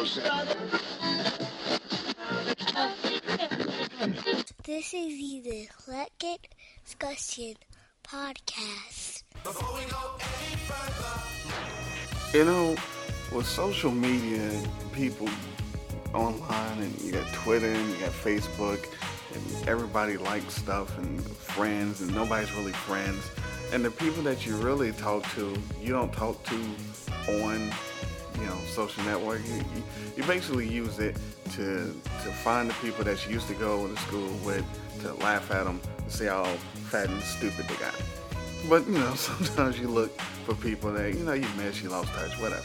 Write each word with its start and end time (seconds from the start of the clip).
This 0.00 0.16
is 4.94 5.44
the 5.44 5.64
Eclectic 5.64 6.56
Discussion 6.82 7.56
Podcast. 8.02 9.24
You 12.32 12.46
know, 12.46 12.76
with 13.30 13.44
social 13.44 13.90
media 13.90 14.40
and 14.40 14.66
people 14.94 15.28
online, 16.14 16.78
and 16.78 16.98
you 17.02 17.12
got 17.12 17.30
Twitter 17.34 17.70
and 17.70 17.90
you 17.90 17.96
got 17.96 18.12
Facebook, 18.12 18.82
and 19.34 19.68
everybody 19.68 20.16
likes 20.16 20.54
stuff 20.54 20.96
and 20.96 21.22
friends, 21.26 22.00
and 22.00 22.14
nobody's 22.14 22.50
really 22.54 22.72
friends. 22.72 23.22
And 23.74 23.84
the 23.84 23.90
people 23.90 24.22
that 24.22 24.46
you 24.46 24.56
really 24.56 24.92
talk 24.92 25.30
to, 25.34 25.54
you 25.78 25.92
don't 25.92 26.14
talk 26.14 26.42
to 26.44 26.56
on, 27.44 27.70
you 28.38 28.46
know, 28.46 28.56
social 28.66 29.02
network. 29.04 29.40
You, 29.46 29.64
you, 30.16 30.22
basically 30.24 30.68
use 30.68 30.98
it 30.98 31.16
to 31.52 31.94
to 32.22 32.32
find 32.44 32.70
the 32.70 32.74
people 32.74 33.04
that 33.04 33.26
you 33.26 33.32
used 33.34 33.48
to 33.48 33.54
go 33.54 33.88
to 33.88 33.96
school 34.02 34.30
with, 34.44 34.64
to 35.02 35.14
laugh 35.14 35.50
at 35.50 35.64
them, 35.64 35.80
to 36.06 36.16
see 36.16 36.26
how 36.26 36.44
fat 36.90 37.08
and 37.08 37.22
stupid 37.22 37.66
they 37.68 37.76
got. 37.76 37.94
But 38.68 38.86
you 38.86 38.98
know, 38.98 39.14
sometimes 39.16 39.78
you 39.78 39.88
look 39.88 40.18
for 40.44 40.54
people 40.54 40.92
that 40.92 41.14
you 41.14 41.24
know 41.24 41.32
you 41.32 41.48
miss, 41.56 41.82
you 41.82 41.88
lost 41.88 42.12
touch, 42.12 42.38
whatever. 42.40 42.64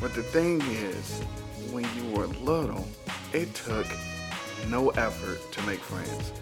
But 0.00 0.14
the 0.14 0.22
thing 0.22 0.60
is, 0.62 1.20
when 1.72 1.86
you 1.96 2.10
were 2.16 2.26
little, 2.26 2.86
it 3.32 3.54
took 3.54 3.86
no 4.68 4.90
effort 4.90 5.40
to 5.52 5.62
make 5.62 5.80
friends. 5.80 6.32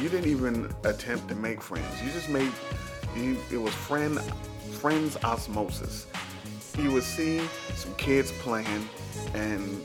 You 0.00 0.08
didn't 0.08 0.30
even 0.30 0.72
attempt 0.84 1.28
to 1.28 1.34
make 1.34 1.62
friends. 1.62 2.02
You 2.02 2.10
just 2.10 2.28
made 2.28 2.52
you, 3.16 3.38
it 3.50 3.56
was 3.56 3.74
friend 3.74 4.20
friends 4.80 5.16
osmosis. 5.24 6.06
You 6.78 6.92
would 6.92 7.02
see 7.02 7.40
some 7.74 7.94
kids 7.94 8.32
playing, 8.32 8.88
and 9.34 9.84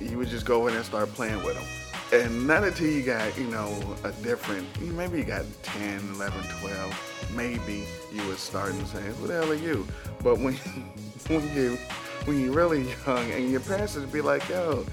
you 0.00 0.18
would 0.18 0.28
just 0.28 0.46
go 0.46 0.66
in 0.66 0.74
and 0.74 0.84
start 0.84 1.08
playing 1.12 1.42
with 1.44 1.54
them. 1.54 1.64
And 2.12 2.46
not 2.46 2.64
until 2.64 2.88
you 2.88 3.02
got, 3.02 3.36
you 3.38 3.44
know, 3.44 3.74
a 4.04 4.12
different, 4.22 4.66
maybe 4.80 5.18
you 5.18 5.24
got 5.24 5.44
10, 5.62 6.10
11, 6.14 6.42
12, 6.60 7.32
maybe 7.34 7.84
you 8.12 8.26
would 8.26 8.38
start 8.38 8.72
and 8.72 8.86
say, 8.86 9.00
who 9.00 9.26
the 9.26 9.34
hell 9.34 9.50
are 9.50 9.54
you? 9.54 9.86
But 10.22 10.38
when, 10.38 10.54
when 11.28 11.54
you, 11.54 11.78
when 12.26 12.40
you're 12.40 12.52
really 12.52 12.86
young 13.06 13.30
and 13.30 13.50
your 13.50 13.60
parents 13.60 13.96
would 13.96 14.12
be 14.12 14.20
like, 14.20 14.46
yo, 14.48 14.84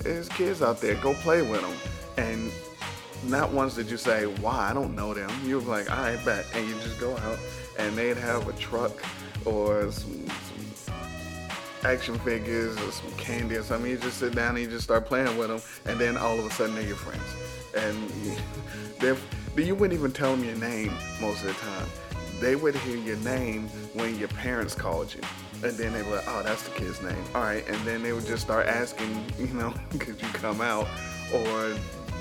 there's 0.00 0.28
kids 0.28 0.62
out 0.62 0.80
there, 0.80 0.94
go 0.96 1.14
play 1.14 1.42
with 1.42 1.60
them. 1.60 1.74
And 2.16 2.52
not 3.24 3.50
once 3.52 3.74
did 3.74 3.90
you 3.90 3.96
say, 3.96 4.26
why, 4.26 4.70
I 4.70 4.72
don't 4.72 4.94
know 4.94 5.14
them. 5.14 5.30
You 5.44 5.58
were 5.58 5.64
like, 5.64 5.90
I 5.90 6.16
bet. 6.24 6.46
And 6.54 6.68
you 6.68 6.74
just 6.74 7.00
go 7.00 7.16
out 7.16 7.38
and 7.78 7.96
they'd 7.96 8.16
have 8.16 8.46
a 8.48 8.52
truck 8.52 8.92
or 9.44 9.90
some, 9.90 10.12
some 10.14 10.17
action 11.84 12.18
figures 12.20 12.76
or 12.78 12.90
some 12.90 13.10
candy 13.12 13.56
or 13.56 13.62
something. 13.62 13.90
You 13.90 13.98
just 13.98 14.18
sit 14.18 14.34
down 14.34 14.56
and 14.56 14.64
you 14.64 14.68
just 14.68 14.84
start 14.84 15.06
playing 15.06 15.36
with 15.36 15.48
them. 15.48 15.60
And 15.86 16.00
then 16.00 16.16
all 16.16 16.38
of 16.38 16.44
a 16.44 16.50
sudden 16.50 16.74
they're 16.74 16.84
your 16.84 16.96
friends. 16.96 17.22
And 17.76 18.10
you, 18.24 18.36
they're, 19.00 19.16
you 19.62 19.74
wouldn't 19.74 19.98
even 19.98 20.12
tell 20.12 20.34
them 20.34 20.44
your 20.44 20.56
name 20.56 20.92
most 21.20 21.42
of 21.42 21.48
the 21.48 21.54
time. 21.54 21.86
They 22.40 22.56
would 22.56 22.76
hear 22.76 22.96
your 22.96 23.16
name 23.18 23.68
when 23.94 24.18
your 24.18 24.28
parents 24.28 24.74
called 24.74 25.12
you. 25.14 25.20
And 25.62 25.76
then 25.76 25.92
they 25.92 26.02
were 26.02 26.16
like, 26.16 26.24
oh, 26.28 26.42
that's 26.44 26.62
the 26.62 26.70
kid's 26.70 27.02
name. 27.02 27.16
All 27.34 27.42
right. 27.42 27.66
And 27.68 27.76
then 27.84 28.02
they 28.02 28.12
would 28.12 28.26
just 28.26 28.42
start 28.42 28.66
asking, 28.66 29.24
you 29.38 29.48
know, 29.48 29.74
could 29.98 30.20
you 30.20 30.28
come 30.28 30.60
out? 30.60 30.86
Or 31.34 31.74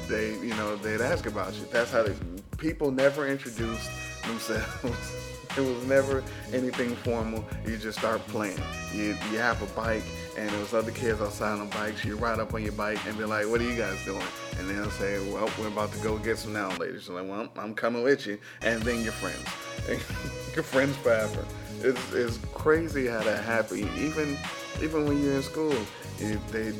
they, 0.08 0.32
you 0.40 0.56
know, 0.56 0.76
they'd 0.78 1.02
ask 1.02 1.26
about 1.28 1.54
you. 1.54 1.66
That's 1.72 1.92
how 1.92 2.04
they, 2.04 2.16
people 2.58 2.92
never 2.92 3.28
introduced 3.28 3.90
themselves. 4.24 5.24
it 5.58 5.62
was 5.62 5.86
never 5.86 6.24
anything 6.54 6.96
formal. 6.96 7.44
You 7.66 7.78
just 7.78 7.98
start 8.00 8.26
playing. 8.28 8.60
You, 8.94 9.18
you 9.32 9.38
have 9.40 9.62
a 9.62 9.66
bike 9.76 10.04
and 10.38 10.50
there 10.50 10.60
was 10.60 10.74
other 10.74 10.92
kids 10.92 11.20
outside 11.20 11.60
on 11.60 11.70
bikes. 11.70 12.06
You 12.06 12.16
ride 12.16 12.40
up 12.40 12.54
on 12.54 12.64
your 12.64 12.74
bike 12.74 13.00
and 13.08 13.18
be 13.18 13.26
like, 13.26 13.48
what 13.48 13.60
are 13.60 13.64
you 13.64 13.76
guys 13.76 14.04
doing? 14.06 14.22
And 14.60 14.70
they'll 14.70 14.92
say, 14.92 15.20
well, 15.32 15.50
we're 15.60 15.68
about 15.68 15.92
to 15.94 16.00
go 16.00 16.18
get 16.18 16.38
some 16.38 16.54
now 16.54 16.70
ladies. 16.78 17.08
You're 17.08 17.22
like, 17.22 17.30
well, 17.30 17.50
I'm 17.58 17.74
coming 17.74 18.04
with 18.04 18.28
you. 18.28 18.38
And 18.62 18.82
then 18.84 19.04
you're 19.04 19.14
friends. 19.14 19.44
you're 20.56 20.64
friends 20.64 20.96
forever. 20.98 21.46
It's, 21.82 22.14
it's 22.14 22.38
crazy 22.54 23.08
how 23.08 23.24
that 23.24 23.44
happened. 23.44 23.90
Even, 23.98 24.38
even 24.82 25.06
when 25.06 25.22
you're 25.24 25.36
in 25.36 25.44
school, 25.44 25.76
you, 26.20 26.40
they 26.52 26.74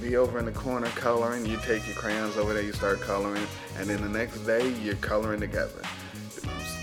be 0.00 0.16
over 0.16 0.38
in 0.38 0.44
the 0.44 0.52
corner 0.52 0.88
coloring. 0.88 1.46
You 1.46 1.58
take 1.58 1.86
your 1.86 1.96
crayons 1.96 2.36
over 2.36 2.52
there, 2.52 2.62
you 2.62 2.72
start 2.72 3.00
coloring, 3.00 3.46
and 3.78 3.88
then 3.88 4.02
the 4.02 4.08
next 4.08 4.38
day 4.40 4.68
you're 4.82 4.96
coloring 4.96 5.40
together. 5.40 5.82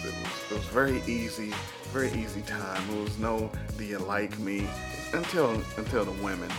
It 0.03 0.13
was, 0.13 0.51
it 0.51 0.53
was, 0.55 0.65
very 0.65 1.01
easy, 1.07 1.53
very 1.91 2.11
easy 2.13 2.41
time. 2.41 2.81
It 2.89 3.03
was 3.03 3.17
no 3.19 3.51
do 3.77 3.83
you 3.83 3.99
like 3.99 4.37
me 4.39 4.67
until 5.13 5.51
until 5.77 6.05
the 6.05 6.23
women. 6.23 6.49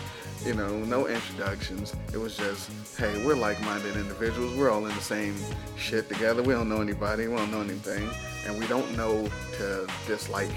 You 0.45 0.55
know, 0.55 0.77
no 0.77 1.07
introductions. 1.07 1.95
It 2.13 2.17
was 2.19 2.37
just, 2.37 2.69
hey, 2.99 3.25
we're 3.25 3.37
like-minded 3.37 3.95
individuals. 3.95 4.57
We're 4.57 4.71
all 4.71 4.85
in 4.87 4.95
the 4.95 5.01
same 5.01 5.37
shit 5.77 6.09
together. 6.09 6.43
We 6.43 6.53
don't 6.53 6.69
know 6.69 6.81
anybody. 6.81 7.29
We 7.29 7.37
don't 7.37 7.53
know 7.53 7.61
anything, 7.61 8.11
and 8.45 8.59
we 8.59 8.67
don't 8.67 8.97
know 8.97 9.29
to 9.59 9.87
dislike 10.09 10.51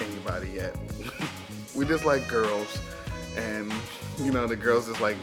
anybody 0.00 0.50
yet. 0.50 0.76
we 1.74 1.84
dislike 1.84 2.28
girls, 2.28 2.78
and 3.36 3.72
you 4.18 4.30
know 4.30 4.46
the 4.46 4.56
girls 4.56 4.86
dislike 4.86 5.16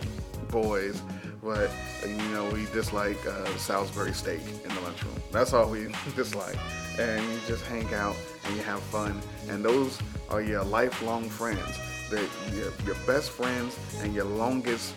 boys, 0.49 1.01
but 1.41 1.69
you 2.05 2.29
know 2.29 2.49
we 2.49 2.65
dislike 2.73 3.25
uh, 3.25 3.45
Salisbury 3.57 4.13
steak 4.13 4.41
in 4.63 4.73
the 4.75 4.81
lunchroom. 4.81 5.15
That's 5.31 5.53
all 5.53 5.69
we 5.69 5.87
dislike, 6.15 6.57
and 6.99 7.23
you 7.31 7.39
just 7.47 7.65
hang 7.65 7.91
out 7.93 8.15
and 8.45 8.55
you 8.55 8.61
have 8.63 8.81
fun, 8.83 9.21
and 9.49 9.63
those 9.63 9.99
are 10.29 10.41
your 10.41 10.63
lifelong 10.63 11.29
friends. 11.29 11.79
That 12.09 12.27
your, 12.53 12.71
your 12.85 12.95
best 13.07 13.31
friends 13.31 13.77
and 14.01 14.13
your 14.13 14.25
longest 14.25 14.93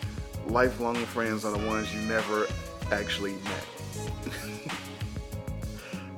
lifelong 0.47 0.95
friends 0.95 1.45
are 1.45 1.51
the 1.51 1.65
ones 1.65 1.93
you 1.93 2.01
never 2.01 2.47
actually 2.91 3.33
met. 3.33 3.65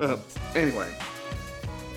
uh, 0.00 0.16
anyway, 0.54 0.92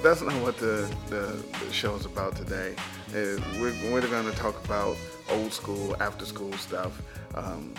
that's 0.02 0.22
not 0.22 0.34
what 0.42 0.58
the, 0.58 0.94
the, 1.10 1.44
the 1.66 1.74
show's 1.74 2.06
about 2.06 2.36
today. 2.36 2.76
Uh, 3.10 3.40
we're, 3.60 3.74
we're 3.92 4.02
going 4.02 4.30
to 4.30 4.38
talk 4.38 4.64
about 4.66 4.98
old 5.30 5.52
school, 5.52 5.96
after 6.02 6.26
school 6.26 6.52
stuff. 6.54 7.02
Um, 7.36 7.74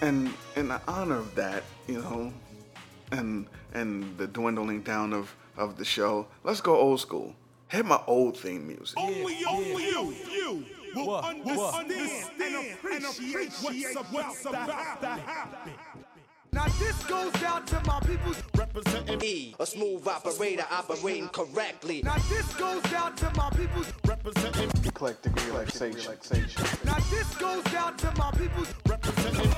and 0.00 0.32
in 0.56 0.68
the 0.68 0.80
honor 0.86 1.16
of 1.16 1.34
that, 1.34 1.64
you 1.86 2.00
know, 2.00 2.32
and 3.12 3.46
and 3.74 4.16
the 4.18 4.26
dwindling 4.26 4.82
down 4.82 5.12
of, 5.12 5.34
of 5.56 5.76
the 5.76 5.84
show, 5.84 6.26
let's 6.44 6.60
go 6.60 6.76
old 6.76 7.00
school. 7.00 7.34
Hit 7.68 7.84
my 7.84 8.00
old 8.06 8.36
theme 8.38 8.66
music. 8.66 8.96
Only, 8.98 9.44
only 9.48 9.84
you, 9.86 10.14
you 10.32 10.64
will 10.94 11.06
What? 11.06 11.24
understand, 11.24 11.90
What? 11.90 12.92
and 12.92 13.04
appreciate, 13.04 13.52
what's, 13.62 13.96
up, 13.96 14.06
what's 14.12 14.44
about 14.46 15.00
to 15.02 15.06
happen. 15.06 15.72
Now 16.50 16.64
this 16.78 17.04
goes 17.04 17.42
out 17.42 17.66
to 17.66 17.80
my 17.86 18.00
people. 18.00 18.32
Representing 18.56 19.20
E, 19.22 19.54
a 19.60 19.66
smooth 19.66 20.06
operator 20.08 20.64
operating 20.70 21.28
correctly. 21.28 22.00
Now 22.02 22.16
this 22.30 22.54
goes 22.54 22.84
out 22.94 23.18
to 23.18 23.30
my 23.36 23.50
people. 23.50 23.82
representing 24.06 24.70
Eclectic 24.84 25.34
relaxation. 25.46 26.14
Now 26.84 26.96
this 27.10 27.34
goes 27.36 27.66
out 27.74 27.98
to 27.98 28.12
my 28.16 28.30
people. 28.30 28.64
representing 28.88 29.50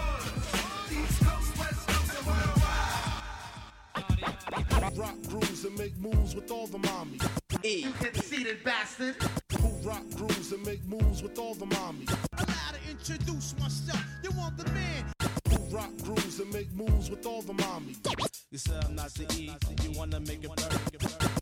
rock 4.96 5.16
grooves 5.28 5.64
and 5.64 5.76
make 5.78 5.96
moves 5.98 6.34
with 6.34 6.50
all 6.50 6.66
the 6.66 6.78
mommies. 6.78 7.26
E, 7.64 7.82
You 7.84 7.92
conceited 7.92 8.62
bastard. 8.64 9.16
Who 9.60 9.68
rock 9.88 10.02
grooves 10.16 10.52
and 10.52 10.64
make 10.64 10.84
moves 10.86 11.22
with 11.22 11.38
all 11.38 11.54
the 11.54 11.66
mommies. 11.66 12.10
Allow 12.38 12.46
to 12.72 12.90
introduce 12.90 13.54
myself. 13.58 14.02
You 14.22 14.30
want 14.32 14.56
the 14.56 14.70
man. 14.72 15.04
Who 15.48 15.76
rock 15.76 15.90
grooves 16.02 16.40
and 16.40 16.52
make 16.52 16.72
moves 16.72 17.10
with 17.10 17.26
all 17.26 17.42
the 17.42 17.54
mommies. 17.54 17.98
You 18.50 18.58
said 18.58 18.84
I'm 18.84 18.94
not 18.94 19.12
the 19.14 19.24
E, 19.34 19.52
you 19.82 19.98
wanna 19.98 20.20
make 20.20 20.44
it 20.44 20.50
burn. 20.56 21.39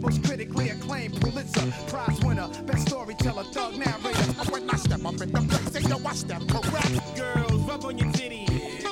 Most 0.00 0.24
critically 0.24 0.70
acclaimed 0.70 1.20
Pulitzer 1.20 1.70
Prize 1.88 2.18
winner, 2.22 2.48
best 2.64 2.88
storyteller, 2.88 3.44
thug 3.44 3.76
narrator. 3.76 4.50
When 4.50 4.70
I 4.70 4.76
step 4.76 5.04
up 5.04 5.20
in 5.20 5.30
the 5.30 5.40
place, 5.42 5.72
say 5.72 5.82
yo, 5.88 5.98
I 6.06 6.14
step 6.14 6.42
correct. 6.48 7.16
Girls, 7.16 7.62
rub 7.68 7.84
on 7.84 7.98
your 7.98 8.10
titties. 8.12 8.82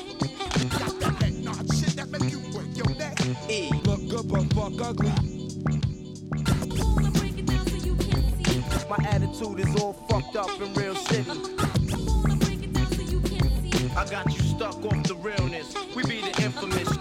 Got 0.78 1.00
that 1.00 1.22
head 1.22 1.34
nod 1.42 1.74
shit 1.74 1.96
that 1.96 2.10
make 2.10 2.30
you 2.30 2.40
break 2.52 2.76
your 2.76 2.94
neck. 2.96 3.18
E, 3.48 3.70
Look 3.84 4.06
good 4.08 4.28
but 4.28 4.52
fuck 4.52 4.80
ugly. 4.82 5.12
My 8.88 8.96
attitude 9.08 9.60
is 9.60 9.82
all 9.82 9.94
fucked 10.10 10.36
up 10.36 10.60
and 10.60 10.76
real 10.76 10.94
shitty. 10.94 11.58
I 13.96 14.04
got 14.10 14.26
you 14.26 14.40
stuck 14.40 14.84
off 14.84 15.02
the 15.04 15.16
realness. 15.16 15.74
We 15.96 16.02
be 16.04 16.20
the 16.20 16.42
infamous. 16.42 16.97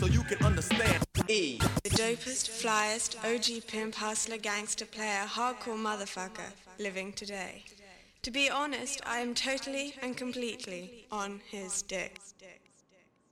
So 0.00 0.06
you 0.06 0.22
can 0.22 0.42
understand. 0.46 1.04
E, 1.28 1.58
The 1.84 1.90
dopest, 1.90 2.48
flyest, 2.48 3.10
OG 3.22 3.66
pimp, 3.66 3.94
hustler, 3.94 4.38
gangster 4.38 4.86
player, 4.86 5.26
hardcore 5.26 5.76
motherfucker 5.76 6.50
living 6.78 7.12
today. 7.12 7.64
To 8.22 8.30
be 8.30 8.48
honest, 8.48 9.02
I 9.04 9.18
am 9.18 9.34
totally 9.34 9.94
and 10.00 10.16
completely 10.16 11.04
on 11.12 11.42
his 11.50 11.82
dick. 11.82 12.18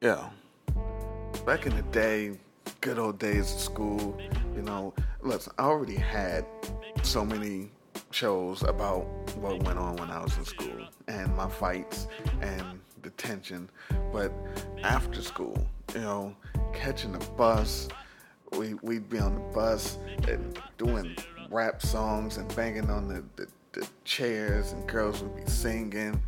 Yeah. 0.03 0.29
Back 1.47 1.65
in 1.65 1.75
the 1.75 1.87
day, 1.91 2.37
good 2.83 2.99
old 2.99 3.19
days 3.19 3.51
of 3.55 3.61
school, 3.61 4.19
you 4.55 4.61
know, 4.61 4.93
listen, 5.23 5.55
I 5.59 5.63
already 5.63 5.97
had 5.97 6.45
so 7.03 7.25
many 7.25 7.71
shows 8.11 8.63
about 8.63 9.05
what 9.37 9.63
went 9.63 9.79
on 9.79 9.97
when 9.97 10.11
I 10.11 10.23
was 10.23 10.37
in 10.37 10.45
school 10.45 10.87
and 11.09 11.35
my 11.35 11.49
fights 11.49 12.09
and 12.43 12.81
the 13.01 13.11
tension. 13.11 13.71
But 14.13 14.33
after 14.83 15.23
school, 15.23 15.67
you 15.95 16.01
know, 16.01 16.35
catching 16.73 17.13
the 17.13 17.25
bus, 17.37 17.89
we, 18.53 18.75
we'd 18.83 19.09
be 19.09 19.19
on 19.19 19.35
the 19.35 19.41
bus 19.55 19.99
and 20.27 20.61
doing 20.79 21.17
rap 21.51 21.83
songs 21.83 22.37
and 22.37 22.55
banging 22.55 22.91
on 22.91 23.09
the, 23.09 23.25
the, 23.37 23.47
the 23.73 23.89
chairs, 24.05 24.73
and 24.73 24.87
girls 24.87 25.23
would 25.23 25.37
be 25.37 25.51
singing 25.51 26.21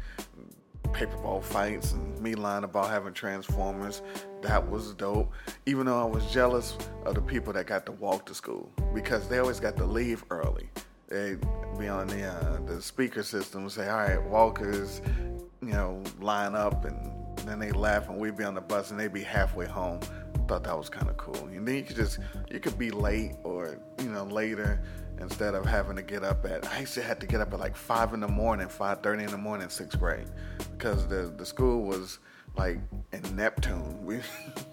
paperball 0.93 1.43
fights 1.43 1.93
and 1.93 2.21
me 2.21 2.35
lying 2.35 2.65
about 2.65 2.89
having 2.91 3.13
transformers. 3.13 4.03
That 4.43 4.69
was 4.69 4.95
dope. 4.95 5.33
Even 5.67 5.87
though 5.87 6.01
I 6.01 6.05
was 6.05 6.27
jealous 6.33 6.77
of 7.05 7.15
the 7.15 7.23
people 7.23 7.53
that 7.53 7.67
got 7.67 7.87
to 7.87 7.93
walk 7.93 8.27
to 8.27 8.35
school 8.35 8.71
because 8.95 9.29
they 9.29 9.39
always 9.39 9.61
got 9.61 9.77
to 9.77 9.85
leave 9.85 10.25
early. 10.31 10.69
They'd 11.09 11.41
be 11.79 11.89
on 11.89 12.07
the 12.07 12.25
uh, 12.25 12.61
the 12.67 12.81
speaker 12.81 13.23
system 13.23 13.63
and 13.63 13.73
say, 13.73 13.89
"All 13.89 13.99
right, 13.99 14.23
walkers, 14.23 15.03
you 15.61 15.73
know, 15.73 16.03
line 16.21 16.55
up," 16.55 16.85
and 16.85 17.11
then 17.47 17.59
they 17.59 17.73
laugh 17.73 18.09
and 18.09 18.19
we'd 18.19 18.37
be 18.37 18.45
on 18.45 18.55
the 18.55 18.61
bus 18.61 18.91
and 18.91 19.01
they'd 19.01 19.13
be 19.13 19.23
halfway 19.23 19.67
home. 19.67 20.01
Thought 20.51 20.65
that 20.65 20.77
was 20.77 20.89
kind 20.89 21.09
of 21.09 21.17
cool. 21.17 21.37
And 21.37 21.65
then 21.69 21.77
you 21.77 21.85
could 21.85 21.95
just 21.95 22.19
you 22.51 22.59
could 22.59 22.77
be 22.77 22.91
late 22.91 23.35
or 23.45 23.79
you 24.03 24.11
know 24.11 24.25
later 24.25 24.83
instead 25.21 25.55
of 25.55 25.65
having 25.65 25.95
to 25.95 26.03
get 26.03 26.25
up 26.25 26.45
at 26.45 26.67
I 26.73 26.81
used 26.81 26.95
to 26.95 27.03
have 27.05 27.21
to 27.21 27.27
get 27.29 27.41
up 27.41 27.55
at 27.55 27.61
like 27.61 27.77
five 27.77 28.15
in 28.15 28.19
the 28.19 28.27
morning, 28.27 28.67
five 28.67 29.01
thirty 29.01 29.23
in 29.23 29.31
the 29.31 29.39
morning, 29.39 29.69
sixth 29.69 30.01
grade, 30.01 30.27
because 30.77 31.07
the 31.07 31.33
the 31.37 31.47
school 31.47 31.85
was 31.85 32.19
like 32.57 32.79
in 33.13 33.37
Neptune. 33.37 34.05
We'd 34.05 34.25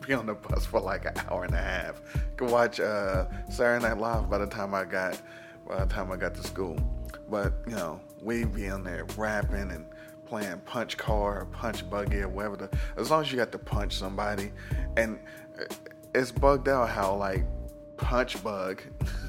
be 0.07 0.15
on 0.15 0.25
the 0.25 0.33
bus 0.33 0.65
for 0.65 0.79
like 0.79 1.05
an 1.05 1.13
hour 1.29 1.43
and 1.43 1.53
a 1.53 1.61
half. 1.61 2.01
Could 2.37 2.49
watch 2.49 2.79
uh, 2.79 3.27
Saturday 3.47 3.87
Night 3.87 3.99
Live 3.99 4.31
by 4.31 4.39
the 4.39 4.47
time 4.47 4.73
I 4.73 4.83
got 4.83 5.21
by 5.67 5.85
the 5.85 5.93
time 5.93 6.11
I 6.11 6.15
got 6.15 6.33
to 6.33 6.43
school. 6.43 6.75
But 7.29 7.53
you 7.67 7.75
know, 7.75 8.01
we'd 8.23 8.51
be 8.51 8.67
on 8.69 8.83
there 8.83 9.05
rapping 9.15 9.69
and 9.69 9.85
playing 10.27 10.59
punch 10.65 10.97
car 10.97 11.41
or 11.41 11.45
punch 11.45 11.89
buggy 11.89 12.21
or 12.21 12.29
whatever. 12.29 12.57
The, 12.57 12.69
as 12.97 13.11
long 13.11 13.21
as 13.21 13.31
you 13.31 13.37
got 13.37 13.51
to 13.51 13.59
punch 13.59 13.95
somebody, 13.95 14.51
and 14.97 15.19
it's 16.13 16.31
bugged 16.31 16.67
out 16.67 16.89
how 16.89 17.15
like 17.15 17.43
punch 17.97 18.41
bug. 18.43 18.81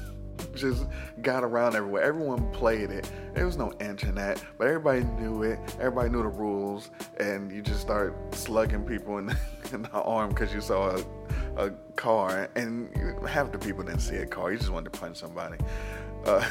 just 0.55 0.85
got 1.21 1.43
around 1.43 1.75
everywhere. 1.75 2.03
Everyone 2.03 2.51
played 2.51 2.91
it. 2.91 3.09
There 3.33 3.45
was 3.45 3.57
no 3.57 3.71
internet, 3.79 4.43
but 4.57 4.67
everybody 4.67 5.03
knew 5.03 5.43
it. 5.43 5.59
Everybody 5.79 6.09
knew 6.09 6.23
the 6.23 6.29
rules, 6.29 6.91
and 7.19 7.51
you 7.51 7.61
just 7.61 7.81
start 7.81 8.15
slugging 8.33 8.83
people 8.83 9.17
in 9.17 9.27
the, 9.27 9.37
in 9.73 9.83
the 9.83 9.91
arm 9.91 10.29
because 10.29 10.53
you 10.53 10.61
saw 10.61 10.97
a, 10.97 11.65
a 11.65 11.71
car, 11.95 12.49
and 12.55 12.89
half 13.27 13.51
the 13.51 13.59
people 13.59 13.83
didn't 13.83 14.01
see 14.01 14.17
a 14.17 14.25
car. 14.25 14.51
You 14.51 14.57
just 14.57 14.71
wanted 14.71 14.91
to 14.91 14.99
punch 14.99 15.17
somebody. 15.17 15.57
Uh, 16.25 16.45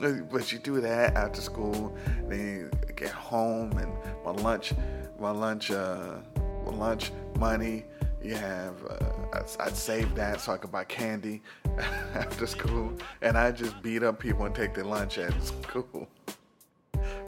but 0.30 0.52
you 0.52 0.58
do 0.58 0.80
that 0.80 1.16
after 1.16 1.40
school, 1.40 1.94
then 2.28 2.40
you 2.40 2.70
get 2.94 3.10
home, 3.10 3.72
and 3.78 3.92
my 4.24 4.32
lunch, 4.42 4.72
my 5.18 5.30
lunch, 5.30 5.70
uh, 5.70 6.16
my 6.64 6.72
lunch 6.72 7.12
money. 7.38 7.84
You 8.22 8.34
have, 8.36 8.74
uh, 8.88 9.42
I'd, 9.58 9.76
save 9.76 10.14
that 10.14 10.40
so 10.40 10.52
I 10.52 10.56
could 10.56 10.70
buy 10.70 10.84
candy 10.84 11.42
after 12.14 12.46
school, 12.46 12.92
and 13.20 13.36
I 13.36 13.50
just 13.50 13.82
beat 13.82 14.04
up 14.04 14.20
people 14.20 14.46
and 14.46 14.54
take 14.54 14.74
their 14.74 14.84
lunch 14.84 15.18
at 15.18 15.34
school. 15.42 16.08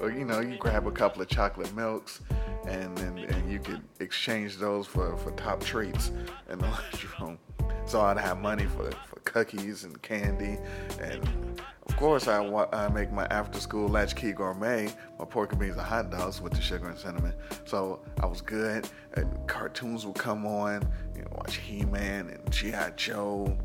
Or 0.00 0.10
you 0.10 0.24
know, 0.24 0.40
you 0.40 0.56
grab 0.56 0.86
a 0.86 0.90
couple 0.90 1.22
of 1.22 1.28
chocolate 1.28 1.74
milks, 1.74 2.20
and 2.66 2.96
then 2.98 3.18
and 3.18 3.50
you 3.50 3.58
could 3.58 3.82
exchange 4.00 4.58
those 4.58 4.86
for, 4.86 5.16
for 5.16 5.30
top 5.32 5.62
treats 5.62 6.10
in 6.48 6.58
the 6.58 6.66
lunchroom. 6.92 7.38
So 7.86 8.00
I'd 8.00 8.18
have 8.18 8.38
money 8.38 8.66
for, 8.66 8.90
for 8.90 9.20
cookies 9.24 9.84
and 9.84 10.00
candy, 10.02 10.58
and 11.00 11.53
of 11.86 11.96
course 11.96 12.28
I, 12.28 12.40
wa- 12.40 12.68
I 12.72 12.88
make 12.88 13.12
my 13.12 13.26
after 13.26 13.60
school 13.60 13.88
latchkey 13.88 14.32
gourmet, 14.32 14.88
my 15.18 15.24
pork 15.24 15.52
and 15.52 15.60
beans 15.60 15.76
and 15.76 15.82
hot 15.82 16.10
dogs 16.10 16.40
with 16.40 16.54
the 16.54 16.60
sugar 16.60 16.88
and 16.88 16.98
cinnamon. 16.98 17.34
So 17.64 18.00
I 18.20 18.26
was 18.26 18.40
good. 18.40 18.88
And 19.14 19.30
cartoons 19.46 20.06
would 20.06 20.16
come 20.16 20.46
on, 20.46 20.86
you 21.14 21.22
know, 21.22 21.28
watch 21.32 21.56
He-Man 21.56 22.30
and 22.30 22.52
G.I. 22.52 22.90
Joe, 22.96 23.56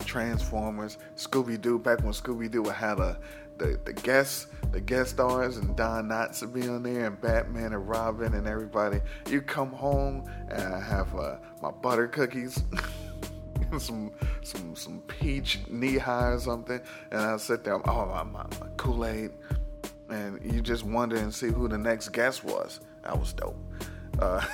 Transformers, 0.00 0.98
Scooby 1.16 1.60
Doo. 1.60 1.78
Back 1.78 2.02
when 2.02 2.12
Scooby 2.12 2.50
Doo 2.50 2.64
had 2.64 2.98
a 2.98 3.18
the, 3.58 3.78
the 3.84 3.92
guest 3.92 4.48
the 4.72 4.80
guest 4.80 5.10
stars 5.10 5.58
and 5.58 5.76
Don 5.76 6.08
Knotts 6.08 6.40
would 6.40 6.52
be 6.54 6.66
on 6.66 6.82
there 6.82 7.06
and 7.06 7.20
Batman 7.20 7.74
and 7.74 7.88
Robin 7.88 8.34
and 8.34 8.46
everybody. 8.46 9.00
You 9.28 9.42
come 9.42 9.70
home 9.70 10.24
and 10.48 10.74
I 10.74 10.80
have 10.80 11.14
uh, 11.14 11.36
my 11.60 11.70
butter 11.70 12.08
cookies. 12.08 12.62
some 13.78 14.12
some 14.42 14.74
some 14.76 15.02
peach 15.06 15.60
knee 15.68 15.98
high 15.98 16.30
or 16.30 16.40
something, 16.40 16.80
and 17.10 17.20
I 17.20 17.36
sit 17.36 17.64
there, 17.64 17.74
oh 17.88 18.06
my, 18.06 18.22
my, 18.22 18.44
my 18.60 18.66
Kool 18.76 19.06
Aid, 19.06 19.30
and 20.08 20.40
you 20.52 20.60
just 20.60 20.84
wonder 20.84 21.16
and 21.16 21.32
see 21.34 21.48
who 21.48 21.68
the 21.68 21.78
next 21.78 22.10
guest 22.10 22.44
was. 22.44 22.80
That 23.02 23.18
was 23.18 23.32
dope. 23.32 23.56
Uh, 24.18 24.44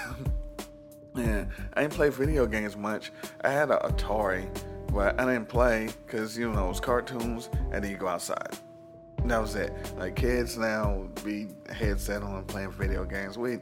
yeah, 1.17 1.45
I 1.75 1.83
didn't 1.83 1.95
play 1.95 2.09
video 2.09 2.47
games 2.47 2.77
much. 2.77 3.13
I 3.43 3.51
had 3.51 3.71
an 3.71 3.79
Atari, 3.79 4.49
but 4.93 5.21
I 5.21 5.25
didn't 5.25 5.49
play 5.49 5.91
because 6.07 6.37
you 6.39 6.53
know 6.53 6.67
it 6.67 6.69
was 6.69 6.81
cartoons, 6.81 7.51
and 7.73 7.85
then 7.85 7.91
you 7.91 7.97
go 7.97 8.09
outside. 8.09 8.57
That 9.25 9.41
was 9.41 9.57
it. 9.57 9.73
Like 9.97 10.17
kids 10.17 10.57
now 10.57 11.09
be 11.25 11.49
headset 11.71 12.23
on 12.23 12.45
playing 12.45 12.73
video 12.73 13.05
games. 13.05 13.37
We 13.37 13.59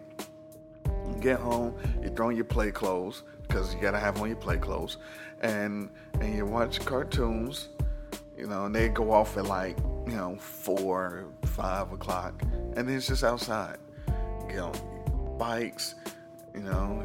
get 1.21 1.41
home, 1.41 1.75
you 2.03 2.11
throw 2.11 2.29
on 2.29 2.37
your 2.37 2.45
play 2.45 2.71
clothes 2.71 3.23
because 3.43 3.75
you 3.75 3.81
gotta 3.81 3.99
have 3.99 4.21
on 4.21 4.29
your 4.29 4.37
play 4.37 4.59
clothes, 4.59 4.99
and 5.41 5.91
and 6.21 6.35
you 6.35 6.47
watch 6.47 6.85
cartoons, 6.85 7.69
you 8.37 8.47
know, 8.47 8.67
and 8.67 8.75
they 8.75 8.89
go 8.89 9.13
off 9.13 9.37
at 9.37 9.47
like 9.47 9.79
you 10.07 10.17
know 10.17 10.37
four, 10.39 11.27
five 11.45 11.93
o'clock, 11.93 12.41
and 12.77 12.89
then 12.89 12.97
it's 12.97 13.07
just 13.07 13.25
outside. 13.25 13.79
You 14.49 14.57
know, 14.57 14.73
bikes, 15.39 15.97
you 16.55 16.61
know. 16.61 17.03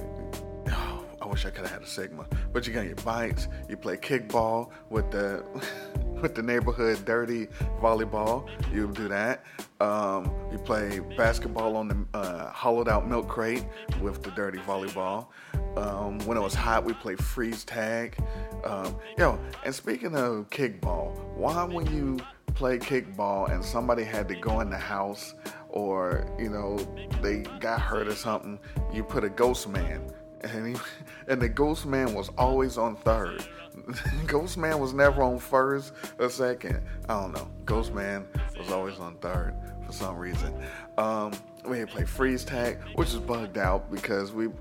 Oh, 0.69 1.05
I 1.21 1.27
wish 1.27 1.45
I 1.45 1.49
could 1.51 1.61
have 1.61 1.71
had 1.71 1.81
a 1.83 1.87
Sigma, 1.87 2.25
but 2.51 2.65
you 2.65 2.73
got 2.73 2.85
your 2.85 2.95
bikes. 2.95 3.47
You 3.69 3.77
play 3.77 3.97
kickball 3.97 4.69
with 4.89 5.11
the 5.11 5.43
with 6.21 6.35
the 6.35 6.41
neighborhood 6.41 7.03
dirty 7.05 7.47
volleyball. 7.81 8.47
You 8.73 8.87
do 8.91 9.07
that. 9.07 9.43
Um, 9.79 10.31
you 10.51 10.57
play 10.57 10.99
basketball 11.17 11.75
on 11.75 11.87
the 11.87 12.17
uh, 12.17 12.51
hollowed 12.51 12.87
out 12.87 13.07
milk 13.07 13.27
crate 13.27 13.65
with 14.01 14.21
the 14.23 14.31
dirty 14.31 14.59
volleyball. 14.59 15.27
Um, 15.75 16.19
when 16.19 16.37
it 16.37 16.41
was 16.41 16.53
hot, 16.53 16.83
we 16.83 16.93
played 16.93 17.23
freeze 17.23 17.63
tag. 17.63 18.17
Um, 18.63 18.95
yo, 19.17 19.39
and 19.65 19.73
speaking 19.73 20.15
of 20.15 20.49
kickball, 20.49 21.17
why 21.35 21.63
when 21.63 21.87
you 21.87 22.19
play 22.53 22.77
kickball 22.77 23.51
and 23.51 23.63
somebody 23.63 24.03
had 24.03 24.27
to 24.27 24.35
go 24.35 24.59
in 24.59 24.69
the 24.69 24.77
house 24.77 25.33
or 25.69 26.27
you 26.37 26.49
know 26.49 26.77
they 27.21 27.37
got 27.59 27.81
hurt 27.81 28.07
or 28.07 28.15
something, 28.15 28.59
you 28.93 29.03
put 29.03 29.23
a 29.23 29.29
ghost 29.29 29.67
man 29.69 30.11
and 30.43 30.75
he, 30.75 30.81
and 31.27 31.41
the 31.41 31.49
ghost 31.49 31.85
man 31.85 32.13
was 32.13 32.29
always 32.37 32.77
on 32.77 32.95
third. 32.97 33.45
ghost 34.27 34.57
man 34.57 34.79
was 34.79 34.93
never 34.93 35.21
on 35.21 35.39
first 35.39 35.93
or 36.19 36.29
second. 36.29 36.81
I 37.09 37.19
don't 37.19 37.33
know. 37.33 37.47
Ghost 37.65 37.93
man 37.93 38.27
was 38.57 38.71
always 38.71 38.99
on 38.99 39.15
third 39.15 39.55
for 39.85 39.91
some 39.91 40.17
reason. 40.17 40.53
Um, 40.97 41.33
we 41.65 41.79
had 41.79 41.89
play 41.89 42.05
freeze 42.05 42.43
tag, 42.43 42.79
which 42.95 43.09
is 43.09 43.17
bugged 43.17 43.57
out 43.57 43.91
because 43.91 44.31
we. 44.31 44.49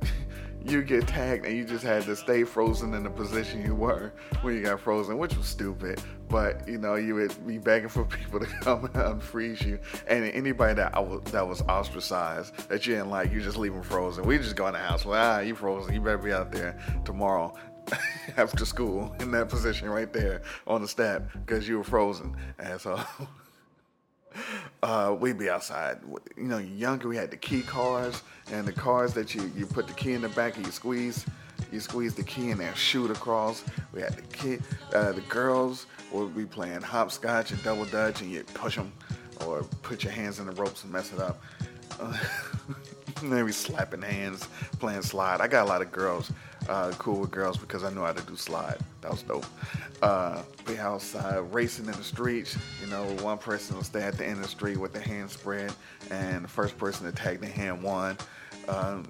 You 0.62 0.82
get 0.82 1.08
tagged 1.08 1.46
and 1.46 1.56
you 1.56 1.64
just 1.64 1.82
had 1.82 2.02
to 2.02 2.14
stay 2.14 2.44
frozen 2.44 2.92
in 2.92 3.02
the 3.02 3.08
position 3.08 3.64
you 3.64 3.74
were 3.74 4.12
when 4.42 4.54
you 4.54 4.62
got 4.62 4.78
frozen, 4.78 5.16
which 5.16 5.34
was 5.34 5.46
stupid. 5.46 6.02
But 6.28 6.68
you 6.68 6.76
know, 6.76 6.96
you 6.96 7.14
would 7.14 7.46
be 7.46 7.56
begging 7.56 7.88
for 7.88 8.04
people 8.18 8.40
to 8.40 8.46
come 8.46 8.84
and 8.84 8.92
unfreeze 8.92 9.64
you. 9.64 9.78
And 10.06 10.24
anybody 10.26 10.74
that 10.74 10.92
was, 11.02 11.22
that 11.32 11.48
was 11.48 11.62
ostracized 11.62 12.68
that 12.68 12.86
you 12.86 12.94
didn't 12.94 13.08
like, 13.08 13.32
you 13.32 13.40
just 13.40 13.56
leave 13.56 13.72
them 13.72 13.82
frozen. 13.82 14.24
We 14.24 14.36
just 14.36 14.54
go 14.54 14.66
in 14.66 14.74
the 14.74 14.80
house. 14.80 15.06
Well, 15.06 15.18
ah, 15.18 15.40
you 15.40 15.54
frozen. 15.54 15.94
You 15.94 16.00
better 16.02 16.18
be 16.18 16.32
out 16.32 16.52
there 16.52 16.78
tomorrow 17.06 17.54
after 18.37 18.64
school 18.64 19.14
in 19.20 19.30
that 19.32 19.49
position 19.49 19.88
right 19.88 20.12
there 20.12 20.42
on 20.66 20.82
the 20.82 20.88
step 20.88 21.30
because 21.44 21.68
you 21.68 21.78
were 21.78 21.84
frozen, 21.84 22.37
asshole. 22.58 23.00
Uh, 24.82 25.14
we'd 25.18 25.37
be 25.37 25.50
outside. 25.50 25.99
You 26.37 26.44
know, 26.44 26.58
younger, 26.58 27.08
we 27.08 27.16
had 27.16 27.30
the 27.30 27.37
key 27.37 27.62
cars 27.62 28.22
and 28.52 28.66
the 28.66 28.72
cars 28.72 29.12
that 29.14 29.34
you, 29.34 29.50
you 29.56 29.66
put 29.66 29.87
the 29.87 29.92
key 29.92 30.12
in 30.12 30.22
the 30.22 30.28
back 30.30 30.56
and 30.56 30.64
you 30.64 30.72
squeeze. 30.72 31.26
You 31.70 31.80
squeeze 31.80 32.14
the 32.14 32.22
key 32.22 32.50
in 32.50 32.58
there, 32.58 32.75
shoot 32.75 33.10
across. 33.10 33.64
We 33.92 34.00
had 34.00 34.14
the 34.14 34.22
kid, 34.22 34.62
uh, 34.94 35.12
the 35.12 35.20
girls 35.22 35.87
would 36.12 36.34
be 36.34 36.46
playing 36.46 36.80
hopscotch 36.80 37.50
and 37.50 37.62
double 37.62 37.84
dutch, 37.84 38.22
and 38.22 38.30
you 38.30 38.42
push 38.54 38.76
them 38.76 38.92
or 39.46 39.62
put 39.82 40.02
your 40.02 40.12
hands 40.12 40.38
in 40.38 40.46
the 40.46 40.52
ropes 40.52 40.84
and 40.84 40.92
mess 40.92 41.12
it 41.12 41.20
up. 41.20 41.42
Uh, 41.99 42.16
Maybe 43.22 43.52
slapping 43.52 44.02
hands, 44.02 44.49
playing 44.78 45.02
slide. 45.02 45.40
I 45.40 45.49
got 45.49 45.66
a 45.66 45.68
lot 45.68 45.82
of 45.82 45.92
girls, 45.92 46.32
uh, 46.69 46.93
cool 46.99 47.21
with 47.21 47.31
girls 47.31 47.57
because 47.57 47.85
I 47.85 47.90
knew 47.90 48.02
how 48.02 48.12
to 48.12 48.23
do 48.23 48.37
slide. 48.37 48.79
That 49.00 49.11
was 49.11 49.23
dope. 49.23 49.47
Uh, 50.02 50.43
be 50.67 50.79
outside 50.79 51.38
racing 51.52 51.87
in 51.87 51.93
the 51.93 52.05
streets. 52.05 52.57
You 52.83 52.88
know, 52.88 53.05
one 53.23 53.38
person 53.38 53.76
will 53.76 53.83
stay 53.85 54.02
at 54.02 54.17
the 54.17 54.25
end 54.25 54.37
of 54.37 54.43
the 54.43 54.49
street 54.49 54.79
with 54.79 54.93
the 54.93 55.00
hand 55.00 55.31
spread, 55.31 55.73
and 56.11 56.45
the 56.45 56.49
first 56.49 56.79
person 56.79 57.07
to 57.07 57.12
tag 57.12 57.40
the 57.40 57.47
hand 57.47 57.83
won. 57.83 58.17
Um, 58.69 59.07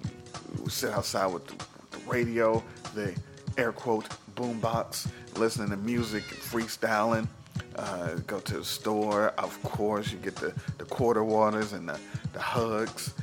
sit 0.69 0.92
outside 0.92 1.26
with 1.26 1.47
the, 1.47 1.54
the 1.90 1.99
radio, 2.11 2.62
the 2.95 3.14
air 3.59 3.73
quote 3.73 4.09
boombox, 4.37 5.09
listening 5.37 5.71
to 5.71 5.76
music, 5.76 6.23
freestyling. 6.25 7.28
Uh, 7.76 8.14
go 8.26 8.40
to 8.40 8.59
the 8.59 8.64
store. 8.64 9.28
Of 9.38 9.62
course, 9.62 10.11
you 10.11 10.19
get 10.19 10.37
the, 10.37 10.52
the 10.78 10.85
quarter 10.85 11.23
waters 11.23 11.73
and 11.73 11.88
the, 11.88 11.99
the 12.33 12.40
hugs, 12.40 13.14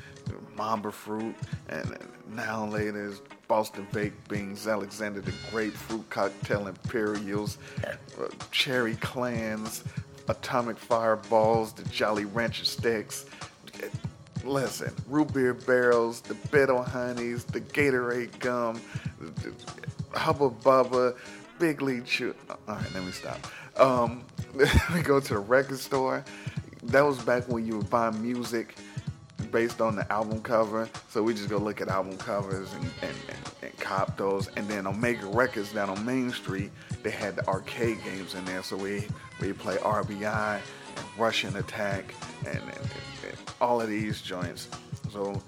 Mamba 0.57 0.91
fruit, 0.91 1.35
and 1.69 1.97
now 2.31 2.65
later 2.65 3.09
is 3.09 3.21
Boston 3.47 3.87
baked 3.91 4.27
beans, 4.27 4.67
Alexander 4.67 5.21
the 5.21 5.33
grapefruit 5.51 6.09
cocktail 6.09 6.67
imperials, 6.67 7.57
uh, 7.85 8.27
cherry 8.51 8.95
clans, 8.95 9.83
atomic 10.27 10.77
fireballs, 10.77 11.73
the 11.73 11.87
Jolly 11.89 12.25
Rancher 12.25 12.65
sticks. 12.65 13.25
Listen, 14.43 14.93
root 15.07 15.33
beer 15.33 15.53
barrels, 15.53 16.21
the 16.21 16.35
Bit-O-Honeys, 16.51 17.43
the 17.45 17.61
Gatorade 17.61 18.37
gum, 18.39 18.79
the, 19.19 19.53
Hubba 20.17 20.49
Bubba, 20.49 21.15
Big 21.59 21.81
League 21.81 22.05
Chew. 22.05 22.33
All 22.49 22.57
right, 22.67 22.93
let 22.93 23.03
me 23.03 23.11
stop. 23.11 23.39
Um, 23.77 24.23
we 24.93 25.01
go 25.01 25.19
to 25.19 25.33
the 25.33 25.39
record 25.39 25.79
store. 25.79 26.23
That 26.83 27.01
was 27.01 27.21
back 27.23 27.47
when 27.47 27.65
you 27.65 27.77
would 27.77 27.89
buy 27.89 28.11
music 28.11 28.75
based 29.51 29.81
on 29.81 29.95
the 29.95 30.11
album 30.11 30.41
cover. 30.41 30.89
So 31.09 31.23
we 31.23 31.33
just 31.33 31.49
go 31.49 31.57
look 31.57 31.81
at 31.81 31.87
album 31.87 32.17
covers 32.17 32.73
and, 32.73 32.83
and, 33.01 33.15
and, 33.29 33.51
and 33.61 33.77
cop 33.79 34.17
those. 34.17 34.47
And 34.55 34.67
then 34.67 34.87
Omega 34.87 35.25
Records 35.27 35.73
down 35.73 35.89
on 35.89 36.05
Main 36.05 36.31
Street, 36.31 36.71
they 37.03 37.11
had 37.11 37.35
the 37.35 37.47
arcade 37.47 38.03
games 38.03 38.35
in 38.35 38.43
there. 38.45 38.63
So 38.63 38.75
we 38.75 39.07
we 39.39 39.53
play 39.53 39.77
RBI 39.77 40.59
and 40.97 41.05
Rush'n 41.17 41.55
Attack 41.55 42.13
and, 42.45 42.57
and, 42.57 42.63
and 42.63 43.37
all 43.61 43.81
of 43.81 43.89
these 43.89 44.21
joints. 44.21 44.67
So 45.11 45.41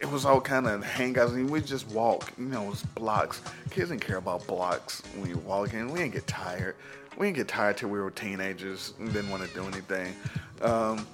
it 0.00 0.10
was 0.10 0.24
all 0.24 0.40
kind 0.40 0.66
of 0.66 0.82
hangouts. 0.82 1.32
I 1.32 1.36
mean, 1.36 1.50
we 1.50 1.60
just 1.60 1.86
walk, 1.88 2.32
you 2.38 2.46
know, 2.46 2.64
it 2.64 2.70
was 2.70 2.82
blocks. 2.82 3.42
Kids 3.70 3.90
didn't 3.90 4.00
care 4.00 4.16
about 4.16 4.46
blocks 4.46 5.02
when 5.16 5.28
you 5.28 5.38
walk 5.38 5.74
in. 5.74 5.90
We 5.90 5.98
didn't 6.00 6.14
get 6.14 6.26
tired. 6.26 6.76
We 7.18 7.26
didn't 7.26 7.36
get 7.36 7.48
tired 7.48 7.76
till 7.76 7.90
we 7.90 7.98
were 7.98 8.10
teenagers. 8.10 8.94
We 8.98 9.06
didn't 9.06 9.30
want 9.30 9.46
to 9.46 9.54
do 9.54 9.64
anything. 9.64 10.14
Um, 10.62 11.06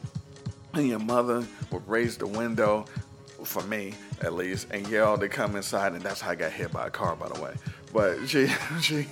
and 0.76 0.88
your 0.88 0.98
mother 0.98 1.46
would 1.70 1.88
raise 1.88 2.16
the 2.16 2.26
window, 2.26 2.84
for 3.44 3.62
me 3.62 3.94
at 4.20 4.34
least, 4.34 4.68
and 4.70 4.86
yell 4.88 5.18
to 5.18 5.28
come 5.28 5.56
inside, 5.56 5.92
and 5.92 6.02
that's 6.02 6.20
how 6.20 6.30
I 6.30 6.34
got 6.34 6.52
hit 6.52 6.72
by 6.72 6.86
a 6.86 6.90
car, 6.90 7.16
by 7.16 7.28
the 7.28 7.40
way. 7.40 7.54
But 7.92 8.26
she 8.26 8.48
she 8.80 9.06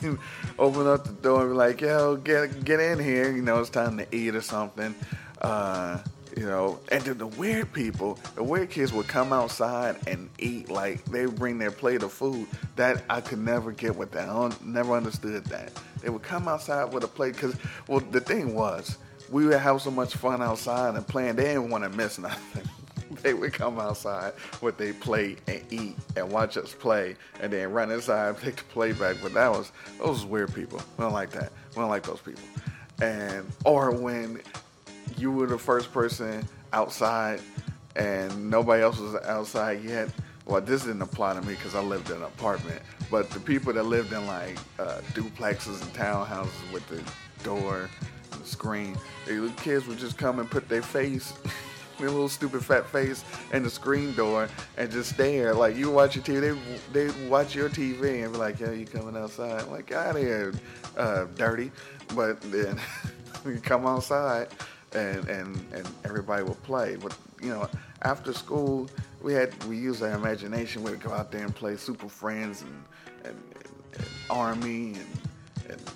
opened 0.59 0.89
up 0.89 1.05
the 1.05 1.13
door 1.13 1.43
and 1.43 1.51
be 1.51 1.57
like, 1.57 1.81
"Yo, 1.81 2.17
get 2.17 2.65
get 2.65 2.81
in 2.81 2.99
here. 2.99 3.31
You 3.31 3.43
know, 3.43 3.61
it's 3.61 3.71
time 3.71 3.99
to 3.99 4.07
eat 4.15 4.35
or 4.35 4.43
something." 4.43 4.95
Uh, 5.41 5.99
you 6.37 6.47
know, 6.47 6.81
and 6.91 7.03
then 7.03 7.19
the 7.19 7.27
weird 7.27 7.73
people, 7.73 8.19
the 8.35 8.43
weird 8.43 8.71
kids 8.71 8.93
would 8.93 9.07
come 9.07 9.33
outside 9.33 9.97
and 10.07 10.29
eat 10.39 10.69
like 10.69 11.05
they 11.05 11.27
bring 11.27 11.59
their 11.59 11.71
plate 11.71 12.03
of 12.03 12.13
food. 12.13 12.49
That 12.77 13.05
I 13.09 13.21
could 13.21 13.39
never 13.39 13.71
get 13.71 13.95
with 13.95 14.11
that. 14.13 14.29
I 14.29 14.51
never 14.65 14.95
understood 14.97 15.45
that. 15.47 15.73
They 16.01 16.11
would 16.11 16.23
come 16.23 16.49
outside 16.49 16.93
with 16.93 17.05
a 17.05 17.09
plate 17.09 17.35
because, 17.35 17.55
well, 17.87 18.01
the 18.01 18.21
thing 18.21 18.55
was, 18.55 18.99
we 19.31 19.47
would 19.47 19.59
have 19.59 19.81
so 19.81 19.91
much 19.91 20.15
fun 20.15 20.43
outside 20.43 20.95
and 20.95 21.07
playing. 21.07 21.37
They 21.37 21.45
didn't 21.45 21.71
want 21.71 21.85
to 21.85 21.91
miss 21.91 22.19
nothing. 22.19 22.69
they 23.23 23.35
would 23.35 23.53
come 23.53 23.79
outside 23.79 24.33
with 24.61 24.77
their 24.77 24.95
plate 24.95 25.39
and 25.47 25.63
eat 25.71 25.97
and 26.17 26.31
watch 26.31 26.57
us 26.57 26.73
play, 26.73 27.17
and 27.41 27.53
then 27.53 27.71
run 27.73 27.91
inside 27.91 28.29
and 28.31 28.39
take 28.39 28.57
the 28.57 28.65
play 28.65 28.93
back. 28.93 29.17
But 29.23 29.35
that 29.35 29.51
was 29.51 29.73
those 29.99 30.25
weird 30.25 30.55
people. 30.55 30.81
We 30.97 31.03
don't 31.03 31.13
like 31.13 31.31
that. 31.33 31.53
We 31.71 31.81
don't 31.81 31.91
like 31.91 32.05
those 32.05 32.21
people. 32.21 32.43
And 33.01 33.51
or 33.65 33.91
when 33.91 34.41
you 35.17 35.33
were 35.33 35.47
the 35.47 35.59
first 35.59 35.93
person 35.93 36.47
outside 36.73 37.41
and 37.97 38.51
nobody 38.51 38.83
else 38.83 38.99
was 38.99 39.15
outside 39.25 39.83
yet. 39.85 40.09
Well, 40.47 40.61
this 40.61 40.83
didn't 40.85 41.03
apply 41.03 41.35
to 41.35 41.43
me 41.43 41.55
because 41.55 41.75
I 41.75 41.81
lived 41.81 42.11
in 42.11 42.17
an 42.17 42.25
apartment. 42.25 42.83
But 43.11 43.31
the 43.31 43.41
people 43.41 43.73
that 43.73 43.85
lived 43.85 44.13
in 44.13 44.27
like 44.27 44.59
uh, 44.79 45.01
duplexes 45.13 45.81
and 45.81 45.93
townhouses 45.95 46.73
with 46.73 46.87
the 46.89 47.03
door 47.43 47.89
screen, 48.45 48.97
the 49.27 49.53
kids 49.57 49.87
would 49.87 49.99
just 49.99 50.19
come 50.19 50.39
and 50.39 50.51
put 50.51 50.69
their 50.69 50.83
face, 50.83 51.33
their 51.99 52.11
little 52.11 52.29
stupid 52.29 52.65
fat 52.65 52.87
face, 52.87 53.25
in 53.53 53.63
the 53.63 53.71
screen 53.71 54.15
door 54.15 54.49
and 54.77 54.91
just 54.91 55.11
stare. 55.11 55.55
Like 55.55 55.77
you 55.77 55.91
watch 55.91 56.17
your 56.17 56.25
TV, 56.25 56.59
they 56.93 57.07
they 57.07 57.29
watch 57.29 57.55
your 57.55 57.69
TV 57.69 58.25
and 58.25 58.33
be 58.33 58.39
like, 58.39 58.61
"Yeah, 58.61 58.73
you 58.73 58.87
coming 58.87 59.17
outside?" 59.17 59.63
I'm 59.63 59.71
like, 59.71 59.93
"Out 59.93 60.17
here, 60.17 60.53
uh, 60.97 61.27
dirty." 61.37 61.71
But 62.15 62.41
then 62.43 62.81
you 63.47 63.61
come 63.61 63.87
outside 63.87 64.49
and 64.95 65.29
and 65.29 65.57
and 65.73 65.89
everybody 66.05 66.43
would 66.43 66.63
play. 66.63 66.97
But 66.97 67.17
you 67.43 67.51
know, 67.51 67.69
after 68.03 68.33
school, 68.33 68.89
we 69.23 69.33
had 69.33 69.53
we 69.65 69.77
used 69.77 70.03
our 70.03 70.13
imagination. 70.13 70.83
We'd 70.83 71.03
go 71.03 71.13
out 71.13 71.31
there 71.31 71.45
and 71.45 71.55
play 71.55 71.77
Super 71.77 72.09
Friends 72.09 72.63
and 72.63 72.85
and, 73.25 73.43
and, 73.55 73.99
and 73.99 74.07
Army 74.31 74.95
and 74.95 75.71
and 75.71 75.91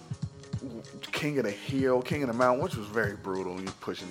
King 1.12 1.38
of 1.38 1.44
the 1.44 1.50
Hill, 1.50 2.02
King 2.02 2.22
of 2.22 2.28
the 2.28 2.34
Mountain, 2.34 2.62
which 2.62 2.76
was 2.76 2.86
very 2.86 3.16
brutal. 3.16 3.60
You 3.60 3.66
pushing 3.80 4.08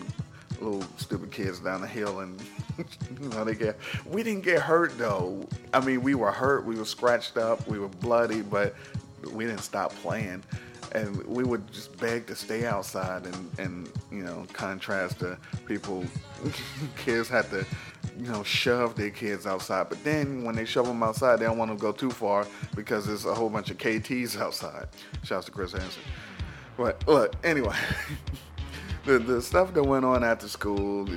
little 0.61 0.83
stupid 0.97 1.31
kids 1.31 1.59
down 1.59 1.81
the 1.81 1.87
hill 1.87 2.19
and 2.21 2.41
you 3.21 3.29
know 3.29 3.43
they 3.43 3.55
get 3.55 3.77
we 4.05 4.23
didn't 4.23 4.43
get 4.43 4.61
hurt 4.61 4.97
though. 4.97 5.47
I 5.73 5.79
mean 5.79 6.01
we 6.01 6.15
were 6.15 6.31
hurt 6.31 6.65
we 6.65 6.75
were 6.75 6.85
scratched 6.85 7.37
up 7.37 7.67
we 7.67 7.79
were 7.79 7.87
bloody 7.87 8.41
but 8.41 8.75
we 9.31 9.45
didn't 9.45 9.61
stop 9.61 9.93
playing. 9.95 10.43
And 10.93 11.21
we 11.25 11.43
would 11.43 11.69
just 11.71 11.97
beg 11.99 12.27
to 12.27 12.35
stay 12.35 12.65
outside 12.65 13.25
and, 13.25 13.51
and 13.59 13.89
you 14.11 14.23
know 14.23 14.45
contrast 14.53 15.19
to 15.19 15.37
people. 15.65 16.05
Kids 16.97 17.27
had 17.27 17.49
to 17.49 17.65
you 18.17 18.31
know 18.31 18.41
shove 18.43 18.95
their 18.95 19.09
kids 19.09 19.45
outside. 19.45 19.89
But 19.89 20.03
then 20.03 20.43
when 20.43 20.55
they 20.55 20.65
shove 20.65 20.87
them 20.87 21.03
outside 21.03 21.37
they 21.37 21.45
don't 21.45 21.57
want 21.57 21.71
to 21.71 21.77
go 21.77 21.91
too 21.91 22.09
far 22.09 22.47
because 22.75 23.05
there's 23.05 23.25
a 23.25 23.35
whole 23.35 23.49
bunch 23.49 23.69
of 23.69 23.77
KTs 23.77 24.39
outside. 24.39 24.87
Shouts 25.23 25.45
to 25.47 25.51
Chris 25.51 25.73
Hansen 25.73 26.01
but 26.77 27.05
look 27.07 27.35
anyway 27.43 27.75
the, 29.05 29.19
the 29.19 29.41
stuff 29.41 29.73
that 29.73 29.83
went 29.83 30.05
on 30.05 30.23
after 30.23 30.47
school 30.47 31.07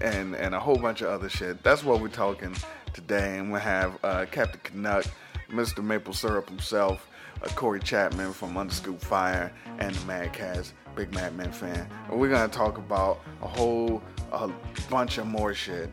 and 0.00 0.34
and 0.34 0.54
a 0.54 0.60
whole 0.60 0.76
bunch 0.76 1.00
of 1.00 1.08
other 1.08 1.28
shit 1.28 1.62
that's 1.62 1.84
what 1.84 2.00
we're 2.00 2.08
talking 2.08 2.54
today 2.92 3.38
and 3.38 3.52
we 3.52 3.60
have 3.60 3.98
uh, 4.04 4.26
Captain 4.30 4.60
Canuck 4.62 5.06
Mr. 5.50 5.82
Maple 5.82 6.12
Syrup 6.12 6.48
himself 6.48 7.06
uh, 7.42 7.48
Corey 7.48 7.80
Chapman 7.80 8.32
from 8.32 8.56
Underscoop 8.56 9.00
Fire 9.00 9.52
and 9.78 9.94
the 9.94 10.06
Mad 10.06 10.32
Cats, 10.32 10.72
big 10.94 11.14
Mad 11.14 11.34
Men 11.36 11.52
fan. 11.52 11.88
And 12.10 12.20
we're 12.20 12.30
gonna 12.30 12.48
talk 12.48 12.78
about 12.78 13.20
a 13.42 13.46
whole 13.46 14.02
a 14.32 14.50
bunch 14.88 15.18
of 15.18 15.26
more 15.26 15.54
shit 15.54 15.90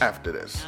after 0.00 0.32
this. 0.32 0.64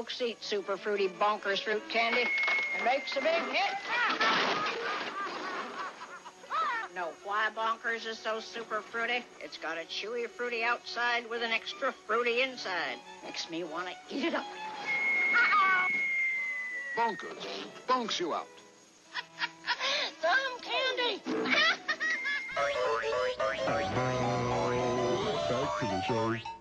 Folks 0.00 0.22
eat 0.22 0.42
super 0.42 0.78
fruity 0.78 1.08
bonkers 1.08 1.62
fruit 1.62 1.82
candy, 1.90 2.22
it 2.22 2.84
makes 2.86 3.18
a 3.18 3.20
big 3.20 3.42
hit. 3.52 3.76
Know 6.94 7.08
why 7.22 7.50
bonkers 7.54 8.06
is 8.06 8.18
so 8.18 8.40
super 8.40 8.80
fruity? 8.80 9.22
It's 9.42 9.58
got 9.58 9.76
a 9.76 9.82
chewy 9.82 10.26
fruity 10.26 10.64
outside 10.64 11.28
with 11.28 11.42
an 11.42 11.50
extra 11.50 11.92
fruity 12.06 12.40
inside. 12.40 12.96
Makes 13.22 13.50
me 13.50 13.62
want 13.62 13.88
to 13.88 14.16
eat 14.16 14.24
it 14.24 14.34
up. 14.34 14.46
Bonkers. 16.96 17.46
Bonks 17.86 18.18
you 18.18 18.32
out. 18.32 18.46
Some 20.22 20.60
candy. 20.62 21.20
Back 25.50 25.78
to 25.78 25.84
the 25.84 26.02
show. 26.08 26.59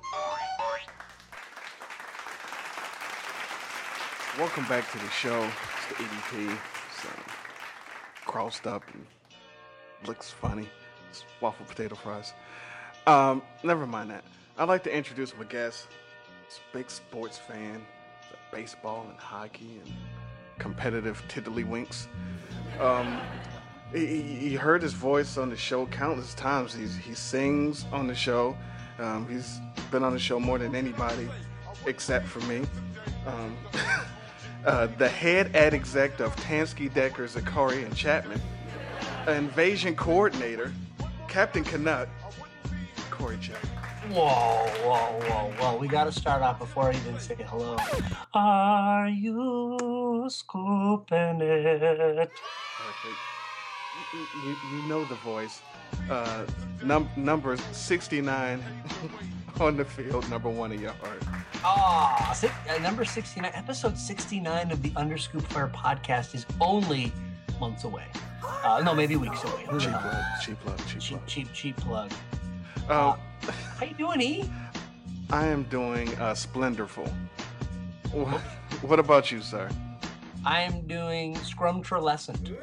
Welcome 4.39 4.65
back 4.69 4.89
to 4.93 4.97
the 4.97 5.09
show. 5.09 5.43
It's 5.43 5.97
the 5.97 6.05
EDP. 6.05 6.49
Uh, 6.53 7.09
crossed 8.23 8.67
up 8.67 8.83
and 8.93 9.05
looks 10.07 10.31
funny. 10.31 10.69
It's 11.09 11.25
waffle 11.41 11.65
potato 11.65 11.95
fries. 11.95 12.31
Um, 13.05 13.41
never 13.65 13.85
mind 13.85 14.11
that. 14.11 14.23
I'd 14.57 14.69
like 14.69 14.83
to 14.83 14.95
introduce 14.95 15.35
my 15.37 15.43
guest. 15.43 15.87
He's 16.47 16.57
a 16.57 16.77
big 16.77 16.89
sports 16.89 17.37
fan. 17.37 17.85
Baseball 18.49 19.07
and 19.09 19.19
hockey 19.19 19.81
and 19.83 19.93
competitive 20.57 21.21
tiddlywinks. 21.27 22.07
Um, 22.79 23.19
he, 23.91 24.05
he 24.05 24.21
he 24.21 24.55
heard 24.55 24.81
his 24.81 24.93
voice 24.93 25.37
on 25.37 25.49
the 25.49 25.57
show 25.57 25.85
countless 25.87 26.33
times. 26.33 26.73
He's, 26.73 26.95
he 26.95 27.13
sings 27.13 27.85
on 27.91 28.07
the 28.07 28.15
show. 28.15 28.55
Um, 28.99 29.27
he's 29.27 29.59
been 29.91 30.05
on 30.05 30.13
the 30.13 30.19
show 30.19 30.39
more 30.39 30.57
than 30.57 30.75
anybody 30.75 31.27
except 31.85 32.25
for 32.25 32.39
me. 32.41 32.61
Um, 33.25 33.57
uh, 34.65 34.87
the 34.97 35.07
head 35.07 35.55
ad 35.55 35.73
exec 35.73 36.19
of 36.19 36.35
Tansky, 36.37 36.93
Decker, 36.93 37.25
Zakari, 37.25 37.85
and 37.85 37.95
Chapman, 37.95 38.41
invasion 39.27 39.95
coordinator, 39.95 40.71
Captain 41.27 41.63
Canuck, 41.63 42.07
Corey 43.09 43.37
Chapman. 43.41 43.69
Whoa, 44.09 44.67
whoa, 44.83 45.19
whoa, 45.27 45.53
whoa. 45.59 45.77
We 45.77 45.87
got 45.87 46.05
to 46.05 46.11
start 46.11 46.41
off 46.41 46.57
before 46.57 46.85
I 46.85 46.95
even 46.95 47.19
say 47.19 47.35
hello. 47.47 47.77
Are 48.33 49.07
you 49.07 50.25
scooping 50.29 51.41
it? 51.41 52.31
You, 54.11 54.27
you, 54.33 54.57
you 54.63 54.81
know 54.87 55.05
the 55.05 55.15
voice. 55.15 55.61
Uh, 56.09 56.45
num- 56.83 57.09
number 57.15 57.57
69 57.71 58.63
on 59.61 59.77
the 59.77 59.85
field, 59.85 60.29
number 60.29 60.49
one 60.49 60.71
in 60.71 60.79
your 60.81 60.93
heart. 60.93 61.21
Ah, 61.63 62.33
uh, 62.69 62.77
number 62.79 63.03
69, 63.05 63.51
episode 63.53 63.97
69 63.97 64.71
of 64.71 64.81
the 64.81 64.91
Underscoop 64.95 65.41
Fire 65.47 65.67
podcast 65.73 66.33
is 66.35 66.45
only 66.61 67.11
months 67.59 67.83
away. 67.83 68.05
Uh, 68.63 68.81
no, 68.83 68.93
maybe 68.93 69.15
weeks 69.15 69.43
away. 69.43 69.65
Cheap 69.79 69.91
plug, 69.91 70.25
cheap 70.41 70.59
plug, 70.61 70.77
cheap 70.87 70.99
cheap, 71.01 71.09
plug. 71.17 71.27
cheap, 71.27 71.53
cheap 71.53 71.77
plug. 71.77 72.11
Uh, 72.87 73.15
How 73.77 73.85
you 73.85 73.93
doing, 73.95 74.21
E? 74.21 74.49
I 75.31 75.45
am 75.45 75.63
doing 75.63 76.09
uh, 76.19 76.33
splendorful. 76.33 77.07
What, 78.11 78.41
what 78.81 78.99
about 78.99 79.31
you, 79.31 79.41
sir? 79.41 79.69
I 80.45 80.61
am 80.61 80.87
doing 80.87 81.35
scrumtrulescent. 81.35 82.57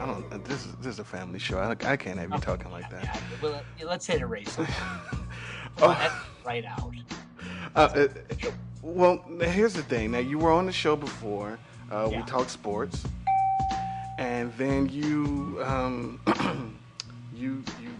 I 0.00 0.06
don't. 0.06 0.32
uh, 0.32 0.38
This 0.44 0.66
is 0.66 0.74
this 0.76 0.86
is 0.94 0.98
a 0.98 1.04
family 1.04 1.38
show. 1.38 1.58
I, 1.58 1.70
I 1.70 1.96
can't 1.96 2.18
have 2.18 2.30
you 2.30 2.38
talking 2.40 2.70
like 2.70 2.90
that. 2.90 3.04
Yeah, 3.04 3.20
well, 3.40 3.54
uh, 3.54 3.86
let's 3.86 4.06
hit 4.06 4.20
a 4.22 4.26
race. 4.26 4.58
Oh. 5.82 6.22
right 6.44 6.64
out. 6.64 6.92
Uh, 7.76 7.78
uh, 7.78 8.08
well, 8.82 9.24
here's 9.40 9.74
the 9.74 9.82
thing. 9.82 10.10
Now, 10.10 10.18
you 10.18 10.38
were 10.38 10.50
on 10.52 10.66
the 10.66 10.72
show 10.72 10.96
before. 10.96 11.58
Uh, 11.90 12.06
We 12.08 12.12
Yeah. 12.16 12.22
talked 12.24 12.50
sports, 12.50 13.04
and 14.18 14.52
then 14.56 14.88
you 14.88 15.58
um, 15.64 16.20
you 17.34 17.62
you 17.80 17.90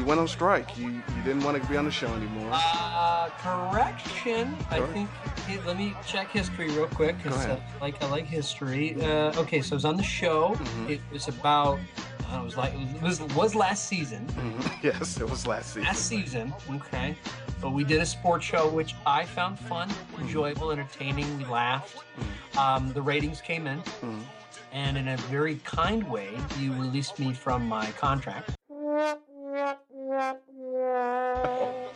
you 0.00 0.06
went 0.06 0.18
on 0.18 0.26
strike. 0.26 0.76
You 0.78 0.88
you 0.88 1.22
didn't 1.24 1.44
want 1.44 1.62
to 1.62 1.68
be 1.68 1.76
on 1.76 1.84
the 1.84 1.90
show 1.90 2.08
anymore. 2.14 2.50
Uh, 2.52 3.28
correction. 3.38 4.56
I 4.70 4.80
think. 4.92 5.08
hey, 5.46 5.58
Let 5.66 5.76
me 5.76 5.94
check 6.06 6.30
history 6.30 6.68
real 6.70 6.86
quick. 6.88 7.22
'cause, 7.22 7.34
Go 7.34 7.38
ahead. 7.40 7.58
uh, 7.58 7.80
like 7.80 8.02
I 8.02 8.06
like 8.08 8.24
history. 8.24 8.96
Uh, 9.00 9.32
okay, 9.42 9.60
so 9.60 9.74
I 9.74 9.76
was 9.76 9.84
on 9.84 9.96
the 9.98 10.02
show. 10.02 10.54
Mm-hmm. 10.54 10.88
It 10.92 11.00
was 11.12 11.28
about. 11.28 11.78
I 12.28 12.36
know, 12.36 12.42
it 12.42 12.44
was 12.44 12.56
like 12.56 12.72
it 12.74 13.02
was 13.02 13.20
was 13.34 13.54
last 13.54 13.86
season. 13.88 14.26
Mhm. 14.28 14.70
Yes, 14.82 15.20
it 15.20 15.28
was 15.28 15.46
last 15.46 15.66
season. 15.74 15.82
Last 15.82 16.06
season, 16.06 16.54
okay. 16.70 17.14
But 17.60 17.70
we 17.72 17.84
did 17.84 18.00
a 18.00 18.06
sports 18.06 18.46
show, 18.46 18.68
which 18.70 18.94
I 19.04 19.26
found 19.26 19.58
fun, 19.58 19.88
Mm-hmm. 19.90 20.22
enjoyable, 20.22 20.70
entertaining. 20.70 21.28
We 21.38 21.44
laughed. 21.44 21.98
Um, 22.56 22.90
the 22.94 23.02
ratings 23.02 23.40
came 23.42 23.66
in, 23.66 23.82
Mhm. 23.82 24.22
and 24.72 24.96
in 24.96 25.08
a 25.08 25.16
very 25.28 25.56
kind 25.64 26.02
way, 26.08 26.30
you 26.58 26.72
released 26.72 27.18
me 27.18 27.34
from 27.34 27.68
my 27.68 27.86
contract. 28.06 28.52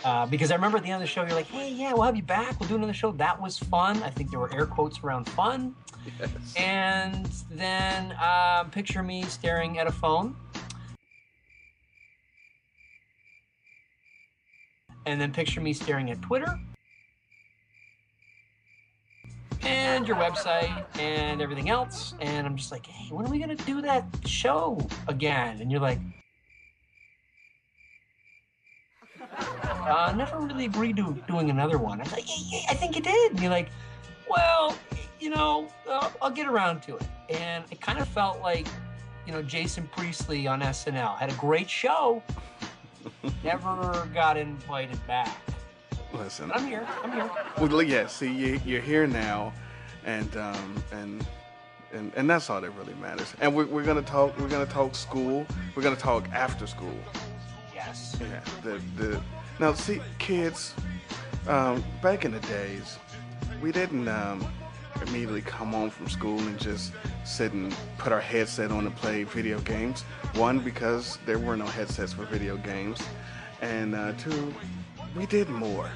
Uh, 0.05 0.27
because 0.27 0.51
I 0.51 0.55
remember 0.55 0.79
at 0.79 0.85
the 0.85 0.91
end 0.91 1.03
of 1.03 1.09
the 1.09 1.13
show, 1.13 1.23
you're 1.23 1.35
like, 1.35 1.47
hey, 1.47 1.71
yeah, 1.71 1.93
we'll 1.93 2.03
have 2.03 2.17
you 2.17 2.23
back. 2.23 2.59
We'll 2.59 2.69
do 2.69 2.77
another 2.77 2.93
show. 2.93 3.13
That 3.13 3.41
was 3.41 3.59
fun. 3.59 4.03
I 4.03 4.11
think 4.11 4.31
there 4.31 4.41
were 4.41 4.53
air 4.53 4.67
quotes 4.67 5.03
around 5.03 5.29
fun. 5.31 5.75
Yes. 6.19 6.31
And 6.57 7.27
then 7.51 8.15
um, 8.23 8.71
picture 8.71 9.03
me 9.03 9.23
staring 9.25 9.79
at 9.79 9.87
a 9.87 9.93
phone. 9.93 10.37
And 15.07 15.21
then 15.21 15.33
picture 15.33 15.61
me 15.61 15.73
staring 15.73 16.11
at 16.11 16.21
Twitter. 16.23 16.59
And 19.63 20.07
your 20.07 20.17
website 20.17 20.85
and 20.99 21.41
everything 21.41 21.71
else. 21.71 22.15
And 22.21 22.47
I'm 22.47 22.57
just 22.57 22.71
like, 22.73 22.85
hey, 22.87 23.13
when 23.15 23.27
are 23.27 23.31
we 23.31 23.39
going 23.39 23.57
to 23.57 23.65
do 23.65 23.81
that 23.83 24.05
show 24.27 24.79
again? 25.09 25.61
And 25.61 25.71
you're 25.71 25.81
like, 25.81 26.01
uh, 29.39 30.13
never 30.17 30.39
really 30.39 30.67
agreed 30.67 30.97
to 30.97 31.17
doing 31.27 31.51
another 31.51 31.79
one. 31.79 32.01
I 32.01 32.05
was 32.05 32.13
like, 32.13 32.27
yeah, 32.27 32.59
yeah, 32.59 32.71
I 32.71 32.75
think 32.75 32.97
you 32.97 33.03
did. 33.03 33.33
And 33.33 33.41
you're 33.41 33.51
like, 33.51 33.71
well, 34.29 34.77
you 35.21 35.31
know, 35.31 35.69
uh, 35.89 36.11
I'll 36.23 36.31
get 36.31 36.47
around 36.47 36.83
to 36.83 36.97
it. 36.97 37.07
And 37.29 37.65
it 37.71 37.81
kind 37.81 37.99
of 37.99 38.09
felt 38.09 38.41
like, 38.41 38.67
you 39.27 39.33
know, 39.33 39.43
Jason 39.43 39.89
Priestley 39.97 40.47
on 40.47 40.61
SNL 40.61 41.19
had 41.19 41.31
a 41.31 41.35
great 41.37 41.69
show, 41.69 42.23
never 43.45 44.09
got 44.15 44.37
invited 44.37 45.05
back. 45.07 45.37
Listen. 46.13 46.53
I'm 46.53 46.67
here. 46.67 46.87
I'm 47.03 47.13
here. 47.13 47.31
Well, 47.59 47.83
yeah. 47.83 48.07
See, 48.07 48.33
you, 48.33 48.61
you're 48.65 48.81
here 48.81 49.07
now, 49.07 49.53
and 50.05 50.37
um, 50.37 50.85
and 50.93 51.27
and 51.93 52.13
and 52.15 52.31
that's 52.31 52.49
all 52.51 52.61
that 52.61 52.71
really 52.71 52.95
matters. 52.95 53.35
And 53.41 53.55
we're, 53.55 53.67
we're 53.67 53.85
gonna 53.85 54.03
talk. 54.03 54.39
We're 54.39 54.49
gonna 54.49 54.67
talk 54.67 54.95
school. 54.95 55.45
We're 55.75 55.83
gonna 55.83 55.97
talk 55.97 56.29
after 56.31 56.67
school. 56.69 56.95
Yes. 57.95 58.17
Yeah. 58.21 58.41
The 58.63 58.81
the 58.97 59.21
now 59.61 59.73
see 59.73 60.01
kids. 60.19 60.75
Um, 61.47 61.85
back 62.03 62.25
in 62.25 62.33
the 62.33 62.41
days, 62.41 62.99
we 63.63 63.71
didn't 63.71 64.09
um, 64.09 64.45
immediately 65.07 65.43
come 65.43 65.73
home 65.73 65.91
from 65.91 66.09
school 66.09 66.39
and 66.41 66.59
just 66.59 66.93
sit 67.25 67.53
and 67.53 67.77
put 67.99 68.13
our 68.13 68.21
headset 68.21 68.73
on 68.73 68.87
and 68.87 68.97
play 68.97 69.25
video 69.25 69.61
games. 69.61 70.03
One 70.35 70.59
because 70.59 71.19
there 71.27 71.39
were 71.39 71.57
no 71.57 71.67
headsets 71.67 72.15
for 72.15 72.25
video 72.25 72.57
games, 72.57 73.01
and 73.61 73.95
uh, 73.95 74.13
two, 74.13 74.53
we 75.17 75.27
did 75.27 75.49
more. 75.49 75.89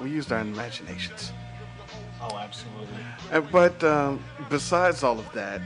We 0.00 0.10
used 0.10 0.32
our 0.32 0.40
imaginations. 0.40 1.32
Oh, 2.20 2.36
absolutely. 2.36 2.96
Uh, 3.30 3.42
but 3.42 3.84
um, 3.84 4.24
besides 4.48 5.04
all 5.04 5.20
of 5.20 5.32
that, 5.34 5.60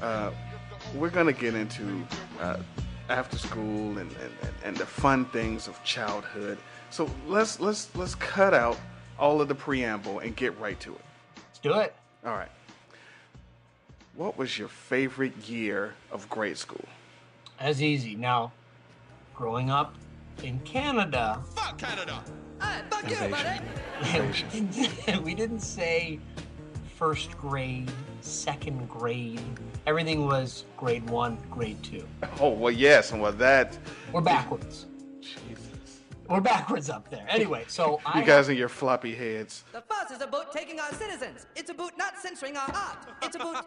uh, 0.00 0.30
we're 0.94 1.10
gonna 1.10 1.32
get 1.32 1.54
into 1.54 2.06
uh, 2.40 2.58
after 3.08 3.38
school 3.38 3.98
and, 3.98 4.10
and, 4.20 4.32
and 4.64 4.76
the 4.76 4.86
fun 4.86 5.24
things 5.26 5.68
of 5.68 5.82
childhood. 5.84 6.58
So 6.90 7.10
let's 7.26 7.60
let's 7.60 7.94
let's 7.94 8.14
cut 8.14 8.54
out 8.54 8.78
all 9.18 9.40
of 9.40 9.48
the 9.48 9.54
preamble 9.54 10.20
and 10.20 10.34
get 10.36 10.58
right 10.58 10.78
to 10.80 10.94
it. 10.94 11.00
Let's 11.36 11.58
do 11.58 11.78
it. 11.78 11.94
All 12.24 12.34
right. 12.34 12.50
What 14.14 14.36
was 14.36 14.58
your 14.58 14.68
favorite 14.68 15.36
year 15.48 15.94
of 16.10 16.28
grade 16.28 16.58
school? 16.58 16.84
As 17.60 17.82
easy. 17.82 18.16
Now, 18.16 18.52
growing 19.34 19.70
up 19.70 19.94
in 20.42 20.58
Canada, 20.60 21.40
Fuck 21.54 21.78
Canada. 21.78 22.22
Invasion. 24.00 24.48
we 24.52 24.60
didn't, 24.60 25.22
we 25.22 25.34
didn't 25.34 25.60
say 25.60 26.18
first 26.96 27.36
grade, 27.38 27.90
second 28.20 28.88
grade. 28.88 29.40
Everything 29.88 30.26
was 30.26 30.66
grade 30.76 31.08
one, 31.08 31.38
grade 31.50 31.82
two. 31.82 32.06
Oh 32.40 32.50
well, 32.50 32.70
yes, 32.70 33.12
and 33.12 33.22
well 33.22 33.32
that 33.32 33.78
We're 34.12 34.20
backwards. 34.20 34.84
Jesus. 35.22 36.02
We're 36.28 36.42
backwards 36.42 36.90
up 36.90 37.08
there. 37.08 37.24
Anyway, 37.26 37.64
so 37.68 37.98
I 38.04 38.20
You 38.20 38.26
guys 38.26 38.50
and 38.50 38.58
your 38.58 38.68
floppy 38.68 39.14
heads. 39.14 39.64
The 39.72 39.80
fuss 39.80 40.10
is 40.10 40.20
about 40.20 40.52
taking 40.52 40.78
our 40.78 40.92
citizens. 40.92 41.46
It's 41.56 41.70
about 41.70 41.96
not 41.96 42.18
censoring 42.18 42.54
our 42.54 42.70
art. 42.70 42.98
It's 43.22 43.36
about. 43.36 43.64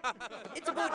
It's 0.56 0.70
about. 0.70 0.92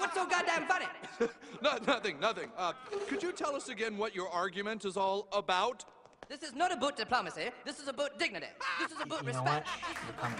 What's 0.00 0.14
so 0.14 0.26
goddamn 0.26 0.66
funny? 0.66 0.86
no, 1.62 1.76
nothing, 1.86 2.18
nothing. 2.18 2.48
Uh, 2.56 2.72
could 3.08 3.22
you 3.22 3.32
tell 3.32 3.54
us 3.54 3.68
again 3.68 3.98
what 3.98 4.14
your 4.14 4.30
argument 4.30 4.86
is 4.86 4.96
all 4.96 5.28
about? 5.34 5.84
This 6.30 6.42
is 6.42 6.54
not 6.54 6.72
about 6.72 6.96
diplomacy. 6.96 7.50
This 7.66 7.78
is 7.78 7.88
about 7.88 8.18
dignity. 8.18 8.46
This 8.80 8.90
is 8.90 9.02
about 9.02 9.22
You 9.22 9.34
know 9.34 9.42
what? 9.42 9.64
respect. 9.66 9.68
You're 10.06 10.16
coming. 10.16 10.38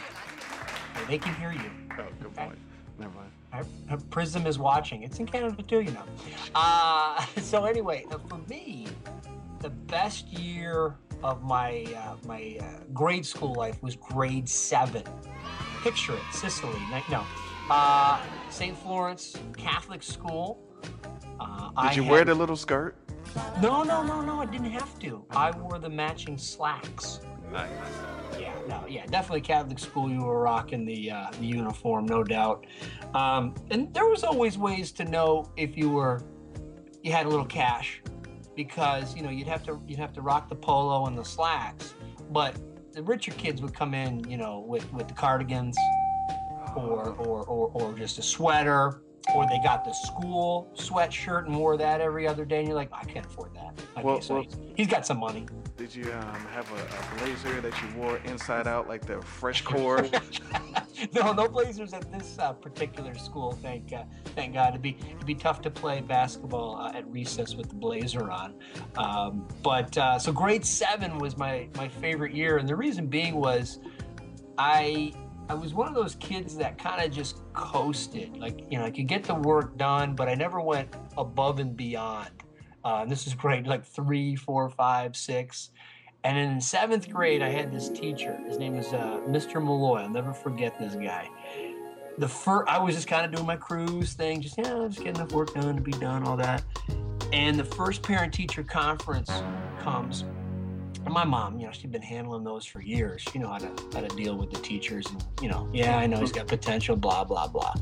They 1.06 1.18
can 1.18 1.34
hear 1.34 1.52
you. 1.52 1.70
Oh, 1.98 2.06
good 2.22 2.34
point. 2.34 2.58
Never 3.00 3.12
mind. 3.14 3.30
Our- 3.52 3.64
our 3.90 3.96
Prism 4.10 4.46
is 4.46 4.58
watching. 4.58 5.02
It's 5.02 5.18
in 5.18 5.26
Canada 5.26 5.62
too, 5.62 5.80
you 5.80 5.90
know. 5.90 6.04
Uh, 6.54 7.24
so 7.40 7.64
anyway, 7.64 8.04
for 8.28 8.38
me, 8.48 8.86
the 9.60 9.70
best 9.70 10.28
year 10.28 10.94
of 11.24 11.42
my 11.42 11.84
uh, 11.96 12.14
my 12.26 12.56
uh, 12.60 12.64
grade 12.94 13.26
school 13.26 13.54
life 13.54 13.82
was 13.82 13.96
grade 13.96 14.48
seven. 14.48 15.02
Picture 15.82 16.14
it, 16.14 16.20
Sicily. 16.32 16.78
No, 17.10 17.24
uh, 17.70 18.20
St. 18.50 18.76
Florence 18.78 19.34
Catholic 19.56 20.02
school. 20.02 20.60
Uh, 21.40 21.70
I 21.76 21.88
Did 21.88 21.96
you 21.96 22.02
had- 22.04 22.10
wear 22.12 22.24
the 22.24 22.34
little 22.34 22.56
skirt? 22.56 22.96
No, 23.62 23.82
no, 23.82 24.02
no, 24.02 24.20
no. 24.20 24.40
I 24.40 24.46
didn't 24.46 24.70
have 24.72 24.98
to. 25.00 25.24
I 25.30 25.50
wore 25.52 25.78
the 25.78 25.88
matching 25.88 26.36
slacks. 26.36 27.20
Nice. 27.52 27.70
Yeah, 28.38 28.54
no, 28.68 28.84
yeah, 28.88 29.04
definitely 29.06 29.40
Catholic 29.42 29.78
school. 29.78 30.10
You 30.10 30.22
were 30.22 30.40
rocking 30.40 30.84
the 30.84 31.10
uh, 31.10 31.30
the 31.38 31.46
uniform, 31.46 32.06
no 32.06 32.22
doubt. 32.22 32.66
Um, 33.14 33.54
and 33.70 33.92
there 33.92 34.06
was 34.06 34.24
always 34.24 34.56
ways 34.56 34.92
to 34.92 35.04
know 35.04 35.50
if 35.56 35.76
you 35.76 35.90
were 35.90 36.22
you 37.02 37.12
had 37.12 37.26
a 37.26 37.28
little 37.28 37.44
cash, 37.44 38.00
because 38.56 39.14
you 39.16 39.22
know 39.22 39.30
you'd 39.30 39.48
have 39.48 39.64
to 39.64 39.80
you'd 39.86 39.98
have 39.98 40.12
to 40.14 40.22
rock 40.22 40.48
the 40.48 40.54
polo 40.54 41.06
and 41.06 41.18
the 41.18 41.24
slacks. 41.24 41.94
But 42.30 42.56
the 42.92 43.02
richer 43.02 43.32
kids 43.32 43.60
would 43.62 43.74
come 43.74 43.94
in, 43.94 44.28
you 44.28 44.36
know, 44.36 44.60
with 44.60 44.90
with 44.92 45.08
the 45.08 45.14
cardigans, 45.14 45.76
or 46.76 47.10
or 47.18 47.44
or, 47.44 47.70
or 47.74 47.92
just 47.94 48.18
a 48.18 48.22
sweater. 48.22 49.02
Or 49.34 49.46
they 49.46 49.60
got 49.62 49.84
the 49.84 49.92
school 49.92 50.72
sweatshirt 50.74 51.44
and 51.46 51.54
wore 51.54 51.76
that 51.76 52.00
every 52.00 52.26
other 52.26 52.44
day, 52.44 52.58
and 52.60 52.66
you're 52.66 52.74
like, 52.74 52.88
I 52.90 53.04
can't 53.04 53.24
afford 53.26 53.54
that. 53.54 53.78
Okay, 53.96 54.02
Well- 54.02 54.20
so 54.22 54.34
well- 54.34 54.42
he's, 54.44 54.56
he's 54.76 54.86
got 54.88 55.06
some 55.06 55.18
money. 55.20 55.46
Did 55.80 55.94
you 55.94 56.12
um, 56.12 56.46
have 56.52 56.70
a, 56.72 56.74
a 56.74 57.24
blazer 57.24 57.62
that 57.62 57.72
you 57.80 57.88
wore 57.98 58.18
inside 58.26 58.66
out 58.66 58.86
like 58.86 59.06
the 59.06 59.22
fresh 59.22 59.62
core? 59.62 60.06
no, 61.14 61.32
no 61.32 61.48
Blazers 61.48 61.94
at 61.94 62.12
this 62.12 62.38
uh, 62.38 62.52
particular 62.52 63.14
school. 63.14 63.52
Thank 63.62 63.94
uh, 63.94 64.02
thank 64.34 64.52
God. 64.52 64.74
It'd 64.74 64.82
be 64.82 64.98
it'd 65.08 65.24
be 65.24 65.34
tough 65.34 65.62
to 65.62 65.70
play 65.70 66.02
basketball 66.02 66.76
uh, 66.76 66.92
at 66.92 67.10
recess 67.10 67.54
with 67.54 67.70
the 67.70 67.76
blazer 67.76 68.30
on. 68.30 68.56
Um, 68.98 69.48
but 69.62 69.96
uh, 69.96 70.18
so 70.18 70.32
grade 70.32 70.66
seven 70.66 71.16
was 71.16 71.38
my 71.38 71.66
my 71.76 71.88
favorite 71.88 72.34
year, 72.34 72.58
and 72.58 72.68
the 72.68 72.76
reason 72.76 73.06
being 73.06 73.36
was 73.36 73.80
I 74.58 75.14
I 75.48 75.54
was 75.54 75.72
one 75.72 75.88
of 75.88 75.94
those 75.94 76.14
kids 76.16 76.58
that 76.58 76.76
kind 76.76 77.02
of 77.02 77.10
just 77.10 77.38
coasted. 77.54 78.36
Like 78.36 78.70
you 78.70 78.78
know, 78.78 78.84
I 78.84 78.90
could 78.90 79.06
get 79.06 79.24
the 79.24 79.34
work 79.34 79.78
done, 79.78 80.14
but 80.14 80.28
I 80.28 80.34
never 80.34 80.60
went 80.60 80.94
above 81.16 81.58
and 81.58 81.74
beyond. 81.74 82.28
Uh, 82.84 83.04
this 83.04 83.26
is 83.26 83.34
grade 83.34 83.66
like 83.66 83.84
three, 83.84 84.36
four, 84.36 84.68
five, 84.70 85.16
six. 85.16 85.70
And 86.24 86.36
in 86.36 86.60
seventh 86.60 87.08
grade, 87.08 87.42
I 87.42 87.48
had 87.48 87.72
this 87.72 87.88
teacher. 87.88 88.38
His 88.46 88.58
name 88.58 88.76
was 88.76 88.92
uh, 88.92 89.20
Mr. 89.26 89.62
Malloy. 89.62 90.00
I'll 90.00 90.10
never 90.10 90.34
forget 90.34 90.78
this 90.78 90.94
guy. 90.94 91.28
The 92.18 92.28
first, 92.28 92.68
I 92.68 92.78
was 92.78 92.94
just 92.94 93.08
kind 93.08 93.24
of 93.24 93.32
doing 93.32 93.46
my 93.46 93.56
cruise 93.56 94.12
thing, 94.12 94.42
just 94.42 94.58
yeah, 94.58 94.86
just 94.88 94.98
getting 94.98 95.16
enough 95.16 95.32
work 95.32 95.54
done 95.54 95.76
to 95.76 95.82
be 95.82 95.92
done, 95.92 96.24
all 96.24 96.36
that. 96.36 96.62
And 97.32 97.58
the 97.58 97.64
first 97.64 98.02
parent-teacher 98.02 98.64
conference 98.64 99.30
comes. 99.78 100.24
And 101.04 101.14
my 101.14 101.24
mom, 101.24 101.58
you 101.58 101.66
know, 101.66 101.72
she'd 101.72 101.92
been 101.92 102.02
handling 102.02 102.44
those 102.44 102.66
for 102.66 102.82
years. 102.82 103.22
She 103.22 103.38
knew 103.38 103.46
how 103.46 103.58
to 103.58 103.70
how 103.94 104.00
to 104.02 104.08
deal 104.16 104.36
with 104.36 104.50
the 104.50 104.60
teachers, 104.60 105.06
and 105.06 105.24
you 105.40 105.48
know, 105.48 105.66
yeah, 105.72 105.96
I 105.96 106.06
know 106.06 106.18
he's 106.18 106.32
got 106.32 106.46
potential, 106.46 106.96
blah 106.96 107.24
blah 107.24 107.46
blah. 107.48 107.74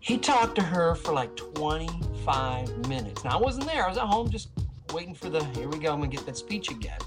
He 0.00 0.18
talked 0.18 0.54
to 0.56 0.62
her 0.62 0.94
for 0.94 1.12
like 1.12 1.34
25 1.36 2.88
minutes. 2.88 3.24
Now 3.24 3.38
I 3.38 3.40
wasn't 3.40 3.66
there. 3.66 3.84
I 3.84 3.88
was 3.88 3.98
at 3.98 4.04
home 4.04 4.30
just 4.30 4.50
waiting 4.92 5.14
for 5.14 5.28
the 5.28 5.44
here 5.46 5.68
we 5.68 5.78
go. 5.78 5.92
I'm 5.92 6.00
gonna 6.00 6.08
get 6.08 6.24
that 6.26 6.36
speech 6.36 6.70
again. 6.70 6.98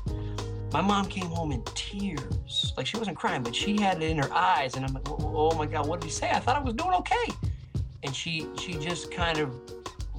My 0.73 0.81
mom 0.81 1.05
came 1.05 1.25
home 1.25 1.51
in 1.51 1.63
tears. 1.75 2.73
Like 2.77 2.85
she 2.85 2.97
wasn't 2.97 3.17
crying, 3.17 3.43
but 3.43 3.55
she 3.55 3.79
had 3.79 4.01
it 4.01 4.09
in 4.09 4.17
her 4.17 4.31
eyes. 4.33 4.75
And 4.75 4.85
I'm 4.85 4.93
like, 4.93 5.09
oh 5.09 5.51
oh 5.51 5.57
my 5.57 5.65
God, 5.65 5.87
what 5.87 6.01
did 6.01 6.07
he 6.07 6.11
say? 6.11 6.29
I 6.31 6.39
thought 6.39 6.55
I 6.55 6.59
was 6.59 6.73
doing 6.73 6.93
okay. 6.95 7.27
And 8.03 8.15
she 8.15 8.47
she 8.57 8.73
just 8.73 9.11
kind 9.11 9.39
of 9.39 9.55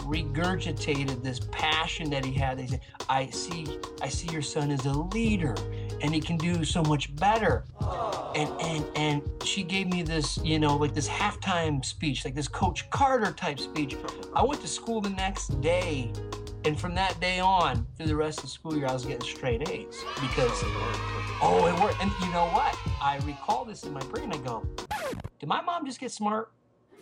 regurgitated 0.03 1.23
this 1.23 1.41
passion 1.51 2.11
that 2.11 2.25
he 2.25 2.33
had. 2.33 2.59
They 2.59 2.67
said, 2.67 2.81
I 3.09 3.31
see 3.31 3.79
I 4.01 4.09
see 4.09 4.31
your 4.33 4.43
son 4.43 4.71
as 4.71 4.87
a 4.87 4.93
leader 4.93 5.55
and 6.01 6.15
he 6.15 6.21
can 6.21 6.37
do 6.37 6.65
so 6.65 6.83
much 6.83 7.15
better. 7.17 7.65
And 8.35 8.49
and 8.61 8.85
and 8.97 9.23
she 9.45 9.63
gave 9.63 9.89
me 9.89 10.03
this, 10.03 10.39
you 10.39 10.59
know, 10.59 10.77
like 10.77 10.95
this 10.95 11.09
halftime 11.09 11.85
speech, 11.85 12.25
like 12.25 12.35
this 12.35 12.49
Coach 12.49 12.89
Carter 12.91 13.33
type 13.33 13.59
speech. 13.59 13.97
I 14.35 14.43
went 14.45 14.61
to 14.63 14.69
school 14.69 15.01
the 15.01 15.11
next 15.11 15.61
day 15.61 16.13
and 16.65 16.79
from 16.79 16.95
that 16.95 17.19
day 17.19 17.41
on, 17.41 17.87
through 17.97 18.07
the 18.07 18.17
rest 18.17 18.39
of 18.39 18.45
the 18.45 18.51
school 18.51 18.77
year, 18.77 18.87
I 18.87 18.93
was 18.93 19.05
getting 19.05 19.23
straight 19.23 19.69
A's 19.69 20.05
because, 20.21 20.61
oh, 21.43 21.67
it 21.67 21.83
worked. 21.83 22.01
And 22.01 22.11
you 22.21 22.31
know 22.33 22.47
what? 22.47 22.79
I 23.01 23.19
recall 23.25 23.65
this 23.65 23.83
in 23.83 23.93
my 23.93 24.03
brain. 24.05 24.33
I 24.33 24.37
go, 24.39 24.65
did 25.41 25.49
my 25.49 25.61
mom 25.61 25.85
just 25.85 25.99
get 25.99 26.13
smart 26.13 26.53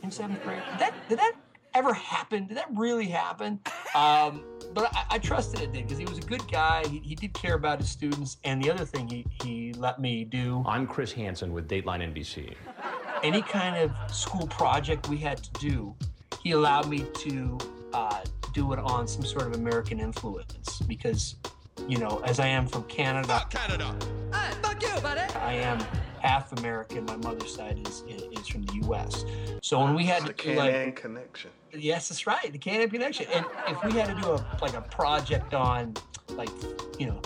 in 0.02 0.10
seventh 0.10 0.42
grade? 0.42 0.62
Did 0.70 0.78
that, 0.78 0.94
did 1.10 1.18
that 1.18 1.34
ever 1.74 1.92
happen? 1.94 2.46
Did 2.46 2.56
that 2.56 2.68
really 2.74 3.06
happen? 3.06 3.60
Um, 3.94 4.44
but 4.72 4.94
I, 4.94 5.04
I 5.10 5.18
trusted 5.18 5.60
it 5.60 5.72
did 5.72 5.84
because 5.84 5.98
he 5.98 6.04
was 6.04 6.18
a 6.18 6.22
good 6.22 6.46
guy. 6.50 6.86
He, 6.88 6.98
he 7.00 7.14
did 7.14 7.32
care 7.34 7.54
about 7.54 7.80
his 7.80 7.88
students. 7.88 8.36
And 8.44 8.62
the 8.62 8.70
other 8.70 8.84
thing 8.84 9.08
he, 9.08 9.26
he 9.42 9.72
let 9.74 10.00
me 10.00 10.24
do 10.24 10.62
I'm 10.66 10.86
Chris 10.86 11.12
Hansen 11.12 11.52
with 11.52 11.68
Dateline 11.68 12.14
NBC. 12.14 12.54
any 13.22 13.42
kind 13.42 13.76
of 13.76 14.14
school 14.14 14.46
project 14.46 15.08
we 15.08 15.16
had 15.18 15.38
to 15.42 15.50
do, 15.60 15.94
he 16.42 16.52
allowed 16.52 16.88
me 16.88 17.06
to 17.14 17.58
uh, 17.92 18.20
do 18.54 18.72
it 18.72 18.78
on 18.78 19.06
some 19.06 19.24
sort 19.24 19.46
of 19.46 19.54
American 19.54 20.00
influence 20.00 20.80
because, 20.80 21.36
you 21.88 21.98
know, 21.98 22.20
as 22.24 22.40
I 22.40 22.46
am 22.46 22.66
from 22.66 22.84
Canada, 22.84 23.28
Fuck 23.28 23.50
Canada. 23.50 23.94
Hey, 24.32 24.52
fuck 24.62 24.82
you, 24.82 25.00
buddy. 25.00 25.20
I 25.34 25.54
am 25.54 25.80
half 26.20 26.52
American. 26.58 27.04
My 27.06 27.16
mother's 27.16 27.54
side 27.54 27.86
is 27.86 28.04
is 28.08 28.46
from 28.48 28.62
the 28.62 28.74
U.S. 28.84 29.24
So 29.62 29.80
when 29.80 29.94
we 29.94 30.04
had 30.04 30.24
the 30.24 30.32
to 30.32 30.52
do 30.52 30.54
like 30.54 30.96
connection. 30.96 31.50
Yes, 31.72 32.08
that's 32.08 32.26
right. 32.26 32.52
The 32.52 32.58
Can-Am 32.58 32.90
connection. 32.90 33.26
And 33.32 33.46
if 33.68 33.82
we 33.84 33.92
had 33.92 34.06
to 34.06 34.20
do 34.20 34.28
a 34.28 34.58
like 34.60 34.74
a 34.74 34.82
project 34.82 35.54
on 35.54 35.94
like 36.30 36.50
you 36.98 37.06
know 37.06 37.20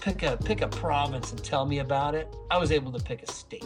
pick 0.00 0.22
a 0.22 0.36
pick 0.36 0.62
a 0.62 0.68
province 0.68 1.32
and 1.32 1.42
tell 1.42 1.66
me 1.66 1.80
about 1.80 2.14
it, 2.14 2.34
I 2.50 2.58
was 2.58 2.72
able 2.72 2.92
to 2.92 3.02
pick 3.02 3.22
a 3.22 3.30
state. 3.30 3.64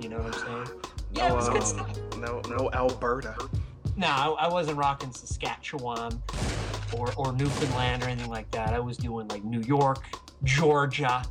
You 0.00 0.08
know 0.08 0.18
what 0.18 0.34
I'm 0.34 0.66
saying? 0.66 0.80
Yeah, 1.12 1.30
it 1.30 1.34
was 1.34 1.48
good 1.48 1.58
um, 1.58 1.64
stuff. 1.64 2.16
No, 2.18 2.42
no 2.50 2.68
Alberta. 2.74 3.34
No, 3.96 4.06
I, 4.06 4.26
I 4.26 4.48
wasn't 4.48 4.76
rocking 4.76 5.12
Saskatchewan 5.12 6.22
or 6.94 7.10
or 7.16 7.32
Newfoundland 7.32 8.02
or 8.02 8.08
anything 8.08 8.28
like 8.28 8.50
that. 8.50 8.74
I 8.74 8.80
was 8.80 8.98
doing 8.98 9.26
like 9.28 9.42
New 9.42 9.60
York, 9.60 10.04
Georgia, 10.44 11.22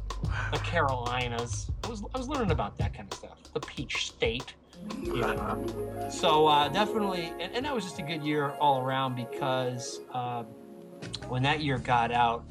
the 0.51 0.57
Carolinas. 0.59 1.69
I 1.83 1.87
was 1.87 2.03
I 2.15 2.17
was 2.17 2.27
learning 2.27 2.51
about 2.51 2.77
that 2.77 2.95
kind 2.95 3.11
of 3.11 3.17
stuff. 3.17 3.37
The 3.53 3.59
Peach 3.59 4.07
State. 4.07 4.55
So 6.09 6.47
uh, 6.47 6.67
definitely, 6.69 7.33
and, 7.39 7.53
and 7.55 7.65
that 7.65 7.73
was 7.73 7.83
just 7.83 7.99
a 7.99 8.03
good 8.03 8.23
year 8.23 8.51
all 8.59 8.81
around 8.81 9.15
because 9.15 10.01
uh, 10.13 10.43
when 11.27 11.43
that 11.43 11.61
year 11.61 11.77
got 11.77 12.11
out, 12.11 12.43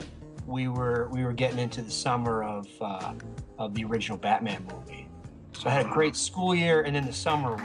we 0.46 0.68
were 0.68 1.08
we 1.10 1.24
were 1.24 1.32
getting 1.32 1.58
into 1.58 1.82
the 1.82 1.90
summer 1.90 2.42
of 2.44 2.66
uh, 2.80 3.14
of 3.58 3.74
the 3.74 3.84
original 3.84 4.18
Batman 4.18 4.66
movie. 4.72 5.08
So 5.52 5.68
I 5.68 5.72
had 5.72 5.86
a 5.86 5.90
great 5.90 6.16
school 6.16 6.54
year, 6.54 6.82
and 6.82 6.94
then 6.94 7.06
the 7.06 7.12
summer 7.12 7.52
was 7.52 7.62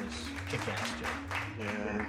kick-ass 0.49 0.89
too. 0.99 1.05
Yeah, 1.59 2.05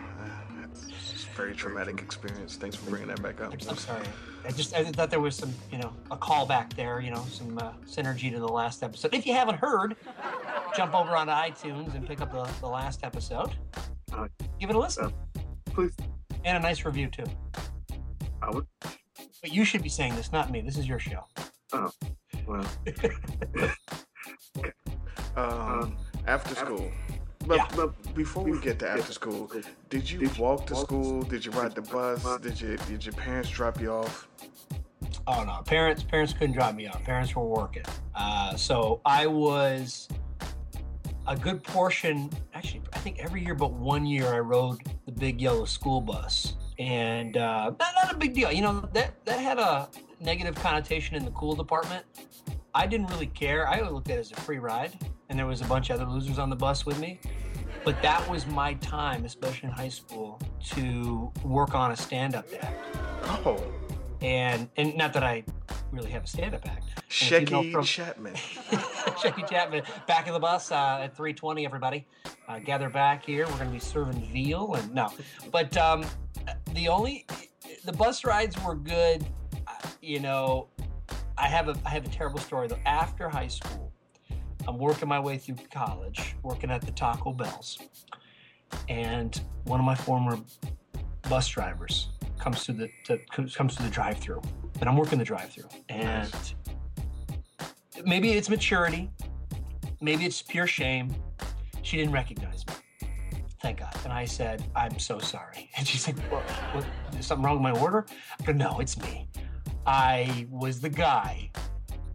it's 0.64 1.24
a 1.24 1.36
very 1.36 1.54
traumatic 1.54 2.00
experience. 2.00 2.56
Thanks 2.56 2.76
for 2.76 2.90
bringing 2.90 3.08
that 3.08 3.22
back 3.22 3.40
up. 3.40 3.54
I'm 3.68 3.76
sorry. 3.76 4.04
I 4.44 4.52
just 4.52 4.74
I 4.74 4.84
thought 4.84 5.10
there 5.10 5.20
was 5.20 5.36
some, 5.36 5.52
you 5.70 5.78
know, 5.78 5.92
a 6.10 6.16
callback 6.16 6.74
there, 6.74 7.00
you 7.00 7.10
know, 7.10 7.24
some 7.30 7.58
uh, 7.58 7.72
synergy 7.86 8.30
to 8.32 8.38
the 8.38 8.48
last 8.48 8.82
episode. 8.82 9.14
If 9.14 9.26
you 9.26 9.34
haven't 9.34 9.56
heard, 9.56 9.96
jump 10.76 10.94
over 10.94 11.16
onto 11.16 11.32
iTunes 11.32 11.94
and 11.94 12.06
pick 12.06 12.20
up 12.20 12.32
the, 12.32 12.42
the 12.60 12.68
last 12.68 13.04
episode. 13.04 13.50
Give 14.58 14.70
it 14.70 14.76
a 14.76 14.78
listen. 14.78 15.12
Please. 15.66 15.94
And 16.44 16.56
a 16.56 16.60
nice 16.60 16.84
review 16.84 17.08
too. 17.08 17.24
I 18.42 18.50
would. 18.50 18.66
But 19.42 19.52
you 19.52 19.64
should 19.64 19.82
be 19.82 19.88
saying 19.88 20.16
this, 20.16 20.32
not 20.32 20.50
me. 20.50 20.60
This 20.60 20.76
is 20.76 20.88
your 20.88 20.98
show. 20.98 21.24
Oh, 21.72 21.90
well. 22.46 22.66
Um, 25.36 25.96
after 26.26 26.54
school. 26.54 26.90
But, 27.46 27.72
but 27.74 28.14
before 28.14 28.44
we 28.44 28.60
get 28.60 28.78
to 28.80 28.88
after 28.88 29.12
school, 29.12 29.50
did 29.88 30.10
you 30.10 30.30
walk 30.38 30.66
to 30.66 30.76
school? 30.76 31.22
Did 31.22 31.44
you 31.44 31.50
ride 31.52 31.74
the 31.74 31.82
bus? 31.82 32.22
Did 32.40 32.60
you 32.60 32.76
did 32.88 33.04
your 33.04 33.14
parents 33.14 33.50
drop 33.50 33.80
you 33.80 33.90
off? 33.92 34.28
Oh 35.26 35.44
no, 35.44 35.62
parents 35.64 36.02
parents 36.02 36.32
couldn't 36.32 36.52
drop 36.54 36.74
me 36.74 36.86
off. 36.86 37.02
Parents 37.02 37.34
were 37.34 37.44
working. 37.44 37.84
Uh, 38.14 38.54
so 38.56 39.00
I 39.04 39.26
was 39.26 40.08
a 41.26 41.36
good 41.36 41.62
portion. 41.64 42.30
Actually, 42.54 42.82
I 42.92 42.98
think 42.98 43.18
every 43.18 43.44
year 43.44 43.54
but 43.54 43.72
one 43.72 44.06
year 44.06 44.26
I 44.26 44.40
rode 44.40 44.78
the 45.06 45.12
big 45.12 45.40
yellow 45.40 45.64
school 45.64 46.00
bus, 46.00 46.54
and 46.78 47.36
uh, 47.36 47.72
not, 47.80 47.94
not 48.04 48.12
a 48.12 48.16
big 48.16 48.34
deal. 48.34 48.52
You 48.52 48.62
know 48.62 48.88
that 48.92 49.24
that 49.24 49.40
had 49.40 49.58
a 49.58 49.88
negative 50.20 50.54
connotation 50.56 51.16
in 51.16 51.24
the 51.24 51.30
cool 51.32 51.54
department. 51.54 52.04
I 52.74 52.86
didn't 52.86 53.08
really 53.08 53.26
care. 53.26 53.66
I 53.66 53.80
looked 53.88 54.10
at 54.10 54.18
it 54.18 54.20
as 54.20 54.32
a 54.32 54.36
free 54.36 54.58
ride, 54.58 54.92
and 55.30 55.38
there 55.38 55.46
was 55.46 55.62
a 55.62 55.64
bunch 55.64 55.88
of 55.88 56.00
other 56.00 56.10
losers 56.10 56.38
on 56.38 56.50
the 56.50 56.56
bus 56.56 56.84
with 56.84 56.98
me. 56.98 57.18
But 57.84 58.02
that 58.02 58.28
was 58.28 58.46
my 58.46 58.74
time, 58.74 59.24
especially 59.24 59.68
in 59.68 59.74
high 59.74 59.88
school, 59.88 60.38
to 60.72 61.32
work 61.42 61.74
on 61.74 61.92
a 61.92 61.96
stand-up 61.96 62.44
act. 62.60 62.96
Oh. 63.46 63.64
And 64.20 64.68
and 64.76 64.94
not 64.96 65.14
that 65.14 65.22
I 65.22 65.44
really 65.92 66.10
have 66.10 66.24
a 66.24 66.26
stand-up 66.26 66.68
act. 66.68 66.84
And 67.22 67.42
if 67.44 67.50
you 67.50 67.56
know 67.56 67.62
Shecky 67.62 67.72
from- 67.72 67.84
Chapman. 67.84 68.34
Shecky 68.34 69.48
Chapman, 69.48 69.82
back 70.06 70.26
of 70.26 70.34
the 70.34 70.40
bus 70.40 70.70
uh, 70.70 70.98
at 71.00 71.16
3:20. 71.16 71.64
Everybody, 71.64 72.06
uh, 72.48 72.58
gather 72.58 72.90
back 72.90 73.24
here. 73.24 73.46
We're 73.46 73.54
going 73.54 73.68
to 73.68 73.72
be 73.72 73.78
serving 73.78 74.20
veal 74.30 74.74
and 74.74 74.92
no, 74.94 75.10
but 75.50 75.74
um, 75.78 76.04
the 76.74 76.88
only 76.88 77.26
the 77.86 77.92
bus 77.92 78.24
rides 78.24 78.62
were 78.62 78.74
good. 78.74 79.24
Uh, 79.66 79.72
You 80.02 80.20
know, 80.20 80.68
I 81.38 81.46
have 81.48 81.68
a 81.68 81.76
I 81.86 81.90
have 81.90 82.04
a 82.04 82.10
terrible 82.10 82.40
story 82.40 82.68
though. 82.68 82.78
After 82.84 83.28
high 83.30 83.48
school, 83.48 83.90
I'm 84.70 84.78
working 84.78 85.08
my 85.08 85.18
way 85.18 85.36
through 85.36 85.56
college, 85.72 86.36
working 86.44 86.70
at 86.70 86.80
the 86.82 86.92
Taco 86.92 87.32
Bells, 87.32 87.76
and 88.88 89.40
one 89.64 89.80
of 89.80 89.84
my 89.84 89.96
former 89.96 90.38
bus 91.28 91.48
drivers 91.48 92.10
comes 92.38 92.64
to 92.66 92.72
the 92.72 92.88
to, 93.06 93.18
comes 93.52 93.74
to 93.74 93.82
the 93.82 93.88
drive-through, 93.88 94.40
and 94.78 94.88
I'm 94.88 94.96
working 94.96 95.18
the 95.18 95.24
drive-through, 95.24 95.68
and 95.88 96.54
maybe 98.04 98.30
it's 98.30 98.48
maturity, 98.48 99.10
maybe 100.00 100.24
it's 100.24 100.40
pure 100.40 100.68
shame. 100.68 101.12
She 101.82 101.96
didn't 101.96 102.12
recognize 102.12 102.64
me. 102.68 103.08
Thank 103.60 103.80
God. 103.80 103.96
And 104.04 104.12
I 104.12 104.24
said, 104.24 104.62
I'm 104.76 105.00
so 105.00 105.18
sorry. 105.18 105.68
And 105.76 105.86
she's 105.86 106.06
like, 106.06 106.16
what, 106.30 106.42
what, 106.74 106.86
is 107.18 107.26
something 107.26 107.44
wrong 107.44 107.60
with 107.60 107.74
my 107.74 107.80
order? 107.80 108.06
I 108.40 108.44
go, 108.44 108.52
no, 108.52 108.78
it's 108.78 108.96
me. 108.98 109.28
I 109.84 110.46
was 110.48 110.80
the 110.80 110.90
guy 110.90 111.50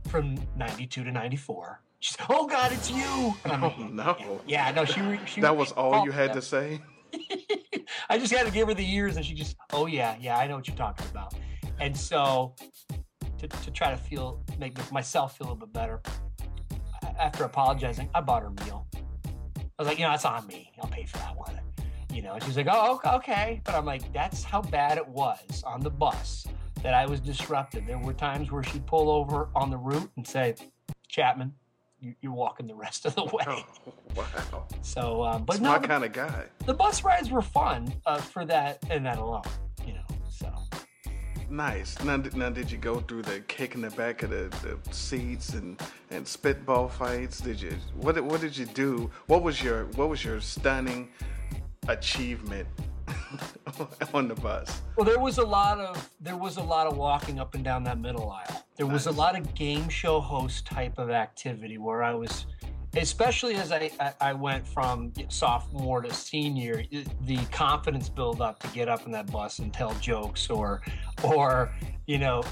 from 0.07 0.37
92 0.55 1.03
to 1.03 1.11
94. 1.11 1.81
She's, 2.05 2.17
oh 2.29 2.45
God, 2.45 2.71
it's 2.71 2.91
you. 2.91 3.33
And 3.43 3.53
I'm 3.53 3.61
like, 3.63 3.73
Oh, 3.79 3.83
no. 3.87 4.41
yeah, 4.45 4.69
no, 4.69 4.85
she, 4.85 5.01
re- 5.01 5.19
she 5.25 5.41
That 5.41 5.57
was 5.57 5.71
all 5.71 6.05
you 6.05 6.11
had 6.11 6.27
yeah. 6.29 6.33
to 6.35 6.41
say? 6.43 6.81
I 8.09 8.19
just 8.19 8.31
had 8.31 8.45
to 8.45 8.51
give 8.51 8.67
her 8.67 8.75
the 8.75 8.83
years, 8.85 9.17
and 9.17 9.25
she 9.25 9.33
just, 9.33 9.55
oh 9.73 9.87
yeah, 9.87 10.15
yeah, 10.21 10.37
I 10.37 10.45
know 10.45 10.55
what 10.55 10.67
you're 10.67 10.77
talking 10.77 11.07
about. 11.09 11.33
And 11.79 11.97
so, 11.97 12.53
to, 13.39 13.47
to 13.47 13.71
try 13.71 13.89
to 13.89 13.97
feel, 13.97 14.43
make 14.59 14.77
myself 14.91 15.35
feel 15.35 15.47
a 15.47 15.49
little 15.53 15.65
bit 15.65 15.73
better, 15.73 15.99
after 17.19 17.43
apologizing, 17.43 18.07
I 18.13 18.21
bought 18.21 18.43
her 18.43 18.49
a 18.49 18.65
meal. 18.65 18.85
I 19.57 19.61
was 19.79 19.87
like, 19.87 19.97
you 19.97 20.05
know, 20.05 20.11
that's 20.11 20.25
on 20.25 20.45
me. 20.45 20.71
I'll 20.83 20.87
pay 20.87 21.05
for 21.07 21.17
that 21.17 21.35
one. 21.35 21.59
You 22.13 22.21
know, 22.21 22.33
and 22.33 22.43
she's 22.43 22.55
like, 22.55 22.67
oh, 22.69 22.93
ok- 22.97 23.09
okay. 23.15 23.61
But 23.63 23.73
I'm 23.73 23.85
like, 23.85 24.13
that's 24.13 24.43
how 24.43 24.61
bad 24.61 24.99
it 24.99 25.07
was 25.07 25.63
on 25.65 25.81
the 25.81 25.89
bus 25.89 26.45
that 26.83 26.93
I 26.93 27.07
was 27.07 27.19
disrupted. 27.19 27.87
There 27.87 27.97
were 27.97 28.13
times 28.13 28.51
where 28.51 28.61
she'd 28.61 28.85
pull 28.85 29.09
over 29.09 29.49
on 29.55 29.71
the 29.71 29.77
route 29.77 30.11
and 30.17 30.27
say, 30.27 30.53
Chapman, 31.07 31.51
you- 31.99 32.15
you're 32.21 32.33
walking 32.33 32.67
the 32.67 32.75
rest 32.75 33.05
of 33.05 33.15
the 33.15 33.23
way. 33.33 33.65
Wow. 34.15 34.67
So, 34.81 35.23
um, 35.23 35.43
but 35.45 35.53
That's 35.53 35.63
no, 35.63 35.71
my 35.71 35.79
kind 35.79 36.03
of 36.03 36.13
guy. 36.13 36.45
the 36.65 36.73
bus 36.73 37.03
rides 37.03 37.29
were 37.31 37.41
fun 37.41 37.93
uh, 38.05 38.17
for 38.17 38.45
that 38.45 38.79
and 38.89 39.05
that 39.05 39.17
alone, 39.17 39.43
you 39.85 39.93
know. 39.93 40.01
So 40.29 40.51
Nice. 41.49 42.01
Now, 42.03 42.17
did- 42.17 42.35
now, 42.35 42.49
did 42.49 42.71
you 42.71 42.77
go 42.77 42.99
through 43.01 43.21
the 43.23 43.39
kicking 43.41 43.81
the 43.81 43.91
back 43.91 44.23
of 44.23 44.29
the, 44.31 44.49
the 44.63 44.77
seats 44.93 45.49
and, 45.53 45.79
and 46.09 46.27
spitball 46.27 46.87
fights? 46.89 47.39
Did 47.39 47.61
you? 47.61 47.73
What 47.95 48.21
what 48.23 48.41
did 48.41 48.57
you 48.57 48.65
do? 48.65 49.09
What 49.27 49.43
was 49.43 49.61
your 49.61 49.85
what 49.95 50.09
was 50.09 50.23
your 50.25 50.41
stunning 50.41 51.09
achievement 51.87 52.67
on 54.13 54.27
the 54.27 54.35
bus? 54.35 54.81
well, 54.95 55.05
there 55.05 55.19
was 55.19 55.37
a 55.37 55.43
lot 55.43 55.79
of 55.79 56.09
there 56.19 56.37
was 56.37 56.57
a 56.57 56.63
lot 56.63 56.87
of 56.87 56.97
walking 56.97 57.39
up 57.39 57.55
and 57.55 57.63
down 57.63 57.83
that 57.83 57.99
middle 57.99 58.29
aisle. 58.31 58.65
There 58.77 58.85
was 58.85 59.07
a 59.07 59.11
lot 59.11 59.37
of 59.37 59.53
game 59.55 59.89
show 59.89 60.19
host 60.19 60.65
type 60.65 60.97
of 60.97 61.09
activity 61.09 61.77
where 61.77 62.03
I 62.03 62.13
was, 62.13 62.45
especially 62.97 63.55
as 63.55 63.71
I 63.71 63.91
I, 64.21 64.33
went 64.33 64.65
from 64.67 65.11
sophomore 65.29 66.01
to 66.01 66.13
senior, 66.13 66.83
the 67.21 67.37
confidence 67.51 68.09
build 68.09 68.41
up 68.41 68.59
to 68.59 68.67
get 68.69 68.87
up 68.87 69.05
in 69.05 69.11
that 69.11 69.31
bus 69.31 69.59
and 69.59 69.73
tell 69.73 69.93
jokes 69.95 70.49
or 70.49 70.81
or 71.23 71.73
you 72.05 72.17
know 72.17 72.43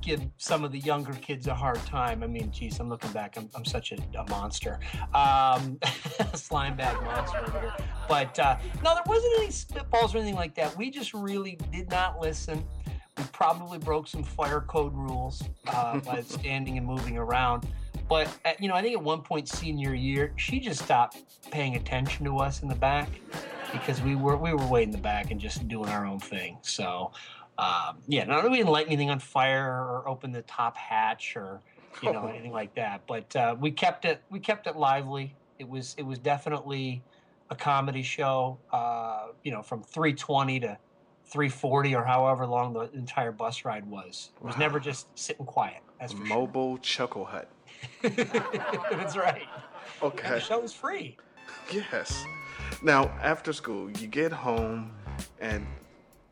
give 0.00 0.20
some 0.36 0.64
of 0.64 0.72
the 0.72 0.78
younger 0.80 1.12
kids 1.14 1.46
a 1.46 1.54
hard 1.54 1.78
time. 1.86 2.22
I 2.22 2.26
mean, 2.26 2.50
geez, 2.50 2.80
I'm 2.80 2.88
looking 2.88 3.12
back. 3.12 3.36
I'm, 3.36 3.48
I'm 3.54 3.64
such 3.64 3.92
a, 3.92 3.98
a 4.18 4.28
monster, 4.28 4.80
um, 5.14 5.78
slime 6.34 6.76
bag 6.76 7.00
monster 7.04 7.44
here. 7.52 7.72
But 8.08 8.38
uh, 8.38 8.58
no, 8.82 8.94
there 8.94 9.02
wasn't 9.06 9.32
any 9.38 9.48
spitballs 9.48 10.14
or 10.14 10.18
anything 10.18 10.34
like 10.34 10.54
that. 10.56 10.76
We 10.76 10.90
just 10.90 11.14
really 11.14 11.58
did 11.70 11.88
not 11.90 12.20
listen. 12.20 12.64
We 13.16 13.24
probably 13.32 13.78
broke 13.78 14.08
some 14.08 14.24
fire 14.24 14.60
code 14.62 14.94
rules 14.94 15.42
uh, 15.68 16.00
by 16.00 16.22
standing 16.26 16.78
and 16.78 16.86
moving 16.86 17.16
around. 17.16 17.66
But 18.08 18.36
at, 18.44 18.60
you 18.60 18.68
know, 18.68 18.74
I 18.74 18.82
think 18.82 18.96
at 18.96 19.02
one 19.02 19.22
point 19.22 19.48
senior 19.48 19.94
year, 19.94 20.32
she 20.36 20.60
just 20.60 20.82
stopped 20.82 21.18
paying 21.50 21.76
attention 21.76 22.24
to 22.26 22.38
us 22.38 22.62
in 22.62 22.68
the 22.68 22.74
back 22.74 23.08
because 23.72 24.02
we 24.02 24.14
were 24.14 24.36
we 24.36 24.52
were 24.52 24.66
way 24.66 24.82
in 24.82 24.90
the 24.90 24.98
back 24.98 25.30
and 25.30 25.40
just 25.40 25.66
doing 25.68 25.88
our 25.88 26.06
own 26.06 26.20
thing. 26.20 26.58
So 26.62 27.12
um, 27.58 27.98
yeah, 28.08 28.24
not 28.24 28.42
that 28.42 28.50
we 28.50 28.58
didn't 28.58 28.72
light 28.72 28.86
anything 28.86 29.10
on 29.10 29.18
fire 29.18 29.66
or 29.66 30.08
open 30.08 30.32
the 30.32 30.42
top 30.42 30.76
hatch 30.76 31.36
or 31.36 31.60
you 32.02 32.12
know 32.12 32.26
anything 32.28 32.52
like 32.52 32.74
that. 32.74 33.02
But 33.06 33.34
uh, 33.36 33.56
we 33.58 33.70
kept 33.70 34.04
it 34.04 34.22
we 34.30 34.40
kept 34.40 34.66
it 34.66 34.76
lively. 34.76 35.34
It 35.58 35.68
was 35.68 35.94
it 35.98 36.02
was 36.02 36.18
definitely 36.18 37.02
a 37.50 37.54
comedy 37.54 38.02
show. 38.02 38.58
Uh, 38.72 39.28
you 39.44 39.52
know, 39.52 39.62
from 39.62 39.82
320 39.82 40.60
to 40.60 40.78
340 41.26 41.94
or 41.94 42.04
however 42.04 42.46
long 42.46 42.72
the 42.72 42.90
entire 42.92 43.32
bus 43.32 43.64
ride 43.64 43.86
was. 43.86 44.30
It 44.36 44.44
was 44.44 44.56
never 44.58 44.80
just 44.80 45.06
sitting 45.18 45.46
quiet. 45.46 45.82
That's 46.00 46.12
for 46.12 46.26
sure. 46.26 46.36
Mobile 46.36 46.78
Chuckle 46.78 47.24
Hut. 47.24 47.48
That's 48.02 49.16
right. 49.16 49.46
And 50.02 50.12
Okay. 50.12 50.28
the 50.30 50.40
show 50.40 50.60
free. 50.66 51.16
Yes. 51.72 52.24
Now, 52.82 53.10
after 53.22 53.52
school, 53.52 53.90
you 53.90 54.08
get 54.08 54.32
home 54.32 54.90
and 55.40 55.66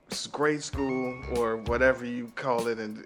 it's 0.09 0.27
grade 0.27 0.63
school 0.63 1.23
or 1.37 1.59
whatever 1.59 2.05
you 2.05 2.33
call 2.35 2.67
it, 2.67 2.79
and 2.79 3.05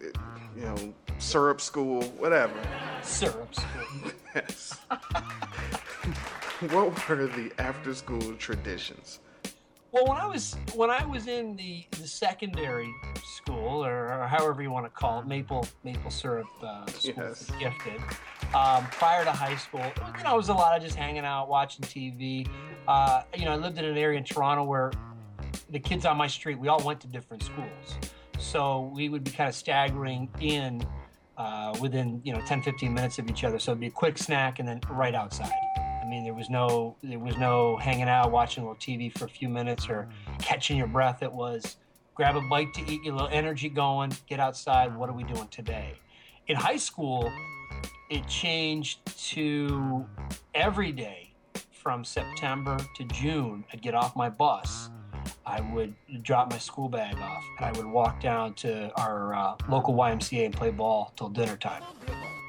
you 0.57 0.63
know, 0.63 0.95
syrup 1.19 1.61
school, 1.61 2.03
whatever. 2.19 2.55
Syrup 3.03 3.55
school. 3.55 4.13
Yes. 4.35 4.81
what 6.71 7.09
were 7.09 7.27
the 7.29 7.53
after 7.59 7.95
school 7.95 8.35
traditions? 8.35 9.21
Well, 9.95 10.07
when 10.07 10.17
I 10.17 10.27
was 10.27 10.57
when 10.75 10.91
I 10.91 11.07
was 11.07 11.29
in 11.29 11.55
the, 11.55 11.87
the 11.93 12.09
secondary 12.09 12.93
school, 13.23 13.87
or, 13.87 14.13
or 14.13 14.27
however 14.27 14.61
you 14.61 14.73
want 14.73 14.87
to 14.87 14.91
call 14.91 15.21
it, 15.21 15.27
maple 15.29 15.69
maple 15.85 16.11
syrup 16.11 16.49
uh, 16.61 16.85
school 16.87 17.15
Yes. 17.17 17.49
gifted. 17.61 18.01
Um, 18.57 18.85
prior 18.91 19.23
to 19.23 19.31
high 19.31 19.55
school, 19.55 19.85
you 20.19 20.25
know, 20.25 20.35
it 20.35 20.37
was 20.37 20.49
a 20.49 20.53
lot 20.53 20.77
of 20.77 20.83
just 20.83 20.97
hanging 20.97 21.25
out, 21.25 21.49
watching 21.49 21.85
TV. 21.85 22.49
Uh, 22.89 23.23
you 23.37 23.45
know, 23.45 23.53
I 23.53 23.57
lived 23.57 23.79
in 23.79 23.85
an 23.85 23.97
area 23.97 24.19
in 24.19 24.25
Toronto 24.25 24.65
where 24.65 24.91
the 25.71 25.79
kids 25.79 26.05
on 26.05 26.17
my 26.17 26.27
street, 26.27 26.59
we 26.59 26.67
all 26.67 26.83
went 26.83 27.01
to 27.03 27.07
different 27.07 27.45
schools, 27.45 27.97
so 28.37 28.91
we 28.93 29.09
would 29.09 29.23
be 29.23 29.31
kind 29.31 29.49
of 29.49 29.55
staggering 29.55 30.29
in 30.41 30.85
uh, 31.37 31.73
within 31.81 32.21
you 32.25 32.33
know 32.33 32.41
10, 32.41 32.63
15 32.63 32.93
minutes 32.93 33.21
of 33.21 33.31
each 33.31 33.45
other. 33.45 33.61
So 33.61 33.71
it'd 33.71 33.81
be 33.81 33.87
a 33.87 33.91
quick 33.93 34.19
snack 34.19 34.59
and 34.59 34.69
then 34.69 34.81
right 34.91 35.15
outside. 35.15 35.53
I 36.05 36.07
mean, 36.07 36.23
there 36.23 36.35
was 36.35 36.51
no 36.51 36.97
there 37.03 37.19
was 37.19 37.39
no 37.39 37.77
hanging 37.79 38.09
out, 38.09 38.31
watching 38.31 38.63
a 38.63 38.67
little 38.67 38.81
TV 38.81 39.17
for 39.17 39.25
a 39.25 39.29
few 39.29 39.49
minutes 39.49 39.89
or 39.89 40.09
catching 40.39 40.77
your 40.77 40.87
breath. 40.87 41.23
It 41.23 41.33
was 41.33 41.77
grab 42.15 42.37
a 42.37 42.43
bite 42.43 42.75
to 42.75 42.83
eat, 42.83 43.05
get 43.05 43.11
a 43.11 43.17
little 43.17 43.29
energy 43.33 43.71
going, 43.71 44.13
get 44.29 44.39
outside. 44.39 44.95
What 44.95 45.09
are 45.09 45.15
we 45.15 45.25
doing 45.25 45.49
today? 45.49 45.95
In 46.47 46.57
high 46.57 46.77
school, 46.77 47.33
it 48.11 48.27
changed 48.29 48.99
to 49.31 50.05
every 50.55 50.93
day 50.93 51.33
from 51.71 52.05
September 52.05 52.77
to 52.97 53.05
June. 53.05 53.65
I'd 53.73 53.81
get 53.81 53.95
off 53.95 54.15
my 54.15 54.29
bus. 54.29 54.91
I 55.47 55.63
would 55.73 55.95
drop 56.23 56.51
my 56.51 56.59
school 56.59 56.91
bag 56.91 57.17
off 57.17 57.45
and 57.57 57.65
I 57.65 57.73
would 57.73 57.87
walk 57.87 58.21
down 58.21 58.53
to 58.55 58.93
our 59.01 59.35
uh, 59.35 59.57
local 59.71 59.95
YMCA 59.95 60.45
and 60.45 60.55
play 60.55 60.71
ball 60.71 61.15
till 61.17 61.31
dinner 61.31 61.57
time. 61.57 61.83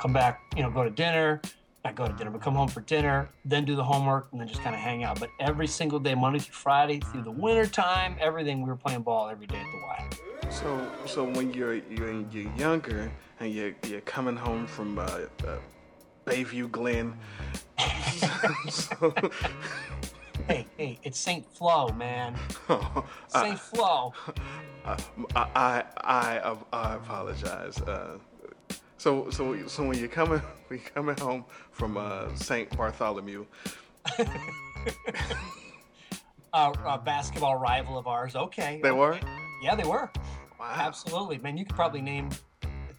Come 0.02 0.12
back, 0.12 0.41
you 0.58 0.63
know, 0.63 0.70
go 0.70 0.84
to 0.84 0.89
dinner, 0.89 1.41
not 1.86 1.95
go 1.95 2.08
to 2.08 2.13
dinner, 2.13 2.32
but 2.32 2.41
come 2.41 2.56
home 2.56 2.67
for 2.67 2.82
dinner, 2.82 3.30
then 3.45 3.63
do 3.63 3.76
the 3.76 3.84
homework, 3.84 4.28
and 4.32 4.41
then 4.41 4.48
just 4.48 4.62
kind 4.62 4.76
of 4.76 4.82
hang 4.82 5.04
out. 5.04 5.19
But 5.19 5.30
every 5.39 5.67
single 5.67 6.00
day, 6.00 6.15
Monday 6.15 6.39
through 6.39 6.54
Friday, 6.54 7.00
through 7.00 7.21
the 7.21 7.32
winter 7.32 7.67
time, 7.67 8.17
everything, 8.19 8.62
we 8.62 8.69
were 8.69 8.76
playing 8.76 9.04
ball 9.04 9.30
every 9.30 9.45
day 9.45 9.58
at 9.58 9.65
the 9.71 9.78
Y. 9.78 10.50
So, 10.50 10.91
so 11.06 11.24
when 11.24 11.54
you're 11.54 11.76
you're, 11.76 12.21
you're 12.32 12.52
younger 12.58 13.12
and 13.39 13.54
you're 13.54 13.74
you're 13.88 14.02
coming 14.02 14.36
home 14.36 14.67
from 14.67 14.98
uh, 14.98 15.04
uh, 15.04 15.58
Bayview 16.26 16.71
Glen, 16.71 17.13
so, 18.69 19.13
Hey, 20.48 20.67
hey, 20.78 21.00
it's 21.04 21.17
St. 21.17 21.43
Flo, 21.56 21.89
man. 21.93 22.36
St. 23.30 23.60
Flo. 23.60 24.13
Uh, 24.84 24.98
I, 25.36 25.48
I, 25.56 25.84
I, 25.98 26.58
I 26.71 26.95
apologize. 26.95 27.82
Uh, 27.82 28.19
so, 28.98 29.30
so, 29.30 29.68
so 29.68 29.88
when 29.88 29.98
you're 29.98 30.08
coming, 30.08 30.40
when 30.68 30.80
you're 30.80 30.90
coming 30.90 31.18
home 31.18 31.46
from 31.72 31.98
uh, 31.98 32.34
Saint 32.36 32.76
Bartholomew, 32.76 33.46
Uh, 36.56 36.72
a 36.86 36.98
basketball 36.98 37.58
rival 37.58 37.98
of 37.98 38.08
ours. 38.08 38.34
Okay. 38.34 38.80
They 38.82 38.94
were? 38.94 39.20
Yeah, 39.62 39.76
they 39.76 39.84
were. 39.84 40.10
Wow. 40.58 40.72
Absolutely, 40.74 41.38
man. 41.40 41.58
You 41.58 41.66
could 41.66 41.76
probably 41.76 42.00
name 42.00 42.30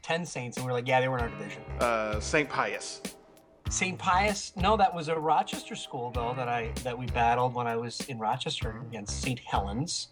10 0.03 0.27
Saints, 0.27 0.59
and 0.59 0.67
we 0.67 0.71
are 0.71 0.75
like, 0.75 0.87
yeah, 0.87 1.01
they 1.01 1.09
were 1.09 1.17
in 1.17 1.25
our 1.25 1.31
division. 1.31 1.63
Uh, 1.81 2.21
St. 2.21 2.51
Pius. 2.51 3.01
St. 3.71 3.99
Pius? 3.99 4.53
No, 4.57 4.77
that 4.77 4.95
was 4.95 5.09
a 5.09 5.19
Rochester 5.19 5.75
school 5.75 6.11
though 6.11 6.35
that 6.37 6.49
I 6.49 6.71
that 6.85 6.97
we 6.97 7.07
battled 7.07 7.55
when 7.55 7.67
I 7.67 7.77
was 7.77 8.01
in 8.03 8.19
Rochester 8.19 8.83
against 8.89 9.23
St. 9.23 9.39
Helens. 9.41 10.09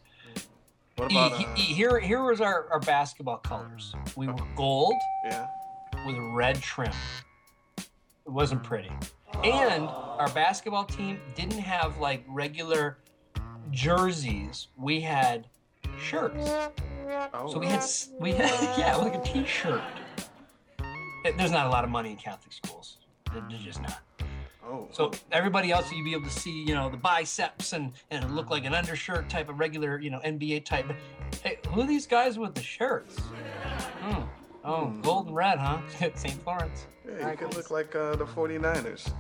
What 0.96 1.10
about 1.10 1.32
uh, 1.32 1.44
e- 1.54 1.60
here? 1.60 2.00
Here 2.00 2.22
was 2.22 2.40
our, 2.40 2.66
our 2.72 2.80
basketball 2.80 3.38
colors. 3.38 3.94
We 4.16 4.26
were 4.26 4.34
gold 4.56 4.94
yeah? 5.26 5.48
With 6.06 6.16
red 6.18 6.60
trim. 6.62 6.92
It 7.78 8.30
wasn't 8.30 8.62
pretty, 8.62 8.90
and 9.42 9.86
our 9.88 10.30
basketball 10.30 10.84
team 10.84 11.20
didn't 11.34 11.58
have 11.58 11.98
like 11.98 12.24
regular 12.28 12.98
jerseys. 13.70 14.68
We 14.78 15.00
had 15.00 15.46
shirts. 16.00 16.48
Oh. 17.34 17.50
So 17.52 17.58
we 17.58 17.66
had 17.66 17.84
we 18.18 18.32
had 18.32 18.50
yeah 18.78 18.96
like 18.96 19.14
a 19.14 19.20
T-shirt. 19.22 19.82
There's 21.36 21.50
not 21.50 21.66
a 21.66 21.70
lot 21.70 21.84
of 21.84 21.90
money 21.90 22.10
in 22.10 22.16
Catholic 22.16 22.52
schools. 22.52 22.98
There- 23.32 23.44
There's 23.48 23.62
just 23.62 23.82
not. 23.82 24.00
Oh. 24.66 24.88
So 24.92 25.10
everybody 25.30 25.70
else 25.72 25.92
you'd 25.92 26.04
be 26.04 26.12
able 26.12 26.24
to 26.24 26.30
see, 26.30 26.64
you 26.64 26.74
know, 26.74 26.88
the 26.88 26.96
biceps 26.96 27.74
and 27.74 27.92
and 28.10 28.24
it 28.24 28.30
looked 28.30 28.50
like 28.50 28.64
an 28.64 28.74
undershirt 28.74 29.28
type 29.28 29.50
of 29.50 29.58
regular, 29.60 29.98
you 30.00 30.08
know, 30.10 30.20
NBA 30.24 30.64
type. 30.64 30.90
Hey, 31.42 31.58
who 31.68 31.82
are 31.82 31.86
these 31.86 32.06
guys 32.06 32.38
with 32.38 32.54
the 32.54 32.62
shirts? 32.62 33.18
Hmm. 34.00 34.22
Oh, 34.64 34.86
gold 35.02 35.26
and 35.26 35.36
red, 35.36 35.58
huh? 35.58 35.80
St. 36.14 36.42
Florence. 36.42 36.86
Yeah, 37.06 37.30
you 37.30 37.36
could 37.36 37.54
look 37.54 37.70
like 37.70 37.94
uh, 37.94 38.16
the 38.16 38.24
49ers. 38.24 39.12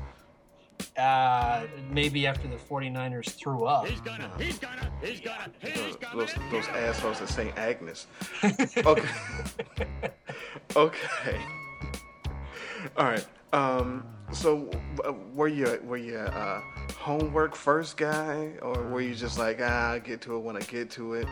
Uh, 0.96 1.66
maybe 1.90 2.26
after 2.26 2.48
the 2.48 2.56
49ers 2.56 3.30
threw 3.30 3.64
up. 3.64 3.86
He's 3.86 4.00
gonna, 4.00 4.30
he's 4.38 4.58
gonna, 4.58 4.90
he's 5.02 5.20
gonna, 5.20 5.50
he's 5.60 5.96
gonna. 5.96 6.16
Those, 6.16 6.34
those 6.50 6.66
assholes 6.68 7.20
at 7.20 7.28
St. 7.28 7.56
Agnes. 7.58 8.06
Okay. 8.84 9.08
okay. 10.76 11.40
All 12.96 13.04
right. 13.06 13.26
Um. 13.52 14.04
So, 14.32 14.68
uh, 15.06 15.12
were 15.32 15.48
you 15.48 15.80
were 15.84 15.96
you 15.96 16.18
uh, 16.18 16.60
homework 16.96 17.54
first 17.54 17.96
guy, 17.96 18.52
or 18.62 18.82
were 18.88 19.00
you 19.00 19.14
just 19.14 19.38
like, 19.38 19.60
ah, 19.62 19.92
I'll 19.92 20.00
get 20.00 20.20
to 20.22 20.36
it 20.36 20.40
when 20.40 20.56
I 20.56 20.60
get 20.60 20.90
to 20.92 21.14
it? 21.14 21.28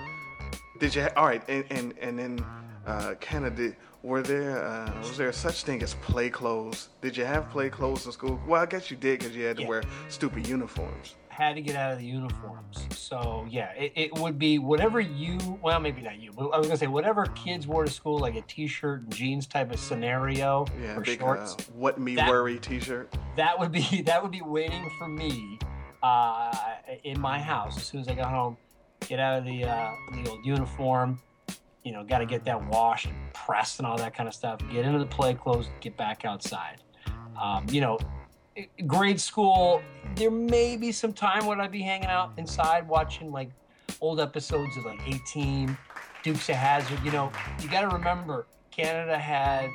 Did 0.78 0.94
you? 0.94 1.02
Ha- 1.02 1.12
all 1.16 1.26
right. 1.26 1.42
And 1.48 1.64
and 1.70 1.94
and 2.00 2.20
in 2.20 2.44
uh, 2.86 3.14
Canada, 3.20 3.74
were 4.02 4.22
there 4.22 4.64
uh, 4.64 4.92
was 4.98 5.16
there 5.16 5.32
such 5.32 5.62
thing 5.64 5.82
as 5.82 5.94
play 5.94 6.28
clothes? 6.30 6.88
Did 7.00 7.16
you 7.16 7.24
have 7.24 7.48
play 7.50 7.70
clothes 7.70 8.06
in 8.06 8.12
school? 8.12 8.40
Well, 8.46 8.62
I 8.62 8.66
guess 8.66 8.90
you 8.90 8.96
did 8.96 9.20
because 9.20 9.36
you 9.36 9.44
had 9.44 9.56
to 9.56 9.62
Yeah. 9.62 9.68
wear 9.68 9.82
stupid 10.08 10.46
uniforms. 10.46 11.14
had 11.28 11.54
to 11.54 11.62
get 11.62 11.76
out 11.76 11.92
of 11.92 11.98
the 11.98 12.04
uniforms. 12.04 12.84
So 12.90 13.46
yeah, 13.48 13.70
it, 13.72 13.92
it 13.96 14.14
would 14.18 14.38
be 14.38 14.58
whatever 14.58 15.00
you 15.00 15.38
well 15.62 15.80
maybe 15.80 16.02
not 16.02 16.18
you, 16.20 16.30
but 16.32 16.48
I 16.48 16.58
was 16.58 16.66
gonna 16.66 16.76
say 16.76 16.88
whatever 16.88 17.24
kids 17.26 17.66
wore 17.66 17.84
to 17.84 17.90
school, 17.90 18.18
like 18.18 18.34
a 18.34 18.42
t-shirt 18.42 19.02
and 19.02 19.14
jeans 19.14 19.46
type 19.46 19.72
of 19.72 19.78
scenario 19.80 20.66
Yeah, 20.82 20.96
or 20.96 21.00
big 21.00 21.20
shorts. 21.20 21.54
uh, 21.54 21.62
what 21.74 21.98
me 21.98 22.16
That- 22.16 22.28
worry 22.28 22.58
T-shirt. 22.58 23.14
That 23.36 23.58
would 23.58 23.72
be 23.72 24.02
that 24.06 24.20
would 24.22 24.32
be 24.32 24.42
waiting 24.42 24.90
for 24.98 25.08
me 25.08 25.58
uh, 26.02 26.52
in 27.04 27.20
my 27.20 27.38
house 27.38 27.76
as 27.76 27.84
soon 27.84 28.00
as 28.00 28.08
I 28.08 28.14
got 28.14 28.26
home. 28.28 28.56
Get 29.08 29.18
out 29.18 29.38
of 29.38 29.44
the 29.44 29.64
uh, 29.64 29.90
the 30.12 30.30
old 30.30 30.44
uniform. 30.44 31.18
You 31.84 31.92
know, 31.92 32.04
got 32.04 32.18
to 32.18 32.26
get 32.26 32.44
that 32.44 32.64
washed 32.68 33.06
and 33.06 33.16
pressed 33.32 33.78
and 33.78 33.86
all 33.86 33.96
that 33.98 34.14
kind 34.14 34.28
of 34.28 34.34
stuff. 34.34 34.60
Get 34.70 34.84
into 34.84 34.98
the 34.98 35.06
play 35.06 35.34
clothes. 35.34 35.68
Get 35.80 35.96
back 35.96 36.24
outside. 36.24 36.76
Um, 37.40 37.66
you 37.70 37.80
know, 37.80 37.98
grade 38.86 39.20
school. 39.20 39.82
There 40.14 40.30
may 40.30 40.76
be 40.76 40.92
some 40.92 41.12
time 41.12 41.46
when 41.46 41.60
I'd 41.60 41.72
be 41.72 41.82
hanging 41.82 42.08
out 42.08 42.32
inside 42.36 42.86
watching 42.86 43.32
like 43.32 43.50
old 44.00 44.20
episodes 44.20 44.76
of 44.76 44.84
like 44.84 45.00
A 45.06 45.18
Team, 45.26 45.76
Dukes 46.22 46.48
of 46.48 46.56
Hazzard. 46.56 47.00
You 47.04 47.10
know, 47.10 47.32
you 47.60 47.68
got 47.68 47.82
to 47.82 47.88
remember 47.88 48.46
Canada 48.70 49.18
had 49.18 49.68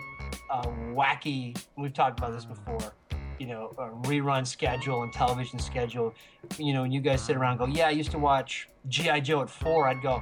a 0.52 0.67
wacky. 0.93 1.58
We've 1.78 1.93
talked 1.93 2.20
about 2.20 2.34
this 2.34 2.46
before. 2.46 2.93
You 3.39 3.48
know, 3.48 3.72
a 3.78 3.89
rerun 4.08 4.48
schedule 4.48 5.04
and 5.04 5.13
television 5.13 5.60
schedule. 5.60 6.13
You 6.58 6.74
know, 6.74 6.84
and 6.84 6.93
you 6.93 7.02
guys 7.02 7.22
sit 7.22 7.36
around 7.36 7.58
go, 7.58 7.65
"Yeah, 7.65 7.88
I 7.88 7.91
used 7.91 8.12
to 8.12 8.17
watch 8.17 8.67
GI 8.89 9.22
Joe 9.22 9.41
at 9.41 9.50
4. 9.50 9.88
I'd 9.88 10.02
go, 10.02 10.22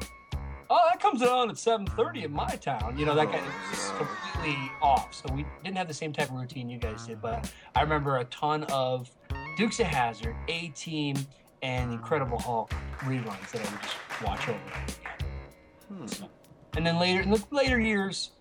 "Oh, 0.69 0.79
that 0.89 0.99
comes 0.99 1.21
on 1.21 1.49
at 1.49 1.57
7:30 1.57 2.23
in 2.25 2.31
my 2.31 2.55
town." 2.55 2.97
You 2.97 3.05
know, 3.05 3.15
that 3.15 3.31
kind 3.31 3.45
of 3.45 3.53
just 3.71 3.95
completely 3.95 4.71
off. 4.81 5.13
So 5.13 5.33
we 5.33 5.45
didn't 5.63 5.77
have 5.77 5.87
the 5.87 5.93
same 5.93 6.13
type 6.13 6.29
of 6.29 6.35
routine 6.35 6.69
you 6.69 6.77
guys 6.77 7.05
did, 7.07 7.21
but 7.21 7.51
I 7.75 7.81
remember 7.81 8.17
a 8.17 8.25
ton 8.25 8.63
of 8.65 9.09
Dukes 9.57 9.79
of 9.79 9.87
Hazzard, 9.87 10.35
A 10.47 10.69
Team, 10.69 11.15
and 11.61 11.91
Incredible 11.91 12.39
Hulk 12.39 12.71
reruns 12.99 13.51
that 13.51 13.61
I 13.67 13.71
would 13.71 13.81
just 13.81 13.95
watch 14.23 14.47
over 14.49 14.59
and 14.59 14.73
over 14.73 16.05
again. 16.09 16.29
And 16.75 16.85
then 16.85 16.99
later 16.99 17.21
in 17.21 17.31
the 17.31 17.43
later 17.51 17.79
years, 17.79 18.31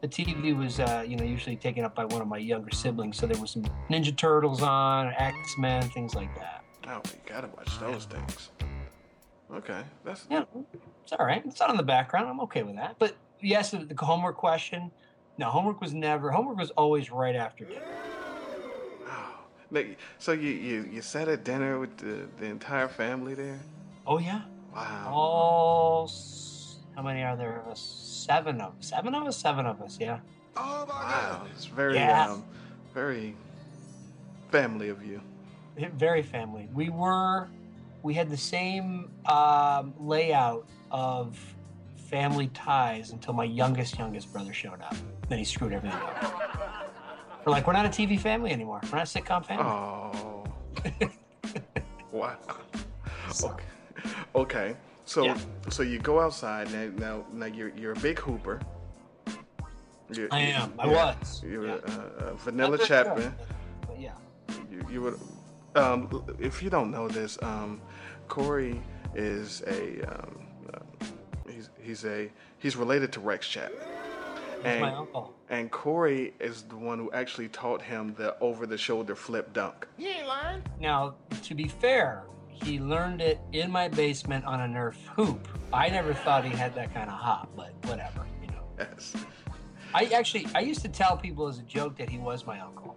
the 0.00 0.08
TV 0.08 0.56
was 0.56 0.80
uh, 0.80 1.04
you 1.06 1.16
know 1.16 1.24
usually 1.24 1.56
taken 1.56 1.84
up 1.84 1.94
by 1.94 2.04
one 2.04 2.20
of 2.22 2.28
my 2.28 2.38
younger 2.38 2.70
siblings, 2.70 3.16
so 3.16 3.26
there 3.26 3.40
was 3.40 3.50
some 3.50 3.64
Ninja 3.90 4.16
Turtles 4.16 4.62
on, 4.62 5.12
X 5.16 5.36
Men, 5.58 5.82
things 5.90 6.14
like 6.14 6.34
that. 6.36 6.64
Oh, 6.88 7.00
you 7.04 7.18
gotta 7.26 7.48
watch 7.48 7.78
those 7.80 8.04
things. 8.06 8.50
Okay, 9.52 9.82
that's 10.04 10.26
Yeah, 10.30 10.44
it's 11.08 11.18
all 11.18 11.24
right. 11.26 11.42
It's 11.46 11.58
not 11.58 11.70
in 11.70 11.78
the 11.78 11.82
background. 11.82 12.28
I'm 12.28 12.38
okay 12.40 12.62
with 12.62 12.76
that. 12.76 12.96
But 12.98 13.16
yes, 13.40 13.70
the 13.70 13.78
the 13.78 14.04
homework 14.04 14.36
question. 14.36 14.90
No, 15.38 15.48
homework 15.48 15.80
was 15.80 15.94
never. 15.94 16.30
Homework 16.30 16.58
was 16.58 16.70
always 16.72 17.10
right 17.10 17.34
after 17.34 17.64
dinner. 17.64 17.80
Like, 19.70 19.96
so 20.18 20.32
you, 20.32 20.50
you 20.50 20.88
you 20.92 21.00
sat 21.00 21.28
at 21.28 21.44
dinner 21.44 21.78
with 21.78 21.96
the, 21.96 22.26
the 22.38 22.44
entire 22.46 22.88
family 22.88 23.32
there? 23.32 23.58
Oh 24.06 24.18
yeah. 24.18 24.42
Wow. 24.74 25.10
All 25.10 26.12
how 26.94 27.02
many 27.02 27.22
are 27.22 27.36
there 27.36 27.60
of 27.60 27.68
us? 27.68 27.80
Seven 27.80 28.60
of 28.60 28.74
seven 28.80 29.14
of 29.14 29.26
us. 29.26 29.36
Seven 29.38 29.64
of 29.64 29.80
us. 29.80 29.96
Yeah. 29.98 30.18
Oh 30.58 30.84
my 30.86 30.94
wow. 30.94 31.46
It's 31.54 31.64
very 31.64 31.94
Yeah. 31.94 32.32
um, 32.32 32.44
very 32.92 33.34
family 34.50 34.90
of 34.90 35.02
you. 35.06 35.22
Very 35.94 36.22
family. 36.22 36.68
We 36.74 36.90
were. 36.90 37.48
We 38.02 38.14
had 38.14 38.30
the 38.30 38.36
same 38.36 39.10
um, 39.26 39.92
layout 39.98 40.66
of 40.90 41.38
family 41.96 42.48
ties 42.48 43.10
until 43.10 43.34
my 43.34 43.44
youngest 43.44 43.98
youngest 43.98 44.32
brother 44.32 44.52
showed 44.52 44.80
up. 44.80 44.94
Then 45.28 45.38
he 45.38 45.44
screwed 45.44 45.72
everything 45.72 45.98
up. 45.98 46.94
We're 47.44 47.52
like, 47.52 47.66
we're 47.66 47.72
not 47.72 47.86
a 47.86 47.88
TV 47.88 48.20
family 48.20 48.50
anymore. 48.50 48.80
We're 48.92 48.98
not 48.98 49.14
a 49.14 49.18
sitcom 49.20 49.44
family. 49.44 49.64
Oh. 49.64 50.44
wow. 52.12 52.36
Okay. 53.42 53.64
Okay. 54.34 54.76
So 55.04 55.34
so 55.70 55.82
you 55.82 55.98
go 55.98 56.20
outside 56.20 56.70
now. 56.72 56.90
Now, 56.96 57.24
now 57.32 57.46
you're 57.46 57.70
you're 57.70 57.92
a 57.92 58.00
big 58.00 58.18
hooper. 58.18 58.60
You're, 60.12 60.28
I 60.30 60.40
am. 60.40 60.74
I 60.78 60.86
was. 60.86 61.42
You're 61.42 61.66
Yeah. 61.66 61.74
uh, 61.74 62.24
uh, 62.24 62.34
Vanilla 62.34 62.78
Chapman. 62.78 63.34
But 63.86 63.98
yeah. 64.00 64.12
You, 64.70 64.86
you 64.90 65.00
would. 65.02 65.18
Um, 65.74 66.24
if 66.38 66.62
you 66.62 66.68
don't 66.70 66.90
know 66.90 67.08
this, 67.08 67.38
um, 67.42 67.80
Corey 68.26 68.82
is 69.14 69.62
a. 69.66 70.02
Um, 70.02 70.47
he's 71.88 72.02
he's 72.02 72.10
a 72.10 72.30
he's 72.58 72.76
related 72.76 73.12
to 73.12 73.20
Rex 73.20 73.48
Chapman. 73.48 73.80
He's 74.62 74.80
my 74.80 74.92
uncle. 74.92 75.34
And 75.50 75.70
Corey 75.70 76.34
is 76.40 76.62
the 76.62 76.76
one 76.76 76.98
who 76.98 77.10
actually 77.12 77.48
taught 77.48 77.80
him 77.80 78.12
the 78.18 78.36
over-the-shoulder 78.40 79.14
flip 79.14 79.52
dunk. 79.52 79.86
You 79.96 80.08
ain't 80.08 80.26
lying. 80.26 80.62
Now, 80.80 81.14
to 81.44 81.54
be 81.54 81.68
fair, 81.68 82.24
he 82.50 82.80
learned 82.80 83.22
it 83.22 83.38
in 83.52 83.70
my 83.70 83.88
basement 83.88 84.44
on 84.44 84.60
a 84.60 84.64
Nerf 84.64 84.96
hoop. 85.14 85.48
I 85.72 85.88
never 85.88 86.12
thought 86.12 86.44
he 86.44 86.50
had 86.50 86.74
that 86.74 86.92
kind 86.92 87.08
of 87.08 87.16
hop, 87.16 87.48
but 87.56 87.72
whatever, 87.86 88.26
you 88.42 88.48
know. 88.48 88.64
Yes. 88.78 89.14
I 89.94 90.06
actually, 90.06 90.46
I 90.56 90.60
used 90.60 90.82
to 90.82 90.88
tell 90.88 91.16
people 91.16 91.46
as 91.46 91.60
a 91.60 91.62
joke 91.62 91.96
that 91.98 92.10
he 92.10 92.18
was 92.18 92.44
my 92.44 92.60
uncle. 92.60 92.96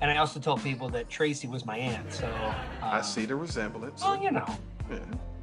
And 0.00 0.10
I 0.10 0.18
also 0.18 0.38
told 0.38 0.62
people 0.62 0.88
that 0.90 1.10
Tracy 1.10 1.48
was 1.48 1.66
my 1.66 1.76
aunt, 1.76 2.10
so. 2.12 2.26
Uh, 2.28 2.54
I 2.80 3.02
see 3.02 3.26
the 3.26 3.34
resemblance. 3.34 4.00
Well, 4.00 4.22
you 4.22 4.30
know, 4.30 4.46
Yeah. 4.88 5.00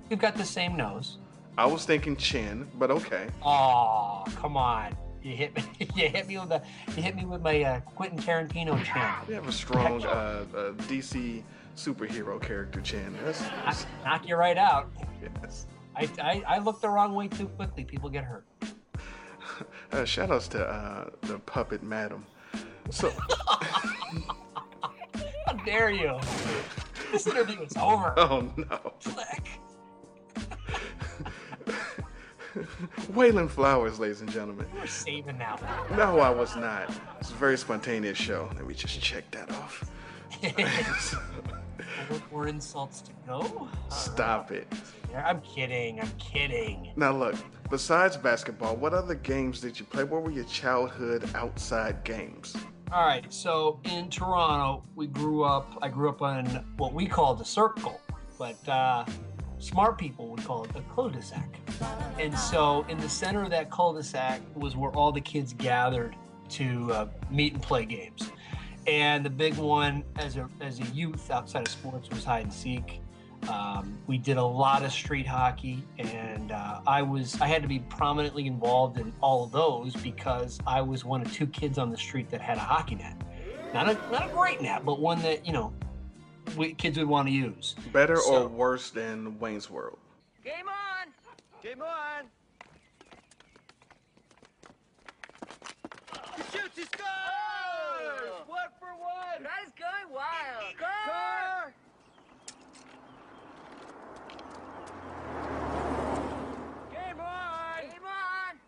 we've 0.10 0.18
got 0.18 0.38
the 0.38 0.46
same 0.46 0.78
nose. 0.78 1.18
I 1.58 1.66
was 1.66 1.86
thinking 1.86 2.16
chin, 2.18 2.68
but 2.78 2.92
okay. 2.92 3.28
Oh, 3.44 4.24
come 4.36 4.58
on. 4.58 4.96
You 5.22 5.36
hit 5.36 5.56
me. 5.56 5.64
You 5.96 6.10
hit 6.10 6.28
me 6.28 6.38
with 6.38 6.50
the. 6.50 6.62
You 6.96 7.02
hit 7.04 7.16
me 7.16 7.26
with 7.26 7.42
my 7.42 7.64
uh, 7.64 7.80
Quentin 7.82 8.20
Tarantino 8.20 8.78
chin. 8.84 9.02
You 9.28 9.36
have 9.36 9.48
a 9.48 9.52
strong 9.52 10.04
uh, 10.04 10.46
uh, 10.54 10.72
DC 10.90 11.44
superhero 11.76 12.42
character 12.42 12.82
chin. 12.82 13.16
That's, 13.24 13.42
that's 13.64 13.86
Knock 14.04 14.28
you 14.28 14.36
right 14.36 14.58
out. 14.58 14.92
yes. 15.42 15.68
I, 15.96 16.10
I, 16.22 16.44
I 16.48 16.58
look 16.60 16.82
the 16.82 16.90
wrong 16.90 17.16
way 17.16 17.28
too 17.28 17.48
quickly. 17.48 17.84
People 17.86 18.10
get 18.10 18.24
hurt. 18.24 18.46
Uh, 19.92 20.04
shout 20.04 20.32
outs 20.32 20.50
to 20.50 20.62
uh, 20.68 21.10
the 21.22 21.40
puppet 21.40 21.82
Madame. 21.82 22.26
So 22.90 23.10
How 25.46 25.54
dare 25.66 25.92
you? 25.92 26.20
This 27.14 27.26
interview 27.28 27.62
is 27.62 27.78
over. 27.78 28.14
Oh 28.18 28.52
no. 28.58 28.78
Click. 29.02 29.48
Waylon 33.12 33.50
Flowers, 33.50 34.00
ladies 34.00 34.22
and 34.22 34.32
gentlemen. 34.32 34.66
We're 34.76 34.88
saving 34.88 35.38
now. 35.38 35.58
No, 35.96 36.20
I 36.20 36.30
was 36.30 36.56
not. 36.56 36.90
It's 37.20 37.32
a 37.32 37.34
very 37.34 37.58
spontaneous 37.58 38.18
show. 38.18 38.50
Let 38.56 38.66
me 38.66 38.74
just 38.74 39.00
check 39.02 39.30
that 39.32 39.52
off. 39.52 39.90
more 42.32 42.48
insults 42.48 43.02
to 43.02 43.12
go. 43.28 43.68
Stop 43.90 44.52
it. 44.52 44.68
I'm 45.16 45.42
kidding. 45.42 46.00
I'm 46.00 46.12
kidding. 46.18 46.92
Now 46.96 47.12
look, 47.12 47.36
besides 47.70 48.16
basketball, 48.18 48.76
what 48.76 48.94
other 48.94 49.16
games 49.16 49.60
did 49.60 49.80
you 49.80 49.86
play? 49.86 50.04
What 50.04 50.24
were 50.24 50.32
your 50.32 50.46
childhood 50.46 51.30
outside 51.36 52.04
games? 52.04 52.56
All 52.92 53.06
right, 53.06 53.26
so 53.34 53.80
in 53.86 54.10
Toronto, 54.10 54.84
we 54.96 55.08
grew 55.08 55.44
up. 55.44 55.78
I 55.82 55.90
grew 55.90 56.08
up 56.08 56.22
on 56.22 56.46
what 56.78 56.94
we 56.94 57.08
called 57.08 57.40
the 57.40 57.46
circle, 57.46 58.00
but 58.38 58.70
uh, 58.70 59.06
smart 59.60 59.98
people 59.98 60.28
would 60.30 60.44
call 60.44 60.64
it 60.64 60.72
a 60.76 60.82
cul-de-sac. 60.94 61.60
And 62.20 62.38
so, 62.38 62.86
in 62.90 62.98
the 62.98 63.10
center 63.10 63.44
of 63.44 63.50
that 63.50 63.70
cul-de-sac 63.72 64.42
was 64.56 64.76
where 64.76 64.92
all 64.92 65.12
the 65.12 65.22
kids 65.22 65.54
gathered 65.54 66.16
to 66.50 66.92
uh, 66.94 67.08
meet 67.30 67.54
and 67.54 67.62
play 67.62 67.86
games. 67.86 68.32
And 68.88 69.26
the 69.26 69.30
big 69.30 69.56
one, 69.56 70.04
as 70.18 70.38
a 70.38 70.48
as 70.62 70.80
a 70.80 70.86
youth 70.86 71.32
outside 71.32 71.66
of 71.66 71.74
sports, 71.74 72.10
was 72.10 72.24
hide 72.24 72.44
and 72.44 72.54
seek. 72.54 73.02
Um, 73.50 73.98
we 74.08 74.18
did 74.18 74.38
a 74.38 74.44
lot 74.44 74.84
of 74.84 74.92
street 74.92 75.26
hockey, 75.26 75.84
and 75.98 76.52
uh, 76.52 76.82
I 76.86 77.02
was 77.02 77.40
I 77.42 77.48
had 77.48 77.62
to 77.64 77.68
be 77.68 77.80
prominently 77.80 78.46
involved 78.46 79.00
in 79.00 79.12
all 79.22 79.44
of 79.44 79.52
those 79.52 79.96
because 79.96 80.60
I 80.68 80.82
was 80.82 81.04
one 81.04 81.22
of 81.22 81.34
two 81.34 81.48
kids 81.48 81.78
on 81.78 81.90
the 81.90 81.98
street 81.98 82.30
that 82.30 82.42
had 82.42 82.58
a 82.58 82.62
hockey 82.62 82.96
net. 82.96 83.20
Not 83.74 83.90
a 83.90 83.94
not 84.12 84.30
a 84.30 84.34
great 84.34 84.62
net, 84.62 84.86
but 84.86 85.00
one 85.00 85.22
that 85.24 85.46
you 85.46 85.54
know 85.54 85.74
kids 86.78 86.98
would 86.98 87.08
want 87.08 87.28
to 87.28 87.34
use. 87.34 87.76
Better 87.92 88.18
So- 88.18 88.44
or 88.44 88.48
worse 88.48 88.90
than 88.92 89.40
Wayne's 89.40 89.70
World? 89.70 89.98
Game 90.44 90.68
on! 90.68 91.14
Game 91.64 91.82
on! 91.82 92.26
He 96.38 96.44
shoots, 96.58 96.76
he 96.78 96.84
scores! 96.84 97.02
Oh! 97.10 98.44
One 98.48 98.70
for 98.80 98.88
one! 98.96 99.44
That 99.44 99.66
is 99.66 99.74
going 99.80 100.14
wild! 100.14 100.76
Score! 100.78 101.74
Game 106.92 107.20
on! 107.20 107.82
Game 107.82 108.06
on! 108.06 108.60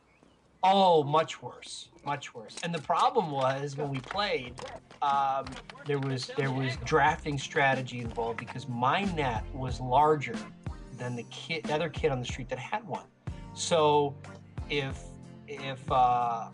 Oh, 0.63 1.03
much 1.03 1.41
worse, 1.41 1.89
much 2.07 2.33
worse. 2.33 2.55
And 2.63 2.73
the 2.73 2.81
problem 2.81 3.29
was 3.29 3.75
when 3.77 3.89
we 3.89 3.99
played, 3.99 4.53
um, 5.01 5.45
there 5.85 5.99
was 5.99 6.31
there 6.37 6.51
was 6.51 6.77
drafting 6.85 7.37
strategy 7.37 7.99
involved 7.99 8.39
because 8.39 8.67
my 8.67 9.03
net 9.13 9.43
was 9.53 9.79
larger 9.79 10.35
than 10.97 11.15
the 11.15 11.23
kid, 11.23 11.65
the 11.65 11.75
other 11.75 11.89
kid 11.89 12.09
on 12.11 12.19
the 12.19 12.25
street 12.25 12.49
that 12.49 12.57
had 12.57 12.87
one. 12.87 13.05
So 13.53 14.15
if 14.69 15.03
if 15.47 15.79
uh, 15.91 16.47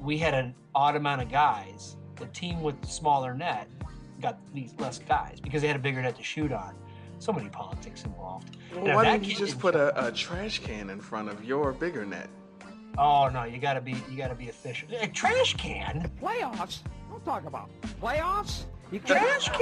we 0.00 0.16
had 0.16 0.32
an 0.32 0.54
odd 0.74 0.96
amount 0.96 1.22
of 1.22 1.30
guys, 1.30 1.96
the 2.16 2.26
team 2.26 2.62
with 2.62 2.80
the 2.80 2.86
smaller 2.86 3.34
net 3.34 3.68
got 4.22 4.38
these 4.54 4.74
less 4.78 5.00
guys 5.00 5.40
because 5.40 5.60
they 5.60 5.68
had 5.68 5.76
a 5.76 5.80
bigger 5.80 6.00
net 6.00 6.16
to 6.16 6.22
shoot 6.22 6.52
on. 6.52 6.74
So 7.18 7.32
many 7.32 7.48
politics 7.48 8.04
involved. 8.04 8.56
Well, 8.72 8.94
why 8.94 9.04
didn't 9.04 9.26
you 9.26 9.34
just 9.34 9.58
put 9.58 9.74
a, 9.74 10.06
a 10.06 10.12
trash 10.12 10.60
can 10.60 10.88
in 10.88 11.00
front 11.00 11.28
of 11.28 11.44
your 11.44 11.72
bigger 11.72 12.06
net? 12.06 12.28
Oh 12.96 13.28
no, 13.28 13.44
you 13.44 13.58
gotta 13.58 13.80
be 13.80 13.92
you 14.10 14.16
gotta 14.16 14.34
be 14.34 14.46
efficient. 14.46 14.92
A 15.00 15.06
trash 15.08 15.54
can? 15.56 16.10
Playoffs? 16.22 16.80
Don't 17.10 17.24
talk 17.24 17.44
about 17.46 17.70
playoffs. 18.00 18.64
You 18.90 19.00
Trash 19.00 19.50
can? 19.50 19.60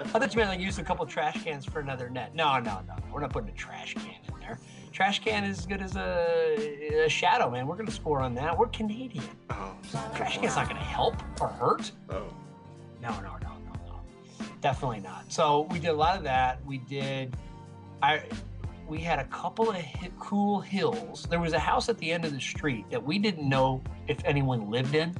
I 0.00 0.04
thought 0.06 0.32
you 0.32 0.38
meant 0.38 0.48
like 0.48 0.58
use 0.60 0.78
a 0.78 0.82
couple 0.82 1.04
trash 1.04 1.44
cans 1.44 1.66
for 1.66 1.80
another 1.80 2.08
net. 2.08 2.34
No, 2.34 2.58
no, 2.58 2.80
no. 2.88 2.94
We're 3.12 3.20
not 3.20 3.30
putting 3.30 3.50
a 3.50 3.52
trash 3.52 3.92
can 3.92 4.06
in 4.06 4.40
there. 4.40 4.58
Trash 4.90 5.18
can 5.22 5.44
is 5.44 5.58
as 5.58 5.66
good 5.66 5.82
as 5.82 5.96
a, 5.96 7.04
a 7.04 7.08
shadow, 7.10 7.50
man. 7.50 7.66
We're 7.66 7.76
gonna 7.76 7.90
score 7.90 8.20
on 8.20 8.34
that. 8.36 8.56
We're 8.56 8.68
Canadian. 8.68 9.24
Oh, 9.50 9.74
Trash 10.14 10.38
can's 10.38 10.56
not 10.56 10.66
gonna 10.66 10.80
help 10.80 11.16
or 11.42 11.48
hurt. 11.48 11.92
oh. 12.08 12.22
No, 13.02 13.10
no, 13.20 13.20
no, 13.20 13.36
no, 13.42 13.72
no. 13.86 14.00
Definitely 14.62 15.00
not. 15.00 15.30
So 15.30 15.68
we 15.70 15.78
did 15.78 15.90
a 15.90 15.92
lot 15.92 16.16
of 16.16 16.22
that. 16.24 16.64
We 16.64 16.78
did. 16.78 17.36
I. 18.02 18.22
We 18.88 19.00
had 19.00 19.18
a 19.18 19.24
couple 19.24 19.68
of 19.70 19.76
hi- 19.76 20.10
cool 20.18 20.60
hills. 20.60 21.26
There 21.28 21.40
was 21.40 21.52
a 21.52 21.58
house 21.58 21.88
at 21.90 21.98
the 21.98 22.10
end 22.10 22.24
of 22.24 22.32
the 22.32 22.40
street 22.40 22.86
that 22.90 23.02
we 23.04 23.18
didn't 23.18 23.46
know 23.46 23.82
if 24.08 24.18
anyone 24.24 24.70
lived 24.70 24.94
in. 24.94 25.14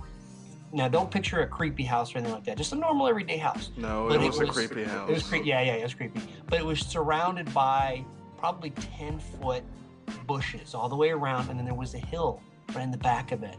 Now, 0.73 0.89
don't 0.89 1.11
picture 1.11 1.41
a 1.43 1.47
creepy 1.47 1.85
house 1.85 2.15
or 2.15 2.19
anything 2.19 2.35
like 2.35 2.45
that. 2.45 2.57
Just 2.57 2.73
a 2.73 2.77
normal 2.77 3.07
everyday 3.09 3.37
house. 3.37 3.71
No, 3.77 4.07
But 4.09 4.23
it 4.23 4.29
was 4.29 4.41
a 4.41 4.47
creepy 4.47 4.85
house. 4.85 5.09
It 5.09 5.13
was 5.13 5.23
creepy. 5.23 5.49
Yeah, 5.49 5.61
yeah, 5.63 5.75
it 5.75 5.83
was 5.83 5.95
creepy. 5.95 6.21
But 6.47 6.59
it 6.61 6.65
was 6.67 6.81
surrounded 6.81 7.53
by 7.53 8.05
probably 8.39 8.71
ten 8.71 9.19
foot 9.19 9.63
bushes 10.27 10.75
all 10.75 10.89
the 10.89 10.97
way 10.97 11.11
around, 11.11 11.49
and 11.51 11.59
then 11.59 11.65
there 11.67 11.75
was 11.75 11.95
a 11.95 11.99
hill 11.99 12.41
right 12.75 12.83
in 12.83 12.91
the 12.91 12.99
back 12.99 13.33
of 13.33 13.43
it. 13.43 13.57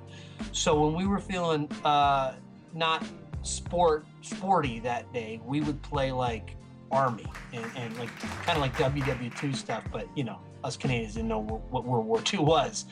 So 0.51 0.79
when 0.85 0.95
we 0.95 1.05
were 1.07 1.19
feeling 1.19 1.69
uh, 1.83 2.33
not 2.73 3.03
sport 3.43 4.05
sporty 4.21 4.79
that 4.81 5.11
day, 5.13 5.39
we 5.45 5.61
would 5.61 5.81
play 5.81 6.11
like 6.11 6.55
army 6.91 7.25
and, 7.53 7.65
and 7.75 7.97
like 7.97 8.09
kind 8.19 8.57
of 8.57 8.59
like 8.59 8.73
WW2 8.75 9.55
stuff. 9.55 9.83
But 9.91 10.07
you 10.15 10.23
know, 10.23 10.39
us 10.63 10.77
Canadians 10.77 11.15
didn't 11.15 11.29
know 11.29 11.41
what 11.41 11.85
World 11.85 12.05
War 12.05 12.21
II 12.31 12.39
was, 12.39 12.85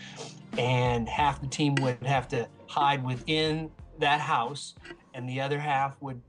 and 0.58 1.08
half 1.08 1.41
the 1.41 1.48
team 1.48 1.76
would 1.76 2.02
have 2.04 2.28
to 2.30 2.48
hide 2.68 3.04
within 3.04 3.72
that 4.00 4.20
house, 4.20 4.76
and 5.14 5.28
the 5.28 5.41
other 5.41 5.60
half 5.60 5.95
would 6.02 6.22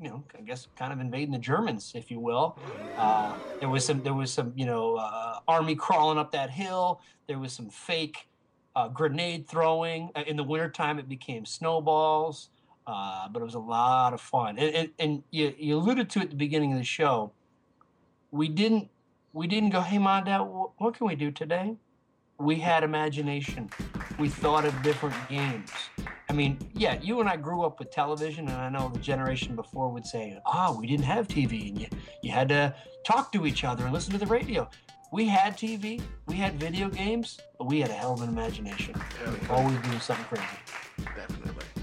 you 0.00 0.10
know, 0.10 0.22
I 0.36 0.42
guess 0.42 0.68
kind 0.76 0.92
of 0.92 1.00
invading 1.00 1.32
the 1.32 1.38
Germans, 1.38 1.92
if 1.94 2.10
you 2.10 2.20
will. 2.20 2.58
Uh, 2.98 3.34
there 3.60 3.68
was 3.68 3.84
some, 3.84 4.02
there 4.02 4.14
was 4.14 4.30
some, 4.30 4.52
you 4.54 4.66
know, 4.66 4.96
uh, 4.96 5.38
army 5.48 5.74
crawling 5.74 6.18
up 6.18 6.32
that 6.32 6.50
hill. 6.50 7.00
There 7.26 7.38
was 7.38 7.52
some 7.52 7.70
fake 7.70 8.28
uh, 8.74 8.88
grenade 8.88 9.48
throwing. 9.48 10.10
Uh, 10.14 10.24
In 10.26 10.36
the 10.36 10.44
wintertime, 10.44 10.98
it 10.98 11.08
became 11.08 11.46
snowballs, 11.46 12.50
uh, 12.86 13.28
but 13.28 13.42
it 13.42 13.44
was 13.44 13.54
a 13.54 13.58
lot 13.58 14.14
of 14.14 14.20
fun. 14.20 14.58
And, 14.58 14.74
and, 14.74 14.90
and 14.98 15.22
you, 15.30 15.54
you 15.58 15.76
alluded 15.76 16.08
to 16.10 16.20
it 16.20 16.24
at 16.24 16.30
the 16.30 16.36
beginning 16.36 16.72
of 16.72 16.78
the 16.78 16.84
show. 16.84 17.32
We 18.30 18.48
didn't, 18.48 18.88
we 19.32 19.46
didn't 19.46 19.70
go, 19.70 19.80
hey, 19.80 19.98
mom, 19.98 20.24
dad, 20.24 20.40
what 20.40 20.94
can 20.94 21.06
we 21.06 21.16
do 21.16 21.30
today? 21.30 21.76
We 22.38 22.56
had 22.56 22.84
imagination. 22.84 23.70
We 24.18 24.28
thought 24.28 24.64
of 24.64 24.82
different 24.82 25.16
games. 25.28 25.70
I 26.28 26.32
mean, 26.32 26.58
yeah, 26.74 26.98
you 27.00 27.20
and 27.20 27.28
I 27.28 27.36
grew 27.36 27.62
up 27.62 27.78
with 27.78 27.90
television, 27.90 28.48
and 28.48 28.56
I 28.56 28.68
know 28.68 28.90
the 28.92 28.98
generation 28.98 29.54
before 29.54 29.88
would 29.88 30.04
say, 30.04 30.38
"Oh, 30.44 30.76
we 30.78 30.86
didn't 30.86 31.04
have 31.04 31.28
TV, 31.28 31.68
and 31.68 31.80
you 31.80 31.86
you 32.20 32.32
had 32.32 32.48
to 32.48 32.74
talk 33.04 33.30
to 33.32 33.46
each 33.46 33.62
other 33.64 33.84
and 33.84 33.92
listen 33.92 34.12
to 34.12 34.18
the 34.18 34.26
radio." 34.26 34.68
We 35.12 35.26
had 35.26 35.56
TV, 35.56 36.02
we 36.26 36.34
had 36.34 36.58
video 36.58 36.88
games, 36.88 37.38
but 37.58 37.66
we 37.66 37.80
had 37.80 37.90
a 37.90 37.94
hell 37.94 38.14
of 38.14 38.22
an 38.22 38.28
imagination. 38.28 38.94
We 39.24 39.48
always 39.48 39.78
doing 39.78 40.00
something 40.00 40.26
crazy. 40.26 40.58
Definitely. 41.14 41.75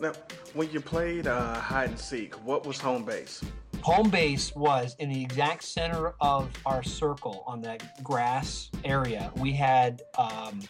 Now, 0.00 0.12
when 0.54 0.70
you 0.70 0.80
played 0.80 1.26
uh, 1.26 1.60
hide 1.60 1.90
and 1.90 1.98
seek, 1.98 2.34
what 2.46 2.64
was 2.64 2.80
home 2.80 3.04
base? 3.04 3.44
Home 3.82 4.08
base 4.08 4.54
was 4.54 4.96
in 4.98 5.10
the 5.10 5.22
exact 5.22 5.62
center 5.62 6.14
of 6.22 6.50
our 6.64 6.82
circle 6.82 7.44
on 7.46 7.60
that 7.62 8.02
grass 8.02 8.70
area. 8.84 9.30
We 9.36 9.52
had 9.52 10.00
um, 10.16 10.60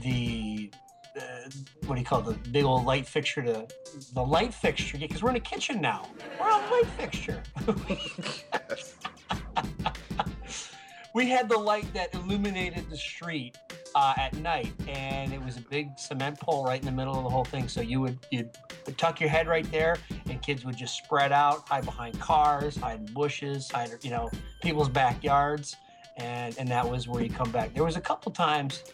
the 0.00 0.70
uh, 1.18 1.50
what 1.84 1.96
do 1.96 2.00
you 2.00 2.06
call 2.06 2.26
it? 2.30 2.42
the 2.42 2.50
big 2.50 2.64
old 2.64 2.86
light 2.86 3.06
fixture 3.06 3.42
to 3.42 3.66
the 4.14 4.22
light 4.22 4.54
fixture 4.54 4.96
because 4.96 5.22
we're 5.22 5.30
in 5.30 5.36
a 5.36 5.40
kitchen 5.40 5.80
now. 5.80 6.06
We're 6.38 6.50
on 6.50 6.62
a 6.62 6.70
light 6.70 6.86
fixture. 6.96 7.42
we 11.14 11.28
had 11.28 11.48
the 11.48 11.58
light 11.58 11.92
that 11.92 12.14
illuminated 12.14 12.88
the 12.88 12.96
street 12.96 13.58
uh, 13.94 14.14
at 14.16 14.34
night, 14.36 14.72
and 14.88 15.32
it 15.32 15.42
was 15.44 15.56
a 15.56 15.60
big 15.60 15.98
cement 15.98 16.38
pole 16.38 16.64
right 16.64 16.80
in 16.80 16.86
the 16.86 16.92
middle 16.92 17.16
of 17.16 17.24
the 17.24 17.30
whole 17.30 17.44
thing. 17.44 17.68
So 17.68 17.80
you 17.80 18.00
would 18.00 18.18
you'd 18.30 18.50
tuck 18.96 19.20
your 19.20 19.30
head 19.30 19.48
right 19.48 19.70
there, 19.70 19.96
and 20.28 20.40
kids 20.42 20.64
would 20.64 20.76
just 20.76 20.96
spread 20.96 21.32
out, 21.32 21.68
hide 21.68 21.84
behind 21.84 22.18
cars, 22.20 22.76
hide 22.76 23.00
in 23.00 23.14
bushes, 23.14 23.70
hide 23.70 23.90
you 24.02 24.10
know 24.10 24.30
people's 24.62 24.88
backyards, 24.88 25.76
and 26.16 26.56
and 26.58 26.68
that 26.68 26.88
was 26.88 27.08
where 27.08 27.22
you 27.22 27.30
come 27.30 27.50
back. 27.50 27.74
There 27.74 27.84
was 27.84 27.96
a 27.96 28.00
couple 28.00 28.32
times 28.32 28.84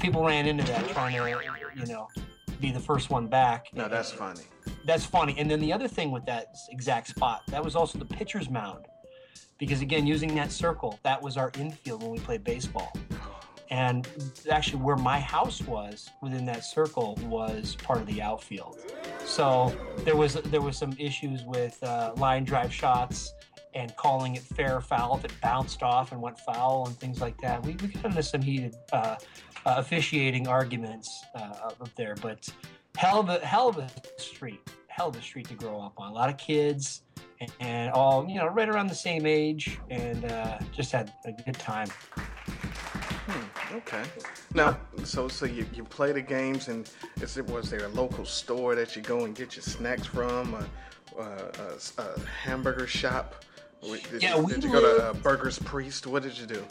people 0.00 0.24
ran 0.24 0.46
into 0.46 0.64
that 0.64 0.88
trying 0.88 1.14
to 1.14 1.80
you 1.80 1.86
know 1.86 2.08
be 2.60 2.72
the 2.72 2.80
first 2.80 3.10
one 3.10 3.26
back. 3.26 3.66
No, 3.74 3.88
that's 3.88 4.10
funny. 4.10 4.42
That's 4.86 5.04
funny. 5.04 5.34
And 5.38 5.50
then 5.50 5.60
the 5.60 5.72
other 5.72 5.88
thing 5.88 6.10
with 6.10 6.24
that 6.26 6.54
exact 6.70 7.08
spot, 7.08 7.42
that 7.48 7.62
was 7.62 7.76
also 7.76 7.98
the 7.98 8.04
pitcher's 8.04 8.48
mound. 8.48 8.86
Because 9.58 9.82
again, 9.82 10.06
using 10.06 10.34
that 10.34 10.50
circle, 10.50 10.98
that 11.04 11.20
was 11.22 11.36
our 11.36 11.52
infield 11.58 12.02
when 12.02 12.12
we 12.12 12.18
played 12.18 12.42
baseball. 12.42 12.92
And 13.70 14.08
actually, 14.50 14.82
where 14.82 14.96
my 14.96 15.18
house 15.18 15.62
was 15.62 16.10
within 16.22 16.44
that 16.46 16.64
circle 16.64 17.18
was 17.24 17.76
part 17.76 18.00
of 18.00 18.06
the 18.06 18.20
outfield. 18.20 18.78
So 19.24 19.74
there 19.98 20.16
was 20.16 20.34
there 20.34 20.60
was 20.60 20.76
some 20.76 20.94
issues 20.98 21.42
with 21.44 21.82
uh, 21.82 22.12
line 22.16 22.44
drive 22.44 22.72
shots 22.72 23.32
and 23.74 23.94
calling 23.96 24.36
it 24.36 24.42
fair 24.42 24.80
foul 24.80 25.16
if 25.16 25.24
it 25.24 25.32
bounced 25.42 25.82
off 25.82 26.12
and 26.12 26.20
went 26.20 26.38
foul 26.38 26.86
and 26.86 26.96
things 26.98 27.20
like 27.20 27.40
that. 27.40 27.62
We, 27.64 27.72
we 27.82 27.88
got 27.88 28.04
into 28.06 28.22
some 28.22 28.40
heated 28.40 28.76
uh, 28.92 28.96
uh, 28.96 29.16
officiating 29.64 30.46
arguments 30.46 31.24
uh, 31.34 31.70
up 31.80 31.90
there, 31.96 32.14
but 32.20 32.48
hell 32.96 33.20
of 33.20 33.28
a 33.28 33.44
hell 33.44 33.68
of 33.68 33.78
a 33.78 33.90
street, 34.18 34.60
hell 34.88 35.08
of 35.08 35.16
a 35.16 35.22
street 35.22 35.48
to 35.48 35.54
grow 35.54 35.80
up 35.80 35.94
on. 35.98 36.10
A 36.10 36.14
lot 36.14 36.28
of 36.28 36.36
kids 36.36 37.02
and, 37.40 37.52
and 37.60 37.90
all 37.92 38.26
you 38.28 38.36
know, 38.36 38.46
right 38.46 38.68
around 38.68 38.88
the 38.88 38.94
same 38.94 39.26
age, 39.26 39.78
and 39.90 40.24
uh, 40.26 40.58
just 40.72 40.92
had 40.92 41.12
a 41.24 41.32
good 41.32 41.54
time. 41.54 41.88
Okay. 43.74 44.02
Now, 44.54 44.78
so 45.02 45.26
so 45.26 45.46
you, 45.46 45.66
you 45.74 45.82
play 45.82 46.12
the 46.12 46.22
games, 46.22 46.68
and 46.68 46.88
is 47.20 47.36
it 47.36 47.46
was 47.48 47.70
there 47.70 47.84
a 47.84 47.88
local 47.88 48.24
store 48.24 48.76
that 48.76 48.94
you 48.94 49.02
go 49.02 49.24
and 49.24 49.34
get 49.34 49.56
your 49.56 49.64
snacks 49.64 50.06
from, 50.06 50.54
a, 50.54 50.66
a, 51.18 51.22
a, 51.98 52.02
a 52.02 52.20
hamburger 52.20 52.86
shop 52.86 53.44
Did, 53.82 54.22
Yeah, 54.22 54.36
you, 54.36 54.44
we 54.44 54.52
did 54.52 54.62
you 54.62 54.70
go 54.70 54.80
to 54.80 55.06
uh, 55.06 55.12
Burger's 55.14 55.58
Priest? 55.58 56.06
What 56.06 56.22
did 56.22 56.38
you 56.38 56.46
do? 56.46 56.64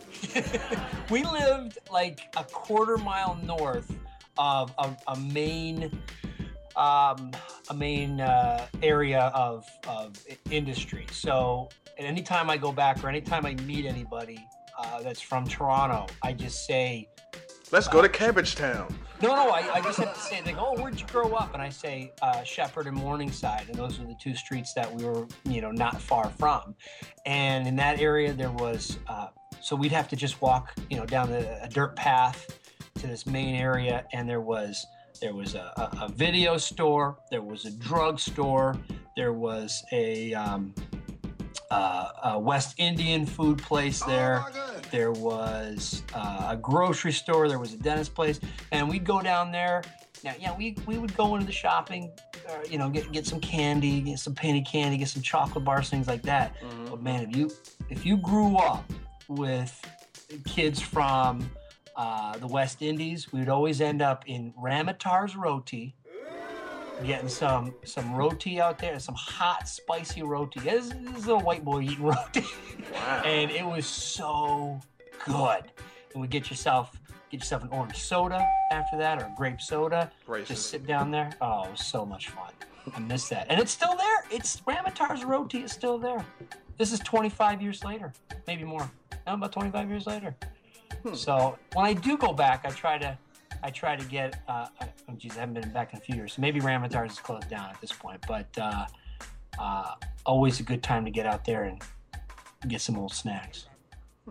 we 1.09 1.23
lived 1.23 1.77
like 1.91 2.33
a 2.37 2.45
quarter 2.45 2.97
mile 2.97 3.37
north 3.43 3.93
of 4.37 4.73
a, 4.77 4.95
a 5.07 5.17
main 5.17 5.91
um, 6.77 7.31
a 7.69 7.73
main 7.75 8.21
uh, 8.21 8.65
area 8.81 9.31
of, 9.35 9.65
of 9.87 10.15
industry. 10.49 11.05
So 11.11 11.69
at 11.99 12.05
any 12.05 12.23
time 12.23 12.49
I 12.49 12.57
go 12.57 12.71
back 12.71 13.03
or 13.03 13.09
anytime 13.09 13.45
I 13.45 13.55
meet 13.55 13.85
anybody 13.85 14.47
uh, 14.83 15.01
that's 15.01 15.21
from 15.21 15.47
Toronto, 15.47 16.07
I 16.21 16.33
just 16.33 16.65
say, 16.65 17.09
Let's 17.73 17.87
go 17.87 18.03
to 18.03 18.07
Cabbagetown. 18.07 18.93
no, 19.19 19.29
no, 19.29 19.49
I, 19.49 19.67
I 19.73 19.81
just 19.81 19.97
have 19.97 20.13
to 20.13 20.19
say, 20.19 20.39
go, 20.43 20.59
oh, 20.59 20.79
where'd 20.79 20.99
you 20.99 21.07
grow 21.07 21.33
up? 21.33 21.55
And 21.55 21.61
I 21.63 21.69
say, 21.69 22.11
uh, 22.21 22.43
Sheppard 22.43 22.85
and 22.85 22.95
Morningside. 22.95 23.65
And 23.67 23.75
those 23.75 23.99
are 23.99 24.03
the 24.03 24.15
two 24.21 24.35
streets 24.35 24.75
that 24.75 24.93
we 24.93 25.03
were, 25.03 25.25
you 25.45 25.59
know, 25.59 25.71
not 25.71 25.99
far 25.99 26.29
from. 26.37 26.75
And 27.25 27.67
in 27.67 27.75
that 27.77 27.99
area, 27.99 28.31
there 28.31 28.51
was, 28.51 28.99
uh, 29.07 29.29
so 29.59 29.75
we'd 29.75 29.91
have 29.91 30.07
to 30.09 30.15
just 30.15 30.39
walk, 30.39 30.71
you 30.91 30.97
know, 30.97 31.05
down 31.07 31.31
the, 31.31 31.63
a 31.63 31.67
dirt 31.67 31.95
path 31.95 32.59
to 32.99 33.07
this 33.07 33.25
main 33.25 33.55
area. 33.55 34.05
And 34.13 34.29
there 34.29 34.41
was, 34.41 34.85
there 35.19 35.33
was 35.33 35.55
a, 35.55 35.73
a, 35.75 36.05
a 36.05 36.09
video 36.09 36.57
store, 36.57 37.17
there 37.31 37.41
was 37.41 37.65
a 37.65 37.71
drug 37.71 38.19
store, 38.19 38.77
there 39.17 39.33
was 39.33 39.83
a, 39.91 40.35
um, 40.35 40.75
uh, 41.73 42.33
a 42.35 42.39
West 42.39 42.75
Indian 42.77 43.25
food 43.25 43.57
place 43.57 44.03
there. 44.03 44.45
there 44.91 45.11
was 45.11 46.03
uh, 46.13 46.47
a 46.51 46.57
grocery 46.57 47.11
store. 47.11 47.47
There 47.47 47.59
was 47.59 47.73
a 47.73 47.77
dentist 47.77 48.13
place, 48.13 48.39
and 48.71 48.87
we'd 48.87 49.05
go 49.05 49.21
down 49.21 49.51
there. 49.51 49.83
Now, 50.23 50.33
yeah, 50.39 50.55
we, 50.55 50.77
we 50.85 50.97
would 50.97 51.15
go 51.17 51.33
into 51.35 51.45
the 51.45 51.51
shopping, 51.51 52.11
uh, 52.47 52.59
you 52.69 52.77
know, 52.77 52.89
get 52.89 53.11
get 53.11 53.25
some 53.25 53.41
candy, 53.41 54.01
get 54.01 54.19
some 54.19 54.35
penny 54.35 54.61
candy, 54.61 54.97
get 54.97 55.09
some 55.09 55.21
chocolate 55.21 55.65
bars, 55.65 55.89
things 55.89 56.07
like 56.07 56.21
that. 56.23 56.55
But 56.89 57.01
man, 57.01 57.29
if 57.29 57.35
you 57.35 57.51
if 57.89 58.05
you 58.05 58.17
grew 58.17 58.57
up 58.57 58.85
with 59.27 59.73
kids 60.45 60.79
from 60.79 61.49
uh, 61.95 62.37
the 62.37 62.47
West 62.47 62.81
Indies, 62.81 63.31
we 63.33 63.39
would 63.39 63.49
always 63.49 63.81
end 63.81 64.01
up 64.01 64.23
in 64.27 64.53
Ramatar's 64.57 65.35
Roti, 65.35 65.95
getting 67.03 67.29
some 67.29 67.73
some 67.83 68.13
roti 68.13 68.59
out 68.59 68.79
there, 68.79 68.99
some 68.99 69.15
hot 69.15 69.67
spicy 69.67 70.23
roti. 70.23 70.59
This, 70.61 70.89
this 70.89 71.17
is 71.17 71.27
a 71.27 71.37
white 71.37 71.63
boy 71.63 71.81
eating 71.81 72.03
roti, 72.03 72.45
and 73.25 73.51
it 73.51 73.65
was 73.65 73.85
so 73.85 74.79
good. 75.25 75.71
And 76.13 76.21
we 76.21 76.27
get 76.27 76.49
yourself 76.49 76.99
get 77.29 77.39
yourself 77.39 77.63
an 77.63 77.69
orange 77.69 77.97
soda 77.97 78.47
after 78.71 78.97
that, 78.97 79.21
or 79.21 79.25
a 79.25 79.33
grape 79.35 79.61
soda. 79.61 80.11
Just 80.45 80.69
sit 80.69 80.85
down 80.85 81.11
there. 81.11 81.31
Oh, 81.41 81.65
it 81.65 81.71
was 81.71 81.85
so 81.85 82.05
much 82.05 82.29
fun. 82.29 82.51
I 82.95 82.99
miss 82.99 83.29
that, 83.29 83.47
and 83.49 83.59
it's 83.59 83.71
still 83.71 83.95
there. 83.95 84.25
It's 84.29 84.61
Ramatar's 84.65 85.23
roti 85.23 85.59
is 85.59 85.71
still 85.71 85.97
there. 85.97 86.25
This 86.77 86.91
is 86.91 86.99
25 86.99 87.61
years 87.61 87.83
later, 87.83 88.11
maybe 88.47 88.63
more. 88.63 88.89
No, 89.25 89.33
about 89.35 89.51
25 89.51 89.89
years 89.89 90.07
later. 90.07 90.35
Hmm. 91.03 91.13
So 91.13 91.57
when 91.73 91.85
I 91.85 91.93
do 91.93 92.17
go 92.17 92.33
back, 92.33 92.65
I 92.65 92.69
try 92.69 92.97
to, 92.97 93.17
I 93.63 93.69
try 93.71 93.95
to 93.95 94.05
get. 94.05 94.41
Uh, 94.47 94.67
I, 94.81 94.89
oh 95.09 95.13
geez, 95.15 95.37
I 95.37 95.39
haven't 95.39 95.55
been 95.59 95.71
back 95.71 95.93
in 95.93 95.99
a 95.99 96.01
few 96.01 96.15
years. 96.15 96.33
So 96.33 96.41
maybe 96.41 96.59
Ramatar's 96.59 97.13
is 97.13 97.19
closed 97.19 97.49
down 97.49 97.69
at 97.69 97.79
this 97.81 97.93
point, 97.93 98.23
but 98.27 98.47
uh, 98.59 98.85
uh, 99.57 99.95
always 100.25 100.59
a 100.59 100.63
good 100.63 100.83
time 100.83 101.05
to 101.05 101.11
get 101.11 101.25
out 101.25 101.45
there 101.45 101.63
and 101.63 101.81
get 102.67 102.81
some 102.81 102.97
old 102.97 103.13
snacks. 103.13 103.67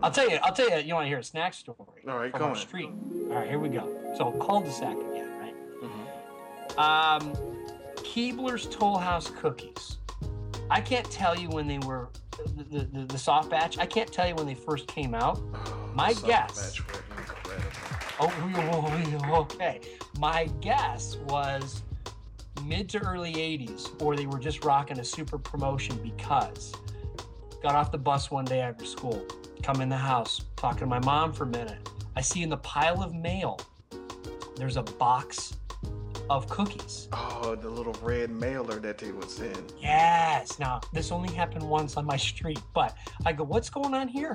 I'll 0.01 0.11
tell 0.11 0.29
you. 0.29 0.37
I'll 0.43 0.53
tell 0.53 0.69
you. 0.69 0.77
You 0.77 0.93
want 0.93 1.05
to 1.05 1.09
hear 1.09 1.19
a 1.19 1.23
snack 1.23 1.53
story? 1.53 1.77
All 2.07 2.17
right, 2.17 2.31
from 2.31 2.39
go 2.39 2.45
our 2.45 2.51
on. 2.51 2.57
street. 2.57 2.89
All 3.29 3.35
right, 3.35 3.47
here 3.47 3.59
we 3.59 3.69
go. 3.69 4.13
So 4.17 4.31
cul-de-sac 4.31 4.95
again, 4.95 5.29
right? 5.39 5.55
Mm-hmm. 5.83 6.79
Um, 6.79 7.33
Keebler's 7.97 8.67
Toll 8.67 8.97
House 8.97 9.29
cookies. 9.29 9.97
I 10.69 10.81
can't 10.81 11.09
tell 11.11 11.37
you 11.37 11.49
when 11.49 11.67
they 11.67 11.77
were 11.79 12.09
the, 12.57 12.63
the, 12.63 12.85
the, 12.85 13.05
the 13.05 13.17
soft 13.17 13.49
batch. 13.51 13.77
I 13.77 13.85
can't 13.85 14.11
tell 14.11 14.27
you 14.27 14.33
when 14.33 14.47
they 14.47 14.55
first 14.55 14.87
came 14.87 15.13
out. 15.13 15.39
My 15.93 16.13
Soft 16.13 16.25
guess. 16.25 16.79
batch. 16.79 17.42
Oh, 18.19 18.31
oh, 18.31 18.53
oh, 18.55 19.23
oh, 19.25 19.35
okay. 19.41 19.81
My 20.19 20.45
guess 20.61 21.17
was 21.27 21.81
mid 22.63 22.87
to 22.89 22.99
early 22.99 23.33
80s, 23.33 24.01
or 24.01 24.15
they 24.15 24.27
were 24.27 24.39
just 24.39 24.63
rocking 24.63 24.99
a 24.99 25.03
super 25.03 25.37
promotion 25.37 25.97
because 25.97 26.73
got 27.61 27.75
off 27.75 27.91
the 27.91 27.97
bus 27.97 28.29
one 28.29 28.45
day 28.45 28.59
after 28.59 28.85
school, 28.85 29.25
come 29.63 29.81
in 29.81 29.89
the 29.89 29.97
house, 29.97 30.41
talking 30.57 30.81
to 30.81 30.85
my 30.85 30.99
mom 30.99 31.33
for 31.33 31.45
a 31.45 31.47
minute. 31.47 31.89
I 32.15 32.21
see 32.21 32.43
in 32.43 32.49
the 32.49 32.57
pile 32.57 33.01
of 33.01 33.15
mail, 33.15 33.59
there's 34.55 34.77
a 34.77 34.83
box 34.83 35.55
of 36.33 36.49
cookies. 36.49 37.07
Oh, 37.13 37.55
the 37.55 37.69
little 37.69 37.93
red 38.01 38.31
mailer 38.31 38.79
that 38.79 38.97
they 38.97 39.11
would 39.11 39.29
send. 39.29 39.71
Yes. 39.79 40.57
Now, 40.57 40.81
this 40.91 41.11
only 41.11 41.31
happened 41.31 41.63
once 41.63 41.95
on 41.95 42.05
my 42.05 42.17
street, 42.17 42.59
but 42.73 42.97
I 43.23 43.33
go, 43.33 43.43
what's 43.43 43.69
going 43.69 43.93
on 43.93 44.07
here? 44.07 44.33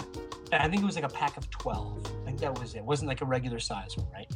And 0.53 0.63
I 0.63 0.69
think 0.69 0.81
it 0.83 0.85
was 0.85 0.95
like 0.95 1.05
a 1.05 1.09
pack 1.09 1.37
of 1.37 1.51
12. 1.51 2.07
I 2.23 2.25
think 2.25 2.39
that 2.39 2.57
was 2.57 2.75
it. 2.75 2.79
It 2.79 2.85
wasn't 2.85 3.09
like 3.09 3.21
a 3.21 3.25
regular 3.25 3.59
size 3.59 3.97
one, 3.97 4.07
right? 4.13 4.31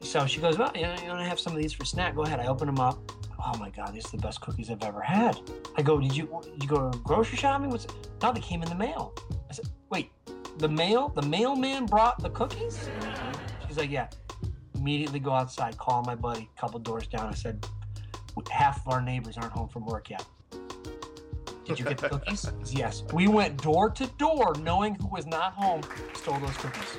So 0.00 0.26
she 0.26 0.40
goes, 0.40 0.58
well, 0.58 0.72
you 0.74 0.82
know, 0.82 0.96
you 1.00 1.08
want 1.08 1.20
to 1.20 1.28
have 1.28 1.38
some 1.38 1.52
of 1.54 1.62
these 1.62 1.72
for 1.72 1.84
snack? 1.84 2.16
Go 2.16 2.22
ahead. 2.22 2.40
I 2.40 2.48
open 2.48 2.66
them 2.66 2.80
up. 2.80 2.98
Oh 3.38 3.56
my 3.58 3.70
God, 3.70 3.94
these 3.94 4.06
are 4.06 4.16
the 4.16 4.22
best 4.22 4.40
cookies 4.40 4.68
I've 4.68 4.82
ever 4.82 5.00
had. 5.00 5.38
I 5.76 5.82
go, 5.82 6.00
did 6.00 6.16
you 6.16 6.28
did 6.42 6.62
you 6.62 6.68
go 6.68 6.90
to 6.90 6.98
grocery 6.98 7.38
shopping? 7.38 7.70
What's 7.70 7.84
it? 7.84 7.92
No, 8.20 8.32
they 8.32 8.40
came 8.40 8.62
in 8.64 8.68
the 8.68 8.74
mail. 8.74 9.14
I 9.48 9.52
said, 9.52 9.68
wait, 9.90 10.10
the 10.58 10.68
mail? 10.68 11.10
The 11.10 11.22
mailman 11.22 11.86
brought 11.86 12.20
the 12.20 12.30
cookies? 12.30 12.88
Mm-hmm. 13.00 13.68
She's 13.68 13.76
like, 13.76 13.90
yeah. 13.90 14.08
Immediately 14.86 15.18
go 15.18 15.32
outside, 15.32 15.76
call 15.78 16.04
my 16.04 16.14
buddy, 16.14 16.48
a 16.56 16.60
couple 16.60 16.78
doors 16.78 17.08
down. 17.08 17.26
I 17.26 17.34
said, 17.34 17.66
half 18.48 18.86
of 18.86 18.92
our 18.92 19.02
neighbors 19.02 19.36
aren't 19.36 19.50
home 19.50 19.68
from 19.68 19.84
work 19.84 20.10
yet. 20.10 20.24
Did 21.64 21.80
you 21.80 21.84
get 21.84 21.98
the 21.98 22.08
cookies? 22.08 22.52
Yes. 22.70 23.02
We 23.12 23.26
went 23.26 23.60
door 23.60 23.90
to 23.90 24.06
door, 24.16 24.54
knowing 24.62 24.94
who 24.94 25.08
was 25.08 25.26
not 25.26 25.54
home, 25.54 25.80
stole 26.14 26.38
those 26.38 26.56
cookies. 26.58 26.98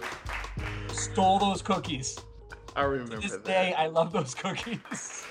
Stole 0.89 1.39
those 1.39 1.61
cookies. 1.61 2.19
I 2.75 2.81
remember 2.81 3.15
To 3.15 3.21
this 3.21 3.31
that. 3.31 3.45
day, 3.45 3.73
I 3.77 3.87
love 3.87 4.11
those 4.11 4.35
cookies. 4.35 5.23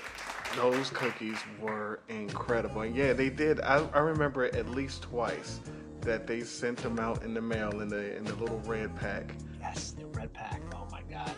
Those 0.55 0.89
cookies 0.89 1.37
were 1.61 1.99
incredible. 2.09 2.81
And 2.81 2.95
yeah, 2.95 3.13
they 3.13 3.29
did. 3.29 3.61
I, 3.61 3.87
I 3.93 3.99
remember 3.99 4.45
at 4.45 4.67
least 4.67 5.03
twice 5.03 5.59
that 6.01 6.25
they 6.25 6.41
sent 6.41 6.79
them 6.79 6.97
out 6.97 7.21
in 7.21 7.35
the 7.35 7.41
mail 7.41 7.81
in 7.81 7.87
the 7.87 8.17
in 8.17 8.23
the 8.23 8.33
little 8.33 8.59
red 8.61 8.95
pack. 8.95 9.35
Yes, 9.59 9.91
the 9.91 10.07
red 10.07 10.33
pack. 10.33 10.59
Oh 10.73 10.87
my 10.91 11.03
god. 11.03 11.35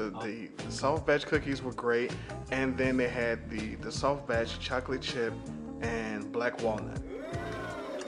The, 0.00 0.12
oh. 0.16 0.22
the, 0.22 0.48
the 0.64 0.72
soft 0.72 1.06
batch 1.06 1.26
cookies 1.26 1.62
were 1.62 1.74
great, 1.74 2.10
and 2.50 2.74
then 2.74 2.96
they 2.96 3.08
had 3.08 3.50
the 3.50 3.74
the 3.76 3.92
soft 3.92 4.26
batch 4.26 4.58
chocolate 4.58 5.02
chip 5.02 5.34
and 5.82 6.32
black 6.32 6.62
walnut. 6.62 7.02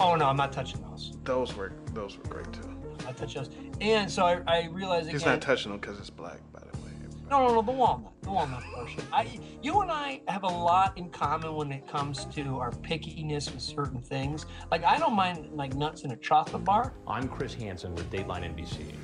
Oh 0.00 0.14
no, 0.14 0.24
I'm 0.24 0.38
not 0.38 0.52
touching 0.52 0.80
those. 0.80 1.18
Those 1.24 1.54
were 1.54 1.72
those 1.92 2.16
were 2.16 2.24
great 2.24 2.50
too. 2.50 2.74
I 3.06 3.12
touch 3.12 3.34
those. 3.34 3.50
And 3.82 4.10
so 4.10 4.24
I, 4.24 4.40
I 4.46 4.68
realized 4.68 5.08
again. 5.08 5.20
He's 5.20 5.26
not 5.26 5.42
touching 5.42 5.70
them 5.70 5.80
because 5.80 5.98
it's 5.98 6.08
black, 6.08 6.40
by 6.50 6.60
the 6.60 6.78
way. 6.78 6.92
No, 7.28 7.46
no, 7.46 7.54
no, 7.56 7.62
the 7.62 7.72
walnut, 7.72 8.12
the 8.22 8.30
walnut 8.30 8.62
portion. 8.74 9.02
I, 9.12 9.38
you 9.62 9.82
and 9.82 9.90
I 9.90 10.22
have 10.28 10.44
a 10.44 10.48
lot 10.48 10.96
in 10.96 11.10
common 11.10 11.54
when 11.54 11.72
it 11.72 11.86
comes 11.88 12.24
to 12.26 12.58
our 12.58 12.70
pickiness 12.70 13.52
with 13.52 13.62
certain 13.62 14.00
things. 14.00 14.46
Like 14.70 14.82
I 14.82 14.98
don't 14.98 15.14
mind 15.14 15.50
like 15.52 15.74
nuts 15.74 16.04
in 16.04 16.12
a 16.12 16.16
chocolate 16.16 16.64
bar. 16.64 16.94
I'm 17.06 17.28
Chris 17.28 17.52
Hansen 17.52 17.94
with 17.94 18.10
Dateline 18.10 18.54
NBC. 18.54 18.94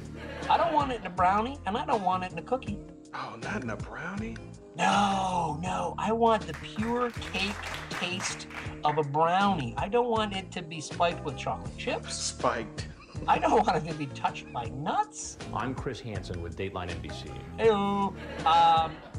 I 0.49 0.57
don't 0.57 0.73
want 0.73 0.93
it 0.93 1.01
in 1.01 1.07
a 1.07 1.11
brownie, 1.11 1.59
and 1.67 1.77
I 1.77 1.85
don't 1.85 2.03
want 2.03 2.25
it 2.25 2.33
in 2.33 2.39
a 2.39 2.43
cookie. 2.43 2.79
Oh, 3.15 3.37
not 3.43 3.63
in 3.63 3.71
a 3.71 3.77
brownie? 3.77 4.37
No, 4.77 5.59
no. 5.63 5.95
I 5.99 6.13
want 6.13 6.47
the 6.47 6.55
pure 6.55 7.11
cake 7.33 7.55
taste 7.91 8.47
of 8.85 8.99
a 8.99 9.03
brownie. 9.03 9.75
I 9.77 9.89
don't 9.89 10.09
want 10.09 10.37
it 10.37 10.53
to 10.53 10.63
be 10.63 10.81
spiked 10.81 11.25
with 11.25 11.37
chocolate 11.37 11.77
chips. 11.77 12.15
Spiked. 12.15 12.89
I 13.27 13.39
don't 13.39 13.67
want 13.67 13.85
it 13.85 13.91
to 13.91 13.95
be 13.95 14.07
touched 14.07 14.53
by 14.53 14.67
nuts. 14.67 15.39
I'm 15.53 15.75
Chris 15.75 16.01
Hansen 16.01 16.41
with 16.41 16.57
Dateline 16.57 16.91
NBC. 16.91 17.33
Hey, 17.57 17.71
um, 17.71 18.17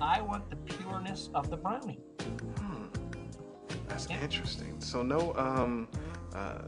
I 0.02 0.22
want 0.22 0.50
the 0.50 0.56
pureness 0.56 1.30
of 1.34 1.50
the 1.50 1.58
brownie. 1.58 2.00
Hmm. 2.58 2.86
That's 3.88 4.08
interesting. 4.08 4.80
So 4.80 5.04
no 5.04 5.34
um 5.36 5.88
uh 6.34 6.62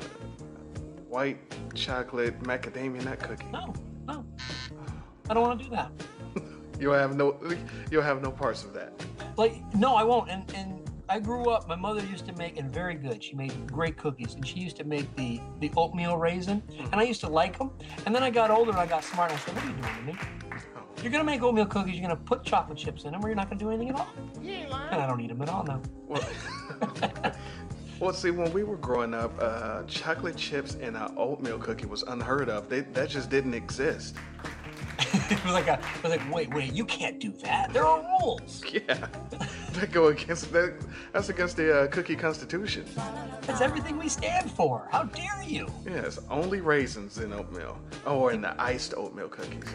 white 1.08 1.40
chocolate 1.74 2.38
macadamia 2.44 3.04
nut 3.06 3.20
cookie. 3.20 3.46
No, 3.52 3.74
no. 4.08 4.26
I 5.30 5.34
don't 5.34 5.44
want 5.44 5.60
to 5.60 5.66
do 5.66 5.72
that. 5.72 5.92
You'll 6.80 6.94
have 6.94 7.16
no 7.16 7.38
you'll 7.92 8.02
have 8.02 8.24
no 8.24 8.32
parts 8.32 8.64
of 8.64 8.74
that. 8.74 8.92
Like, 9.38 9.62
no, 9.76 9.96
I 9.96 10.04
won't. 10.04 10.32
And 10.32 10.52
and 10.56 10.82
I 11.08 11.20
grew 11.20 11.50
up. 11.50 11.68
My 11.68 11.76
mother 11.76 12.04
used 12.06 12.26
to 12.26 12.34
make, 12.34 12.58
and 12.58 12.74
very 12.74 12.96
good. 12.96 13.24
She 13.24 13.36
made 13.36 13.68
great 13.68 13.98
cookies, 13.98 14.34
and 14.34 14.48
she 14.48 14.60
used 14.60 14.78
to 14.78 14.84
make 14.84 15.16
the 15.16 15.40
the 15.60 15.70
oatmeal 15.78 16.18
raisin, 16.18 16.62
mm-hmm. 16.62 16.86
and 16.86 16.96
I 16.96 17.04
used 17.04 17.22
to 17.22 17.28
like 17.28 17.58
them. 17.58 17.70
And 18.06 18.16
then 18.16 18.24
I 18.24 18.32
got 18.32 18.50
older, 18.50 18.72
and 18.72 18.80
I 18.80 18.88
got 18.88 19.04
smart. 19.04 19.30
And 19.30 19.40
I 19.40 19.44
said, 19.44 19.56
"What 19.56 19.66
are 19.66 19.68
you 19.68 19.74
doing 19.74 19.96
to 19.96 20.02
me? 20.02 20.16
Oh. 20.76 20.82
You're 21.04 21.12
gonna 21.12 21.24
make 21.24 21.44
oatmeal 21.44 21.66
cookies. 21.66 21.96
You're 21.96 22.10
gonna 22.10 22.16
put 22.16 22.44
chocolate 22.44 22.78
chips 22.78 23.04
in 23.04 23.12
them, 23.12 23.24
or 23.24 23.28
you're 23.28 23.36
not 23.36 23.50
gonna 23.50 23.60
do 23.60 23.70
anything 23.70 23.90
at 23.90 23.96
all." 23.96 24.08
And 24.92 25.02
I 25.02 25.06
don't 25.06 25.22
eat 25.22 25.28
them 25.28 25.42
at 25.42 25.50
all 25.50 25.64
now. 25.64 25.82
Well, 26.08 26.24
well, 28.02 28.14
see, 28.14 28.32
when 28.32 28.52
we 28.52 28.64
were 28.64 28.78
growing 28.78 29.14
up, 29.14 29.32
uh, 29.40 29.84
chocolate 29.84 30.36
chips 30.36 30.76
and 30.82 30.98
an 30.98 31.14
oatmeal 31.18 31.60
cookie 31.60 31.86
was 31.86 32.02
unheard 32.02 32.50
of. 32.50 32.68
They, 32.68 32.82
that 32.82 33.10
just 33.10 33.30
didn't 33.30 33.54
exist. 33.54 34.16
it 35.00 35.44
was 35.46 35.54
like 35.54 35.68
a, 35.68 35.74
it 35.74 36.04
was 36.04 36.12
like, 36.12 36.34
wait, 36.34 36.52
wait, 36.52 36.74
you 36.74 36.84
can't 36.84 37.20
do 37.20 37.32
that. 37.44 37.72
There 37.72 37.86
are 37.86 38.04
rules. 38.20 38.64
Yeah, 38.72 39.08
that 39.74 39.92
go 39.92 40.08
against 40.08 40.52
that. 40.54 40.74
That's 41.14 41.30
against 41.30 41.58
the 41.58 41.82
uh, 41.82 41.88
cookie 41.88 42.16
constitution. 42.16 42.86
That's 43.42 43.62
everything 43.62 43.98
we 43.98 44.10
stand 44.10 44.50
for. 44.50 44.88
How 44.92 45.04
dare 45.04 45.44
you? 45.46 45.68
Yes, 45.86 46.20
only 46.30 46.62
raisins 46.62 47.20
in 47.20 47.34
oatmeal. 47.34 47.78
Oh, 48.06 48.30
in 48.30 48.42
the 48.42 48.60
iced 48.60 48.94
oatmeal 48.96 49.28
cookies. 49.28 49.66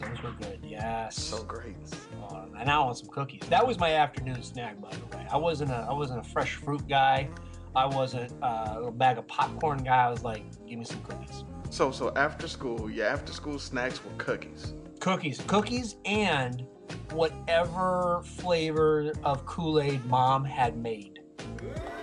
Those 0.00 0.22
were 0.22 0.32
good. 0.32 0.60
Yes. 0.62 1.16
So 1.16 1.42
great. 1.44 1.76
Uh, 2.22 2.46
and 2.58 2.70
I 2.70 2.78
want 2.80 2.98
some 2.98 3.08
cookies. 3.08 3.42
That 3.48 3.66
was 3.66 3.78
my 3.78 3.94
afternoon 3.94 4.42
snack, 4.42 4.80
by 4.80 4.90
the 4.90 5.16
way. 5.16 5.26
I 5.30 5.36
wasn't 5.36 5.70
a 5.70 5.86
I 5.88 5.92
wasn't 5.92 6.20
a 6.20 6.28
fresh 6.28 6.54
fruit 6.54 6.86
guy. 6.88 7.28
I 7.74 7.86
wasn't 7.86 8.32
uh, 8.42 8.72
a 8.72 8.74
little 8.76 8.90
bag 8.90 9.18
of 9.18 9.26
popcorn 9.28 9.82
guy. 9.82 10.06
I 10.06 10.10
was 10.10 10.22
like, 10.22 10.44
give 10.66 10.78
me 10.78 10.84
some 10.84 11.02
cookies. 11.02 11.44
So, 11.70 11.90
so 11.90 12.12
after 12.16 12.46
school, 12.46 12.90
your 12.90 13.06
after 13.06 13.32
school 13.32 13.58
snacks 13.58 14.04
were 14.04 14.10
cookies. 14.18 14.74
Cookies, 15.00 15.40
cookies, 15.46 15.96
and 16.04 16.66
whatever 17.12 18.22
flavor 18.24 19.12
of 19.24 19.46
Kool 19.46 19.80
Aid 19.80 20.04
mom 20.04 20.44
had 20.44 20.76
made, 20.76 21.20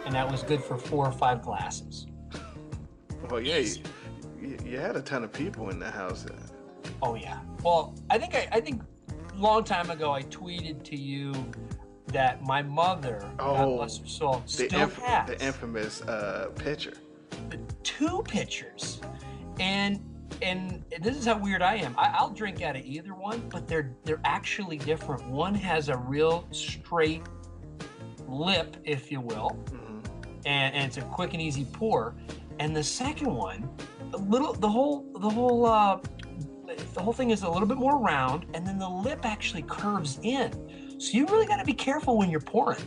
and 0.06 0.16
that 0.16 0.30
was 0.30 0.44
good 0.44 0.64
for 0.64 0.78
four 0.78 1.06
or 1.06 1.12
five 1.12 1.42
glasses. 1.44 2.08
Well, 3.30 3.40
yeah, 3.40 3.58
you, 3.58 3.76
you, 4.42 4.58
you 4.66 4.80
had 4.80 4.96
a 4.96 5.02
ton 5.02 5.24
of 5.24 5.32
people 5.32 5.70
in 5.70 5.80
the 5.80 5.92
house. 5.92 6.26
Oh 7.02 7.16
yeah. 7.16 7.40
Well, 7.64 7.96
I 8.10 8.18
think 8.18 8.36
I, 8.36 8.48
I 8.52 8.60
think 8.62 8.82
long 9.36 9.64
time 9.64 9.90
ago 9.90 10.12
I 10.12 10.24
tweeted 10.24 10.84
to 10.84 10.98
you 10.98 11.34
that 12.08 12.42
my 12.44 12.62
mother, 12.62 13.20
God 13.38 13.68
Oh, 13.68 13.78
bless 13.78 13.98
her 14.00 14.08
soul, 14.08 14.44
the, 14.46 14.52
still 14.52 14.82
inf- 14.82 14.98
has 14.98 15.28
the 15.30 15.42
infamous 15.46 16.02
uh, 16.02 16.50
picture. 16.56 16.94
two 17.84 18.24
pictures, 18.28 19.00
and 19.60 20.00
and 20.42 20.84
this 21.02 21.18
is 21.18 21.26
how 21.26 21.38
weird 21.38 21.62
I 21.62 21.76
am. 21.76 21.94
I, 21.98 22.14
I'll 22.18 22.30
drink 22.32 22.62
out 22.62 22.76
of 22.76 22.84
either 22.86 23.14
one, 23.14 23.48
but 23.50 23.68
they're 23.68 23.92
they're 24.04 24.22
actually 24.26 24.78
different. 24.78 25.26
One 25.30 25.54
has 25.56 25.90
a 25.90 25.98
real 25.98 26.48
straight 26.52 27.24
lip, 28.28 28.76
if 28.84 29.12
you 29.12 29.22
will, 29.22 29.58
and, 30.46 30.74
and 30.76 30.86
it's 30.86 30.98
a 30.98 31.02
quick 31.02 31.34
and 31.34 31.42
easy 31.42 31.66
pour. 31.74 32.16
And 32.60 32.76
the 32.76 32.84
second 32.84 33.34
one, 33.34 33.70
a 34.14 34.18
little 34.18 34.54
the 34.54 34.70
whole 34.70 35.06
the 35.20 35.30
whole 35.30 35.66
uh, 35.66 36.00
the 36.94 37.02
whole 37.02 37.14
thing 37.14 37.30
is 37.32 37.44
a 37.44 37.50
little 37.50 37.68
bit 37.68 37.78
more 37.78 37.98
round, 37.98 38.46
and 38.54 38.66
then 38.66 38.78
the 38.80 38.90
lip 38.90 39.26
actually 39.26 39.64
curves 39.64 40.20
in. 40.24 40.52
So 41.00 41.18
you 41.18 41.26
really 41.28 41.46
got 41.46 41.58
to 41.58 41.66
be 41.66 41.74
careful 41.74 42.18
when 42.18 42.30
you're 42.30 42.40
pouring. 42.42 42.86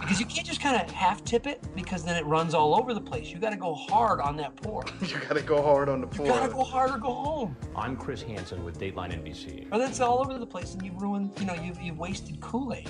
Because 0.00 0.18
you 0.18 0.24
can't 0.24 0.46
just 0.46 0.62
kind 0.62 0.80
of 0.80 0.90
half 0.90 1.22
tip 1.24 1.46
it 1.46 1.62
because 1.74 2.02
then 2.02 2.16
it 2.16 2.24
runs 2.24 2.54
all 2.54 2.74
over 2.74 2.94
the 2.94 3.00
place. 3.00 3.28
You 3.28 3.38
got 3.38 3.50
to 3.50 3.56
go 3.56 3.74
hard 3.74 4.18
on 4.20 4.34
that 4.36 4.56
pour. 4.56 4.84
You 5.02 5.18
gotta 5.28 5.42
go 5.42 5.62
hard 5.62 5.90
on 5.90 6.00
the 6.00 6.06
pour. 6.06 6.24
You 6.24 6.32
got 6.32 6.46
to 6.46 6.52
go 6.52 6.64
hard 6.64 6.90
or 6.90 6.98
go 6.98 7.12
home. 7.12 7.56
I'm 7.76 7.96
Chris 7.96 8.22
Hansen 8.22 8.64
with 8.64 8.78
Dateline 8.78 9.12
NBC. 9.12 9.66
Or 9.70 9.78
that's 9.78 10.00
all 10.00 10.20
over 10.20 10.38
the 10.38 10.46
place 10.46 10.72
and 10.72 10.82
you've 10.82 11.02
ruined, 11.02 11.32
you 11.38 11.44
know, 11.44 11.54
you've, 11.54 11.80
you've 11.82 11.98
wasted 11.98 12.40
Kool-Aid. 12.40 12.88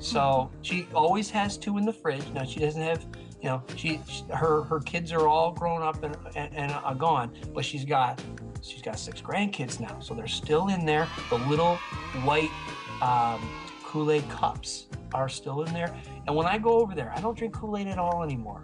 So 0.00 0.50
she 0.62 0.88
always 0.92 1.30
has 1.30 1.56
two 1.56 1.78
in 1.78 1.84
the 1.84 1.92
fridge. 1.92 2.28
Now 2.30 2.44
she 2.44 2.60
doesn't 2.60 2.82
have, 2.82 3.06
you 3.40 3.48
know, 3.48 3.62
she, 3.76 4.00
she 4.08 4.24
her 4.32 4.62
her 4.64 4.80
kids 4.80 5.12
are 5.12 5.28
all 5.28 5.52
grown 5.52 5.82
up 5.82 6.02
and, 6.02 6.16
and, 6.34 6.54
and 6.54 6.72
are 6.72 6.94
gone, 6.94 7.32
but 7.54 7.64
she's 7.64 7.84
got 7.84 8.20
she's 8.64 8.82
got 8.82 8.98
six 8.98 9.20
grandkids 9.20 9.80
now, 9.80 9.98
so 10.00 10.14
they're 10.14 10.26
still 10.26 10.68
in 10.68 10.84
there. 10.84 11.06
The 11.30 11.38
little 11.38 11.76
white 12.24 12.50
um, 13.02 13.48
Kool-Aid 13.82 14.28
cups 14.30 14.86
are 15.12 15.28
still 15.28 15.62
in 15.62 15.72
there. 15.72 15.94
And 16.26 16.34
when 16.34 16.46
I 16.46 16.58
go 16.58 16.80
over 16.80 16.94
there, 16.94 17.12
I 17.14 17.20
don't 17.20 17.36
drink 17.36 17.54
Kool-Aid 17.54 17.86
at 17.86 17.98
all 17.98 18.22
anymore 18.22 18.62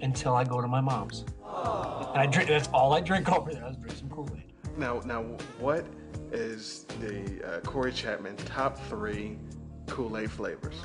until 0.00 0.34
I 0.34 0.44
go 0.44 0.60
to 0.60 0.68
my 0.68 0.80
mom's. 0.80 1.24
And 1.44 2.18
I 2.18 2.26
drink. 2.26 2.48
That's 2.48 2.68
all 2.68 2.92
I 2.92 3.00
drink 3.00 3.30
over 3.32 3.52
there. 3.52 3.64
I 3.64 3.72
drink 3.72 3.96
some 3.96 4.10
Kool-Aid. 4.10 4.44
Now, 4.76 5.00
now, 5.04 5.22
what 5.58 5.86
is 6.32 6.84
the 7.00 7.42
uh, 7.44 7.60
Corey 7.60 7.92
Chapman 7.92 8.36
top 8.36 8.78
three 8.88 9.38
Kool-Aid 9.86 10.30
flavors? 10.30 10.76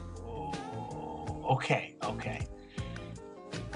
Okay, 1.46 1.96
okay. 2.04 2.48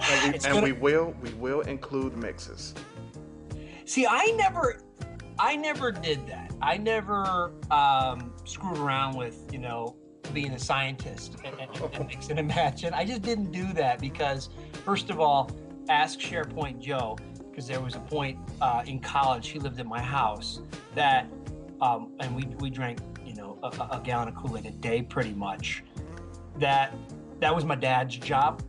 And, 0.10 0.32
we, 0.32 0.34
and 0.36 0.44
gonna- 0.44 0.62
we 0.62 0.72
will 0.72 1.14
we 1.22 1.32
will 1.34 1.62
include 1.62 2.16
mixes. 2.16 2.74
See, 3.88 4.06
I 4.06 4.34
never, 4.36 4.82
I 5.40 5.56
never 5.56 5.94
did 5.94 6.28
that. 6.28 6.52
I 6.62 6.76
never 6.76 7.54
um, 7.72 8.34
screwed 8.44 8.78
around 8.78 9.16
with, 9.16 9.50
you 9.54 9.60
know, 9.60 9.96
being 10.34 10.52
a 10.52 10.60
scientist 10.60 11.38
and, 11.46 11.56
and, 11.58 12.08
mixing 12.08 12.38
and 12.38 12.50
matching. 12.50 12.92
I 12.92 13.06
just 13.06 13.22
didn't 13.22 13.54
do 13.54 13.72
that 13.74 14.02
because, 14.02 14.50
first 14.84 15.10
of 15.10 15.22
all, 15.22 15.50
ask 15.88 16.20
SharePoint 16.20 16.82
Joe, 16.82 17.18
because 17.50 17.66
there 17.66 17.80
was 17.80 17.96
a 17.96 18.02
point 18.02 18.38
uh, 18.60 18.84
in 18.86 19.00
college, 19.00 19.48
he 19.48 19.60
lived 19.60 19.80
at 19.80 19.86
my 19.86 20.02
house 20.02 20.60
that, 20.94 21.28
um, 21.80 22.12
and 22.20 22.36
we, 22.36 22.44
we 22.60 22.70
drank, 22.70 23.00
you 23.26 23.36
know, 23.36 23.58
a, 23.64 23.68
a- 23.68 24.00
a 24.00 24.02
gallon 24.04 24.28
of 24.28 24.36
Kool-Aid 24.36 24.66
a 24.66 24.72
day 24.72 25.02
pretty 25.02 25.34
much. 25.34 25.82
That 26.60 26.94
that 27.40 27.56
was 27.56 27.64
my 27.64 27.76
dad's 27.76 28.18
job 28.18 28.64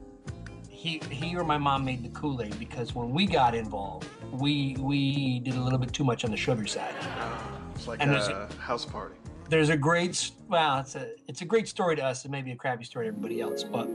he 0.79 1.01
he 1.11 1.35
or 1.35 1.43
my 1.43 1.59
mom 1.59 1.85
made 1.85 2.05
the 2.05 2.09
Kool-Aid 2.11 2.57
because 2.59 2.95
when 2.95 3.11
we 3.11 3.27
got 3.27 3.53
involved, 3.53 4.07
we 4.33 4.77
we 4.79 5.41
did 5.41 5.55
a 5.55 5.61
little 5.61 5.79
bit 5.79 5.93
too 5.93 6.05
much 6.05 6.25
on 6.25 6.31
the 6.31 6.37
sugar 6.37 6.67
side. 6.67 6.95
It's 7.75 7.87
like 7.87 8.01
And 8.03 8.11
there's 8.11 8.29
a 8.29 8.49
house 8.59 8.85
party. 8.85 9.15
There's 9.49 9.71
a 9.71 9.77
great 9.77 10.31
well, 10.49 10.81
it's 10.81 10.95
a 10.95 11.11
it's 11.27 11.43
a 11.43 11.45
great 11.45 11.69
story 11.69 11.97
to 11.97 12.05
us 12.05 12.25
and 12.25 12.33
maybe 12.33 12.53
a 12.53 12.57
crappy 12.57 12.85
story 12.85 13.07
to 13.07 13.09
everybody 13.09 13.41
else, 13.41 13.65
but 13.65 13.89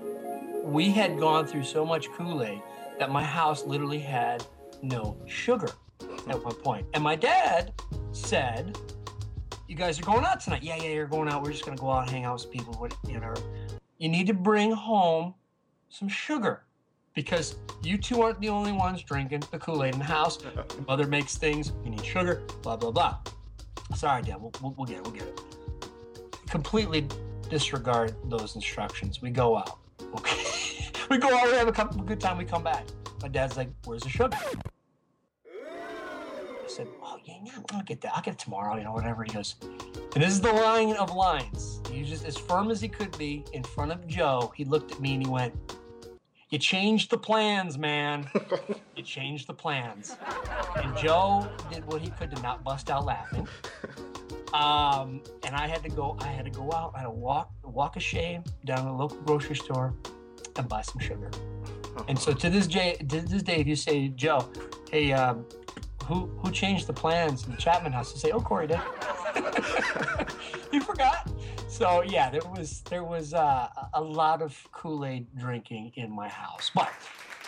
we 0.64 0.90
had 0.90 1.20
gone 1.20 1.46
through 1.46 1.64
so 1.64 1.86
much 1.86 2.10
Kool-Aid 2.12 2.62
that 2.98 3.12
my 3.12 3.24
house 3.24 3.66
literally 3.66 4.00
had 4.00 4.46
no 4.82 5.18
sugar 5.26 5.70
at 6.28 6.44
one 6.44 6.56
point. 6.56 6.88
And 6.94 7.04
my 7.04 7.16
dad 7.16 7.74
said, 8.12 8.78
"You 9.68 9.76
guys 9.76 10.00
are 10.00 10.04
going 10.04 10.24
out 10.24 10.40
tonight? 10.40 10.64
Yeah, 10.64 10.78
yeah, 10.78 10.90
you're 10.90 11.08
going 11.08 11.30
out. 11.30 11.44
We're 11.44 11.52
just 11.52 11.66
gonna 11.66 11.78
go 11.78 11.92
out 11.92 12.04
and 12.04 12.12
hang 12.12 12.26
out 12.26 12.34
with 12.34 12.52
people. 12.52 12.74
What 12.76 12.96
you 13.08 13.20
know? 13.20 13.34
You 13.98 14.10
need 14.10 14.28
to 14.28 14.34
bring 14.34 14.72
home 14.72 15.36
some 15.90 16.08
sugar." 16.08 16.64
Because 17.14 17.56
you 17.84 17.98
two 17.98 18.22
aren't 18.22 18.40
the 18.40 18.50
only 18.50 18.72
ones 18.72 19.02
drinking 19.04 19.44
the 19.52 19.60
Kool-Aid 19.60 19.94
in 19.94 20.00
the 20.00 20.06
house. 20.06 20.40
Your 20.44 20.66
mother 20.88 21.08
makes 21.08 21.38
things. 21.38 21.72
You 21.84 21.92
need 21.92 22.06
sugar. 22.06 22.42
Blah 22.62 22.78
blah 22.78 22.92
blah. 22.92 23.18
Sorry, 23.96 24.22
Dad. 24.24 24.42
We'll, 24.42 24.52
we'll, 24.62 24.74
we'll 24.78 24.88
get 24.88 24.98
it. 24.98 25.04
We'll 25.04 25.14
get 25.14 25.24
it. 25.24 25.42
Completely 26.50 27.08
disregard 27.50 28.16
those 28.30 28.56
instructions. 28.56 29.22
We 29.22 29.30
go 29.30 29.58
out. 29.58 29.80
Okay. 30.16 30.92
we 31.10 31.18
go 31.18 31.36
out. 31.36 31.48
We 31.48 31.54
have 31.54 31.68
a 31.68 31.72
couple, 31.72 32.00
good 32.04 32.20
time. 32.20 32.38
We 32.38 32.46
come 32.46 32.64
back. 32.64 32.86
My 33.24 33.28
dad's 33.28 33.58
like, 33.58 33.70
"Where's 33.86 34.04
the 34.04 34.10
sugar?" 34.10 34.38
I 35.48 36.68
said, 36.68 36.88
"Oh 37.02 37.18
yeah, 37.26 37.38
yeah, 37.44 37.54
I'll 37.72 37.82
get 37.82 38.00
that. 38.02 38.14
I'll 38.16 38.22
get 38.22 38.36
it 38.36 38.40
tomorrow. 38.40 38.78
You 38.78 38.84
know, 38.84 38.92
whatever." 38.92 39.24
He 39.24 39.32
goes, 39.32 39.56
and 40.14 40.24
this 40.24 40.32
is 40.32 40.42
the 40.42 40.54
line 40.54 40.94
of 40.98 41.16
lines. 41.16 41.82
He 41.92 42.04
just 42.04 42.26
as 42.26 42.38
firm 42.38 42.70
as 42.70 42.80
he 42.80 42.88
could 42.88 43.18
be 43.18 43.44
in 43.54 43.64
front 43.64 43.92
of 43.92 44.06
Joe. 44.06 44.54
He 44.56 44.66
looked 44.66 44.92
at 44.92 45.00
me 45.00 45.16
and 45.16 45.24
he 45.24 45.30
went, 45.30 45.56
you 46.54 46.60
changed 46.60 47.10
the 47.10 47.18
plans, 47.18 47.80
man. 47.80 48.30
you 48.96 49.02
changed 49.02 49.48
the 49.48 49.56
plans. 49.56 50.16
And 50.76 50.96
Joe 50.96 51.50
did 51.72 51.84
what 51.86 52.00
he 52.00 52.12
could 52.12 52.30
to 52.36 52.40
not 52.44 52.64
bust 52.64 52.92
out 52.92 53.06
laughing. 53.06 53.48
Um, 54.54 55.24
and 55.44 55.56
I 55.56 55.68
had 55.68 55.82
to 55.82 55.90
go. 55.90 56.16
I 56.20 56.28
had 56.28 56.46
to 56.46 56.52
go 56.52 56.72
out. 56.72 56.92
I 56.94 57.00
had 57.00 57.06
to 57.06 57.10
walk, 57.10 57.50
walk 57.64 57.96
a 57.96 58.00
shame 58.00 58.44
down 58.66 58.78
to 58.78 58.84
the 58.84 58.92
local 58.92 59.18
grocery 59.22 59.56
store 59.56 59.96
and 60.56 60.70
buy 60.70 60.84
some 60.84 61.00
sugar. 61.00 61.32
And 62.08 62.20
so 62.20 62.34
to 62.34 62.50
this 62.52 62.68
day, 62.68 62.98
to 62.98 63.22
this 63.22 63.42
day, 63.42 63.56
if 63.56 63.66
you 63.66 63.76
say 63.76 64.10
Joe, 64.10 64.48
hey, 64.92 65.12
um, 65.12 65.48
who 66.06 66.28
who 66.38 66.52
changed 66.52 66.86
the 66.86 66.94
plans 66.94 67.46
in 67.46 67.52
the 67.52 67.58
Chapman 67.58 67.94
house? 67.94 68.14
You 68.14 68.20
say, 68.20 68.30
oh, 68.30 68.42
Corey 68.42 68.68
did. 68.68 68.80
you 70.72 70.82
forgot. 70.82 71.28
So 71.74 72.04
yeah, 72.04 72.30
there 72.30 72.48
was 72.52 72.82
there 72.82 73.04
was 73.04 73.34
uh, 73.34 73.68
a 73.96 74.02
lot 74.02 74.44
of 74.44 74.56
Kool 74.72 75.06
Aid 75.06 75.26
drinking 75.36 75.92
in 75.96 76.12
my 76.12 76.30
house. 76.30 76.70
But 76.74 76.92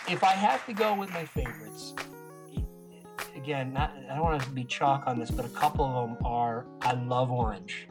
if 0.09 0.23
I 0.23 0.32
have 0.32 0.65
to 0.65 0.73
go 0.73 0.95
with 0.95 1.11
my 1.11 1.26
favorites, 1.26 1.93
again, 3.36 3.71
not, 3.71 3.93
I 4.09 4.15
don't 4.15 4.23
want 4.23 4.41
to 4.41 4.49
be 4.49 4.63
chalk 4.63 5.03
on 5.05 5.19
this, 5.19 5.30
but 5.30 5.45
a 5.45 5.49
couple 5.49 5.86
of 5.86 6.09
them 6.09 6.26
are 6.26 6.65
I 6.82 6.93
love 6.93 7.32
orange. 7.32 7.88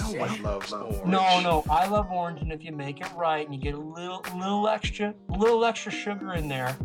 No 0.00 0.18
one 0.18 0.42
loves 0.42 0.72
orange. 0.72 1.04
No, 1.06 1.40
no, 1.40 1.64
I 1.70 1.86
love 1.86 2.10
orange, 2.10 2.42
and 2.42 2.52
if 2.52 2.64
you 2.64 2.72
make 2.72 3.00
it 3.00 3.08
right 3.16 3.46
and 3.46 3.54
you 3.54 3.60
get 3.60 3.74
a 3.74 3.78
little, 3.78 4.24
little 4.36 4.68
extra, 4.68 5.14
little 5.28 5.64
extra 5.64 5.92
sugar 5.92 6.34
in 6.34 6.48
there, 6.48 6.76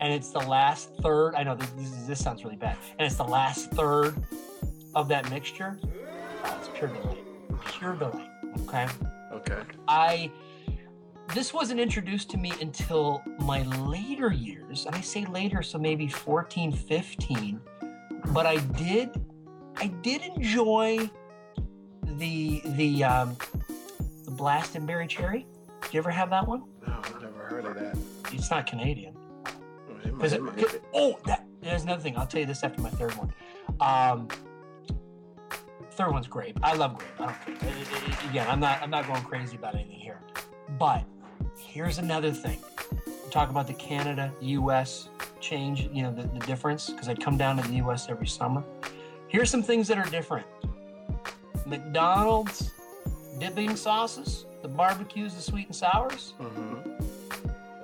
and 0.00 0.12
it's 0.12 0.30
the 0.30 0.38
last 0.38 0.90
third. 1.02 1.34
I 1.34 1.42
know 1.42 1.56
this, 1.56 1.70
this, 1.70 1.90
this 2.06 2.22
sounds 2.22 2.44
really 2.44 2.56
bad, 2.56 2.76
and 2.96 3.06
it's 3.06 3.16
the 3.16 3.24
last 3.24 3.72
third 3.72 4.14
of 4.94 5.08
that 5.08 5.28
mixture. 5.30 5.80
Oh, 6.44 6.58
it's 6.60 6.68
pure 6.78 6.90
delight, 6.90 7.23
Okay. 8.62 8.86
Okay. 9.32 9.58
I 9.88 10.30
this 11.34 11.52
wasn't 11.54 11.80
introduced 11.80 12.30
to 12.30 12.36
me 12.36 12.52
until 12.60 13.22
my 13.40 13.62
later 13.62 14.30
years, 14.32 14.84
and 14.86 14.94
I 14.94 15.00
say 15.00 15.24
later, 15.24 15.62
so 15.62 15.78
maybe 15.78 16.06
14, 16.06 16.70
15. 16.70 17.60
But 18.26 18.44
I 18.46 18.56
did, 18.58 19.10
I 19.76 19.86
did 20.02 20.22
enjoy 20.22 21.10
the 22.02 22.60
the 22.64 23.04
um, 23.04 23.36
the 24.24 24.30
Blastin' 24.30 24.86
Berry 24.86 25.06
Cherry. 25.06 25.46
Did 25.82 25.94
you 25.94 25.98
ever 25.98 26.10
have 26.10 26.30
that 26.30 26.46
one? 26.46 26.64
No, 26.86 27.00
I've 27.02 27.20
never 27.22 27.38
heard 27.44 27.64
of 27.64 27.74
that. 27.74 27.96
It's 28.32 28.50
not 28.50 28.66
Canadian. 28.66 29.14
It 30.04 30.14
might- 30.14 30.32
it 30.32 30.42
might- 30.42 30.80
oh, 30.94 31.18
that 31.26 31.46
there's 31.60 31.82
another 31.84 32.02
thing. 32.02 32.16
I'll 32.16 32.26
tell 32.26 32.40
you 32.40 32.46
this 32.46 32.62
after 32.62 32.80
my 32.82 32.90
third 32.90 33.12
one. 33.14 33.32
Um, 33.80 34.28
third 35.96 36.12
one's 36.12 36.26
grape. 36.26 36.58
I 36.62 36.74
love 36.74 36.98
grape. 36.98 37.10
I 37.20 37.26
don't 37.26 37.60
care. 37.60 37.70
I- 37.70 38.24
I- 38.26 38.30
Again, 38.30 38.46
I'm 38.48 38.60
not 38.60 38.82
I'm 38.82 38.90
not 38.90 39.06
going 39.06 39.22
crazy 39.22 39.56
about 39.56 39.74
anything 39.74 39.98
here. 40.00 40.18
But 40.78 41.04
here's 41.58 41.98
another 41.98 42.32
thing. 42.32 42.58
Talk 43.30 43.50
about 43.50 43.66
the 43.66 43.74
Canada 43.74 44.32
U.S. 44.40 45.08
change. 45.40 45.88
You 45.92 46.02
know 46.04 46.12
the, 46.12 46.22
the 46.22 46.40
difference 46.46 46.90
because 46.90 47.08
I'd 47.08 47.20
come 47.20 47.36
down 47.36 47.56
to 47.60 47.68
the 47.68 47.74
U.S. 47.76 48.08
every 48.08 48.26
summer. 48.26 48.62
Here's 49.28 49.50
some 49.50 49.62
things 49.62 49.88
that 49.88 49.98
are 49.98 50.08
different. 50.10 50.46
McDonald's 51.66 52.70
dipping 53.38 53.74
sauces, 53.76 54.46
the 54.62 54.68
barbecues, 54.68 55.34
the 55.34 55.42
sweet 55.42 55.66
and 55.66 55.74
sours. 55.76 56.34
Mm-hmm. 56.40 56.90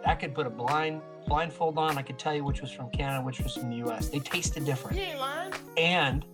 I 0.06 0.14
could 0.14 0.34
put 0.34 0.46
a 0.46 0.50
blind 0.50 1.02
blindfold 1.26 1.78
on. 1.78 1.98
I 1.98 2.02
could 2.02 2.18
tell 2.18 2.34
you 2.34 2.44
which 2.44 2.60
was 2.60 2.70
from 2.70 2.90
Canada, 2.90 3.22
which 3.24 3.40
was 3.40 3.54
from 3.56 3.70
the 3.70 3.76
U.S. 3.76 4.08
They 4.08 4.18
tasted 4.20 4.64
different. 4.64 4.96
You 4.96 5.02
ain't 5.04 5.18
lying. 5.20 5.52
And 5.76 6.24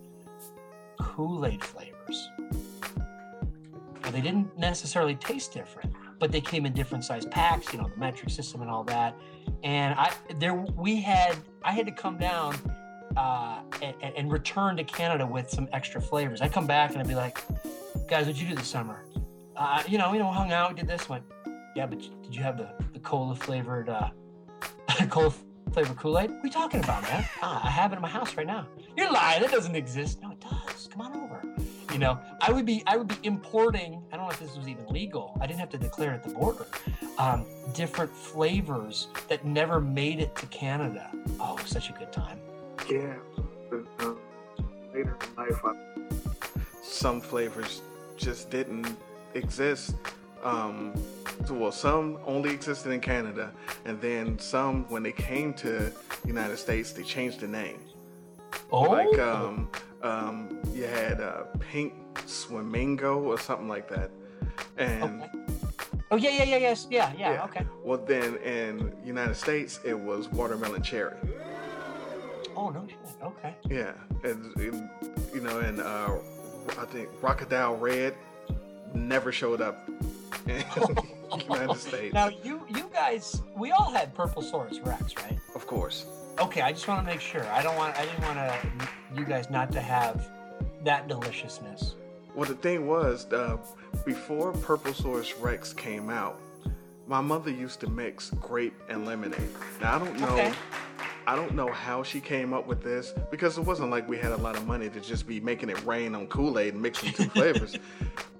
Kool-Aid 0.99 1.63
flavors. 1.63 2.29
Now, 4.03 4.11
they 4.11 4.21
didn't 4.21 4.57
necessarily 4.57 5.15
taste 5.15 5.53
different, 5.53 5.93
but 6.19 6.31
they 6.31 6.41
came 6.41 6.65
in 6.65 6.73
different 6.73 7.03
size 7.03 7.25
packs. 7.25 7.73
You 7.73 7.79
know, 7.79 7.89
the 7.89 7.99
metric 7.99 8.29
system 8.29 8.61
and 8.61 8.69
all 8.69 8.83
that. 8.85 9.15
And 9.63 9.95
I 9.95 10.13
there 10.39 10.53
we 10.53 11.01
had 11.01 11.35
I 11.63 11.73
had 11.73 11.85
to 11.87 11.91
come 11.91 12.17
down 12.17 12.55
uh, 13.17 13.61
and, 13.81 13.95
and 14.15 14.31
return 14.31 14.77
to 14.77 14.83
Canada 14.83 15.25
with 15.25 15.49
some 15.49 15.67
extra 15.73 15.99
flavors. 15.99 16.41
I'd 16.41 16.53
come 16.53 16.67
back 16.67 16.91
and 16.91 16.99
I'd 16.99 17.07
be 17.07 17.15
like, 17.15 17.39
guys, 18.07 18.27
what'd 18.27 18.39
you 18.39 18.47
do 18.47 18.55
this 18.55 18.67
summer? 18.67 19.05
Uh, 19.55 19.81
you 19.87 19.97
know, 19.97 20.13
you 20.13 20.19
know, 20.19 20.31
hung 20.31 20.51
out, 20.51 20.75
did 20.75 20.87
this. 20.87 21.09
Went, 21.09 21.23
yeah, 21.75 21.85
but 21.85 21.99
did 21.99 22.35
you 22.35 22.43
have 22.43 22.57
the, 22.57 22.69
the 22.93 22.99
cola 22.99 23.35
flavored 23.35 23.89
uh, 23.89 24.09
cola 25.09 25.33
flavored 25.71 25.97
Kool 25.97 26.19
Aid? 26.19 26.29
What 26.31 26.43
are 26.43 26.47
you 26.47 26.51
talking 26.51 26.83
about, 26.83 27.03
man? 27.03 27.25
Ah, 27.41 27.65
I 27.65 27.69
have 27.69 27.91
it 27.93 27.97
in 27.97 28.01
my 28.01 28.07
house 28.07 28.35
right 28.35 28.47
now. 28.47 28.67
You're 28.95 29.11
lying. 29.11 29.43
It 29.43 29.51
doesn't 29.51 29.75
exist. 29.75 30.21
No, 30.21 30.31
it 30.31 30.39
does. 30.39 30.87
Come 30.91 31.01
on 31.01 31.15
over. 31.15 31.41
You 31.91 31.99
know, 31.99 32.19
I 32.41 32.51
would 32.51 32.65
be 32.65 32.83
I 32.85 32.97
would 32.97 33.07
be 33.07 33.17
importing. 33.23 34.01
I 34.11 34.17
don't 34.17 34.25
know 34.25 34.31
if 34.31 34.39
this 34.39 34.55
was 34.55 34.67
even 34.67 34.85
legal. 34.87 35.37
I 35.41 35.47
didn't 35.47 35.59
have 35.59 35.69
to 35.69 35.77
declare 35.77 36.11
at 36.11 36.23
the 36.23 36.33
border. 36.33 36.65
Um, 37.17 37.45
different 37.73 38.11
flavors 38.11 39.07
that 39.27 39.45
never 39.45 39.79
made 39.81 40.19
it 40.19 40.35
to 40.35 40.45
Canada. 40.47 41.09
Oh, 41.39 41.57
such 41.65 41.89
a 41.89 41.93
good 41.93 42.11
time. 42.11 42.39
Yeah. 42.89 43.13
Uh, 43.71 44.13
later 44.93 45.17
in 45.21 45.35
life, 45.35 45.59
I, 45.63 45.75
some 46.83 47.21
flavors 47.21 47.81
just 48.17 48.49
didn't 48.49 48.95
exist. 49.33 49.95
Um, 50.43 50.93
so, 51.45 51.53
well, 51.53 51.71
some 51.71 52.19
only 52.25 52.51
existed 52.51 52.91
in 52.91 52.99
Canada, 53.01 53.51
and 53.85 53.99
then 54.01 54.39
some, 54.39 54.89
when 54.89 55.03
they 55.03 55.11
came 55.11 55.53
to 55.55 55.91
United 56.25 56.57
States, 56.57 56.91
they 56.91 57.03
changed 57.03 57.39
the 57.39 57.47
name. 57.47 57.79
Oh, 58.71 58.81
Like 58.81 59.19
um, 59.19 59.69
um, 60.01 60.59
you 60.73 60.85
had 60.85 61.21
uh, 61.21 61.43
Pink 61.59 61.93
Swimmingo 62.25 63.17
or 63.23 63.39
something 63.39 63.67
like 63.67 63.87
that, 63.89 64.09
and 64.77 65.23
oh 66.11 66.15
yeah, 66.17 66.31
yeah, 66.31 66.43
yeah, 66.43 66.57
yes, 66.57 66.87
yeah, 66.89 67.13
yeah. 67.17 67.33
Yeah. 67.33 67.43
Okay. 67.45 67.65
well, 67.83 67.97
then 67.97 68.37
in 68.37 68.93
United 69.05 69.35
States 69.35 69.79
it 69.83 69.97
was 69.97 70.29
watermelon 70.29 70.81
cherry. 70.81 71.15
Oh 72.55 72.69
no 72.69 72.85
shit. 72.87 72.97
Okay. 73.21 73.55
Yeah, 73.69 73.93
and, 74.23 74.55
and, 74.57 74.89
you 75.33 75.41
know, 75.41 75.59
and 75.59 75.79
uh, 75.79 76.15
I 76.79 76.85
think 76.85 77.09
Rock-A-Dile 77.21 77.75
Red 77.77 78.15
never 78.93 79.31
showed 79.31 79.61
up 79.61 79.87
in 80.47 80.63
United 81.49 81.75
States. 81.75 82.13
Now 82.13 82.29
you 82.43 82.65
you 82.69 82.89
guys, 82.93 83.41
we 83.55 83.71
all 83.71 83.91
had 83.91 84.15
Purplesaurus 84.15 84.85
Rex, 84.85 85.15
right? 85.17 85.37
Of 85.55 85.67
course. 85.67 86.05
Okay, 86.39 86.61
I 86.61 86.71
just 86.71 86.87
want 86.87 87.05
to 87.05 87.11
make 87.11 87.21
sure. 87.21 87.45
I 87.47 87.63
don't 87.63 87.75
want 87.75 87.97
I 87.97 88.05
didn't 88.05 88.23
want 88.23 88.37
to 88.37 88.89
you 89.15 89.25
guys 89.25 89.49
not 89.49 89.71
to 89.73 89.81
have 89.81 90.29
that 90.83 91.07
deliciousness. 91.07 91.95
Well, 92.35 92.47
the 92.47 92.55
thing 92.55 92.85
was, 92.87 93.25
uh, 93.33 93.57
before 94.05 94.53
Purplesaurus 94.53 95.33
Rex 95.41 95.73
came 95.73 96.09
out, 96.09 96.39
my 97.07 97.21
mother 97.21 97.49
used 97.49 97.79
to 97.79 97.89
mix 97.89 98.29
grape 98.29 98.75
and 98.89 99.05
lemonade. 99.05 99.49
Now 99.81 99.95
I 99.95 99.99
don't 99.99 100.19
know. 100.19 100.27
Okay. 100.27 100.53
I 101.27 101.35
don't 101.35 101.55
know 101.55 101.69
how 101.69 102.03
she 102.03 102.21
came 102.21 102.53
up 102.53 102.67
with 102.67 102.81
this 102.81 103.13
because 103.29 103.57
it 103.57 103.61
wasn't 103.65 103.91
like 103.91 104.07
we 104.07 104.17
had 104.17 104.31
a 104.31 104.37
lot 104.37 104.55
of 104.55 104.65
money 104.65 104.89
to 104.89 105.01
just 105.01 105.27
be 105.27 105.41
making 105.41 105.69
it 105.69 105.85
rain 105.85 106.15
on 106.15 106.27
Kool-Aid 106.27 106.73
and 106.73 106.81
mixing 106.81 107.11
two 107.11 107.29
flavors. 107.29 107.77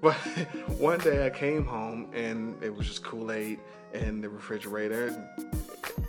But 0.00 0.14
one 0.78 1.00
day 1.00 1.26
I 1.26 1.30
came 1.30 1.66
home 1.66 2.08
and 2.14 2.54
it 2.62 2.72
was 2.74 2.86
just 2.86 3.02
Kool-Aid 3.02 3.58
in 3.94 4.20
the 4.20 4.28
refrigerator. 4.28 5.12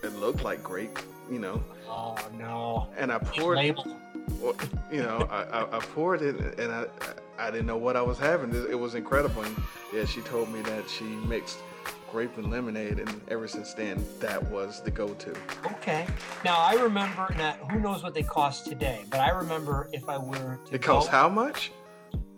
It 0.04 0.16
looked 0.20 0.44
like 0.44 0.64
grape, 0.64 1.00
you 1.30 1.40
know. 1.40 1.64
Oh 1.88 2.16
no. 2.38 2.88
And 2.96 3.12
I 3.12 3.18
poured, 3.18 3.58
well, 4.40 4.56
you 4.92 5.02
know, 5.02 5.28
I, 5.32 5.64
I, 5.76 5.80
poured 5.80 6.22
it 6.22 6.60
and 6.60 6.72
I, 6.72 6.86
I 7.40 7.50
didn't 7.50 7.66
know 7.66 7.78
what 7.78 7.98
I 7.98 8.04
was 8.04 8.20
having. 8.20 8.52
It, 8.54 8.70
it 8.70 8.80
was 8.80 8.94
incredible. 8.94 9.42
And 9.42 9.58
yeah, 9.92 10.06
she 10.06 10.22
told 10.22 10.54
me 10.54 10.62
that 10.62 10.88
she 10.88 11.06
mixed 11.06 11.58
grape 12.12 12.38
and 12.38 12.50
lemonade, 12.50 13.00
and 13.00 13.22
ever 13.30 13.48
since 13.48 13.74
then, 13.74 14.04
that 14.20 14.44
was 14.50 14.82
the 14.82 14.92
go-to. 14.92 15.34
Okay. 15.74 16.08
Now 16.44 16.58
I 16.60 16.74
remember 16.74 17.34
now 17.38 17.54
who 17.72 17.80
knows 17.80 18.04
what 18.04 18.14
they 18.14 18.24
cost 18.24 18.66
today, 18.66 19.04
but 19.10 19.20
I 19.20 19.30
remember 19.30 19.90
if 19.94 20.08
I 20.10 20.18
were 20.18 20.60
to 20.68 20.76
It 20.76 20.82
costs 20.82 21.10
how 21.10 21.30
much? 21.30 21.72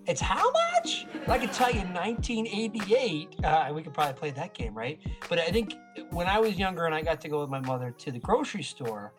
It's 0.07 0.21
how 0.21 0.51
much? 0.51 1.05
I 1.27 1.37
can 1.37 1.49
tell 1.49 1.71
you, 1.71 1.81
1988. 1.81 3.35
Uh, 3.43 3.71
we 3.73 3.83
could 3.83 3.93
probably 3.93 4.13
play 4.13 4.31
that 4.31 4.53
game, 4.53 4.73
right? 4.73 4.99
But 5.29 5.39
I 5.39 5.51
think 5.51 5.75
when 6.09 6.27
I 6.27 6.39
was 6.39 6.57
younger 6.57 6.85
and 6.85 6.95
I 6.95 7.01
got 7.01 7.21
to 7.21 7.29
go 7.29 7.39
with 7.41 7.49
my 7.49 7.59
mother 7.59 7.91
to 7.91 8.11
the 8.11 8.19
grocery 8.19 8.63
store, 8.63 9.13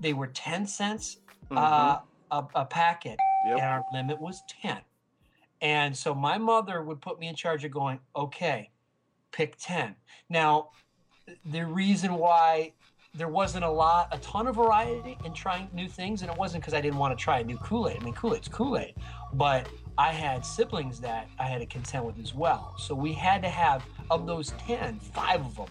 they 0.00 0.12
were 0.12 0.26
10 0.26 0.66
cents 0.66 1.18
uh, 1.52 1.98
a, 2.32 2.44
a 2.54 2.64
packet, 2.64 3.18
and 3.44 3.60
our 3.60 3.84
limit 3.92 4.20
was 4.20 4.42
10. 4.62 4.78
And 5.60 5.96
so 5.96 6.12
my 6.12 6.36
mother 6.38 6.82
would 6.82 7.00
put 7.00 7.20
me 7.20 7.28
in 7.28 7.36
charge 7.36 7.64
of 7.64 7.70
going, 7.70 8.00
okay, 8.16 8.71
pick 9.32 9.56
10. 9.58 9.96
Now, 10.28 10.70
the 11.44 11.64
reason 11.66 12.14
why 12.14 12.72
there 13.14 13.28
wasn't 13.28 13.64
a 13.64 13.70
lot, 13.70 14.08
a 14.12 14.18
ton 14.18 14.46
of 14.46 14.56
variety 14.56 15.18
in 15.24 15.34
trying 15.34 15.68
new 15.74 15.88
things, 15.88 16.22
and 16.22 16.30
it 16.30 16.36
wasn't 16.36 16.62
because 16.62 16.74
I 16.74 16.80
didn't 16.80 16.98
want 16.98 17.16
to 17.16 17.22
try 17.22 17.40
a 17.40 17.44
new 17.44 17.58
Kool 17.58 17.88
Aid. 17.88 17.98
I 18.00 18.04
mean, 18.04 18.14
Kool 18.14 18.34
Aid's 18.34 18.48
Kool 18.48 18.78
Aid, 18.78 18.94
but 19.34 19.68
I 19.98 20.12
had 20.12 20.46
siblings 20.46 20.98
that 21.00 21.28
I 21.38 21.44
had 21.44 21.58
to 21.58 21.66
contend 21.66 22.06
with 22.06 22.18
as 22.18 22.34
well. 22.34 22.74
So 22.78 22.94
we 22.94 23.12
had 23.12 23.42
to 23.42 23.50
have, 23.50 23.84
of 24.10 24.26
those 24.26 24.54
10, 24.66 24.98
five 24.98 25.44
of 25.44 25.56
them 25.56 25.68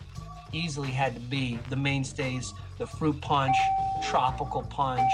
easily 0.53 0.89
had 0.89 1.15
to 1.15 1.19
be 1.19 1.57
the 1.69 1.75
mainstays 1.75 2.53
the 2.77 2.85
fruit 2.85 3.19
punch, 3.21 3.55
tropical 4.03 4.63
punch, 4.63 5.11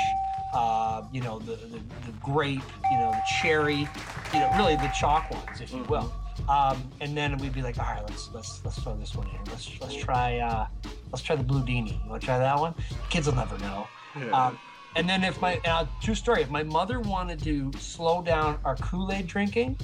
uh, 0.53 1.03
you 1.11 1.21
know, 1.21 1.39
the, 1.39 1.55
the, 1.55 1.79
the 2.05 2.11
grape, 2.23 2.61
you 2.89 2.97
know, 2.97 3.11
the 3.11 3.21
cherry, 3.41 3.87
you 4.33 4.39
know, 4.39 4.51
really 4.57 4.75
the 4.77 4.91
chalk 4.97 5.29
ones, 5.31 5.61
if 5.61 5.71
you 5.73 5.83
will. 5.83 6.11
Um, 6.49 6.89
and 7.01 7.15
then 7.15 7.37
we'd 7.37 7.53
be 7.53 7.61
like, 7.61 7.77
all 7.77 7.85
right, 7.85 8.03
let's 8.09 8.29
let's 8.33 8.61
let's 8.63 8.79
throw 8.79 8.95
this 8.95 9.15
one 9.15 9.27
in. 9.27 9.43
Let's 9.51 9.69
let's 9.81 9.95
try 9.95 10.37
uh, 10.37 10.67
let's 11.11 11.23
try 11.23 11.35
the 11.35 11.43
Bluedini. 11.43 12.03
You 12.03 12.09
want 12.09 12.21
to 12.21 12.25
try 12.25 12.37
that 12.37 12.59
one? 12.59 12.73
Kids 13.09 13.27
will 13.27 13.35
never 13.35 13.57
know. 13.59 13.87
Yeah. 14.17 14.29
Um, 14.31 14.59
and 14.95 15.07
then 15.07 15.23
if 15.23 15.39
my 15.41 15.53
and 15.53 15.67
I'll, 15.67 15.89
true 16.01 16.15
story, 16.15 16.41
if 16.41 16.49
my 16.49 16.63
mother 16.63 16.99
wanted 16.99 17.41
to 17.43 17.71
slow 17.77 18.21
down 18.21 18.59
our 18.65 18.75
Kool 18.77 19.11
Aid 19.11 19.27
drinking, 19.27 19.77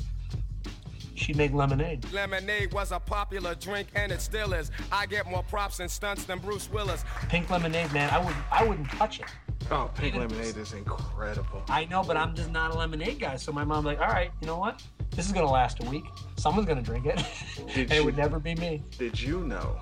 she'd 1.16 1.36
make 1.36 1.54
lemonade. 1.54 2.06
Lemonade 2.12 2.74
was 2.74 2.92
a 2.92 3.00
popular 3.00 3.56
drink 3.56 3.90
and 3.96 4.12
it 4.12 4.22
still 4.22 4.54
is. 4.54 4.72
I 4.92 5.06
get 5.06 5.28
more 5.28 5.44
props 5.44 5.80
and 5.80 5.90
stunts 5.90 6.24
than 6.26 6.40
Bruce 6.40 6.70
Willis. 6.72 7.04
Pink 7.30 7.50
lemonade, 7.50 7.92
man. 7.94 8.10
I 8.10 8.20
would 8.20 8.36
I 8.52 8.66
wouldn't 8.66 8.90
touch 8.90 9.20
it. 9.20 9.28
Oh, 9.72 9.90
pink 9.96 10.16
lemonade 10.16 10.58
is 10.58 10.74
incredible. 10.74 11.64
I 11.70 11.86
know, 11.86 12.04
but 12.04 12.18
I'm 12.18 12.36
just 12.36 12.52
not 12.52 12.72
a 12.72 12.78
lemonade 12.78 13.20
guy. 13.20 13.38
So 13.38 13.52
my 13.52 13.64
mom's 13.64 13.86
like, 13.86 14.00
all 14.00 14.08
right, 14.08 14.32
you 14.42 14.48
know 14.48 14.58
what? 14.58 14.82
This 15.16 15.28
is 15.28 15.32
gonna 15.32 15.50
last 15.50 15.84
a 15.84 15.90
week. 15.90 16.06
Someone's 16.38 16.68
gonna 16.68 16.82
drink 16.82 17.06
it, 17.06 17.24
and 17.76 17.92
it 17.92 18.04
would 18.04 18.18
never 18.18 18.40
be 18.40 18.56
me. 18.56 18.82
Did 18.98 19.20
you 19.20 19.42
know 19.42 19.80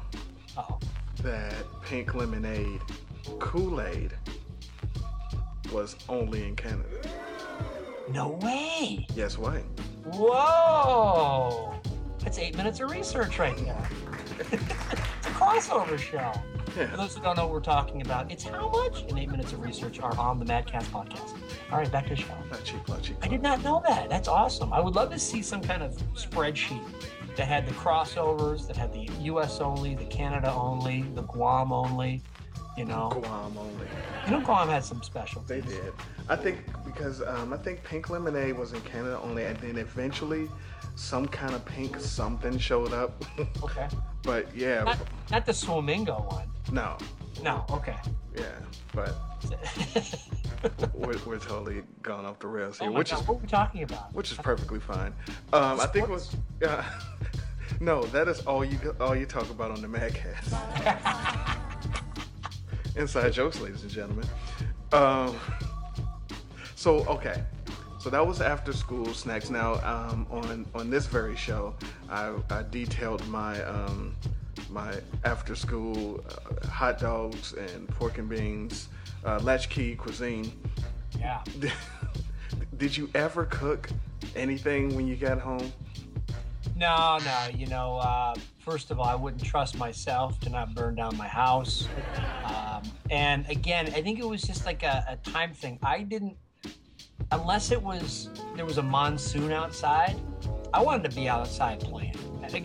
Oh. 0.57 0.77
that 1.23 1.53
pink 1.83 2.13
lemonade 2.13 2.81
Kool-Aid 3.39 4.13
was 5.71 5.95
only 6.09 6.45
in 6.47 6.55
Canada? 6.57 7.09
No 8.09 8.29
way. 8.41 9.07
Yes, 9.15 9.37
way. 9.37 9.63
Whoa! 10.03 11.73
That's 12.19 12.37
eight 12.37 12.57
minutes 12.57 12.81
of 12.81 12.91
research 12.91 13.39
right 13.39 13.57
now. 13.65 13.81
it's 14.51 14.53
a 14.53 15.29
crossover 15.31 15.97
show. 15.97 16.33
For 16.71 16.97
those 16.97 17.15
who 17.15 17.21
don't 17.21 17.35
know 17.35 17.43
what 17.43 17.53
we're 17.53 17.59
talking 17.59 18.01
about, 18.01 18.31
it's 18.31 18.45
how 18.45 18.69
much 18.69 19.03
in 19.09 19.17
eight 19.17 19.29
minutes 19.29 19.51
of 19.51 19.61
research 19.61 19.99
are 19.99 20.17
on 20.17 20.39
the 20.39 20.45
Madcast 20.45 20.85
podcast. 20.85 21.35
All 21.69 21.77
right, 21.77 21.91
back 21.91 22.05
to 22.07 22.15
the 22.15 22.21
show. 22.21 22.33
Not 22.49 22.63
cheap, 22.63 22.87
not 22.87 23.01
cheap. 23.01 23.17
I 23.21 23.27
did 23.27 23.41
not 23.41 23.61
know 23.61 23.83
that. 23.85 24.09
That's 24.09 24.29
awesome. 24.29 24.71
I 24.71 24.79
would 24.79 24.95
love 24.95 25.11
to 25.11 25.19
see 25.19 25.41
some 25.41 25.61
kind 25.61 25.83
of 25.83 25.97
spreadsheet 26.13 26.81
that 27.35 27.47
had 27.47 27.67
the 27.67 27.73
crossovers, 27.73 28.67
that 28.67 28.77
had 28.77 28.93
the 28.93 29.09
U.S. 29.23 29.59
only, 29.59 29.95
the 29.95 30.05
Canada 30.05 30.53
only, 30.53 31.01
the 31.13 31.23
Guam 31.23 31.73
only. 31.73 32.21
You 32.77 32.85
know, 32.85 33.09
Guam 33.21 33.57
only. 33.57 33.87
You 34.25 34.31
know, 34.31 34.39
Guam 34.39 34.69
had 34.69 34.85
some 34.85 35.03
special. 35.03 35.43
They 35.45 35.59
did. 35.59 35.91
I 36.29 36.37
think 36.37 36.59
because 36.85 37.21
um, 37.21 37.51
I 37.51 37.57
think 37.57 37.83
pink 37.83 38.09
lemonade 38.09 38.57
was 38.57 38.71
in 38.71 38.79
Canada 38.81 39.19
only, 39.21 39.43
and 39.43 39.57
then 39.59 39.77
eventually 39.77 40.47
some 40.95 41.27
kind 41.27 41.53
of 41.53 41.63
pink 41.65 41.99
something 41.99 42.57
showed 42.57 42.93
up. 42.93 43.23
Okay. 43.63 43.87
but 44.23 44.55
yeah, 44.55 44.83
Not, 44.83 44.97
not 45.31 45.45
the 45.45 45.51
Swamingo 45.51 46.31
one. 46.31 46.47
no, 46.71 46.97
No. 47.43 47.65
Okay. 47.69 47.95
Yeah, 48.35 48.43
but 48.93 49.15
we're, 50.93 51.17
we're 51.25 51.39
totally 51.39 51.83
gone 52.01 52.25
off 52.25 52.39
the 52.39 52.47
rails 52.47 52.79
here, 52.79 52.89
Oh 52.89 52.93
which 52.93 53.11
God, 53.11 53.21
is 53.21 53.27
what 53.27 53.35
are 53.37 53.41
we 53.41 53.47
talking 53.47 53.83
about? 53.83 54.13
which 54.13 54.31
is 54.31 54.37
perfectly 54.37 54.79
fine. 54.79 55.13
Um, 55.51 55.79
I 55.79 55.87
think 55.87 56.07
it 56.07 56.11
was. 56.11 56.35
Yeah. 56.61 56.85
no, 57.81 58.03
that 58.03 58.27
is 58.27 58.39
all 58.41 58.63
you 58.63 58.95
all 59.01 59.15
you 59.15 59.25
talk 59.25 59.49
about 59.49 59.71
on 59.71 59.81
the 59.81 59.87
Madcast. 59.87 60.53
Inside 62.95 63.31
jokes, 63.33 63.59
ladies 63.59 63.81
and 63.81 63.91
gentlemen. 63.91 64.25
Um, 64.93 65.35
so 66.75 67.05
okay, 67.05 67.43
so 68.01 68.09
that 68.09 68.25
was 68.25 68.41
after 68.41 68.73
school 68.73 69.13
snacks. 69.13 69.51
Now 69.51 69.75
um, 69.83 70.25
on 70.31 70.65
on 70.73 70.89
this 70.89 71.05
very 71.05 71.35
show, 71.35 71.75
I, 72.09 72.33
I 72.49 72.63
detailed 72.63 73.27
my 73.27 73.61
um, 73.63 74.15
my 74.71 74.95
after 75.23 75.55
school 75.55 76.23
uh, 76.27 76.67
hot 76.67 76.99
dogs 76.99 77.53
and 77.53 77.87
pork 77.89 78.17
and 78.17 78.27
beans, 78.27 78.89
uh, 79.23 79.39
latchkey 79.43 79.95
cuisine. 79.95 80.51
Yeah. 81.19 81.43
Did 82.77 82.97
you 82.97 83.07
ever 83.13 83.45
cook 83.45 83.89
anything 84.35 84.95
when 84.95 85.07
you 85.07 85.15
got 85.15 85.39
home? 85.39 85.71
No, 86.75 87.19
no. 87.23 87.47
You 87.55 87.67
know, 87.67 87.97
uh, 87.97 88.33
first 88.57 88.89
of 88.89 88.99
all, 88.99 89.05
I 89.05 89.13
wouldn't 89.13 89.43
trust 89.43 89.77
myself 89.77 90.39
to 90.39 90.49
not 90.49 90.73
burn 90.73 90.95
down 90.95 91.15
my 91.15 91.27
house. 91.27 91.87
Um, 92.45 92.81
and 93.11 93.47
again, 93.49 93.87
I 93.93 94.01
think 94.01 94.17
it 94.17 94.27
was 94.27 94.41
just 94.41 94.65
like 94.65 94.81
a, 94.81 95.05
a 95.07 95.29
time 95.29 95.53
thing. 95.53 95.77
I 95.83 96.01
didn't, 96.01 96.37
unless 97.31 97.71
it 97.71 97.81
was 97.81 98.29
there 98.55 98.65
was 98.65 98.77
a 98.77 98.83
monsoon 98.83 99.51
outside. 99.51 100.15
I 100.73 100.81
wanted 100.81 101.09
to 101.09 101.15
be 101.15 101.27
outside 101.27 101.79
playing. 101.81 102.15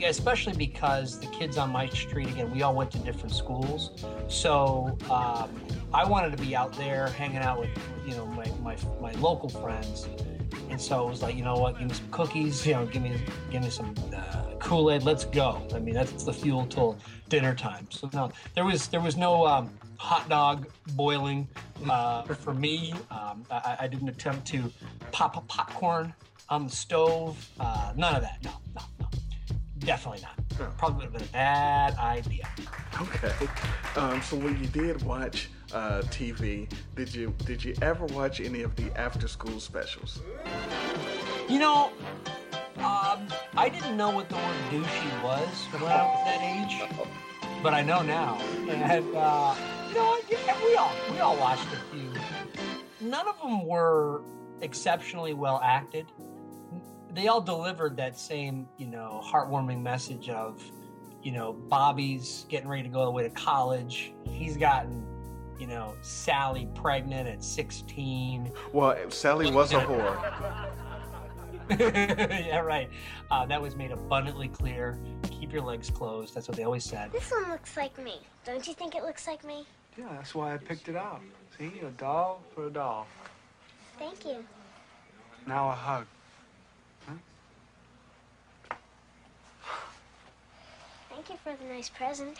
Especially 0.04 0.52
because 0.54 1.20
the 1.20 1.26
kids 1.26 1.56
on 1.58 1.70
my 1.70 1.88
street 1.88 2.28
again, 2.28 2.50
we 2.52 2.62
all 2.62 2.74
went 2.74 2.90
to 2.92 2.98
different 2.98 3.32
schools, 3.32 4.04
so 4.26 4.98
um, 5.10 5.48
I 5.94 6.04
wanted 6.04 6.36
to 6.36 6.42
be 6.42 6.56
out 6.56 6.72
there 6.72 7.06
hanging 7.08 7.38
out 7.38 7.60
with 7.60 7.70
you 8.04 8.16
know 8.16 8.26
my 8.26 8.50
my, 8.62 8.76
my 9.00 9.12
local 9.20 9.48
friends. 9.48 10.08
And 10.70 10.80
so 10.80 11.06
it 11.06 11.10
was 11.10 11.22
like, 11.22 11.36
you 11.36 11.44
know 11.44 11.56
what? 11.56 11.78
Give 11.78 11.88
me 11.88 11.94
some 11.94 12.08
cookies. 12.10 12.66
You 12.66 12.74
know, 12.74 12.86
give 12.86 13.02
me 13.02 13.16
give 13.52 13.62
me 13.62 13.70
some 13.70 13.94
uh, 14.12 14.54
Kool 14.58 14.90
Aid. 14.90 15.04
Let's 15.04 15.24
go. 15.24 15.62
I 15.72 15.78
mean, 15.78 15.94
that's 15.94 16.24
the 16.24 16.32
fuel 16.32 16.66
till 16.66 16.98
dinner 17.28 17.54
time. 17.54 17.86
So 17.90 18.10
no, 18.12 18.32
there 18.54 18.64
was 18.64 18.88
there 18.88 19.00
was 19.00 19.16
no 19.16 19.46
um, 19.46 19.70
hot 19.98 20.28
dog 20.28 20.66
boiling 20.94 21.48
uh, 21.88 22.22
for 22.22 22.54
me. 22.54 22.94
Um, 23.10 23.44
I, 23.50 23.76
I 23.80 23.86
didn't 23.88 24.08
attempt 24.08 24.46
to 24.48 24.70
pop 25.12 25.36
a 25.36 25.40
popcorn 25.42 26.14
on 26.48 26.66
the 26.66 26.72
stove. 26.72 27.48
Uh, 27.58 27.92
none 27.96 28.14
of 28.14 28.22
that. 28.22 28.38
No, 28.44 28.52
no, 28.74 28.82
no. 29.00 29.08
Definitely 29.78 30.22
not. 30.22 30.76
Probably 30.78 30.96
would 30.96 31.04
have 31.04 31.12
been 31.12 31.28
a 31.28 31.32
bad 31.32 31.96
idea. 31.98 32.48
Okay. 33.00 33.32
Um, 33.96 34.22
so 34.22 34.36
when 34.36 34.58
you 34.58 34.66
did 34.68 35.02
watch 35.02 35.50
uh, 35.72 36.00
TV, 36.04 36.68
did 36.94 37.14
you 37.14 37.34
did 37.44 37.62
you 37.62 37.74
ever 37.82 38.06
watch 38.06 38.40
any 38.40 38.62
of 38.62 38.74
the 38.76 38.90
after 38.98 39.28
school 39.28 39.60
specials? 39.60 40.20
You 41.48 41.58
know, 41.58 41.92
um, 42.78 43.28
I 43.56 43.68
didn't 43.68 43.96
know 43.96 44.10
what 44.10 44.28
the 44.28 44.36
word 44.36 44.56
douchey 44.70 45.22
was 45.22 45.48
when 45.72 45.92
I 45.92 46.04
was 46.04 46.24
that 46.24 46.42
age, 46.42 47.06
but 47.62 47.74
I 47.74 47.82
know 47.82 48.02
now. 48.02 48.38
And 48.68 49.14
uh, 49.14 49.54
you 49.88 49.94
know, 49.94 50.18
yeah, 50.28 50.64
we 50.64 50.76
all 50.76 50.92
we 51.10 51.18
all 51.20 51.36
watched 51.36 51.66
a 51.72 51.94
few. 51.94 52.12
None 53.00 53.28
of 53.28 53.38
them 53.40 53.66
were 53.66 54.22
exceptionally 54.60 55.34
well 55.34 55.60
acted. 55.62 56.06
They 57.12 57.28
all 57.28 57.40
delivered 57.40 57.96
that 57.96 58.18
same, 58.18 58.68
you 58.76 58.86
know, 58.86 59.22
heartwarming 59.24 59.82
message 59.82 60.28
of, 60.28 60.62
you 61.22 61.32
know, 61.32 61.52
Bobby's 61.52 62.46
getting 62.48 62.68
ready 62.68 62.82
to 62.82 62.88
go 62.88 63.02
away 63.02 63.22
to 63.22 63.30
college. 63.30 64.12
He's 64.24 64.56
gotten, 64.56 65.06
you 65.58 65.66
know, 65.66 65.94
Sally 66.02 66.68
pregnant 66.74 67.28
at 67.28 67.42
16. 67.42 68.52
Well, 68.72 69.10
Sally 69.10 69.50
was 69.50 69.72
a 69.72 69.80
whore. 69.80 70.70
yeah, 71.78 72.60
right. 72.60 72.88
Uh, 73.30 73.44
that 73.46 73.60
was 73.60 73.74
made 73.74 73.90
abundantly 73.90 74.48
clear. 74.48 74.98
Keep 75.30 75.52
your 75.52 75.62
legs 75.62 75.90
closed. 75.90 76.34
That's 76.34 76.48
what 76.48 76.56
they 76.56 76.64
always 76.64 76.84
said. 76.84 77.10
This 77.12 77.30
one 77.30 77.50
looks 77.50 77.76
like 77.76 77.96
me. 78.02 78.20
Don't 78.44 78.66
you 78.66 78.74
think 78.74 78.94
it 78.94 79.02
looks 79.02 79.26
like 79.26 79.44
me? 79.44 79.66
Yeah, 79.98 80.06
that's 80.12 80.34
why 80.34 80.54
I 80.54 80.58
picked 80.58 80.88
it 80.88 80.96
out. 80.96 81.20
See, 81.58 81.72
a 81.80 81.90
doll 81.90 82.42
for 82.54 82.66
a 82.66 82.70
doll. 82.70 83.06
Thank 83.98 84.24
you. 84.24 84.44
Now 85.46 85.70
a 85.70 85.72
hug. 85.72 86.06
Thank 91.10 91.30
you 91.30 91.36
for 91.42 91.56
the 91.60 91.72
nice 91.72 91.88
present. 91.88 92.36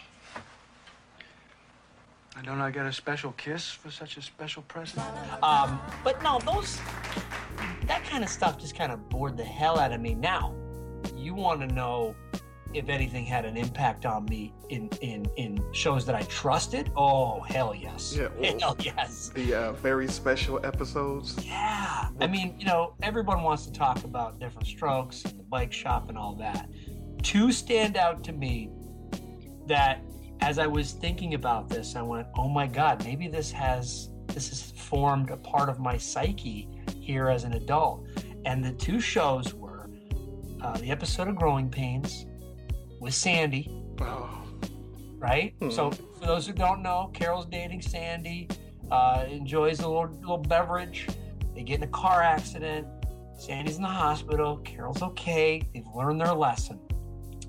And 2.37 2.47
don't 2.47 2.61
I 2.61 2.71
get 2.71 2.85
a 2.85 2.93
special 2.93 3.33
kiss 3.33 3.71
for 3.71 3.91
such 3.91 4.19
a 4.19 4.23
special 4.23 4.63
present? 4.65 5.03
Um, 5.43 5.81
but 6.05 6.23
no, 6.23 6.39
those 6.41 6.79
that 7.87 8.05
kind 8.05 8.23
of 8.25 8.31
stuff 8.31 8.59
just 8.59 8.77
kind 8.77 8.93
of 8.93 9.09
bored 9.09 9.37
the 9.37 9.45
hell 9.45 9.79
out 9.79 9.93
of 9.93 10.01
me. 10.01 10.15
Now, 10.15 10.55
you 11.15 11.35
want 11.35 11.61
to 11.61 11.67
know 11.67 12.15
if 12.75 12.89
anything 12.89 13.25
had 13.25 13.45
an 13.45 13.57
impact 13.57 14.05
on 14.05 14.25
me 14.27 14.53
in 14.69 14.89
in 15.01 15.27
in 15.37 15.65
shows 15.73 16.05
that 16.07 16.15
I 16.15 16.23
trusted? 16.23 16.91
Oh 16.97 17.41
hell 17.41 17.75
yes. 17.75 18.15
Yeah. 18.17 18.29
well, 18.39 18.59
Hell 18.61 18.77
yes. 18.81 19.31
The 19.35 19.55
uh, 19.55 19.73
very 19.73 20.09
special 20.09 20.65
episodes. 20.65 21.37
Yeah. 21.45 22.09
I 22.21 22.27
mean, 22.27 22.55
you 22.59 22.67
know, 22.67 22.95
everyone 23.03 23.43
wants 23.43 23.67
to 23.67 23.73
talk 23.73 24.05
about 24.05 24.39
Diff'rent 24.39 24.67
Strokes 24.67 25.25
and 25.25 25.39
the 25.39 25.45
bike 25.45 25.73
shop 25.73 26.09
and 26.09 26.19
all 26.19 26.35
that. 26.37 26.69
Two 27.23 27.51
stand 27.53 27.97
out 27.97 28.23
to 28.25 28.33
me 28.33 28.71
that 29.67 30.03
as 30.41 30.59
I 30.59 30.67
was 30.67 30.93
thinking 30.93 31.35
about 31.35 31.69
this, 31.69 31.97
I 31.97 32.03
went, 32.03 32.27
oh 32.37 32.49
my 32.49 32.67
God, 32.67 33.03
maybe 33.05 33.27
this 33.29 33.51
has 33.53 34.11
this 34.29 34.49
has 34.51 34.73
formed 34.73 35.31
a 35.31 35.37
part 35.37 35.69
of 35.69 35.79
my 35.79 35.97
psyche 35.97 36.69
here 37.07 37.29
as 37.29 37.45
an 37.45 37.53
adult. 37.53 38.05
And 38.45 38.65
the 38.65 38.73
two 38.73 38.99
shows 38.99 39.55
were 39.55 39.89
uh, 40.61 40.77
the 40.79 40.91
episode 40.91 41.29
of 41.29 41.37
Growing 41.37 41.71
Pains 41.71 42.27
with 43.01 43.15
Sandy. 43.15 43.71
Right? 45.19 45.55
So 45.71 45.91
for 45.91 46.27
those 46.27 46.47
who 46.47 46.53
don't 46.53 46.83
know, 46.83 47.11
Carol's 47.15 47.47
dating 47.47 47.83
Sandy, 47.83 48.49
uh, 48.91 49.25
enjoys 49.29 49.81
a 49.81 49.89
little, 49.89 50.11
little 50.21 50.39
beverage. 50.39 51.09
They 51.55 51.63
get 51.63 51.79
in 51.79 51.85
a 51.85 51.89
car 51.89 52.23
accident. 52.23 52.87
Sandy's 53.39 53.77
in 53.77 53.83
the 53.83 53.89
hospital. 53.89 54.59
Carol's 54.59 55.03
okay. 55.03 55.63
They've 55.73 55.87
learned 55.95 56.21
their 56.21 56.35
lesson. 56.35 56.81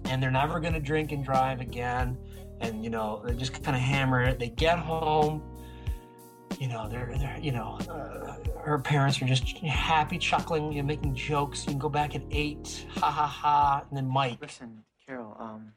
And 0.05 0.21
they're 0.21 0.31
never 0.31 0.59
going 0.59 0.73
to 0.73 0.79
drink 0.79 1.11
and 1.11 1.25
drive 1.25 1.59
again. 1.59 2.17
And, 2.61 2.83
you 2.83 2.89
know, 2.89 3.21
they 3.25 3.35
just 3.35 3.53
kind 3.63 3.75
of 3.75 3.81
hammer 3.81 4.21
it. 4.23 4.39
They 4.39 4.49
get 4.49 4.79
home. 4.79 5.41
You 6.59 6.67
know, 6.67 6.87
they're, 6.89 7.13
they're 7.17 7.37
you 7.39 7.51
know, 7.51 7.77
uh, 7.87 8.37
her 8.61 8.79
parents 8.79 9.21
are 9.21 9.25
just 9.25 9.57
happy, 9.59 10.17
chuckling, 10.17 10.71
you 10.71 10.81
know, 10.81 10.87
making 10.87 11.13
jokes. 11.13 11.63
You 11.65 11.71
can 11.71 11.79
go 11.79 11.89
back 11.89 12.15
at 12.15 12.23
eight. 12.31 12.87
Ha 12.95 13.11
ha 13.11 13.27
ha. 13.27 13.83
And 13.87 13.97
then 13.97 14.07
Mike. 14.07 14.39
Listen, 14.41 14.83
Carol, 15.05 15.37
um, 15.39 15.73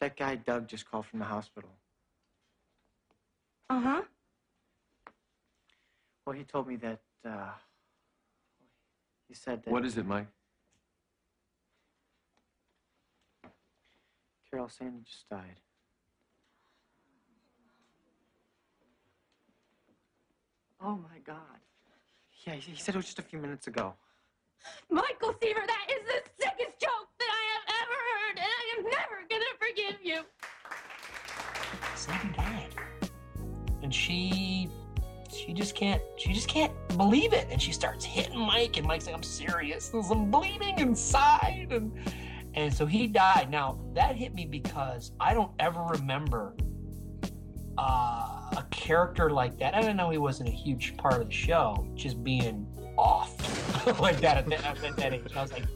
that 0.00 0.16
guy 0.16 0.34
Doug 0.34 0.68
just 0.68 0.90
called 0.90 1.06
from 1.06 1.18
the 1.18 1.24
hospital. 1.24 1.70
Uh 3.70 3.80
huh. 3.80 4.02
Well, 6.26 6.36
he 6.36 6.44
told 6.44 6.68
me 6.68 6.76
that, 6.76 7.00
uh, 7.26 7.52
he 9.28 9.34
said 9.34 9.62
that. 9.64 9.70
What 9.70 9.86
is 9.86 9.96
it, 9.96 10.06
Mike? 10.06 10.26
Carol 14.50 14.68
Sandy 14.68 15.00
just 15.04 15.26
died. 15.30 15.61
Oh 20.84 20.96
my 20.96 21.18
God. 21.24 21.36
Yeah, 22.44 22.54
he 22.54 22.72
he 22.72 22.80
said 22.80 22.94
it 22.94 22.98
was 22.98 23.06
just 23.06 23.20
a 23.20 23.22
few 23.22 23.38
minutes 23.38 23.68
ago. 23.68 23.94
Michael 24.90 25.34
Seaver, 25.40 25.62
that 25.64 25.86
is 25.88 26.06
the 26.06 26.44
sickest 26.44 26.80
joke 26.80 27.08
that 27.18 27.28
I 27.30 27.42
have 27.52 27.66
ever 27.82 27.98
heard, 28.10 28.38
and 28.38 28.46
I 28.46 28.78
am 28.78 28.84
never 28.84 29.22
gonna 29.30 29.44
forgive 29.60 29.98
you. 30.02 30.22
Sandy 31.94 32.36
died. 32.36 32.74
And 33.82 33.94
she 33.94 34.68
she 35.32 35.52
just 35.52 35.76
can't 35.76 36.02
she 36.16 36.32
just 36.32 36.48
can't 36.48 36.72
believe 36.96 37.32
it. 37.32 37.46
And 37.50 37.62
she 37.62 37.70
starts 37.70 38.04
hitting 38.04 38.38
Mike 38.38 38.76
and 38.76 38.86
Mike's 38.86 39.06
like, 39.06 39.14
I'm 39.14 39.22
serious. 39.22 39.92
I'm 39.94 40.30
bleeding 40.32 40.78
inside 40.78 41.68
and 41.70 41.92
and 42.54 42.74
so 42.74 42.86
he 42.86 43.06
died. 43.06 43.50
Now 43.50 43.78
that 43.94 44.16
hit 44.16 44.34
me 44.34 44.46
because 44.46 45.12
I 45.20 45.32
don't 45.32 45.52
ever 45.60 45.80
remember 45.82 46.54
uh, 47.78 48.51
character 48.86 49.30
like 49.30 49.56
that. 49.58 49.74
I 49.74 49.80
didn't 49.80 49.96
know 49.96 50.10
he 50.10 50.18
wasn't 50.18 50.48
a 50.48 50.52
huge 50.52 50.96
part 50.96 51.20
of 51.20 51.28
the 51.28 51.32
show, 51.32 51.86
just 51.94 52.22
being 52.24 52.66
off 52.98 53.30
like 54.00 54.20
that 54.20 54.36
at 54.38 54.46
that, 54.48 54.84
at 54.84 54.96
that 54.96 55.14
age. 55.14 55.30
I 55.36 55.42
was 55.42 55.52
like, 55.52 55.66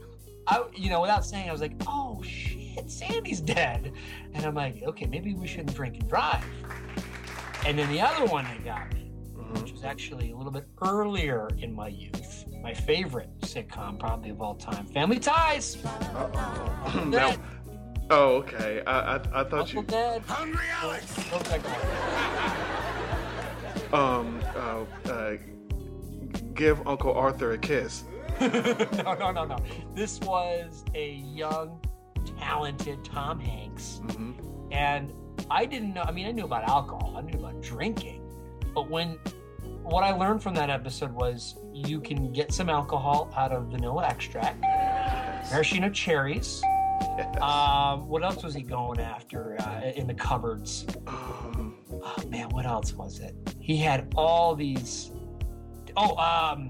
I, 0.49 0.65
you 0.75 0.91
know, 0.91 1.01
without 1.01 1.25
saying, 1.25 1.49
I 1.49 1.53
was 1.53 1.61
like, 1.61 1.75
oh 1.87 2.21
shit, 2.25 2.91
Sandy's 2.91 3.41
dead. 3.41 3.93
And 4.35 4.45
I'm 4.45 4.55
like, 4.55 4.83
okay, 4.83 5.07
maybe 5.07 5.35
we 5.35 5.47
shouldn't 5.47 5.75
drink 5.75 5.99
and 6.01 6.09
drive. 6.09 6.45
And 7.65 7.79
then 7.79 7.89
the 7.91 8.01
other 8.01 8.27
one 8.27 8.45
that 8.45 8.65
got 8.65 8.93
me, 8.93 9.13
which 9.61 9.73
was 9.73 9.85
actually 9.85 10.33
a 10.33 10.37
little 10.37 10.53
bit 10.53 10.67
earlier 10.83 11.49
in 11.59 11.73
my 11.73 11.89
youth, 11.89 12.45
my 12.61 12.75
favorite 12.75 13.31
sitcom 13.41 14.01
probably 14.01 14.31
of 14.31 14.41
all 14.43 14.57
time, 14.57 14.85
Family 14.87 15.21
Ties. 15.21 15.77
now, 15.85 17.11
That- 17.11 17.39
Oh, 18.09 18.37
okay. 18.37 18.85
I 18.87 19.17
I, 19.17 19.41
I 19.41 19.45
thought 19.45 19.73
you. 19.73 19.83
Ned. 19.83 20.23
Hungry 20.29 20.65
Alex. 20.81 21.13
Um. 23.93 24.41
Uh, 24.55 24.84
uh. 25.11 25.37
Give 26.55 26.87
Uncle 26.87 27.12
Arthur 27.12 27.53
a 27.53 27.59
kiss. 27.59 28.05
no, 28.41 29.14
no, 29.14 29.30
no, 29.30 29.45
no. 29.45 29.57
This 29.95 30.20
was 30.20 30.84
a 30.95 31.14
young, 31.14 31.80
talented 32.39 33.05
Tom 33.05 33.39
Hanks. 33.39 34.01
And 34.70 35.12
I 35.51 35.64
didn't 35.64 35.95
know, 35.95 36.03
I 36.03 36.12
mean, 36.12 36.26
I 36.26 36.32
knew 36.32 36.45
about 36.45 36.68
alcohol, 36.68 37.14
I 37.16 37.22
knew 37.22 37.39
about 37.39 37.62
drinking. 37.62 38.22
But 38.74 38.91
when, 38.91 39.18
what 39.82 40.03
I 40.03 40.12
learned 40.12 40.43
from 40.43 40.55
that 40.55 40.70
episode 40.70 41.12
was 41.12 41.57
you 41.72 42.01
can 42.01 42.32
get 42.32 42.53
some 42.53 42.68
alcohol 42.68 43.32
out 43.37 43.53
of 43.53 43.66
vanilla 43.66 44.07
extract, 44.07 44.61
maraschino 45.51 45.89
cherries. 45.91 46.62
Um, 47.41 48.09
what 48.09 48.22
else 48.22 48.43
was 48.43 48.55
he 48.55 48.62
going 48.62 49.01
after 49.01 49.61
uh, 49.61 49.93
in 49.95 50.07
the 50.07 50.14
cupboards? 50.14 50.87
Oh 52.03 52.27
man, 52.29 52.49
what 52.51 52.67
else 52.67 52.93
was 52.95 53.21
it? 53.21 53.35
He 53.59 53.77
had 53.77 54.13
all 54.17 54.55
these. 54.55 55.13
Oh, 55.97 56.17
um, 56.17 56.69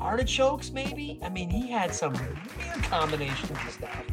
artichokes 0.00 0.70
maybe. 0.70 1.20
I 1.22 1.28
mean, 1.28 1.50
he 1.50 1.70
had 1.70 1.94
some 1.94 2.12
weird 2.12 2.82
combinations 2.84 3.50
of 3.50 3.70
stuff. 3.70 4.04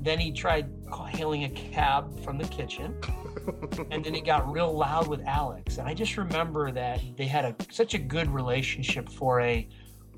Then 0.00 0.18
he 0.18 0.32
tried 0.32 0.70
hailing 1.08 1.44
a 1.44 1.50
cab 1.50 2.24
from 2.24 2.38
the 2.38 2.44
kitchen, 2.44 2.96
and 3.90 4.04
then 4.04 4.14
he 4.14 4.20
got 4.20 4.50
real 4.50 4.72
loud 4.72 5.08
with 5.08 5.20
Alex. 5.26 5.78
And 5.78 5.86
I 5.86 5.94
just 5.94 6.16
remember 6.16 6.70
that 6.72 7.00
they 7.16 7.26
had 7.26 7.44
a 7.44 7.54
such 7.70 7.94
a 7.94 7.98
good 7.98 8.30
relationship 8.30 9.08
for 9.08 9.40
a 9.40 9.68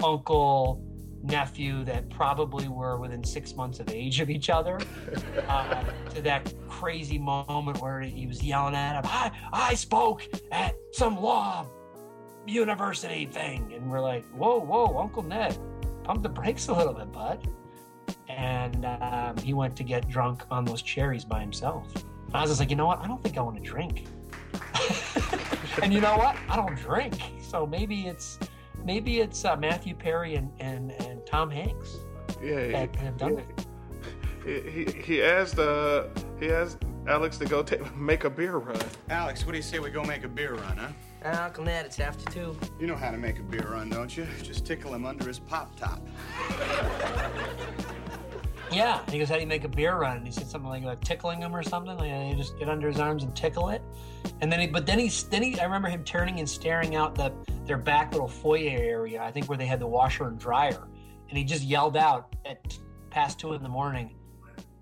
uncle 0.02 0.82
nephew 1.22 1.84
that 1.84 2.08
probably 2.10 2.68
were 2.68 2.98
within 2.98 3.22
six 3.22 3.54
months 3.54 3.80
of 3.80 3.88
age 3.90 4.20
of 4.20 4.30
each 4.30 4.50
other. 4.50 4.78
Uh, 5.48 5.84
to 6.14 6.22
that 6.22 6.52
crazy 6.68 7.18
moment 7.18 7.80
where 7.80 8.00
he 8.00 8.26
was 8.26 8.42
yelling 8.42 8.74
at 8.74 8.96
him, 8.96 9.02
"I 9.04 9.30
I 9.52 9.74
spoke 9.74 10.26
at 10.50 10.74
some 10.92 11.20
law 11.20 11.66
university 12.46 13.26
thing," 13.26 13.72
and 13.74 13.90
we're 13.90 14.00
like, 14.00 14.24
"Whoa, 14.30 14.58
whoa, 14.60 14.98
Uncle 14.98 15.22
Ned, 15.22 15.56
pump 16.04 16.22
the 16.22 16.28
brakes 16.28 16.68
a 16.68 16.72
little 16.72 16.94
bit, 16.94 17.12
bud." 17.12 17.46
And 18.28 18.84
um, 18.84 19.36
he 19.38 19.52
went 19.52 19.76
to 19.76 19.84
get 19.84 20.08
drunk 20.08 20.44
on 20.50 20.64
those 20.64 20.82
cherries 20.82 21.24
by 21.24 21.40
himself. 21.40 21.92
I 22.34 22.40
was 22.40 22.50
just 22.50 22.60
like, 22.60 22.70
you 22.70 22.76
know 22.76 22.86
what? 22.86 23.00
I 23.00 23.06
don't 23.06 23.22
think 23.22 23.36
I 23.36 23.42
want 23.42 23.62
to 23.62 23.62
drink. 23.62 24.06
and 25.82 25.92
you 25.92 26.00
know 26.00 26.16
what? 26.16 26.36
I 26.48 26.56
don't 26.56 26.76
drink. 26.76 27.14
So 27.40 27.66
maybe 27.66 28.06
it's 28.06 28.38
maybe 28.84 29.20
it's 29.20 29.44
uh, 29.44 29.56
Matthew 29.56 29.94
Perry 29.94 30.36
and, 30.36 30.50
and, 30.60 30.92
and 30.92 31.11
Tom 31.32 31.50
Hanks 31.50 31.96
Yeah. 32.42 32.68
that 32.72 32.94
have 32.96 33.16
done 33.16 33.38
it. 33.38 33.66
He, 34.44 34.84
he, 34.84 34.92
he 35.00 35.22
asked 35.22 35.58
uh 35.58 36.04
he 36.38 36.50
asked 36.50 36.78
Alex 37.08 37.38
to 37.38 37.46
go 37.46 37.62
ta- 37.62 37.76
make 37.96 38.24
a 38.24 38.30
beer 38.30 38.56
run. 38.58 38.78
Alex, 39.08 39.46
what 39.46 39.52
do 39.52 39.56
you 39.56 39.62
say 39.62 39.78
we 39.78 39.88
go 39.90 40.04
make 40.04 40.24
a 40.24 40.28
beer 40.28 40.54
run, 40.54 40.76
huh? 40.76 40.88
Uh, 41.24 41.44
Uncle 41.46 41.64
Ned, 41.64 41.86
it's 41.86 41.98
after 42.00 42.30
two. 42.30 42.56
You 42.78 42.86
know 42.86 42.96
how 42.96 43.10
to 43.10 43.16
make 43.16 43.38
a 43.38 43.42
beer 43.42 43.66
run, 43.70 43.88
don't 43.88 44.14
you? 44.14 44.26
Just 44.42 44.66
tickle 44.66 44.92
him 44.94 45.06
under 45.06 45.26
his 45.26 45.38
pop 45.38 45.74
top. 45.76 46.00
Yeah, 48.70 49.00
he 49.10 49.18
goes, 49.18 49.28
"How 49.28 49.34
do 49.36 49.40
you 49.40 49.46
make 49.46 49.64
a 49.64 49.68
beer 49.68 49.96
run?" 49.96 50.18
And 50.18 50.26
he 50.26 50.32
said 50.32 50.48
something 50.48 50.68
like, 50.70 50.82
like 50.82 51.00
tickling 51.00 51.40
him 51.40 51.54
or 51.54 51.62
something. 51.62 51.96
Like 51.96 52.10
you 52.30 52.36
just 52.36 52.58
get 52.58 52.68
under 52.68 52.88
his 52.88 52.98
arms 53.00 53.22
and 53.22 53.34
tickle 53.36 53.68
it. 53.70 53.82
And 54.40 54.50
then, 54.52 54.60
he, 54.60 54.66
but 54.66 54.86
then 54.86 54.98
he, 54.98 55.08
then 55.30 55.42
he, 55.42 55.58
I 55.60 55.64
remember 55.64 55.88
him 55.88 56.04
turning 56.04 56.38
and 56.40 56.48
staring 56.48 56.94
out 56.94 57.14
the 57.14 57.32
their 57.64 57.78
back 57.78 58.12
little 58.12 58.28
foyer 58.28 58.78
area. 58.78 59.22
I 59.22 59.30
think 59.30 59.48
where 59.48 59.58
they 59.58 59.66
had 59.66 59.78
the 59.78 59.86
washer 59.86 60.26
and 60.26 60.38
dryer, 60.38 60.88
and 61.32 61.38
he 61.38 61.44
just 61.44 61.62
yelled 61.62 61.96
out 61.96 62.36
at 62.44 62.78
past 63.08 63.40
two 63.40 63.54
in 63.54 63.62
the 63.62 63.68
morning, 63.68 64.14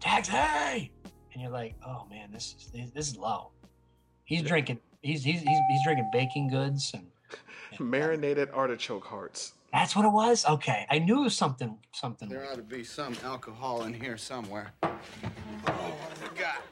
"Taxi!" 0.01 0.91
And 1.33 1.41
you're 1.41 1.53
like, 1.53 1.77
"Oh 1.87 2.09
man, 2.11 2.33
this 2.33 2.57
is 2.59 2.91
this 2.93 3.11
is 3.11 3.17
low." 3.17 3.53
He's 4.25 4.43
drinking. 4.43 4.81
He's 5.01 5.23
he's 5.23 5.43
he's, 5.43 5.59
he's 5.69 5.85
drinking 5.85 6.11
baking 6.13 6.49
goods 6.49 6.91
and. 6.93 7.07
Uh, 7.79 7.85
Marinated 7.85 8.51
artichoke 8.51 9.05
hearts. 9.05 9.53
That's 9.73 9.95
what 9.95 10.05
it 10.05 10.11
was. 10.11 10.45
Okay, 10.45 10.87
I 10.91 10.99
knew 10.99 11.31
something 11.31 11.79
something. 11.93 12.29
There 12.29 12.45
ought 12.45 12.57
to 12.57 12.63
be 12.63 12.83
some 12.83 13.15
alcohol 13.23 13.85
in 13.85 13.95
here 13.95 14.17
somewhere. 14.17 14.73
Oh, 14.83 14.89
what 15.69 16.19
have 16.19 16.33
we 16.33 16.37
got? 16.37 16.63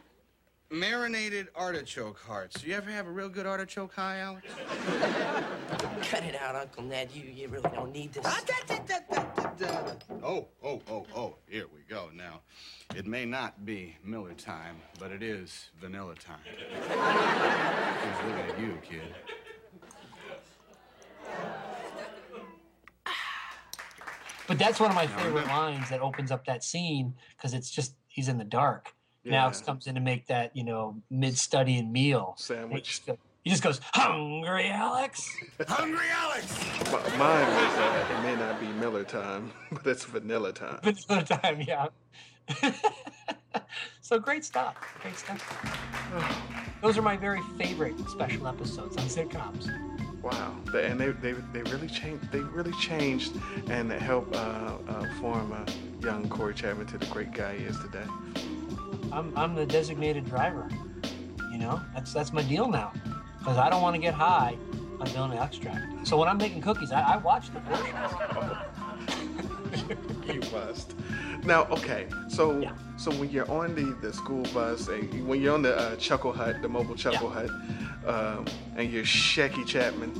Marinated 0.71 1.49
artichoke 1.55 2.19
hearts. 2.19 2.63
You 2.63 2.75
ever 2.75 2.91
have 2.91 3.07
a 3.07 3.11
real 3.11 3.31
good 3.31 3.47
artichoke 3.47 3.95
high, 3.95 4.19
Alex? 4.19 4.47
Cut 6.03 6.25
it 6.25 6.35
out, 6.35 6.55
Uncle 6.55 6.83
Ned. 6.83 7.09
You, 7.15 7.23
you 7.25 7.49
really 7.49 7.71
don't 7.71 7.91
need 7.91 8.13
this. 8.13 8.23
Ah, 8.27 8.39
oh, 10.23 10.47
oh, 10.63 10.83
oh, 10.91 11.07
oh, 11.17 11.37
here 11.49 11.65
we 11.75 11.81
go 11.89 12.11
now. 12.15 12.43
It 12.95 13.07
may 13.07 13.25
not 13.25 13.65
be 13.65 13.97
Miller 14.05 14.35
time, 14.35 14.77
but 15.01 15.11
it 15.11 15.23
is 15.23 15.71
vanilla 15.81 16.15
time. 16.17 16.37
Who's 18.03 18.29
looking 18.29 18.51
at 18.51 18.61
you, 18.61 18.79
kid? 18.83 19.15
But 24.47 24.59
that's 24.59 24.79
one 24.81 24.91
of 24.91 24.97
my 24.97 25.07
favorite 25.07 25.47
lines 25.47 25.89
that 25.89 26.01
opens 26.01 26.31
up 26.31 26.45
that 26.45 26.63
scene 26.63 27.15
because 27.37 27.55
it's 27.55 27.71
just 27.71 27.95
he's 28.07 28.29
in 28.29 28.37
the 28.37 28.45
dark. 28.45 28.93
And 29.29 29.35
Yeah. 29.35 29.43
Alex 29.43 29.61
comes 29.61 29.87
in 29.87 29.95
to 29.95 30.01
make 30.01 30.27
that 30.29 30.57
you 30.57 30.65
know 30.65 30.97
mid 31.11 31.37
studying 31.37 31.93
meal 31.93 32.35
Sandwich. 32.39 32.81
He 32.81 32.91
just, 32.93 33.07
go- 33.07 33.19
he 33.45 33.51
just 33.51 33.63
goes, 33.63 33.81
"Hungry, 33.93 34.69
Alex." 34.71 35.29
Hungry 35.69 36.07
Alex. 36.11 36.59
M- 36.87 37.19
Mine 37.19 37.47
was 37.47 37.75
uh, 37.77 38.07
it 38.11 38.23
may 38.23 38.37
not 38.37 38.59
be 38.59 38.67
Miller 38.69 39.05
time, 39.05 39.53
but 39.73 39.87
it's 39.87 40.05
vanilla 40.05 40.53
time. 40.53 40.81
Vanilla 40.83 41.25
time, 41.25 41.61
yeah. 41.61 41.89
so 44.01 44.19
great 44.19 44.45
stuff. 44.47 44.77
Great 45.03 45.17
stuff. 45.17 45.43
Those 46.81 46.97
are 46.97 47.03
my 47.03 47.17
very 47.19 47.43
favorite 47.59 47.95
special 48.09 48.49
episodes 48.49 48.97
on 48.97 49.05
sitcoms. 49.05 49.69
Wow, 50.23 50.57
and 50.75 50.99
they, 50.99 51.11
they, 51.11 51.33
they 51.53 51.63
really 51.71 51.87
changed. 51.87 52.33
They 52.33 52.41
really 52.41 52.73
changed 52.81 53.33
and 53.69 53.93
helped 53.93 54.35
uh, 54.35 54.79
uh, 54.89 55.05
form 55.21 55.53
uh, 55.53 55.65
young 56.01 56.29
Corey 56.29 56.55
Chapman 56.55 56.87
to 56.89 56.99
the 56.99 57.07
great 57.07 57.33
guy 57.33 57.57
he 57.59 57.65
is 57.65 57.79
today. 57.79 58.05
I'm 59.13 59.37
I'm 59.37 59.55
the 59.55 59.67
designated 59.67 60.25
driver. 60.27 60.69
You 61.53 61.59
know, 61.59 61.81
that's 61.95 62.13
that's 62.13 62.33
my 62.33 62.43
deal 62.43 62.69
now. 62.69 62.93
Because 63.39 63.57
I 63.57 63.71
don't 63.71 63.83
want 63.83 63.95
to 63.95 64.01
get 64.01 64.15
high 64.15 64.57
on 65.01 65.07
vanilla 65.07 65.37
extract. 65.37 66.07
So 66.07 66.17
when 66.17 66.29
I'm 66.29 66.39
making 66.39 66.61
cookies, 66.61 66.93
I, 66.93 67.01
I 67.15 67.17
watch 67.19 67.51
the 67.53 67.61
portions. 67.61 67.95
you 70.27 70.41
must. 70.53 70.95
Now, 71.45 71.65
okay, 71.67 72.07
so 72.29 72.69
so 72.97 73.11
when 73.13 73.31
you're 73.31 73.51
on 73.51 73.75
the, 73.75 73.97
the 74.01 74.13
school 74.13 74.43
bus, 74.53 74.89
and 74.89 75.27
when 75.29 75.41
you're 75.41 75.55
on 75.55 75.63
the 75.63 75.77
uh, 75.77 75.97
Chuckle 75.97 76.33
Hut, 76.33 76.61
the 76.63 76.69
mobile 76.69 76.97
Chuckle 76.97 77.31
Hut, 77.31 77.49
um, 78.07 78.45
and 78.77 78.91
you're 78.91 79.05
Shecky 79.05 79.67
Chapman, 79.67 80.13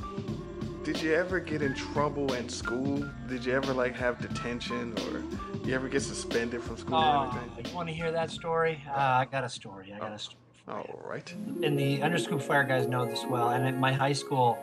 did 0.85 1.03
you 1.03 1.13
ever 1.15 1.41
get 1.41 1.61
in 1.61 1.75
trouble 1.75 2.33
in 2.35 2.49
school? 2.49 3.05
Did 3.29 3.45
you 3.45 3.53
ever 3.53 3.75
like 3.75 3.95
have 3.97 4.19
detention, 4.21 4.95
or 5.11 5.23
you 5.69 5.75
ever 5.75 5.89
get 5.89 6.01
suspended 6.01 6.63
from 6.63 6.79
school 6.79 6.95
or 6.95 7.05
Oh, 7.05 7.39
anything? 7.43 7.71
you 7.71 7.77
want 7.77 7.89
to 7.89 7.95
hear 7.95 8.11
that 8.11 8.31
story? 8.31 8.83
Uh, 8.89 8.97
I 8.97 9.27
got 9.31 9.45
a 9.45 9.49
story. 9.51 9.93
I 9.95 9.99
got 9.99 10.13
a 10.13 10.19
story. 10.19 10.39
All 10.67 11.01
right. 11.05 11.31
And 11.63 11.79
the 11.79 12.03
Underscoop 12.03 12.41
Fire 12.41 12.65
guys 12.65 12.87
know 12.87 13.05
this 13.05 13.25
well. 13.29 13.51
And 13.51 13.67
at 13.67 13.77
my 13.79 13.93
high 13.93 14.13
school, 14.13 14.59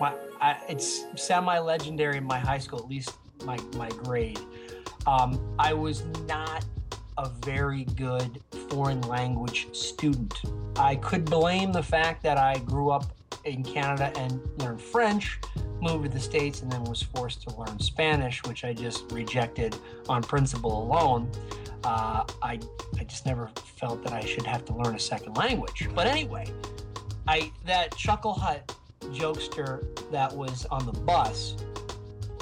my, 0.00 0.14
I, 0.40 0.56
it's 0.68 1.04
semi-legendary 1.16 2.18
in 2.18 2.24
my 2.24 2.38
high 2.38 2.58
school, 2.58 2.80
at 2.80 2.88
least 2.88 3.12
my 3.44 3.58
my 3.76 3.88
grade. 3.88 4.40
Um, 5.06 5.40
I 5.58 5.72
was 5.72 6.04
not 6.26 6.64
a 7.18 7.28
very 7.44 7.84
good 7.84 8.40
foreign 8.68 9.00
language 9.02 9.68
student. 9.72 10.34
I 10.76 10.96
could 10.96 11.24
blame 11.24 11.72
the 11.72 11.82
fact 11.82 12.22
that 12.24 12.36
I 12.38 12.58
grew 12.58 12.90
up 12.90 13.04
in 13.44 13.62
Canada 13.62 14.12
and 14.16 14.40
learned 14.58 14.80
French, 14.80 15.38
moved 15.80 16.04
to 16.04 16.10
the 16.10 16.20
States, 16.20 16.62
and 16.62 16.70
then 16.70 16.84
was 16.84 17.02
forced 17.02 17.48
to 17.48 17.56
learn 17.56 17.78
Spanish, 17.78 18.42
which 18.44 18.64
I 18.64 18.72
just 18.72 19.10
rejected 19.12 19.76
on 20.08 20.22
principle 20.22 20.82
alone. 20.82 21.30
Uh, 21.84 22.24
I, 22.42 22.58
I 22.98 23.04
just 23.04 23.26
never 23.26 23.50
felt 23.76 24.02
that 24.02 24.12
I 24.12 24.24
should 24.24 24.46
have 24.46 24.64
to 24.66 24.74
learn 24.74 24.94
a 24.94 24.98
second 24.98 25.36
language. 25.36 25.88
But 25.94 26.06
anyway, 26.06 26.46
I 27.26 27.52
that 27.66 27.96
Chuckle 27.96 28.32
Hut 28.32 28.74
jokester 29.12 29.86
that 30.10 30.34
was 30.34 30.66
on 30.66 30.84
the 30.84 30.92
bus 30.92 31.54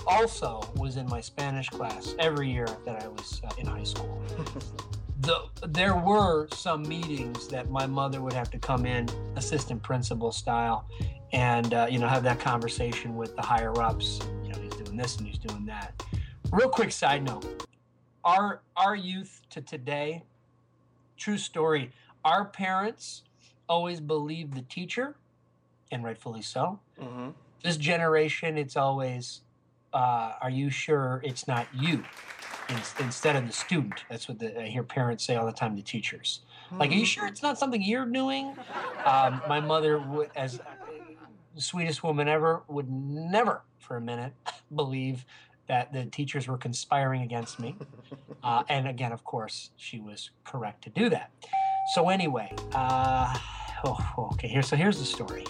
also 0.06 0.60
was 0.76 0.96
in 0.96 1.06
my 1.08 1.20
Spanish 1.20 1.68
class 1.68 2.14
every 2.18 2.50
year 2.50 2.68
that 2.84 3.02
I 3.02 3.08
was 3.08 3.40
uh, 3.44 3.50
in 3.58 3.66
high 3.66 3.84
school. 3.84 4.22
the, 5.20 5.44
there 5.68 5.96
were 5.96 6.48
some 6.52 6.82
meetings 6.82 7.48
that 7.48 7.70
my 7.70 7.86
mother 7.86 8.20
would 8.20 8.32
have 8.32 8.50
to 8.50 8.58
come 8.58 8.84
in, 8.84 9.08
assistant 9.36 9.82
principal 9.82 10.30
style, 10.30 10.88
and 11.32 11.72
uh, 11.72 11.86
you 11.90 11.98
know 11.98 12.06
have 12.06 12.22
that 12.24 12.38
conversation 12.38 13.16
with 13.16 13.34
the 13.36 13.42
higher 13.42 13.78
ups. 13.80 14.20
You 14.44 14.52
know, 14.52 14.60
he's 14.60 14.74
doing 14.74 14.96
this 14.96 15.16
and 15.16 15.26
he's 15.26 15.38
doing 15.38 15.64
that. 15.66 16.02
Real 16.52 16.68
quick 16.68 16.92
side 16.92 17.24
note: 17.24 17.66
our 18.24 18.60
our 18.76 18.94
youth 18.94 19.42
to 19.50 19.60
today, 19.60 20.24
true 21.16 21.38
story. 21.38 21.92
Our 22.24 22.44
parents 22.44 23.22
always 23.68 24.00
believed 24.00 24.54
the 24.54 24.62
teacher, 24.62 25.16
and 25.90 26.04
rightfully 26.04 26.42
so. 26.42 26.80
Mm-hmm. 27.00 27.30
This 27.62 27.76
generation, 27.76 28.58
it's 28.58 28.76
always, 28.76 29.40
uh, 29.94 30.32
"Are 30.42 30.50
you 30.50 30.68
sure 30.68 31.22
it's 31.24 31.48
not 31.48 31.66
you?" 31.74 32.04
In, 32.68 32.76
instead 33.00 33.36
of 33.36 33.46
the 33.46 33.52
student. 33.52 34.04
That's 34.10 34.28
what 34.28 34.38
the, 34.38 34.60
I 34.60 34.66
hear 34.66 34.82
parents 34.82 35.24
say 35.24 35.36
all 35.36 35.46
the 35.46 35.52
time 35.52 35.76
to 35.76 35.82
teachers. 35.82 36.40
Like, 36.72 36.90
are 36.90 36.94
you 36.94 37.06
sure 37.06 37.26
it's 37.26 37.42
not 37.42 37.58
something 37.58 37.80
you're 37.80 38.06
doing? 38.06 38.56
Um, 39.04 39.40
my 39.48 39.60
mother, 39.60 39.98
would, 39.98 40.30
as 40.34 40.60
the 41.54 41.60
sweetest 41.60 42.02
woman 42.02 42.28
ever, 42.28 42.62
would 42.68 42.90
never 42.90 43.62
for 43.78 43.96
a 43.96 44.00
minute 44.00 44.32
believe 44.74 45.24
that 45.68 45.92
the 45.92 46.04
teachers 46.06 46.48
were 46.48 46.58
conspiring 46.58 47.22
against 47.22 47.58
me. 47.58 47.76
Uh, 48.44 48.62
and 48.68 48.86
again, 48.86 49.10
of 49.10 49.24
course, 49.24 49.70
she 49.76 49.98
was 49.98 50.30
correct 50.44 50.84
to 50.84 50.90
do 50.90 51.10
that. 51.10 51.32
So 51.94 52.10
anyway, 52.10 52.54
uh, 52.74 53.36
oh, 53.84 54.28
okay. 54.34 54.46
Here, 54.46 54.62
so 54.62 54.76
here's 54.76 55.00
the 55.00 55.04
story, 55.04 55.44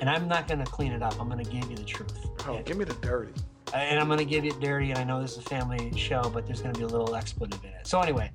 and 0.00 0.08
I'm 0.08 0.28
not 0.28 0.46
going 0.46 0.64
to 0.64 0.70
clean 0.70 0.92
it 0.92 1.02
up. 1.02 1.20
I'm 1.20 1.28
going 1.28 1.44
to 1.44 1.50
give 1.50 1.68
you 1.68 1.76
the 1.76 1.82
truth. 1.82 2.16
Oh, 2.46 2.62
give 2.62 2.76
me 2.76 2.84
the 2.84 2.94
dirty. 2.94 3.32
And 3.74 3.98
I'm 3.98 4.06
going 4.06 4.18
to 4.18 4.24
give 4.24 4.44
it 4.44 4.58
dirty. 4.60 4.90
And 4.90 4.98
I 4.98 5.04
know 5.04 5.20
this 5.20 5.32
is 5.32 5.38
a 5.38 5.42
family 5.42 5.92
show, 5.96 6.30
but 6.32 6.46
there's 6.46 6.60
going 6.60 6.74
to 6.74 6.78
be 6.78 6.84
a 6.84 6.88
little 6.88 7.14
expletive 7.14 7.62
in 7.64 7.70
it. 7.70 7.86
So 7.86 8.00
anyway, 8.00 8.30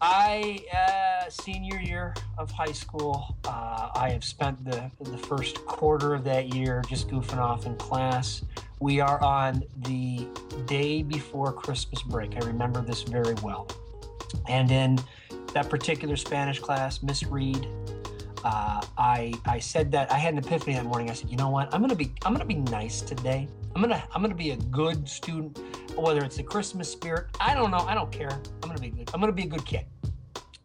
I 0.00 0.60
uh, 0.72 1.28
senior 1.28 1.80
year 1.80 2.14
of 2.38 2.50
high 2.50 2.72
school. 2.72 3.36
Uh, 3.44 3.90
I 3.94 4.10
have 4.10 4.24
spent 4.24 4.64
the 4.64 4.90
the 5.00 5.18
first 5.18 5.64
quarter 5.66 6.14
of 6.14 6.24
that 6.24 6.54
year 6.54 6.82
just 6.88 7.08
goofing 7.08 7.38
off 7.38 7.66
in 7.66 7.76
class. 7.76 8.44
We 8.80 9.00
are 9.00 9.20
on 9.22 9.64
the 9.78 10.26
day 10.66 11.02
before 11.02 11.52
Christmas 11.52 12.02
break. 12.02 12.36
I 12.36 12.46
remember 12.46 12.80
this 12.80 13.02
very 13.02 13.34
well. 13.42 13.66
And 14.48 14.70
in 14.70 15.00
that 15.52 15.68
particular 15.68 16.16
Spanish 16.16 16.60
class, 16.60 17.02
Miss 17.02 17.24
Reed, 17.24 17.66
uh, 18.44 18.80
I 18.96 19.32
I 19.44 19.58
said 19.58 19.90
that 19.92 20.12
I 20.12 20.18
had 20.18 20.34
an 20.34 20.38
epiphany 20.38 20.74
that 20.74 20.84
morning. 20.84 21.10
I 21.10 21.14
said, 21.14 21.30
you 21.30 21.36
know 21.36 21.50
what? 21.50 21.72
I'm 21.74 21.80
gonna 21.80 21.94
be 21.94 22.12
I'm 22.24 22.32
gonna 22.32 22.44
be 22.44 22.54
nice 22.54 23.00
today. 23.00 23.48
I'm 23.74 23.82
gonna 23.82 24.02
I'm 24.14 24.22
gonna 24.22 24.34
be 24.34 24.50
a 24.50 24.56
good 24.56 25.08
student, 25.08 25.58
whether 25.96 26.24
it's 26.24 26.36
the 26.36 26.42
Christmas 26.42 26.90
spirit. 26.90 27.26
I 27.40 27.54
don't 27.54 27.70
know. 27.70 27.78
I 27.78 27.94
don't 27.94 28.10
care. 28.12 28.30
I'm 28.62 28.68
gonna 28.68 28.80
be 28.80 28.90
good. 28.90 29.10
I'm 29.12 29.20
gonna 29.20 29.32
be 29.32 29.44
a 29.44 29.48
good 29.48 29.64
kid. 29.64 29.86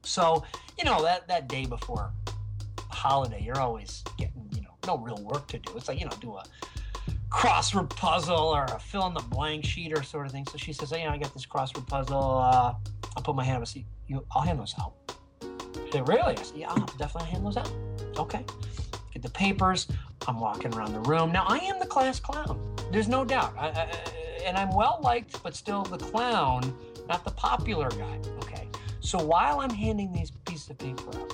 So 0.04 0.44
you 0.78 0.84
know 0.84 1.02
that 1.04 1.28
that 1.28 1.48
day 1.48 1.66
before 1.66 2.12
holiday, 2.90 3.42
you're 3.44 3.60
always 3.60 4.04
getting 4.18 4.50
you 4.56 4.62
know 4.62 4.76
no 4.86 4.98
real 4.98 5.22
work 5.24 5.48
to 5.48 5.60
do. 5.60 5.74
It's 5.76 5.88
like 5.88 6.00
you 6.00 6.06
know 6.06 6.16
do 6.20 6.36
a 6.36 6.44
crossword 7.30 7.90
puzzle 7.90 8.38
or 8.38 8.66
a 8.66 8.80
fill 8.80 9.08
in 9.08 9.14
the 9.14 9.24
blank 9.24 9.66
sheet 9.66 9.92
or 9.92 10.04
sort 10.04 10.28
of 10.28 10.32
thing. 10.32 10.46
So 10.52 10.58
she 10.58 10.72
says, 10.72 10.92
hey, 10.92 11.06
I 11.08 11.18
got 11.18 11.34
this 11.34 11.46
crossword 11.48 11.88
puzzle. 11.88 12.38
Uh, 12.38 12.76
I'll 13.16 13.24
put 13.24 13.36
my 13.36 13.44
hand 13.44 13.62
up 13.62 13.68
see. 13.68 13.86
You, 14.08 14.24
I'll 14.32 14.44
hand 14.44 14.60
those 14.60 14.76
out. 14.80 14.94
Said, 15.94 16.08
really? 16.08 16.36
Yeah, 16.56 16.72
I'll 16.72 16.88
definitely 16.98 17.30
hand 17.30 17.46
those 17.46 17.56
out. 17.56 17.72
Okay. 18.18 18.44
Get 19.14 19.22
the 19.22 19.30
papers. 19.30 19.88
I'm 20.28 20.40
walking 20.40 20.74
around 20.74 20.94
the 20.94 21.02
room. 21.02 21.32
Now, 21.32 21.46
I 21.48 21.60
am 21.60 21.78
the 21.78 21.86
class 21.86 22.20
clown. 22.20 22.60
There's 22.92 23.08
no 23.08 23.24
doubt. 23.24 23.54
I, 23.56 23.68
I, 23.68 23.88
and 24.44 24.58
I'm 24.58 24.74
well 24.74 25.00
liked, 25.04 25.44
but 25.44 25.56
still 25.56 25.84
the 25.84 26.00
clown, 26.00 26.76
not 27.08 27.24
the 27.24 27.30
popular 27.30 27.92
guy. 27.92 28.20
Okay. 28.38 28.68
So 29.02 29.24
while 29.24 29.60
I'm 29.60 29.70
handing 29.70 30.12
these 30.12 30.32
pieces 30.48 30.72
of 30.72 30.80
paper 30.80 31.16
out, 31.16 31.32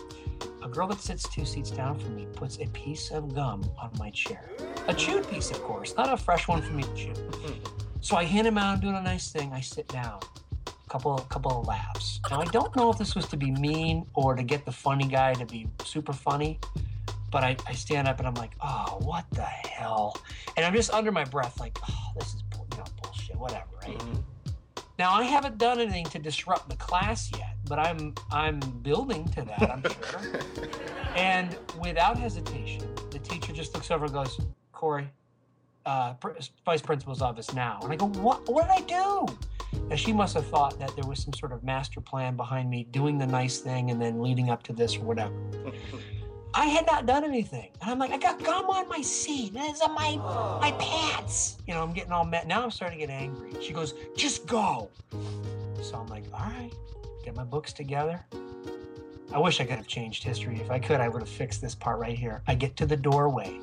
a 0.62 0.68
girl 0.68 0.90
that 0.90 1.00
sits 1.00 1.24
two 1.30 1.46
seats 1.46 1.72
down 1.72 1.98
from 1.98 2.18
me 2.18 2.28
puts 2.34 2.58
a 2.60 2.68
piece 2.68 3.12
of 3.12 3.34
gum 3.34 3.64
on 3.82 3.92
my 3.98 4.10
chair. 4.10 4.44
A 4.90 4.94
chewed 4.94 5.26
piece, 5.30 5.52
of 5.52 5.62
course, 5.64 5.96
not 5.96 6.12
a 6.12 6.18
fresh 6.18 6.50
one 6.50 6.62
for 6.62 6.74
me 6.74 6.84
to 6.84 6.94
chew. 6.96 7.14
So 8.02 8.16
I 8.16 8.24
hand 8.24 8.48
him 8.48 8.58
out, 8.58 8.76
I'm 8.76 8.80
doing 8.80 8.96
a 8.96 9.02
nice 9.02 9.30
thing. 9.30 9.52
I 9.52 9.60
sit 9.60 9.86
down. 9.90 10.22
Couple, 10.90 11.18
couple 11.30 11.60
of 11.60 11.68
laughs. 11.68 12.20
Now 12.32 12.42
I 12.42 12.46
don't 12.46 12.76
know 12.76 12.90
if 12.90 12.98
this 12.98 13.16
was 13.16 13.28
to 13.28 13.38
be 13.38 13.52
mean 13.52 14.08
or 14.16 14.36
to 14.36 14.42
get 14.42 14.66
the 14.66 14.72
funny 14.72 15.08
guy 15.08 15.36
to 15.36 15.46
be 15.46 15.68
super 15.84 16.14
funny, 16.14 16.60
but 17.32 17.44
I, 17.44 17.56
I 17.68 17.74
stand 17.74 18.08
up 18.08 18.18
and 18.18 18.28
I'm 18.28 18.34
like, 18.34 18.54
oh, 18.60 18.98
what 19.02 19.26
the 19.32 19.44
hell? 19.44 20.18
And 20.58 20.66
I'm 20.66 20.74
just 20.74 20.92
under 20.92 21.12
my 21.12 21.26
breath, 21.26 21.60
like, 21.60 21.78
oh, 21.88 22.12
this 22.18 22.34
is 22.34 22.44
you 22.54 22.78
know, 22.78 22.84
bullshit, 23.04 23.36
whatever, 23.36 23.68
right? 23.86 24.02
Now 24.98 25.14
I 25.14 25.24
haven't 25.24 25.58
done 25.58 25.80
anything 25.80 26.06
to 26.08 26.20
disrupt 26.20 26.70
the 26.70 26.76
class 26.76 27.32
yet, 27.38 27.56
but 27.68 27.80
I'm 27.80 28.14
I'm 28.32 28.60
building 28.60 29.30
to 29.30 29.44
that, 29.44 29.72
I'm 29.72 29.84
sure. 29.84 30.42
and 31.16 31.56
without 31.80 32.18
hesitation, 32.18 32.84
the 33.12 33.20
teacher 33.20 33.54
just 33.54 33.74
looks 33.74 33.92
over 33.92 34.06
and 34.06 34.14
goes, 34.14 34.42
Corey, 34.74 35.08
uh, 35.86 36.14
pr- 36.16 36.32
vice 36.66 36.82
principal's 36.82 37.22
office 37.22 37.54
now. 37.54 37.80
And 37.84 37.94
I 37.94 37.96
go, 37.96 38.08
what? 38.08 38.50
What 38.50 38.68
did 38.68 38.72
I 38.72 39.26
do? 39.26 39.38
And 39.90 40.00
she 40.00 40.14
must 40.14 40.34
have 40.36 40.46
thought 40.48 40.80
that 40.80 40.96
there 40.96 41.06
was 41.06 41.20
some 41.20 41.34
sort 41.34 41.52
of 41.52 41.64
master 41.64 42.02
plan 42.02 42.36
behind 42.36 42.70
me 42.70 42.86
doing 42.92 43.18
the 43.18 43.28
nice 43.28 43.60
thing 43.60 43.92
and 43.92 44.02
then 44.02 44.22
leading 44.22 44.50
up 44.50 44.64
to 44.64 44.74
this 44.74 44.98
or 44.98 45.02
whatever. 45.02 45.34
I 46.54 46.66
had 46.66 46.88
not 46.88 47.06
done 47.06 47.24
anything. 47.24 47.70
And 47.82 47.92
I'm 47.92 48.00
like, 48.00 48.12
I 48.12 48.18
got 48.18 48.44
gum 48.44 48.66
on 48.66 48.88
my 48.90 49.02
seat. 49.02 49.54
and 49.56 49.70
It's 49.70 49.82
on 49.82 49.94
my 49.94 50.16
my 50.60 50.72
pants. 50.80 51.58
You 51.68 51.76
know, 51.76 51.84
I'm 51.84 51.94
getting 51.94 52.12
all 52.12 52.26
mad. 52.26 52.48
Now 52.48 52.64
I'm 52.64 52.72
starting 52.72 53.00
to 53.00 53.06
get 53.06 53.14
angry. 53.14 53.52
She 53.62 53.72
goes, 53.72 53.94
just 54.16 54.48
go. 54.48 54.90
So 55.82 55.96
I'm 55.98 56.08
like, 56.08 56.24
all 56.34 56.40
right, 56.40 56.74
get 57.24 57.36
my 57.36 57.44
books 57.44 57.72
together. 57.72 58.26
I 59.32 59.38
wish 59.38 59.62
I 59.62 59.66
could 59.66 59.78
have 59.78 59.88
changed 59.88 60.24
history. 60.24 60.60
If 60.60 60.72
I 60.72 60.80
could, 60.80 61.00
I 61.00 61.08
would 61.08 61.22
have 61.22 61.30
fixed 61.30 61.62
this 61.62 61.76
part 61.76 62.00
right 62.00 62.18
here. 62.18 62.42
I 62.48 62.56
get 62.56 62.76
to 62.78 62.88
the 62.88 62.98
doorway. 62.98 63.60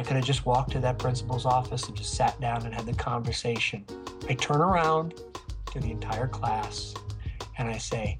I 0.00 0.02
could 0.02 0.16
have 0.16 0.24
just 0.24 0.46
walked 0.46 0.70
to 0.72 0.80
that 0.80 0.98
principal's 0.98 1.44
office 1.44 1.86
and 1.86 1.94
just 1.94 2.14
sat 2.14 2.40
down 2.40 2.64
and 2.64 2.74
had 2.74 2.86
the 2.86 2.94
conversation. 2.94 3.84
I 4.30 4.32
turn 4.32 4.62
around 4.62 5.12
to 5.72 5.78
the 5.78 5.90
entire 5.90 6.26
class 6.26 6.94
and 7.58 7.68
I 7.68 7.76
say, 7.76 8.18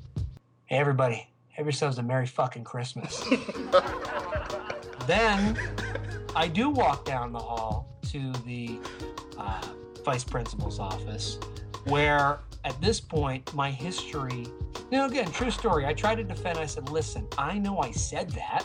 Hey, 0.66 0.76
everybody, 0.76 1.26
have 1.49 1.64
yourselves 1.64 1.97
a 1.97 2.03
Merry 2.03 2.26
fucking 2.26 2.64
Christmas. 2.64 3.24
then 5.07 5.59
I 6.37 6.49
do 6.49 6.68
walk 6.68 7.07
down 7.07 7.33
the 7.33 7.39
hall 7.39 7.89
to 8.11 8.31
the 8.45 8.78
uh, 9.39 9.62
vice 10.05 10.22
principal's 10.22 10.78
office 10.78 11.39
where 11.85 12.41
at 12.64 12.80
this 12.80 13.00
point 13.00 13.52
my 13.54 13.70
history 13.70 14.46
you 14.90 14.98
know 14.98 15.06
again 15.06 15.30
true 15.30 15.50
story. 15.50 15.86
I 15.86 15.92
tried 15.92 16.16
to 16.16 16.24
defend 16.24 16.58
i 16.58 16.66
said 16.66 16.88
listen 16.90 17.26
i 17.38 17.58
know 17.58 17.78
i 17.78 17.90
said 17.90 18.30
that 18.30 18.64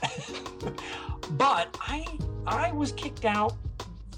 but 1.31 1.77
i 1.81 2.05
i 2.45 2.71
was 2.71 2.91
kicked 2.91 3.25
out 3.25 3.53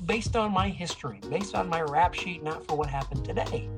based 0.05 0.35
on 0.35 0.51
my 0.51 0.69
history 0.69 1.19
based 1.29 1.55
on 1.55 1.67
my 1.67 1.81
rap 1.81 2.13
sheet 2.13 2.43
not 2.43 2.65
for 2.67 2.75
what 2.77 2.89
happened 2.89 3.25
today 3.25 3.69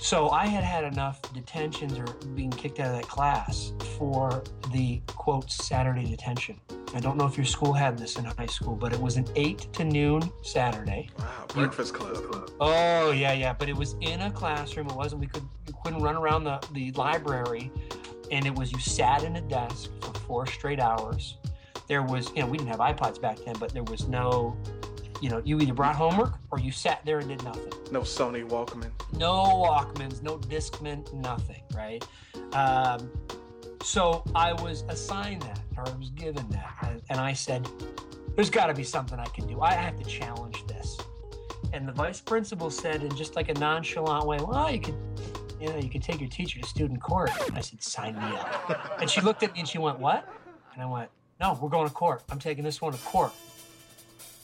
so 0.00 0.30
i 0.30 0.46
had 0.46 0.64
had 0.64 0.84
enough 0.84 1.20
detentions 1.32 1.98
or 1.98 2.04
being 2.34 2.50
kicked 2.50 2.80
out 2.80 2.86
of 2.86 3.00
that 3.00 3.08
class 3.08 3.72
for 3.96 4.42
the 4.72 5.00
quote 5.06 5.50
saturday 5.50 6.04
detention 6.04 6.58
i 6.94 7.00
don't 7.00 7.16
know 7.16 7.26
if 7.26 7.36
your 7.36 7.46
school 7.46 7.72
had 7.72 7.98
this 7.98 8.16
in 8.16 8.24
high 8.24 8.46
school 8.46 8.74
but 8.74 8.92
it 8.92 9.00
was 9.00 9.16
an 9.16 9.26
8 9.34 9.72
to 9.72 9.84
noon 9.84 10.22
saturday 10.42 11.08
Wow, 11.18 11.46
Breakfast 11.54 11.94
Club. 11.94 12.50
Oh 12.60 13.10
yeah, 13.12 13.32
yeah, 13.32 13.52
but 13.52 13.68
it 13.68 13.76
was 13.76 13.96
in 14.00 14.20
a 14.22 14.30
classroom. 14.30 14.88
It 14.88 14.94
wasn't. 14.96 15.20
We 15.20 15.26
could 15.26 15.42
we 15.66 15.74
couldn't 15.82 16.00
run 16.00 16.16
around 16.16 16.44
the 16.44 16.60
the 16.72 16.92
library, 16.92 17.70
and 18.30 18.46
it 18.46 18.54
was 18.54 18.72
you 18.72 18.78
sat 18.78 19.22
in 19.24 19.36
a 19.36 19.40
desk 19.40 19.90
for 20.00 20.12
four 20.20 20.46
straight 20.46 20.80
hours. 20.80 21.36
There 21.88 22.02
was 22.02 22.30
you 22.34 22.42
know 22.42 22.46
we 22.46 22.58
didn't 22.58 22.70
have 22.70 22.80
iPods 22.80 23.20
back 23.20 23.38
then, 23.44 23.56
but 23.58 23.72
there 23.72 23.84
was 23.84 24.08
no, 24.08 24.56
you 25.20 25.30
know, 25.30 25.42
you 25.44 25.58
either 25.60 25.74
brought 25.74 25.96
homework 25.96 26.34
or 26.50 26.58
you 26.58 26.70
sat 26.70 27.04
there 27.04 27.18
and 27.18 27.28
did 27.28 27.42
nothing. 27.44 27.72
No 27.90 28.02
Sony 28.02 28.48
Walkman. 28.48 28.90
No 29.12 29.32
Walkmans, 29.66 30.22
no 30.22 30.38
Discman, 30.38 31.12
nothing. 31.12 31.62
Right. 31.74 32.06
Um, 32.52 33.10
so 33.82 34.22
I 34.34 34.52
was 34.52 34.84
assigned 34.88 35.42
that, 35.42 35.60
or 35.76 35.86
I 35.86 35.96
was 35.96 36.10
given 36.10 36.48
that, 36.50 36.74
and, 36.82 37.02
and 37.10 37.20
I 37.20 37.32
said, 37.32 37.68
"There's 38.34 38.50
got 38.50 38.66
to 38.66 38.74
be 38.74 38.84
something 38.84 39.18
I 39.18 39.26
can 39.26 39.46
do. 39.46 39.60
I 39.60 39.72
have 39.72 39.96
to 39.98 40.04
challenge 40.04 40.66
this." 40.66 40.98
And 41.72 41.86
the 41.86 41.92
vice 41.92 42.20
principal 42.20 42.70
said, 42.70 43.02
in 43.02 43.14
just 43.14 43.36
like 43.36 43.48
a 43.48 43.54
nonchalant 43.54 44.26
way, 44.26 44.38
"Well, 44.40 44.70
you 44.70 44.80
could, 44.80 44.96
you 45.60 45.68
know, 45.68 45.78
you 45.78 45.88
could 45.88 46.02
take 46.02 46.20
your 46.20 46.30
teacher 46.30 46.60
to 46.60 46.66
student 46.66 47.00
court." 47.00 47.30
I 47.54 47.60
said, 47.60 47.82
"Sign 47.82 48.16
me 48.16 48.36
up." 48.36 49.00
And 49.00 49.08
she 49.08 49.20
looked 49.20 49.42
at 49.42 49.52
me 49.54 49.60
and 49.60 49.68
she 49.68 49.78
went, 49.78 49.98
"What?" 49.98 50.28
And 50.74 50.82
I 50.82 50.86
went, 50.86 51.10
"No, 51.40 51.58
we're 51.60 51.68
going 51.68 51.88
to 51.88 51.94
court. 51.94 52.24
I'm 52.30 52.38
taking 52.38 52.64
this 52.64 52.80
one 52.80 52.92
to 52.92 52.98
court." 52.98 53.32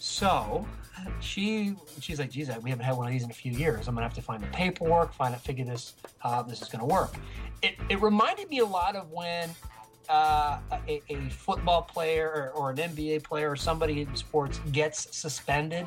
So 0.04 0.66
she 1.20 1.74
she's 1.98 2.18
like, 2.18 2.30
geez, 2.30 2.50
we 2.62 2.68
haven't 2.68 2.84
had 2.84 2.94
one 2.94 3.06
of 3.06 3.12
these 3.12 3.22
in 3.22 3.30
a 3.30 3.34
few 3.34 3.52
years. 3.52 3.88
I'm 3.88 3.94
gonna 3.94 4.04
have 4.04 4.12
to 4.14 4.22
find 4.22 4.42
the 4.42 4.48
paperwork, 4.48 5.14
find 5.14 5.34
out, 5.34 5.40
figure 5.40 5.64
this 5.64 5.94
how 6.18 6.42
this 6.42 6.60
is 6.60 6.68
gonna 6.68 6.84
work. 6.84 7.14
It 7.62 7.76
it 7.88 8.02
reminded 8.02 8.50
me 8.50 8.58
a 8.58 8.66
lot 8.66 8.96
of 8.96 9.10
when 9.10 9.48
uh, 10.10 10.58
a, 10.86 11.00
a 11.08 11.30
football 11.30 11.80
player 11.80 12.52
or, 12.54 12.60
or 12.60 12.70
an 12.70 12.76
NBA 12.76 13.24
player 13.24 13.50
or 13.50 13.56
somebody 13.56 14.02
in 14.02 14.14
sports 14.14 14.60
gets 14.72 15.16
suspended 15.16 15.86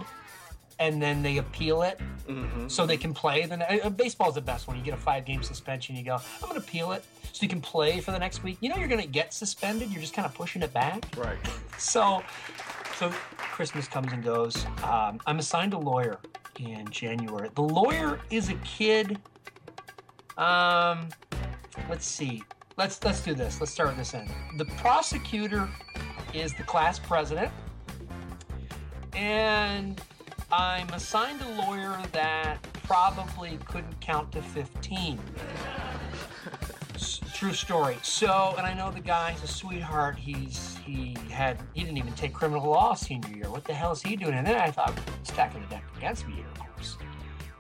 and 0.80 1.02
then 1.02 1.22
they 1.22 1.38
appeal 1.38 1.82
it 1.84 2.00
so 2.68 2.86
they 2.86 2.98
can 2.98 3.14
play. 3.14 3.46
Then 3.46 3.62
uh, 3.62 3.90
baseball's 3.90 4.36
the 4.36 4.42
best 4.42 4.68
one. 4.68 4.78
You 4.78 4.84
get 4.84 4.94
a 4.94 4.98
five 4.98 5.26
game 5.26 5.44
suspension. 5.44 5.96
You 5.96 6.04
go, 6.04 6.16
I'm 6.16 6.50
going 6.50 6.60
to 6.60 6.60
appeal 6.60 6.92
it 6.92 7.04
so 7.32 7.42
you 7.42 7.50
can 7.50 7.62
play 7.62 8.00
for 8.00 8.12
the 8.12 8.20
next 8.20 8.44
week. 8.44 8.58
You 8.62 8.70
know 8.70 8.76
you're 8.78 8.88
going 8.88 9.02
to 9.02 9.08
get 9.08 9.34
suspended. 9.34 9.90
You're 9.92 10.02
just 10.02 10.14
kind 10.14 10.26
of 10.26 10.34
pushing 10.34 10.62
it 10.62 10.74
back. 10.74 11.06
Right. 11.18 11.38
So, 11.78 12.24
so 12.98 13.12
Christmas 13.38 13.88
comes 13.88 14.12
and 14.12 14.24
goes. 14.24 14.66
Um, 14.84 15.20
I'm 15.28 15.38
assigned 15.38 15.74
a 15.74 15.78
lawyer 15.78 16.20
in 16.60 16.90
January. 16.90 17.50
The 17.54 17.62
lawyer 17.62 18.20
is 18.32 18.50
a 18.50 18.56
kid. 18.56 19.20
Um, 20.38 21.10
let's 21.90 22.08
see. 22.08 22.44
Let's 22.76 23.04
let's 23.04 23.22
do 23.22 23.36
this. 23.36 23.60
Let's 23.60 23.72
start 23.72 23.96
this 23.98 24.14
end. 24.14 24.30
The 24.58 24.66
prosecutor 24.78 25.70
is 26.34 26.54
the 26.54 26.64
class 26.64 26.98
president, 26.98 27.52
and 29.14 30.02
I'm 30.52 30.90
assigned 30.90 31.42
a 31.42 31.50
lawyer 31.50 31.98
that 32.14 32.62
probably 32.84 33.60
couldn't 33.66 34.00
count 34.02 34.32
to 34.32 34.42
15. 34.42 35.20
True 37.38 37.54
story. 37.54 37.98
So, 38.02 38.56
and 38.58 38.66
I 38.66 38.74
know 38.74 38.90
the 38.90 39.00
guy's 39.00 39.44
a 39.44 39.48
sweetheart. 39.48 40.18
He's 40.18 40.76
he 40.84 41.16
had 41.30 41.60
he 41.76 41.84
didn't 41.84 41.98
even 41.98 42.14
take 42.14 42.34
criminal 42.34 42.68
law 42.68 42.96
senior 42.96 43.30
year. 43.30 43.52
What 43.52 43.64
the 43.64 43.76
hell 43.76 43.92
is 43.92 44.02
he 44.02 44.16
doing? 44.16 44.34
And 44.34 44.48
then 44.48 44.56
I 44.56 44.72
thought 44.72 45.00
stacking 45.22 45.62
the 45.62 45.68
deck 45.68 45.84
against 45.96 46.28
me 46.28 46.34
here, 46.34 46.48
of 46.52 46.60
course. 46.60 46.98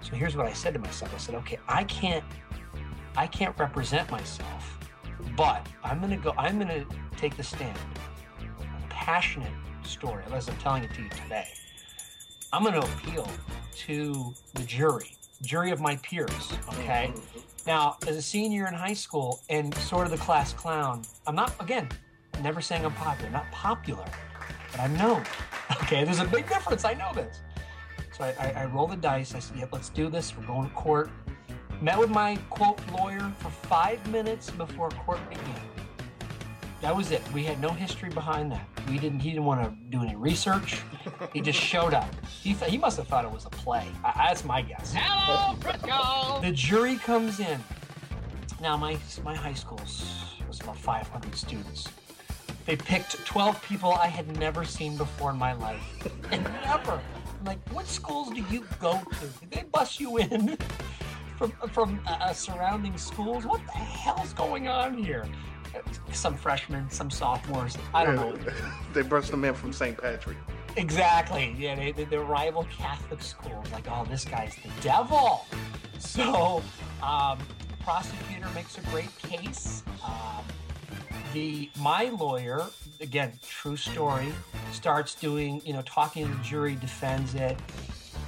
So 0.01 0.15
here's 0.15 0.35
what 0.35 0.47
I 0.47 0.53
said 0.53 0.73
to 0.73 0.79
myself. 0.79 1.13
I 1.13 1.19
said, 1.19 1.35
okay, 1.35 1.59
I 1.67 1.83
can't 1.83 2.23
I 3.15 3.27
can't 3.27 3.55
represent 3.59 4.09
myself, 4.09 4.79
but 5.35 5.67
I'm 5.83 6.01
gonna 6.01 6.17
go. 6.17 6.33
I'm 6.39 6.57
gonna 6.57 6.83
take 7.15 7.37
the 7.37 7.43
stand. 7.43 7.77
A 8.39 8.87
passionate 8.89 9.53
story, 9.83 10.23
as 10.33 10.49
I'm 10.49 10.57
telling 10.57 10.85
it 10.85 10.93
to 10.95 11.03
you 11.03 11.09
today. 11.09 11.49
I'm 12.51 12.63
gonna 12.63 12.79
appeal 12.79 13.29
to 13.85 14.33
the 14.55 14.63
jury, 14.63 15.15
jury 15.43 15.69
of 15.69 15.79
my 15.81 15.97
peers. 15.97 16.51
Okay. 16.79 17.11
Mm-hmm. 17.13 17.46
Now, 17.67 17.97
as 18.07 18.15
a 18.15 18.21
senior 18.21 18.65
in 18.65 18.73
high 18.73 18.93
school 18.93 19.41
and 19.49 19.75
sort 19.75 20.05
of 20.05 20.11
the 20.11 20.17
class 20.17 20.53
clown, 20.53 21.01
I'm 21.27 21.35
not 21.35 21.53
again. 21.59 21.89
Never 22.41 22.61
saying 22.61 22.85
I'm 22.85 22.93
popular. 22.93 23.29
Not 23.29 23.51
popular, 23.51 24.05
but 24.71 24.79
I'm 24.79 24.95
known. 24.97 25.23
Okay. 25.83 26.05
There's 26.05 26.19
a 26.19 26.25
big 26.25 26.47
difference. 26.47 26.85
I 26.85 26.93
know 26.93 27.11
this. 27.13 27.41
So 28.17 28.23
I, 28.23 28.33
I, 28.39 28.61
I 28.61 28.65
roll 28.67 28.87
the 28.87 28.95
dice. 28.95 29.35
I 29.35 29.39
said, 29.39 29.57
"Yep, 29.57 29.69
let's 29.73 29.89
do 29.89 30.09
this. 30.09 30.35
We're 30.35 30.45
going 30.45 30.69
to 30.69 30.73
court." 30.73 31.09
Met 31.81 31.99
with 31.99 32.09
my 32.09 32.37
quote 32.49 32.79
lawyer 32.93 33.33
for 33.37 33.49
five 33.49 33.99
minutes 34.09 34.49
before 34.49 34.89
court 34.91 35.19
began. 35.29 35.76
That 36.81 36.95
was 36.95 37.11
it. 37.11 37.21
We 37.33 37.43
had 37.43 37.59
no 37.59 37.69
history 37.69 38.09
behind 38.09 38.51
that. 38.51 38.67
We 38.87 38.99
didn't. 38.99 39.19
He 39.19 39.31
didn't 39.31 39.45
want 39.45 39.63
to 39.63 39.75
do 39.89 40.03
any 40.03 40.15
research. 40.15 40.81
He 41.33 41.41
just 41.41 41.59
showed 41.59 41.93
up. 41.93 42.07
He 42.25 42.53
th- 42.53 42.69
he 42.69 42.77
must 42.77 42.97
have 42.97 43.07
thought 43.07 43.25
it 43.25 43.31
was 43.31 43.45
a 43.45 43.49
play. 43.49 43.87
I, 44.03 44.27
that's 44.27 44.45
my 44.45 44.61
guess. 44.61 44.93
Hello, 44.95 45.55
Frisco! 45.59 46.39
The 46.41 46.51
jury 46.51 46.97
comes 46.97 47.39
in. 47.39 47.59
Now 48.61 48.77
my 48.77 48.97
my 49.23 49.35
high 49.35 49.53
school 49.53 49.79
was 50.47 50.59
about 50.61 50.77
500 50.77 51.35
students. 51.35 51.87
They 52.65 52.75
picked 52.75 53.25
12 53.25 53.61
people 53.63 53.93
I 53.93 54.07
had 54.07 54.37
never 54.37 54.63
seen 54.65 54.97
before 54.97 55.31
in 55.31 55.37
my 55.37 55.53
life, 55.53 55.81
and 56.31 56.43
never. 56.63 57.01
I'm 57.39 57.45
like, 57.45 57.59
what 57.69 57.87
schools 57.87 58.29
do 58.29 58.43
you 58.51 58.65
go 58.79 58.99
to? 59.19 59.25
Did 59.39 59.51
they 59.51 59.63
bus 59.71 59.99
you 59.99 60.17
in 60.17 60.57
from 61.37 61.51
from 61.71 61.99
uh, 62.07 62.33
surrounding 62.33 62.97
schools? 62.97 63.45
What 63.45 63.61
the 63.65 63.71
hell's 63.71 64.33
going 64.33 64.67
on 64.67 64.95
here? 64.95 65.25
Some 66.11 66.35
freshmen, 66.35 66.89
some 66.89 67.09
sophomores. 67.09 67.77
I 67.93 68.05
don't 68.05 68.15
know. 68.15 68.37
they 68.93 69.01
brushed 69.01 69.31
them 69.31 69.43
in 69.45 69.53
from 69.53 69.73
St. 69.73 69.97
Patrick. 69.97 70.37
Exactly. 70.75 71.55
Yeah, 71.57 71.75
they, 71.75 71.91
they, 71.91 72.05
the 72.05 72.19
rival 72.19 72.67
Catholic 72.75 73.21
schools. 73.21 73.65
Like, 73.71 73.85
oh, 73.89 74.05
this 74.09 74.25
guy's 74.25 74.55
the 74.55 74.69
devil. 74.81 75.45
So, 75.99 76.61
um, 77.01 77.39
prosecutor 77.81 78.47
makes 78.53 78.77
a 78.77 78.81
great 78.81 79.09
case. 79.17 79.81
Um, 80.05 80.45
the 81.33 81.71
my 81.79 82.05
lawyer, 82.09 82.65
again, 83.01 83.33
true 83.41 83.75
story, 83.75 84.31
starts 84.71 85.15
doing, 85.15 85.59
you 85.65 85.73
know, 85.73 85.81
talking 85.81 86.27
to 86.27 86.31
the 86.31 86.43
jury, 86.43 86.75
defends 86.75 87.33
it, 87.33 87.57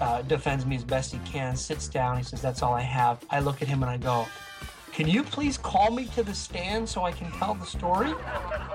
uh, 0.01 0.23
defends 0.23 0.65
me 0.65 0.75
as 0.77 0.83
best 0.83 1.13
he 1.13 1.19
can, 1.19 1.55
sits 1.55 1.87
down. 1.87 2.17
He 2.17 2.23
says, 2.23 2.41
"That's 2.41 2.63
all 2.63 2.73
I 2.73 2.81
have." 2.81 3.23
I 3.29 3.39
look 3.39 3.61
at 3.61 3.67
him 3.67 3.83
and 3.83 3.89
I 3.91 3.97
go, 3.97 4.27
"Can 4.99 5.07
you 5.07 5.23
please 5.23 5.57
call 5.57 5.91
me 5.91 6.07
to 6.07 6.23
the 6.23 6.33
stand 6.33 6.89
so 6.89 7.05
I 7.05 7.13
can 7.13 7.31
tell 7.31 7.53
the 7.53 7.65
story?" 7.65 8.11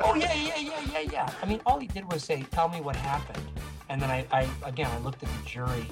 Oh 0.03 0.15
yeah, 0.15 0.33
yeah, 0.33 0.57
yeah, 0.57 0.81
yeah, 0.91 1.13
yeah. 1.13 1.31
I 1.43 1.45
mean, 1.45 1.61
all 1.67 1.79
he 1.79 1.87
did 1.87 2.11
was 2.11 2.25
say, 2.25 2.47
"Tell 2.51 2.67
me 2.71 2.81
what 2.81 2.97
happened," 2.97 3.47
and 3.91 4.01
then 4.01 4.11
I, 4.11 4.25
I 4.33 4.49
again, 4.65 4.91
I 4.91 4.99
looked 5.01 5.23
at 5.23 5.29
the 5.29 5.47
jury 5.47 5.87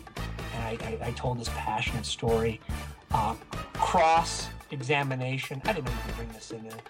and 0.54 0.62
I, 0.64 0.78
I, 0.88 1.08
I 1.08 1.10
told 1.10 1.38
this 1.38 1.50
passionate 1.50 2.06
story. 2.06 2.62
Uh, 3.10 3.34
cross 3.74 4.48
examination. 4.70 5.60
I 5.66 5.74
didn't 5.74 5.90
even 5.90 6.16
bring 6.16 6.28
this 6.32 6.50
in 6.50 6.64
there. 6.64 6.80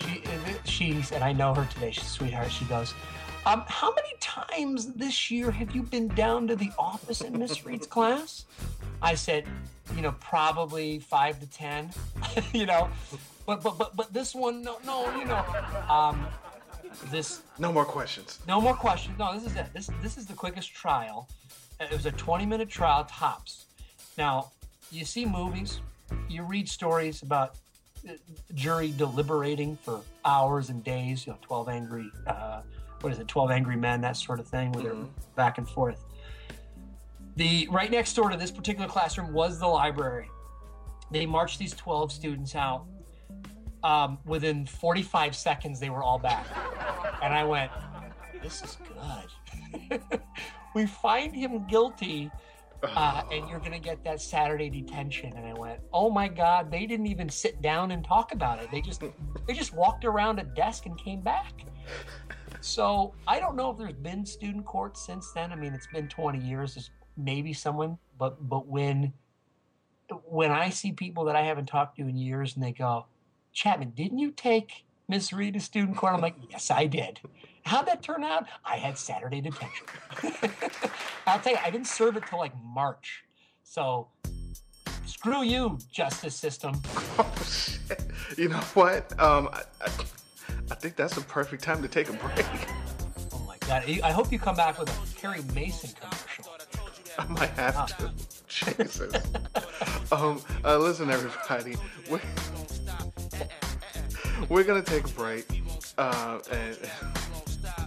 She, 0.00 0.22
she's, 0.64 1.10
and 1.10 1.24
I 1.24 1.32
know 1.32 1.54
her 1.54 1.64
today. 1.74 1.90
She's 1.90 2.04
a 2.04 2.08
sweetheart. 2.08 2.52
She 2.52 2.66
goes, 2.66 2.94
um, 3.46 3.64
"How 3.66 3.92
many 3.92 4.14
times 4.20 4.92
this 4.92 5.28
year 5.28 5.50
have 5.50 5.74
you 5.74 5.82
been 5.82 6.06
down 6.06 6.46
to 6.46 6.54
the 6.54 6.70
office 6.78 7.20
in 7.20 7.36
Miss 7.36 7.66
Reed's 7.66 7.88
class?" 7.88 8.46
I 9.02 9.14
said, 9.14 9.44
"You 9.94 10.02
know, 10.02 10.12
probably 10.20 10.98
five 11.00 11.40
to 11.40 11.46
ten. 11.46 11.90
you 12.52 12.66
know, 12.66 12.88
but 13.46 13.62
but 13.62 13.78
but 13.78 13.96
but 13.96 14.12
this 14.12 14.34
one, 14.34 14.62
no, 14.62 14.78
no, 14.86 15.14
you 15.18 15.24
know, 15.24 15.44
um, 15.88 16.26
this 17.10 17.42
No 17.58 17.72
more 17.72 17.84
questions. 17.84 18.38
no 18.46 18.60
more 18.60 18.74
questions. 18.74 19.18
No, 19.18 19.34
this 19.34 19.44
is 19.50 19.56
it. 19.56 19.66
This 19.74 19.90
this 20.00 20.16
is 20.16 20.26
the 20.26 20.34
quickest 20.34 20.72
trial. 20.72 21.28
It 21.80 21.90
was 21.90 22.06
a 22.06 22.12
20 22.12 22.46
minute 22.46 22.68
trial 22.68 23.04
tops. 23.10 23.66
Now, 24.16 24.52
you 24.92 25.04
see 25.04 25.26
movies, 25.26 25.80
you 26.28 26.44
read 26.44 26.68
stories 26.68 27.22
about 27.22 27.56
uh, 28.08 28.12
jury 28.54 28.92
deliberating 28.96 29.76
for 29.82 30.00
hours 30.24 30.68
and 30.70 30.84
days. 30.84 31.26
You 31.26 31.32
know, 31.32 31.38
12 31.42 31.68
angry, 31.68 32.10
uh, 32.26 32.62
what 33.00 33.12
is 33.12 33.18
it, 33.18 33.26
12 33.26 33.50
angry 33.50 33.76
men, 33.76 34.00
that 34.02 34.16
sort 34.16 34.38
of 34.38 34.46
thing, 34.46 34.70
where 34.72 34.84
they're 34.84 35.04
back 35.34 35.58
and 35.58 35.68
forth. 35.68 35.98
The 37.36 37.66
right 37.70 37.90
next 37.90 38.14
door 38.14 38.30
to 38.30 38.36
this 38.36 38.50
particular 38.50 38.88
classroom 38.88 39.32
was 39.32 39.58
the 39.58 39.66
library. 39.66 40.30
They 41.10 41.26
marched 41.26 41.58
these 41.58 41.72
12 41.72 42.12
students 42.12 42.54
out. 42.54 42.86
Um, 43.82 44.18
within 44.24 44.64
45 44.64 45.34
seconds, 45.34 45.80
they 45.80 45.90
were 45.90 46.02
all 46.02 46.18
back. 46.18 46.46
And 47.22 47.34
I 47.34 47.44
went, 47.44 47.70
this 48.42 48.62
is 48.62 48.76
good. 49.90 50.00
we 50.74 50.86
find 50.86 51.34
him 51.34 51.66
guilty, 51.66 52.30
uh, 52.82 53.22
and 53.32 53.48
you're 53.48 53.58
going 53.58 53.72
to 53.72 53.80
get 53.80 54.04
that 54.04 54.20
Saturday 54.20 54.70
detention. 54.70 55.32
And 55.36 55.46
I 55.46 55.54
went, 55.54 55.80
oh 55.92 56.10
my 56.10 56.28
God, 56.28 56.70
they 56.70 56.86
didn't 56.86 57.06
even 57.06 57.28
sit 57.28 57.60
down 57.60 57.90
and 57.90 58.04
talk 58.04 58.32
about 58.32 58.62
it. 58.62 58.70
They 58.70 58.80
just, 58.80 59.02
they 59.46 59.54
just 59.54 59.74
walked 59.74 60.04
around 60.04 60.38
a 60.38 60.44
desk 60.44 60.86
and 60.86 60.98
came 60.98 61.20
back. 61.20 61.64
So 62.60 63.14
I 63.26 63.40
don't 63.40 63.56
know 63.56 63.70
if 63.72 63.78
there's 63.78 63.92
been 63.92 64.24
student 64.24 64.64
court 64.64 64.96
since 64.96 65.32
then. 65.32 65.50
I 65.50 65.56
mean, 65.56 65.72
it's 65.74 65.88
been 65.88 66.08
20 66.08 66.38
years. 66.38 66.90
Maybe 67.16 67.52
someone, 67.52 67.98
but 68.18 68.48
but 68.48 68.66
when 68.66 69.12
when 70.24 70.50
I 70.50 70.70
see 70.70 70.92
people 70.92 71.24
that 71.24 71.36
I 71.36 71.42
haven't 71.42 71.66
talked 71.66 71.96
to 71.96 72.02
in 72.02 72.16
years 72.16 72.54
and 72.54 72.62
they 72.62 72.72
go, 72.72 73.06
Chapman, 73.52 73.90
didn't 73.90 74.18
you 74.18 74.30
take 74.30 74.84
Miss 75.08 75.32
Reed 75.32 75.54
to 75.54 75.60
student 75.60 75.96
court? 75.96 76.14
I'm 76.14 76.20
like, 76.20 76.36
yes, 76.50 76.70
I 76.70 76.86
did. 76.86 77.20
How'd 77.64 77.86
that 77.86 78.02
turn 78.02 78.24
out? 78.24 78.46
I 78.64 78.76
had 78.76 78.98
Saturday 78.98 79.40
detention. 79.40 79.86
I'll 81.26 81.38
tell 81.38 81.52
you, 81.52 81.58
I 81.62 81.70
didn't 81.70 81.86
serve 81.86 82.16
it 82.16 82.24
till 82.28 82.38
like 82.38 82.52
March. 82.62 83.24
So 83.62 84.08
screw 85.06 85.42
you, 85.42 85.78
justice 85.90 86.34
system. 86.34 86.80
Oh, 87.18 87.30
shit. 87.44 88.10
You 88.38 88.48
know 88.48 88.56
what? 88.72 89.12
Um, 89.20 89.50
I, 89.52 89.62
I, 89.82 89.90
I 90.70 90.74
think 90.76 90.96
that's 90.96 91.14
the 91.14 91.20
perfect 91.20 91.62
time 91.62 91.82
to 91.82 91.88
take 91.88 92.08
a 92.08 92.14
break. 92.14 92.46
Oh 93.34 93.38
my 93.46 93.58
God. 93.66 93.84
I 94.02 94.10
hope 94.10 94.32
you 94.32 94.38
come 94.38 94.56
back 94.56 94.78
with 94.80 94.88
a 94.88 95.20
Perry 95.20 95.42
Mason 95.54 95.90
commercial. 96.00 96.46
I 97.18 97.26
might 97.26 97.50
have 97.50 97.96
to. 97.98 98.12
Jesus. 98.48 99.00
um, 100.12 100.40
uh, 100.64 100.78
listen, 100.78 101.10
everybody. 101.10 101.76
We're, 102.10 102.20
we're 104.48 104.64
gonna 104.64 104.82
take 104.82 105.04
a 105.04 105.10
break, 105.10 105.46
uh, 105.98 106.38
and 106.50 106.76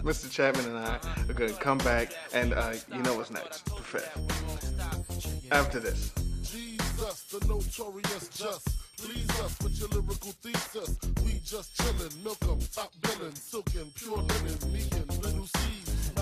Mr. 0.04 0.30
Chapman 0.30 0.66
and 0.66 0.78
I 0.78 0.98
are 1.28 1.34
gonna 1.34 1.52
come 1.52 1.78
back, 1.78 2.12
and 2.32 2.52
uh, 2.54 2.74
you 2.92 3.02
know 3.02 3.14
what's 3.14 3.30
next? 3.30 3.64
The 3.66 3.82
fifth. 3.82 5.52
After 5.52 5.80
this. 5.80 6.12
Jesus, 6.42 7.22
the 7.24 7.40
notorious 7.46 8.28
just. 8.28 8.68
Please 8.96 9.28
us 9.40 9.58
with 9.62 9.78
your 9.78 9.88
lyrical 9.88 10.32
thesis. 10.42 10.96
We 11.22 11.40
just 11.44 11.76
chillin', 11.76 12.24
milk 12.24 12.38
'em, 12.42 12.58
top 12.72 12.92
billin', 13.02 13.34
silkin', 13.34 13.90
pure 13.94 14.16
linen, 14.16 14.72
me 14.72 14.88
and 14.92 15.22
little 15.22 15.46
seeds, 15.46 15.65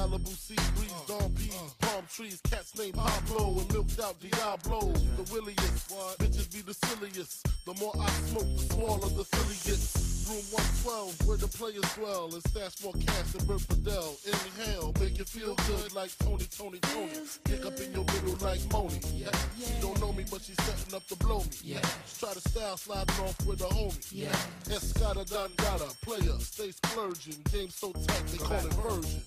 Malibu 0.04 0.36
sea 0.36 0.54
breeze, 0.76 0.92
dawn 1.08 1.32
peas, 1.32 1.54
palm 1.80 2.04
trees, 2.14 2.38
cats 2.50 2.76
named 2.78 2.92
Pablo 2.92 3.58
and 3.58 3.72
milked 3.72 3.98
out 4.00 4.14
Diablo. 4.20 4.92
The 4.92 5.32
williest, 5.32 5.88
bitches 6.18 6.52
be 6.52 6.60
the 6.60 6.74
silliest. 6.74 7.46
The 7.64 7.72
more 7.80 7.92
I 7.98 8.10
smoke, 8.28 8.54
the 8.54 8.74
smaller 8.74 9.08
the 9.08 9.24
silly 9.24 9.56
gets. 9.64 10.13
Room 10.28 10.40
112, 10.52 11.28
where 11.28 11.36
the 11.36 11.48
players 11.48 11.84
dwell, 11.96 12.32
and 12.32 12.42
stash 12.48 12.82
more 12.82 12.94
cash 12.94 13.32
than 13.32 13.44
Bert 13.46 13.60
Fidel. 13.60 14.16
Inhale, 14.24 14.94
make 14.98 15.18
you 15.18 15.24
feel 15.24 15.54
good 15.66 15.94
like 15.94 16.16
Tony, 16.18 16.46
Tony, 16.56 16.78
Tony. 16.78 17.12
Kick 17.44 17.66
up 17.66 17.78
in 17.78 17.92
your 17.92 18.04
middle 18.04 18.36
like 18.40 18.60
Moni. 18.72 19.00
Yeah. 19.12 19.28
She 19.58 19.80
don't 19.82 20.00
know 20.00 20.12
me, 20.12 20.24
but 20.30 20.40
she's 20.40 20.56
setting 20.64 20.94
up 20.94 21.06
to 21.08 21.16
blow 21.16 21.40
me. 21.40 21.50
Yeah. 21.62 21.80
Try 22.18 22.32
to 22.32 22.40
style 22.40 22.76
sliding 22.78 23.20
off 23.20 23.46
with 23.46 23.60
a 23.60 23.66
homie. 23.66 24.12
Yeah. 24.12 24.32
Escada 24.74 25.28
Dangada, 25.28 25.94
player, 26.00 26.38
stay 26.38 26.70
splurging. 26.70 27.42
Game 27.52 27.68
so 27.68 27.92
tight, 27.92 28.26
they 28.28 28.38
call 28.38 28.64
it 28.64 28.72
version. 28.74 29.20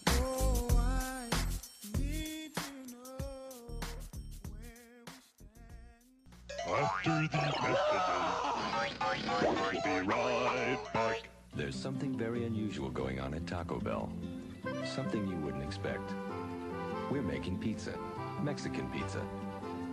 After 6.70 7.22
these 7.22 7.32
messages, 7.32 8.57
be 9.84 10.00
right 10.06 10.78
back. 10.94 11.30
There's 11.56 11.76
something 11.76 12.18
very 12.18 12.46
unusual 12.46 12.90
going 12.90 13.20
on 13.20 13.34
at 13.34 13.48
Taco 13.48 13.80
Bell. 13.80 14.10
Something 14.86 15.28
you 15.28 15.36
wouldn't 15.38 15.64
expect. 15.64 16.14
We're 17.10 17.22
making 17.22 17.60
pizza. 17.60 17.94
Mexican 18.42 18.90
pizza. 18.90 19.22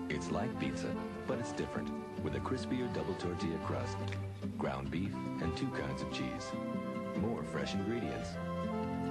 It's 0.09 0.31
like 0.31 0.59
pizza, 0.61 0.95
but 1.27 1.39
it's 1.39 1.53
different, 1.53 1.91
with 2.23 2.35
a 2.35 2.41
crispier 2.41 2.93
double 2.93 3.15
tortilla 3.15 3.59
crust, 3.65 3.97
ground 4.59 4.91
beef, 4.91 5.13
and 5.41 5.57
two 5.57 5.69
kinds 5.69 6.03
of 6.03 6.13
cheese. 6.13 6.53
More 7.17 7.43
fresh 7.43 7.75
ingredients. 7.75 8.31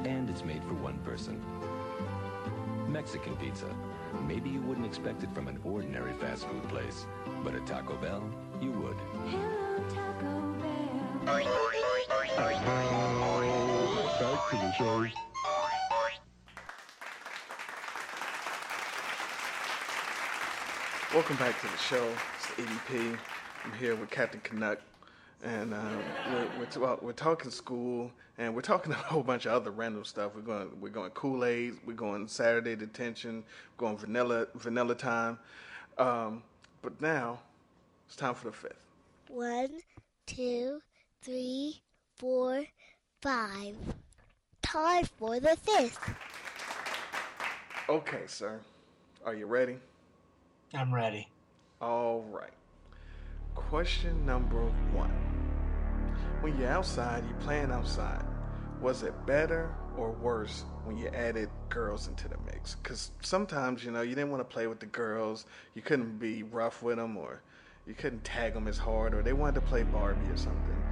And 0.06 0.30
it's 0.30 0.44
made 0.44 0.64
for 0.64 0.76
one 0.76 1.00
person. 1.00 1.42
Mexican 2.88 3.36
pizza. 3.38 3.74
Maybe 4.28 4.50
you 4.50 4.62
wouldn't 4.62 4.86
expect 4.86 5.24
it 5.24 5.34
from 5.34 5.48
an 5.48 5.60
ordinary 5.64 6.14
fast 6.14 6.46
food 6.48 6.64
place, 6.70 7.08
but 7.44 7.56
at 7.56 7.66
Taco 7.66 7.96
Bell, 7.96 8.24
you 8.64 8.72
would. 8.72 8.98
Back 14.20 14.50
to 14.50 14.56
the 14.56 14.72
show. 14.72 15.06
Welcome 21.14 21.36
back 21.36 21.60
to 21.60 21.68
the 21.68 21.78
show. 21.78 22.10
It's 22.38 22.48
the 22.56 22.64
EDP. 22.64 23.18
I'm 23.66 23.74
here 23.74 23.96
with 23.96 24.10
Captain 24.10 24.40
Canuck, 24.42 24.80
and 25.44 25.74
um, 25.74 26.00
we're 26.32 26.48
we're, 26.60 26.66
t- 26.66 26.80
well, 26.80 27.00
we're 27.02 27.12
talking 27.12 27.52
school, 27.52 28.12
and 28.38 28.56
we're 28.56 28.62
talking 28.62 28.94
a 28.94 28.96
whole 28.96 29.24
bunch 29.24 29.46
of 29.46 29.52
other 29.52 29.72
random 29.72 30.06
stuff. 30.06 30.32
We're 30.36 30.42
going 30.42 30.70
we're 30.80 30.90
going 30.90 31.12
Kool 31.12 31.44
Aid. 31.44 31.74
We're 31.86 31.94
going 31.94 32.30
Saturday 32.30 32.78
detention. 32.78 33.44
We're 33.78 33.88
going 33.88 33.98
vanilla 33.98 34.48
vanilla 34.56 34.96
time. 34.96 35.38
Um, 35.98 36.44
but 36.82 37.02
now 37.02 37.40
it's 38.14 38.20
time 38.20 38.36
for 38.36 38.46
the 38.46 38.54
fifth. 38.54 38.86
One, 39.28 39.70
two, 40.28 40.82
three, 41.24 41.82
four, 42.16 42.64
five. 43.24 43.76
Time 44.62 45.06
for 45.18 45.40
the 45.40 45.58
fifth. 45.58 46.14
Okay, 47.90 48.22
sir. 48.28 48.60
Are 49.26 49.34
you 49.34 49.48
ready? 49.48 49.78
I'm 50.76 50.94
ready. 50.94 51.28
All 51.82 52.22
right. 52.32 52.54
Question 53.56 54.24
number 54.28 54.62
one. 54.94 55.10
When 56.42 56.56
you're 56.60 56.70
outside, 56.70 57.24
you're 57.28 57.40
playing 57.40 57.72
outside. 57.72 58.24
Was 58.80 59.02
it 59.02 59.14
better 59.26 59.74
or 59.98 60.12
worse 60.12 60.66
when 60.84 61.00
you 61.00 61.08
added 61.08 61.50
girls 61.70 62.08
into 62.08 62.28
the 62.28 62.38
mix? 62.46 62.76
Because 62.76 63.10
sometimes, 63.22 63.84
you 63.84 63.90
know, 63.90 64.02
you 64.02 64.14
didn't 64.14 64.30
want 64.30 64.48
to 64.48 64.54
play 64.54 64.68
with 64.68 64.80
the 64.80 64.86
girls. 64.86 65.48
You 65.74 65.82
couldn't 65.82 66.20
be 66.20 66.44
rough 66.44 66.84
with 66.84 66.98
them, 66.98 67.18
or 67.18 67.42
you 67.86 67.94
couldn't 67.94 68.24
tag 68.24 68.54
them 68.54 68.68
as 68.68 68.78
hard, 68.78 69.14
or 69.14 69.22
they 69.22 69.34
wanted 69.34 69.56
to 69.56 69.62
play 69.62 69.84
Barbie 69.84 70.30
or 70.30 70.38
something. 70.38 70.84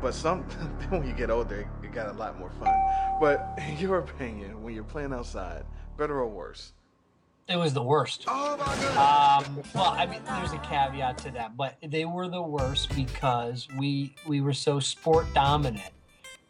But 0.00 0.14
some, 0.14 0.44
then 0.78 0.90
when 0.90 1.06
you 1.08 1.14
get 1.14 1.30
older, 1.30 1.68
it 1.82 1.92
got 1.92 2.08
a 2.08 2.12
lot 2.12 2.38
more 2.38 2.50
fun. 2.60 2.74
But 3.20 3.58
in 3.68 3.78
your 3.78 3.98
opinion, 3.98 4.62
when 4.62 4.74
you're 4.74 4.84
playing 4.84 5.12
outside, 5.12 5.64
better 5.96 6.18
or 6.18 6.28
worse? 6.28 6.72
It 7.46 7.56
was 7.56 7.74
the 7.74 7.82
worst. 7.82 8.24
Oh 8.26 8.56
my 8.56 9.44
Um, 9.46 9.62
well, 9.74 9.90
I 9.90 10.06
mean, 10.06 10.22
there's 10.24 10.52
a 10.52 10.58
caveat 10.58 11.18
to 11.18 11.30
that, 11.32 11.56
but 11.56 11.76
they 11.82 12.06
were 12.06 12.26
the 12.26 12.40
worst 12.40 12.94
because 12.94 13.68
we 13.78 14.14
we 14.26 14.40
were 14.40 14.54
so 14.54 14.80
sport 14.80 15.26
dominant 15.34 15.92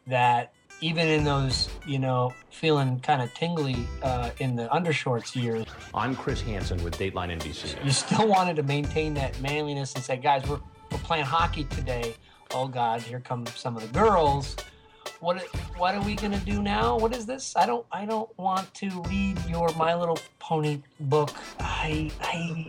that 0.06 0.53
even 0.80 1.06
in 1.08 1.24
those, 1.24 1.68
you 1.86 1.98
know, 1.98 2.32
feeling 2.50 3.00
kind 3.00 3.22
of 3.22 3.32
tingly 3.34 3.86
uh, 4.02 4.30
in 4.38 4.56
the 4.56 4.66
undershorts 4.68 5.34
years, 5.34 5.66
I'm 5.94 6.14
Chris 6.14 6.40
Hansen 6.40 6.82
with 6.82 6.98
Dateline 6.98 7.36
NBC. 7.38 7.82
you 7.84 7.90
still 7.90 8.26
wanted 8.28 8.56
to 8.56 8.62
maintain 8.62 9.14
that 9.14 9.40
manliness 9.40 9.94
and 9.94 10.04
say, 10.04 10.16
guys, 10.16 10.46
we're, 10.48 10.60
we're 10.90 10.98
playing 10.98 11.24
hockey 11.24 11.64
today. 11.64 12.14
Oh 12.52 12.68
God, 12.68 13.02
here 13.02 13.20
come 13.20 13.46
some 13.46 13.76
of 13.76 13.82
the 13.82 13.98
girls. 13.98 14.56
What 15.20 15.42
what 15.76 15.94
are 15.94 16.02
we 16.02 16.14
gonna 16.16 16.38
do 16.38 16.62
now? 16.62 16.98
What 16.98 17.14
is 17.14 17.24
this? 17.24 17.54
I 17.56 17.66
don't 17.66 17.86
I 17.90 18.04
don't 18.04 18.28
want 18.38 18.72
to 18.74 19.02
read 19.08 19.38
your 19.48 19.70
My 19.76 19.94
Little 19.94 20.18
Pony 20.38 20.82
book. 21.00 21.30
I 21.58 22.10
I 22.20 22.68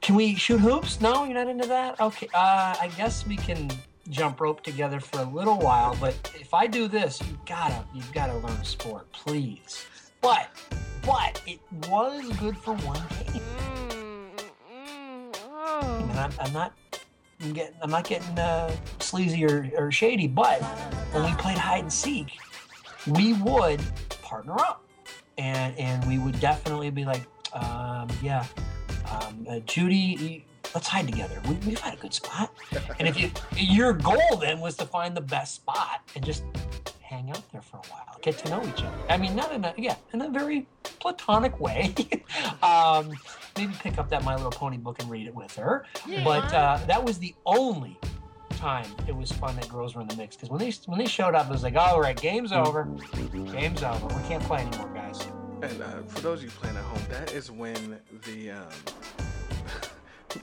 can 0.00 0.14
we 0.14 0.34
shoot 0.34 0.58
hoops? 0.58 1.00
No, 1.00 1.24
you're 1.24 1.34
not 1.34 1.48
into 1.48 1.68
that. 1.68 2.00
Okay, 2.00 2.28
uh, 2.34 2.74
I 2.80 2.90
guess 2.96 3.26
we 3.26 3.36
can 3.36 3.70
jump 4.10 4.40
rope 4.40 4.62
together 4.62 5.00
for 5.00 5.20
a 5.20 5.24
little 5.24 5.58
while. 5.58 5.96
But 6.00 6.14
if 6.38 6.52
I 6.52 6.66
do 6.66 6.88
this, 6.88 7.20
you 7.22 7.38
gotta 7.46 7.84
you 7.94 8.02
gotta 8.12 8.34
learn 8.34 8.56
a 8.56 8.64
sport, 8.64 9.10
please. 9.12 9.86
But 10.20 10.48
but 11.06 11.40
it 11.46 11.60
was 11.88 12.28
good 12.38 12.56
for 12.58 12.74
one 12.74 13.00
game. 13.32 13.42
And 16.10 16.18
I'm, 16.18 16.32
I'm 16.40 16.52
not 16.52 16.74
I'm 17.40 17.52
getting 17.52 17.74
I'm 17.82 17.90
not 17.90 18.04
getting 18.04 18.38
uh, 18.38 18.74
sleazy 18.98 19.44
or, 19.44 19.70
or 19.76 19.90
shady, 19.90 20.26
but 20.26 20.62
when 21.12 21.24
we 21.24 21.32
played 21.38 21.58
hide 21.58 21.82
and 21.82 21.92
seek, 21.92 22.38
we 23.06 23.32
would 23.34 23.80
partner 24.22 24.54
up, 24.54 24.84
and 25.38 25.76
and 25.78 26.04
we 26.06 26.18
would 26.18 26.38
definitely 26.40 26.90
be 26.90 27.04
like, 27.04 27.22
um, 27.54 28.08
yeah, 28.22 28.44
um, 29.10 29.46
uh, 29.48 29.60
Judy, 29.60 30.44
let's 30.74 30.86
hide 30.86 31.06
together. 31.06 31.40
We, 31.48 31.54
we've 31.66 31.78
had 31.78 31.94
a 31.94 31.96
good 31.96 32.14
spot, 32.14 32.52
and 32.98 33.08
if 33.08 33.18
you 33.18 33.30
your 33.56 33.92
goal 33.92 34.36
then 34.40 34.60
was 34.60 34.76
to 34.78 34.86
find 34.86 35.16
the 35.16 35.20
best 35.20 35.54
spot 35.56 36.02
and 36.14 36.24
just 36.24 36.44
hang 37.00 37.30
out 37.30 37.42
there 37.52 37.62
for 37.62 37.78
a 37.78 37.86
while, 37.88 38.18
get 38.22 38.38
to 38.38 38.50
know 38.50 38.62
each 38.68 38.82
other. 38.82 38.96
I 39.08 39.16
mean, 39.16 39.34
not 39.34 39.52
in 39.52 39.64
a 39.64 39.74
yeah, 39.76 39.96
in 40.12 40.22
a 40.22 40.28
very 40.28 40.66
platonic 40.82 41.58
way. 41.60 41.94
um, 42.62 43.12
maybe 43.56 43.72
pick 43.80 43.98
up 43.98 44.08
that 44.10 44.24
My 44.24 44.34
Little 44.36 44.50
Pony 44.50 44.76
book 44.76 45.00
and 45.00 45.10
read 45.10 45.26
it 45.26 45.34
with 45.34 45.54
her. 45.56 45.84
Yeah. 46.06 46.24
But 46.24 46.52
uh, 46.52 46.78
that 46.86 47.04
was 47.04 47.18
the 47.18 47.34
only 47.46 47.98
time 48.50 48.86
it 49.08 49.16
was 49.16 49.32
fun 49.32 49.56
that 49.56 49.68
girls 49.68 49.94
were 49.94 50.02
in 50.02 50.08
the 50.08 50.16
mix 50.16 50.36
because 50.36 50.50
when 50.50 50.60
they 50.60 50.72
when 50.86 50.98
they 50.98 51.06
showed 51.06 51.34
up, 51.34 51.46
it 51.46 51.52
was 51.52 51.62
like, 51.62 51.76
all 51.76 52.00
right, 52.00 52.20
game's 52.20 52.52
over, 52.52 52.88
game's 53.52 53.82
over. 53.82 54.06
We 54.06 54.28
can't 54.28 54.42
play 54.42 54.60
anymore, 54.60 54.90
guys. 54.94 55.26
And 55.62 55.82
uh, 55.82 56.02
for 56.06 56.20
those 56.20 56.38
of 56.38 56.44
you 56.44 56.50
playing 56.50 56.76
at 56.76 56.84
home, 56.84 57.02
that 57.10 57.32
is 57.32 57.50
when 57.50 57.98
the 58.24 58.52
um, 58.52 58.68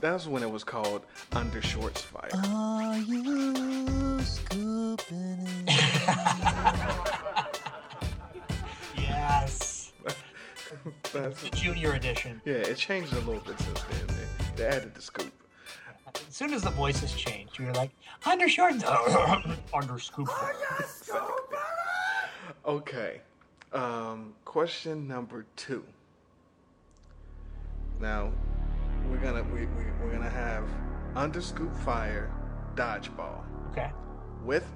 that's 0.00 0.26
when 0.26 0.42
it 0.42 0.50
was 0.50 0.64
called 0.64 1.04
Under 1.32 1.62
Shorts 1.62 2.02
Fire. 2.02 2.30
Are 2.34 2.98
you 2.98 4.20
scooping 4.20 5.48
Yes. 8.96 9.92
That's 11.12 11.42
the 11.42 11.50
junior 11.50 11.94
edition. 11.94 12.40
Yeah, 12.44 12.54
it 12.54 12.76
changed 12.76 13.12
a 13.12 13.20
little 13.20 13.40
bit 13.40 13.58
since 13.58 13.82
then. 13.82 14.06
They, 14.06 14.62
they 14.62 14.66
added 14.68 14.94
the 14.94 15.02
scoop. 15.02 15.32
As 16.14 16.34
soon 16.34 16.52
as 16.52 16.62
the 16.62 16.70
voices 16.70 17.12
changed, 17.14 17.58
you're 17.58 17.72
like, 17.72 17.90
undershort, 18.24 18.82
under 19.74 19.98
scoop. 19.98 20.28
Okay. 22.66 23.20
Um, 23.72 24.34
question 24.44 25.06
number 25.08 25.44
two. 25.56 25.84
Now, 28.00 28.30
we're 29.10 29.18
gonna 29.18 29.42
we, 29.44 29.66
we 29.66 29.84
we're 30.02 30.12
gonna 30.12 30.28
have 30.28 30.68
under 31.14 31.40
scoop 31.40 31.74
fire 31.76 32.30
dodgeball. 32.74 33.42
Okay. 33.72 33.90
With 34.44 34.66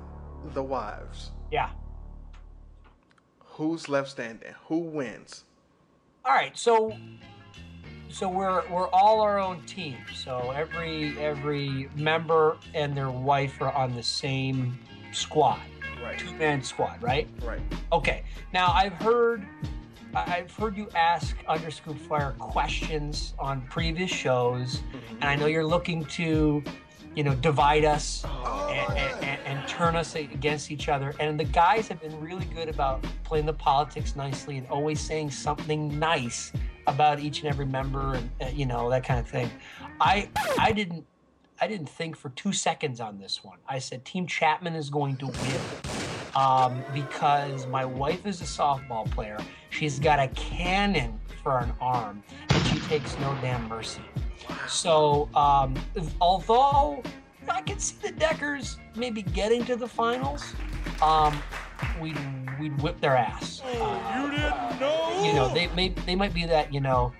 the 0.55 0.63
wives. 0.63 1.31
Yeah. 1.51 1.71
Who's 3.41 3.89
left 3.89 4.11
standing? 4.11 4.55
Who 4.67 4.79
wins? 4.79 5.45
All 6.25 6.33
right, 6.33 6.57
so 6.57 6.97
so 8.09 8.29
we're 8.29 8.63
we're 8.69 8.89
all 8.89 9.21
our 9.21 9.39
own 9.39 9.63
team. 9.63 9.97
So 10.15 10.53
every 10.55 11.19
every 11.19 11.89
member 11.97 12.57
and 12.75 12.97
their 12.97 13.11
wife 13.11 13.61
are 13.61 13.73
on 13.73 13.95
the 13.95 14.03
same 14.03 14.79
squad. 15.13 15.61
Right. 16.03 16.19
Two 16.19 16.33
man 16.35 16.63
squad, 16.63 17.01
right? 17.03 17.29
Right. 17.43 17.61
Okay. 17.93 18.25
Now 18.53 18.73
I've 18.73 18.95
heard 18.95 19.47
I've 20.15 20.55
heard 20.55 20.77
you 20.77 20.89
ask 20.95 21.37
Under 21.49 21.71
Scoop 21.71 21.99
Fire 21.99 22.35
questions 22.39 23.35
on 23.39 23.63
previous 23.63 24.11
shows, 24.11 24.81
and 25.11 25.25
I 25.25 25.37
know 25.37 25.47
you're 25.47 25.65
looking 25.65 26.05
to, 26.07 26.63
you 27.15 27.25
know, 27.25 27.35
divide 27.37 27.85
us 27.85 28.25
and, 28.25 28.99
and, 28.99 29.25
and, 29.25 29.41
and 29.47 29.69
turn 29.69 29.97
us 29.97 30.15
against 30.15 30.71
each 30.71 30.89
other. 30.89 31.15
And 31.19 31.41
the 31.41 31.45
guys 31.45 31.89
have 31.89 32.01
been 32.01 32.21
really 32.21 32.45
good 32.47 32.69
about 32.69 33.05
playing 33.25 33.47
the 33.47 33.55
politics 33.55 34.15
nicely 34.15 34.59
and 34.59 34.67
always 34.69 35.01
saying 35.01 35.31
something 35.31 35.99
nice 35.99 36.53
about 36.87 37.19
each 37.21 37.41
and 37.41 37.49
every 37.49 37.67
member, 37.67 38.15
and 38.15 38.31
uh, 38.41 38.47
you 38.53 38.67
know 38.67 38.91
that 38.91 39.05
kind 39.05 39.21
of 39.21 39.29
thing. 39.29 39.51
I 40.01 40.29
I 40.59 40.73
didn't 40.73 41.07
I 41.61 41.69
didn't 41.69 41.89
think 41.89 42.17
for 42.17 42.31
two 42.31 42.53
seconds 42.53 43.01
on 43.01 43.19
this 43.19 43.43
one. 43.43 43.59
I 43.69 43.79
said 43.79 44.05
Team 44.05 44.27
Chapman 44.27 44.75
is 44.75 44.91
going 44.91 45.17
to 45.19 45.27
win 45.27 45.92
um, 46.35 46.83
because 46.95 47.67
my 47.67 47.85
wife 47.85 48.27
is 48.27 48.41
a 48.41 48.45
softball 48.45 49.11
player. 49.11 49.39
She's 49.71 49.99
got 49.99 50.19
a 50.19 50.29
cannon 50.29 51.19
for 51.43 51.59
an 51.59 51.73
arm, 51.81 52.23
and 52.51 52.67
she 52.67 52.79
takes 52.81 53.19
no 53.19 53.37
damn 53.41 53.69
mercy. 53.69 54.03
So, 54.69 55.29
um, 55.35 55.75
although 56.21 57.03
I 57.49 57.61
can 57.63 57.79
see 57.79 57.97
the 58.03 58.13
Deckers 58.13 58.79
maybe 58.97 59.23
getting 59.23 59.65
to 59.67 59.77
the 59.77 59.89
finals, 59.89 60.45
um, 61.03 61.41
we'd 62.01 62.19
we'd 62.61 62.81
whip 62.83 63.01
their 63.01 63.17
ass. 63.17 63.63
you 63.65 64.31
didn't 64.31 64.81
know. 64.81 65.25
You 65.25 65.33
know, 65.33 65.53
they 65.53 65.69
may 65.69 65.89
they 66.07 66.15
might 66.15 66.35
be 66.35 66.47
that 66.47 66.73
you 66.73 66.81
know 66.81 67.13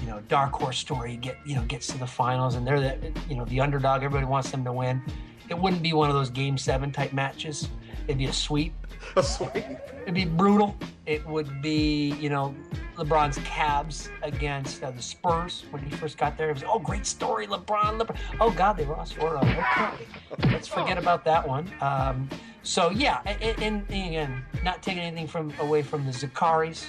you 0.00 0.06
know, 0.06 0.20
dark 0.28 0.52
horse 0.52 0.78
story 0.78 1.16
get 1.16 1.36
you 1.44 1.54
know 1.54 1.62
gets 1.64 1.86
to 1.88 1.98
the 1.98 2.06
finals 2.06 2.54
and 2.54 2.66
they're 2.66 2.80
the 2.80 3.12
you 3.28 3.36
know 3.36 3.44
the 3.46 3.60
underdog. 3.60 4.02
Everybody 4.02 4.26
wants 4.26 4.50
them 4.50 4.64
to 4.64 4.72
win. 4.72 5.02
It 5.48 5.58
wouldn't 5.58 5.82
be 5.82 5.92
one 5.92 6.08
of 6.08 6.14
those 6.14 6.30
game 6.30 6.56
seven 6.56 6.92
type 6.92 7.12
matches. 7.12 7.68
It'd 8.10 8.18
be 8.18 8.26
a 8.26 8.32
sweep. 8.32 8.74
A 9.16 9.22
sweep. 9.22 9.64
It'd 10.02 10.14
be 10.14 10.24
brutal. 10.24 10.76
It 11.06 11.24
would 11.26 11.62
be 11.62 12.10
you 12.14 12.28
know 12.28 12.52
LeBron's 12.96 13.38
Cavs 13.38 14.08
against 14.22 14.82
uh, 14.82 14.90
the 14.90 15.00
Spurs 15.00 15.64
when 15.70 15.80
he 15.84 15.90
first 15.92 16.18
got 16.18 16.36
there. 16.36 16.50
It 16.50 16.54
was 16.54 16.64
oh 16.66 16.80
great 16.80 17.06
story, 17.06 17.46
LeBron. 17.46 18.00
LeBron. 18.00 18.16
Oh 18.40 18.50
God, 18.50 18.76
they 18.76 18.84
lost 18.84 19.14
4-0. 19.14 19.96
Okay, 20.32 20.50
let's 20.50 20.66
forget 20.66 20.98
about 20.98 21.24
that 21.24 21.46
one. 21.46 21.70
Um, 21.80 22.28
so 22.64 22.90
yeah, 22.90 23.20
a- 23.26 23.38
a- 23.42 23.64
and, 23.64 23.84
and 23.88 24.08
again, 24.08 24.44
not 24.64 24.82
taking 24.82 25.02
anything 25.02 25.28
from 25.28 25.52
away 25.60 25.82
from 25.82 26.04
the 26.04 26.10
Zakaris 26.12 26.86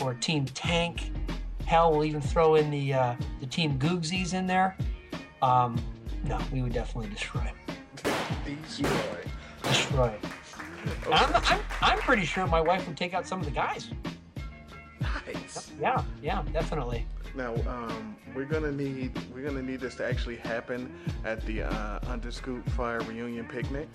or 0.00 0.14
Team 0.14 0.44
Tank. 0.46 1.10
Hell, 1.66 1.90
we'll 1.90 2.04
even 2.04 2.20
throw 2.20 2.54
in 2.54 2.70
the 2.70 2.94
uh, 2.94 3.16
the 3.40 3.46
Team 3.46 3.76
Googsies 3.76 4.34
in 4.34 4.46
there. 4.46 4.76
Um, 5.42 5.82
no, 6.24 6.38
we 6.52 6.62
would 6.62 6.72
definitely 6.72 7.10
destroy. 7.10 7.50
Destroy. 8.44 8.88
Destroy 9.62 10.14
it. 10.84 10.98
I'm, 11.12 11.34
I'm, 11.34 11.60
I'm 11.80 11.98
pretty 11.98 12.24
sure 12.24 12.46
my 12.46 12.60
wife 12.60 12.86
would 12.86 12.96
take 12.96 13.14
out 13.14 13.26
some 13.26 13.40
of 13.40 13.46
the 13.46 13.52
guys. 13.52 13.90
Nice. 15.00 15.72
Yeah, 15.80 16.02
yeah, 16.22 16.42
definitely. 16.52 17.06
Now, 17.34 17.54
um, 17.68 18.16
we're 18.34 18.44
gonna 18.44 18.72
need 18.72 19.16
we're 19.32 19.46
gonna 19.46 19.62
need 19.62 19.80
this 19.80 19.94
to 19.96 20.06
actually 20.06 20.36
happen 20.36 20.92
at 21.24 21.44
the 21.46 21.62
uh, 21.62 22.00
Underscoop 22.08 22.68
Fire 22.70 23.00
reunion 23.00 23.46
picnic. 23.46 23.88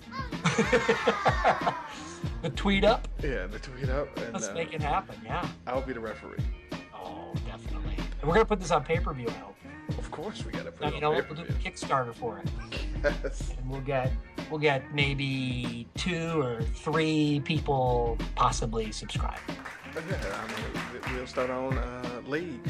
The 2.42 2.50
tweet 2.50 2.84
up. 2.84 3.08
Yeah, 3.22 3.46
the 3.46 3.58
tweet 3.58 3.88
up. 3.88 4.16
And, 4.18 4.32
Let's 4.32 4.48
uh, 4.48 4.54
make 4.54 4.72
it 4.72 4.80
happen. 4.80 5.16
Yeah. 5.24 5.46
I'll 5.66 5.82
be 5.82 5.92
the 5.92 6.00
referee. 6.00 6.38
Oh, 6.94 7.32
definitely. 7.46 7.96
And 7.96 8.28
we're 8.28 8.34
gonna 8.34 8.44
put 8.44 8.60
this 8.60 8.70
on 8.70 8.84
pay 8.84 8.98
per 8.98 9.12
view. 9.12 9.28
I 9.28 9.32
hope. 9.32 9.56
Of 9.98 10.10
course, 10.10 10.44
we 10.44 10.52
gotta 10.52 10.70
put 10.72 10.80
Now, 10.82 10.86
it 10.88 10.90
you 10.90 10.96
on 10.96 11.00
know 11.02 11.10
what? 11.12 11.28
We'll 11.30 11.44
do 11.44 11.48
a. 11.48 11.56
Kickstarter 11.56 12.14
for 12.14 12.38
it, 12.38 12.48
Yes. 13.02 13.52
and 13.58 13.70
we'll 13.70 13.80
get 13.80 14.12
we'll 14.50 14.60
get 14.60 14.92
maybe 14.94 15.86
two 15.96 16.40
or 16.40 16.62
three 16.62 17.40
people 17.44 18.16
possibly 18.34 18.90
subscribe. 18.92 19.38
Yeah, 19.94 20.02
I 20.02 20.46
mean, 20.48 20.82
we- 21.10 21.16
we'll 21.16 21.26
start 21.26 21.50
our 21.50 21.58
own 21.58 21.78
uh, 21.78 22.22
league. 22.26 22.60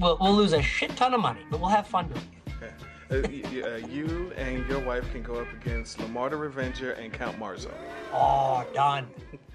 We'll 0.00 0.16
we'll 0.20 0.34
lose 0.34 0.52
a 0.52 0.62
shit 0.62 0.96
ton 0.96 1.14
of 1.14 1.20
money, 1.20 1.40
but 1.50 1.60
we'll 1.60 1.68
have 1.70 1.86
fun 1.86 2.08
doing 2.08 2.20
it. 2.62 2.72
Uh, 3.08 3.22
y- 3.28 3.42
y- 3.52 3.60
uh, 3.62 3.76
you 3.86 4.32
and 4.36 4.66
your 4.68 4.80
wife 4.80 5.08
can 5.12 5.22
go 5.22 5.34
up 5.40 5.46
against 5.62 6.00
Lamar 6.00 6.28
the 6.30 6.36
Revenger 6.36 6.92
and 6.92 7.12
Count 7.12 7.38
Marzo. 7.38 7.70
Oh, 8.12 8.66
done, 8.74 9.06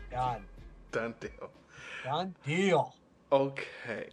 done, 0.09 0.45
Done 0.93 1.13
deal. 1.19 1.49
done 2.05 2.35
deal. 2.45 2.95
Okay. 3.31 4.07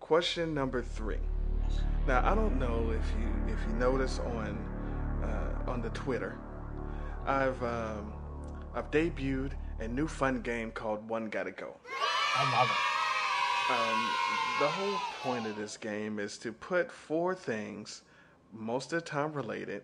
Question 0.00 0.52
number 0.52 0.82
three. 0.82 1.16
Now 2.06 2.20
I 2.30 2.34
don't 2.34 2.58
know 2.58 2.90
if 2.90 3.04
you 3.20 3.52
if 3.52 3.58
you 3.68 3.74
notice 3.78 4.18
on 4.18 4.58
uh, 5.22 5.70
on 5.70 5.82
the 5.82 5.90
Twitter, 5.90 6.36
I've 7.26 7.62
um, 7.62 8.12
I've 8.74 8.90
debuted 8.90 9.52
a 9.80 9.88
new 9.88 10.06
fun 10.06 10.40
game 10.40 10.70
called 10.70 11.08
One 11.08 11.28
Gotta 11.28 11.52
Go. 11.52 11.74
I 12.36 12.58
love 12.58 12.68
it. 12.70 12.92
Um, 13.70 14.08
the 14.58 14.68
whole 14.68 14.98
point 15.22 15.46
of 15.46 15.56
this 15.56 15.76
game 15.76 16.18
is 16.18 16.36
to 16.38 16.52
put 16.52 16.90
four 16.90 17.34
things, 17.34 18.02
most 18.52 18.92
of 18.92 18.98
the 18.98 19.08
time 19.08 19.32
related, 19.32 19.82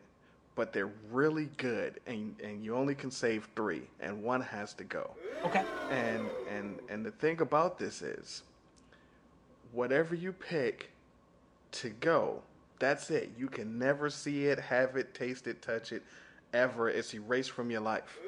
but 0.56 0.72
they're 0.72 0.90
really 1.12 1.48
good, 1.56 2.00
and 2.06 2.34
and 2.42 2.64
you 2.64 2.74
only 2.74 2.94
can 2.94 3.10
save 3.10 3.48
three, 3.54 3.82
and 4.00 4.22
one 4.22 4.40
has 4.40 4.74
to 4.74 4.84
go. 4.84 5.10
Okay. 5.44 5.64
And 5.90 6.26
and 6.50 6.80
and 6.88 7.06
the 7.06 7.12
thing 7.12 7.40
about 7.40 7.78
this 7.78 8.02
is, 8.02 8.42
whatever 9.72 10.14
you 10.14 10.32
pick 10.32 10.90
to 11.72 11.90
go, 11.90 12.42
that's 12.78 13.10
it. 13.10 13.32
You 13.36 13.48
can 13.48 13.78
never 13.78 14.10
see 14.10 14.46
it, 14.46 14.58
have 14.58 14.96
it, 14.96 15.14
taste 15.14 15.46
it, 15.46 15.62
touch 15.62 15.92
it, 15.92 16.02
ever. 16.52 16.88
It's 16.88 17.14
erased 17.14 17.50
from 17.50 17.70
your 17.70 17.80
life. 17.80 18.18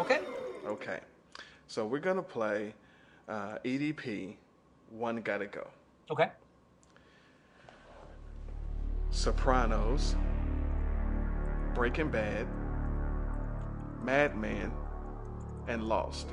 Okay. 0.00 0.20
Okay. 0.66 1.00
So 1.68 1.86
we're 1.86 2.00
gonna 2.00 2.22
play 2.22 2.74
uh, 3.28 3.58
EDP. 3.64 4.36
One 4.90 5.20
gotta 5.20 5.46
go. 5.46 5.66
Okay. 6.10 6.30
Sopranos, 9.10 10.14
Breaking 11.74 12.10
Bad, 12.10 12.46
Mad 14.02 14.36
Men, 14.36 14.70
and 15.68 15.82
Lost. 15.84 16.28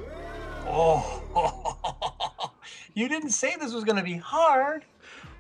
Oh, 0.66 2.52
you 2.94 3.08
didn't 3.08 3.32
say 3.32 3.56
this 3.56 3.74
was 3.74 3.84
gonna 3.84 4.04
be 4.04 4.18
hard. 4.18 4.86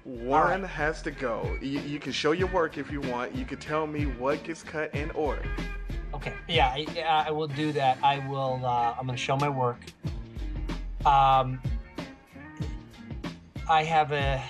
One 0.03 0.63
has 0.63 1.01
to 1.03 1.11
go. 1.11 1.57
You, 1.61 1.79
you 1.79 1.99
can 1.99 2.11
show 2.11 2.33
your 2.33 2.49
work 2.49 2.77
if 2.77 2.91
you 2.91 2.99
want. 3.01 3.33
You 3.35 3.45
can 3.45 3.57
tell 3.57 3.87
me 3.87 4.03
what 4.03 4.43
gets 4.43 4.61
cut 4.61 4.93
in 4.93 5.11
order. 5.11 5.43
Okay. 6.13 6.33
Yeah, 6.47 6.67
I, 6.67 7.25
I 7.27 7.31
will 7.31 7.47
do 7.47 7.71
that. 7.71 7.97
I 8.03 8.19
will. 8.27 8.65
Uh, 8.65 8.95
I'm 8.99 9.05
going 9.05 9.17
to 9.17 9.23
show 9.23 9.37
my 9.37 9.49
work. 9.49 9.79
Um, 11.05 11.61
I 13.69 13.83
have 13.83 14.11
a 14.11 14.43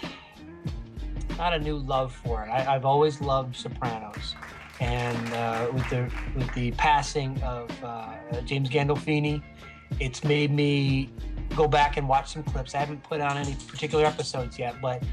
not 1.38 1.54
a 1.54 1.60
new 1.60 1.78
love 1.78 2.14
for 2.14 2.44
it. 2.44 2.50
I, 2.50 2.76
I've 2.76 2.86
always 2.86 3.22
loved 3.22 3.56
Sopranos, 3.56 4.36
and 4.80 5.34
uh, 5.34 5.68
with 5.72 5.90
the 5.90 6.12
with 6.36 6.52
the 6.54 6.72
passing 6.72 7.42
of 7.42 7.72
uh, 7.84 8.14
James 8.46 8.70
Gandolfini, 8.70 9.42
it's 10.00 10.24
made 10.24 10.52
me 10.52 11.10
go 11.56 11.68
back 11.68 11.98
and 11.98 12.08
watch 12.08 12.34
some 12.34 12.44
clips. 12.44 12.76
I 12.76 12.80
haven't 12.80 13.04
put 13.04 13.22
on 13.22 13.38
any 13.38 13.56
particular 13.68 14.06
episodes 14.06 14.58
yet, 14.58 14.76
but 14.82 15.04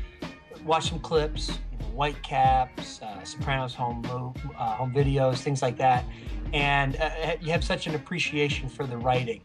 watch 0.65 0.91
some 0.91 1.01
clips, 1.01 1.59
you 1.73 1.79
know, 1.79 1.85
Whitecaps, 1.87 3.03
uh, 3.03 3.23
Sopranos 3.25 3.75
home 3.75 4.05
uh, 4.07 4.75
home 4.75 4.93
videos, 4.93 5.39
things 5.39 5.63
like 5.63 5.77
that, 5.79 6.05
and 6.53 6.97
uh, 6.97 7.37
you 7.41 7.51
have 7.53 7.65
such 7.65 7.87
an 7.87 7.95
appreciation 7.95 8.69
for 8.69 8.87
the 8.87 8.97
writing. 8.97 9.41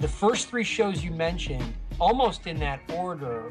The 0.00 0.08
first 0.08 0.48
three 0.48 0.64
shows 0.64 1.04
you 1.04 1.10
mentioned, 1.10 1.74
almost 1.98 2.46
in 2.46 2.58
that 2.60 2.80
order, 2.94 3.50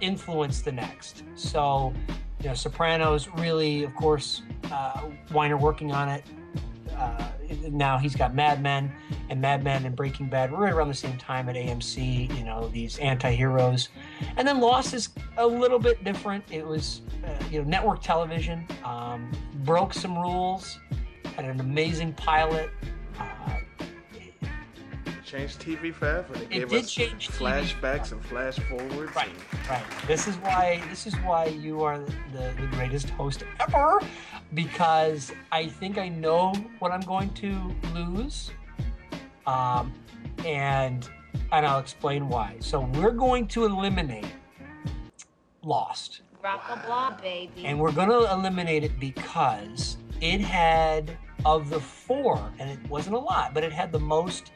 influenced 0.00 0.64
the 0.64 0.72
next. 0.72 1.22
So, 1.34 1.92
you 2.40 2.48
know, 2.48 2.54
Sopranos 2.54 3.28
really, 3.36 3.84
of 3.84 3.94
course, 3.94 4.42
uh, 4.72 5.02
Weiner 5.32 5.56
working 5.56 5.92
on 5.92 6.08
it. 6.08 6.24
Uh, 6.98 7.28
now 7.70 7.98
he's 7.98 8.14
got 8.14 8.34
Mad 8.34 8.62
Men 8.62 8.92
and 9.30 9.40
Mad 9.40 9.62
Men 9.62 9.84
and 9.86 9.94
Breaking 9.94 10.28
Bad 10.28 10.52
right 10.52 10.72
around 10.72 10.88
the 10.88 10.94
same 10.94 11.16
time 11.16 11.48
at 11.48 11.56
AMC. 11.56 12.36
You 12.36 12.44
know 12.44 12.68
these 12.68 12.98
anti-heroes, 12.98 13.88
and 14.36 14.46
then 14.46 14.60
Lost 14.60 14.94
is 14.94 15.10
a 15.36 15.46
little 15.46 15.78
bit 15.78 16.02
different. 16.04 16.44
It 16.50 16.66
was 16.66 17.02
uh, 17.24 17.44
you 17.50 17.62
know 17.62 17.68
network 17.68 18.02
television, 18.02 18.66
um, 18.84 19.30
broke 19.64 19.94
some 19.94 20.18
rules, 20.18 20.78
had 21.36 21.44
an 21.44 21.60
amazing 21.60 22.12
pilot. 22.14 22.70
Uh, 23.18 23.56
Changed 25.28 25.60
TV 25.60 25.92
forever. 25.92 26.32
They 26.32 26.40
It 26.44 26.50
gave 26.50 26.68
did 26.70 26.84
us 26.84 26.90
change 26.90 27.28
TV. 27.28 27.36
flashbacks 27.80 28.12
and 28.12 28.24
flash 28.24 28.58
forwards. 28.60 29.14
Right, 29.14 29.28
right. 29.68 29.84
This 30.06 30.26
is 30.26 30.36
why 30.36 30.82
this 30.88 31.06
is 31.06 31.14
why 31.16 31.46
you 31.46 31.82
are 31.82 31.98
the, 31.98 32.54
the 32.58 32.66
greatest 32.72 33.10
host 33.10 33.42
ever, 33.60 34.00
because 34.54 35.30
I 35.52 35.66
think 35.66 35.98
I 35.98 36.08
know 36.08 36.54
what 36.78 36.92
I'm 36.92 37.02
going 37.02 37.28
to 37.34 37.74
lose, 37.94 38.50
um, 39.46 39.92
and 40.46 41.06
and 41.52 41.66
I'll 41.66 41.78
explain 41.80 42.30
why. 42.30 42.56
So 42.60 42.80
we're 42.94 43.10
going 43.10 43.48
to 43.48 43.66
eliminate 43.66 44.24
Lost, 45.62 46.22
Rock 46.42 46.62
a 46.70 46.86
blah, 46.86 47.10
baby. 47.20 47.66
and 47.66 47.78
we're 47.78 47.92
going 47.92 48.08
to 48.08 48.32
eliminate 48.32 48.82
it 48.82 48.98
because 48.98 49.98
it 50.22 50.40
had 50.40 51.18
of 51.44 51.68
the 51.68 51.80
four, 51.80 52.50
and 52.58 52.70
it 52.70 52.78
wasn't 52.88 53.14
a 53.14 53.18
lot, 53.18 53.52
but 53.52 53.62
it 53.62 53.72
had 53.72 53.92
the 53.92 54.00
most 54.00 54.52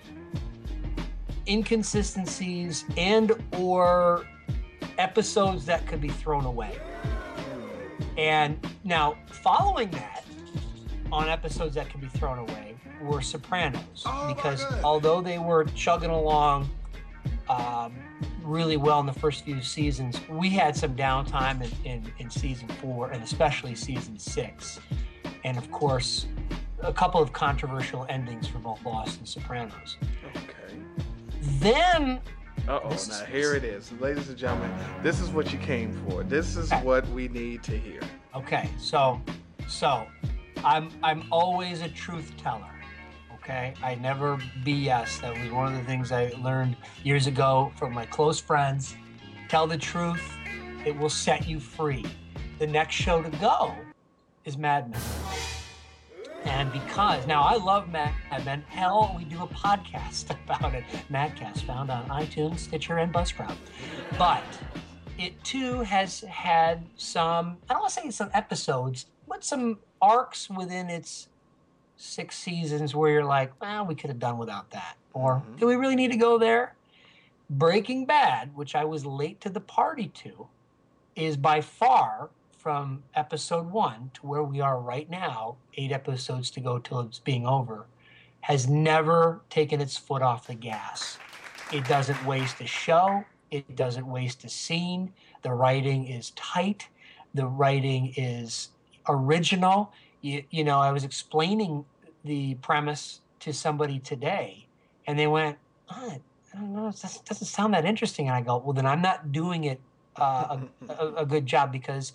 inconsistencies 1.49 2.85
and 2.97 3.33
or 3.59 4.27
episodes 4.99 5.67
that 5.67 5.87
could 5.87 6.01
be 6.01 6.09
thrown 6.09 6.45
away. 6.45 6.79
And 8.17 8.65
now, 8.85 9.17
following 9.27 9.91
that, 9.93 10.25
on 11.11 11.29
episodes 11.29 11.75
that 11.75 11.91
could 11.91 12.01
be 12.01 12.09
thrown 12.09 12.39
away, 12.39 12.75
were 13.03 13.21
Sopranos. 13.21 14.05
because 14.29 14.65
although 14.85 15.21
they 15.21 15.39
were 15.39 15.65
chugging 15.75 16.11
along 16.11 16.69
um, 17.49 17.95
really 18.43 18.77
well 18.77 19.01
in 19.01 19.07
the 19.07 19.13
first 19.13 19.45
few 19.45 19.61
seasons, 19.61 20.21
we 20.29 20.49
had 20.49 20.77
some 20.77 20.95
downtime 20.95 21.63
in, 21.85 21.91
in, 21.91 22.13
in 22.19 22.31
season 22.31 22.69
four 22.81 23.11
and 23.11 23.23
especially 23.23 23.75
season 23.75 24.19
six. 24.19 24.81
And 25.45 25.59
of 25.59 25.71
course, 25.71 26.27
a 26.81 26.93
couple 26.93 27.21
of 27.21 27.33
controversial 27.33 28.07
endings 28.09 28.47
for 28.47 28.59
both 28.59 28.85
Lost 28.85 29.19
and 29.19 29.29
Sopranos. 29.29 29.97
Okay. 30.37 30.77
Then 31.43 32.21
Uh 32.69 32.81
oh, 32.85 32.91
This 32.91 33.09
now 33.09 33.25
here 33.25 33.55
it 33.55 33.65
is. 33.65 33.91
Ladies 34.01 34.29
and 34.29 34.39
gentlemen, 34.39 34.71
this 35.03 35.21
is 35.21 35.31
what 35.31 35.53
you 35.53 35.59
came 35.59 35.93
for. 36.07 36.23
This 36.23 36.57
is 36.57 36.71
what 36.83 37.09
we 37.09 37.29
need 37.29 37.63
to 37.65 37.77
hear. 37.77 38.01
Okay, 38.35 38.71
so 38.79 39.21
so 39.67 40.07
I'm 40.65 40.91
I'm 41.03 41.25
always 41.33 41.83
a 41.83 41.89
truth 41.89 42.33
teller. 42.37 42.71
Okay, 43.35 43.75
I 43.83 43.97
never 43.97 44.37
BS. 44.65 45.21
That 45.21 45.37
was 45.37 45.51
one 45.51 45.73
of 45.73 45.79
the 45.79 45.85
things 45.85 46.13
I 46.13 46.33
learned 46.45 46.77
years 47.03 47.27
ago 47.27 47.73
from 47.77 47.93
my 47.93 48.07
close 48.07 48.41
friends. 48.41 48.95
Tell 49.49 49.67
the 49.67 49.79
truth; 49.79 50.23
it 50.87 50.97
will 50.97 51.11
set 51.11 51.49
you 51.49 51.59
free. 51.59 52.05
The 52.61 52.67
next 52.69 52.95
show 52.95 53.21
to 53.21 53.31
go 53.39 53.75
is 54.45 54.57
Mad 54.57 54.91
Men. 54.91 55.01
And 56.45 56.73
because 56.73 57.27
now 57.27 57.43
I 57.43 57.57
love 57.57 57.89
Mad 57.89 58.13
Men, 58.45 58.65
hell, 58.69 59.15
we 59.17 59.25
do 59.25 59.43
a 59.43 59.47
podcast 59.47 60.31
about 60.45 60.75
it. 60.75 60.85
Madcast 61.11 61.61
found 61.63 61.91
on 61.91 62.05
iTunes, 62.09 62.61
Stitcher, 62.61 62.99
and 62.99 63.13
Buzzsprout. 63.13 63.57
But 64.19 64.43
it 65.19 65.43
too 65.45 65.81
has 65.83 66.21
had 66.21 66.85
some, 66.97 67.57
I 67.69 67.75
don't 67.75 67.83
want 67.83 67.93
to 67.95 68.01
say 68.01 68.11
some 68.11 68.31
episodes, 68.35 69.07
but 69.29 69.45
some 69.45 69.79
arcs 70.01 70.51
within 70.51 70.91
its 70.91 71.29
six 71.97 72.37
seasons 72.37 72.95
where 72.95 73.11
you're 73.11 73.25
like, 73.25 73.53
well, 73.61 73.87
we 73.87 73.95
could 73.95 74.11
have 74.11 74.19
done 74.19 74.39
without 74.39 74.71
that. 74.71 74.97
Or 75.15 75.37
mm-hmm. 75.37 75.57
do 75.57 75.67
we 75.67 75.77
really 75.77 75.97
need 75.97 76.11
to 76.11 76.17
go 76.17 76.39
there? 76.39 76.75
Breaking 77.49 78.07
Bad, 78.07 78.55
which 78.57 78.75
I 78.75 78.85
was 78.85 79.07
late 79.07 79.41
to 79.43 79.51
the 79.51 79.61
party 79.61 80.09
to, 80.09 80.49
is 81.15 81.37
by 81.37 81.61
far 81.61 82.31
from 82.63 83.03
episode 83.17 83.73
one 83.73 84.13
to 84.15 84.25
where 84.25 84.45
we 84.45 84.61
are 84.61 84.79
right 84.79 85.11
now, 85.11 85.57
eight 85.75 85.91
episodes 85.91 86.49
to 86.49 86.61
go 86.61 86.79
till 86.79 87.01
it's 87.01 87.19
being 87.19 87.45
over, 87.45 87.87
has 88.43 88.69
never 88.69 89.41
taken 89.51 89.81
its 89.81 89.97
foot 89.97 90.23
off 90.23 90.47
the 90.47 90.55
gas. 90.55 91.19
It 91.73 91.85
doesn't 91.89 92.25
waste 92.25 92.61
a 92.61 92.67
show, 92.67 93.25
it 93.51 93.75
doesn't 93.75 94.07
waste 94.07 94.45
a 94.45 94.49
scene. 94.49 95.13
The 95.43 95.53
writing 95.53 96.07
is 96.07 96.31
tight, 96.31 96.89
the 97.35 97.47
writing 97.47 98.15
is 98.17 98.69
original. 99.09 99.93
You, 100.21 100.45
you 100.51 100.63
know, 100.63 100.79
I 100.79 100.93
was 100.93 101.03
explaining 101.03 101.85
the 102.25 102.55
premise 102.57 103.23
to 103.41 103.53
somebody 103.53 103.99
today, 103.99 104.67
and 105.09 105.19
they 105.19 105.27
went, 105.27 105.59
"Ah, 105.89 106.15
I 106.55 106.59
don't 106.59 106.73
know, 106.73 106.89
it 106.89 107.01
doesn't, 107.03 107.25
doesn't 107.25 107.47
sound 107.49 107.75
that 107.75 107.85
interesting. 107.85 108.29
And 108.29 108.37
I 108.37 108.41
go, 108.41 108.59
well, 108.59 108.73
then 108.73 108.87
I'm 108.87 109.03
not 109.03 109.33
doing 109.33 109.65
it 109.65 109.81
uh, 110.17 110.59
a, 110.89 110.93
a, 110.93 111.15
a 111.23 111.27
good 111.27 111.47
job 111.47 111.73
because 111.73 112.13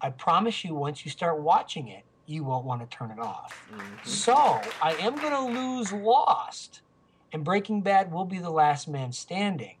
I 0.00 0.10
promise 0.10 0.64
you, 0.64 0.74
once 0.74 1.04
you 1.04 1.10
start 1.10 1.40
watching 1.40 1.88
it, 1.88 2.04
you 2.26 2.44
won't 2.44 2.64
want 2.64 2.88
to 2.88 2.96
turn 2.96 3.10
it 3.10 3.18
off. 3.18 3.68
So 4.04 4.60
I 4.82 4.94
am 5.00 5.16
going 5.16 5.32
to 5.32 5.60
lose 5.60 5.92
Lost, 5.92 6.82
and 7.32 7.44
Breaking 7.44 7.82
Bad 7.82 8.12
will 8.12 8.24
be 8.24 8.38
the 8.38 8.50
last 8.50 8.88
man 8.88 9.12
standing. 9.12 9.76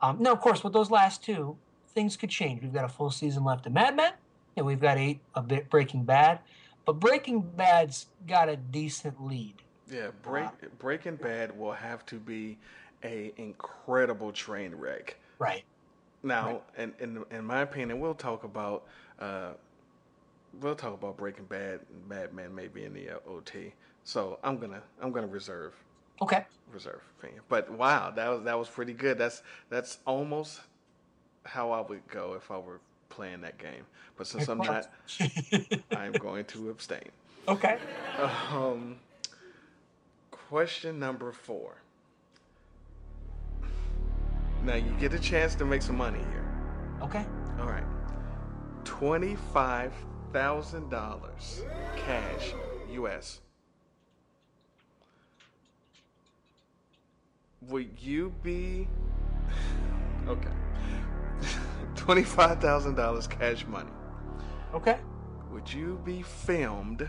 Um, 0.00 0.16
now, 0.20 0.32
of 0.32 0.40
course, 0.40 0.64
with 0.64 0.72
those 0.72 0.90
last 0.90 1.22
two, 1.22 1.56
things 1.94 2.16
could 2.16 2.30
change. 2.30 2.62
We've 2.62 2.72
got 2.72 2.84
a 2.84 2.88
full 2.88 3.10
season 3.10 3.44
left 3.44 3.66
of 3.66 3.72
Mad 3.72 3.94
Men, 3.94 4.12
and 4.56 4.66
we've 4.66 4.80
got 4.80 4.98
eight 4.98 5.20
a 5.34 5.42
bit 5.42 5.68
Breaking 5.68 6.04
Bad, 6.04 6.40
but 6.84 6.94
Breaking 6.94 7.42
Bad's 7.42 8.06
got 8.26 8.48
a 8.48 8.56
decent 8.56 9.22
lead. 9.22 9.54
Yeah, 9.90 10.08
break, 10.22 10.48
Breaking 10.78 11.16
Bad 11.16 11.56
will 11.56 11.72
have 11.72 12.06
to 12.06 12.16
be 12.16 12.58
a 13.04 13.32
incredible 13.36 14.32
train 14.32 14.74
wreck. 14.74 15.16
Right. 15.38 15.64
Now, 16.22 16.62
in, 16.78 16.94
in 17.00 17.24
in 17.30 17.44
my 17.44 17.62
opinion, 17.62 18.00
we'll 18.00 18.14
talk 18.14 18.44
about 18.44 18.84
uh, 19.22 19.52
we'll 20.60 20.74
talk 20.74 20.94
about 20.94 21.16
Breaking 21.16 21.44
Bad 21.44 21.80
and 21.90 22.08
Mad 22.08 22.34
Men 22.34 22.54
maybe 22.54 22.84
in 22.84 22.92
the 22.92 23.10
uh, 23.10 23.18
OT. 23.28 23.72
So 24.04 24.38
I'm 24.42 24.58
gonna 24.58 24.82
I'm 25.00 25.12
gonna 25.12 25.26
reserve 25.28 25.74
Okay. 26.20 26.44
reserve 26.72 27.00
opinion. 27.18 27.42
But 27.48 27.70
wow, 27.70 28.10
that 28.10 28.28
was 28.28 28.42
that 28.44 28.58
was 28.58 28.68
pretty 28.68 28.92
good. 28.92 29.18
That's 29.18 29.42
that's 29.70 29.98
almost 30.06 30.60
how 31.44 31.70
I 31.70 31.80
would 31.80 32.06
go 32.08 32.34
if 32.34 32.50
I 32.50 32.58
were 32.58 32.80
playing 33.08 33.40
that 33.42 33.58
game. 33.58 33.84
But 34.16 34.26
since 34.26 34.48
I'm 34.48 34.58
not, 34.58 34.90
I'm 35.92 36.16
going 36.16 36.44
to 36.46 36.70
abstain. 36.70 37.10
Okay. 37.48 37.78
Um, 38.52 38.96
question 40.30 40.98
number 40.98 41.32
four. 41.32 41.76
Now 44.64 44.74
you 44.76 44.92
get 45.00 45.12
a 45.12 45.18
chance 45.18 45.54
to 45.56 45.64
make 45.64 45.82
some 45.82 45.96
money 45.96 46.20
here. 46.30 46.44
Okay. 47.02 47.24
All 47.58 47.66
right. 47.66 47.84
Twenty-five 48.84 49.92
thousand 50.32 50.90
dollars 50.90 51.62
cash, 51.96 52.52
U.S. 52.92 53.40
Would 57.68 57.90
you 58.00 58.32
be 58.42 58.88
okay? 60.26 60.48
Twenty-five 61.94 62.60
thousand 62.60 62.96
dollars 62.96 63.26
cash 63.26 63.66
money. 63.66 63.90
Okay. 64.74 64.98
Would 65.52 65.72
you 65.72 66.00
be 66.04 66.22
filmed? 66.22 67.08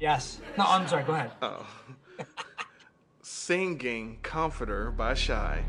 Yes. 0.00 0.40
No, 0.56 0.64
I'm 0.66 0.86
sorry. 0.88 1.04
Go 1.04 1.12
ahead. 1.12 1.30
Oh. 1.42 1.66
Singing 3.22 4.18
Comforter 4.22 4.90
by 4.90 5.14
Shai, 5.14 5.62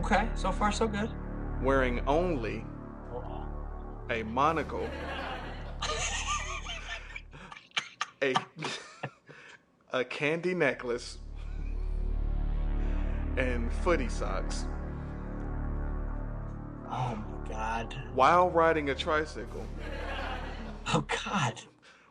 Okay. 0.00 0.28
So 0.34 0.50
far, 0.52 0.72
so 0.72 0.86
good. 0.88 1.10
wearing 1.62 2.00
only 2.06 2.64
a 4.10 4.22
monocle, 4.24 4.88
a, 8.22 8.34
a 9.92 10.04
candy 10.04 10.54
necklace, 10.54 11.18
and 13.36 13.72
footy 13.72 14.08
socks 14.08 14.64
Oh 16.88 17.16
my 17.16 17.48
God. 17.48 17.96
while 18.14 18.48
riding 18.50 18.90
a 18.90 18.94
tricycle 18.94 19.66
Oh 20.94 21.04
God. 21.24 21.60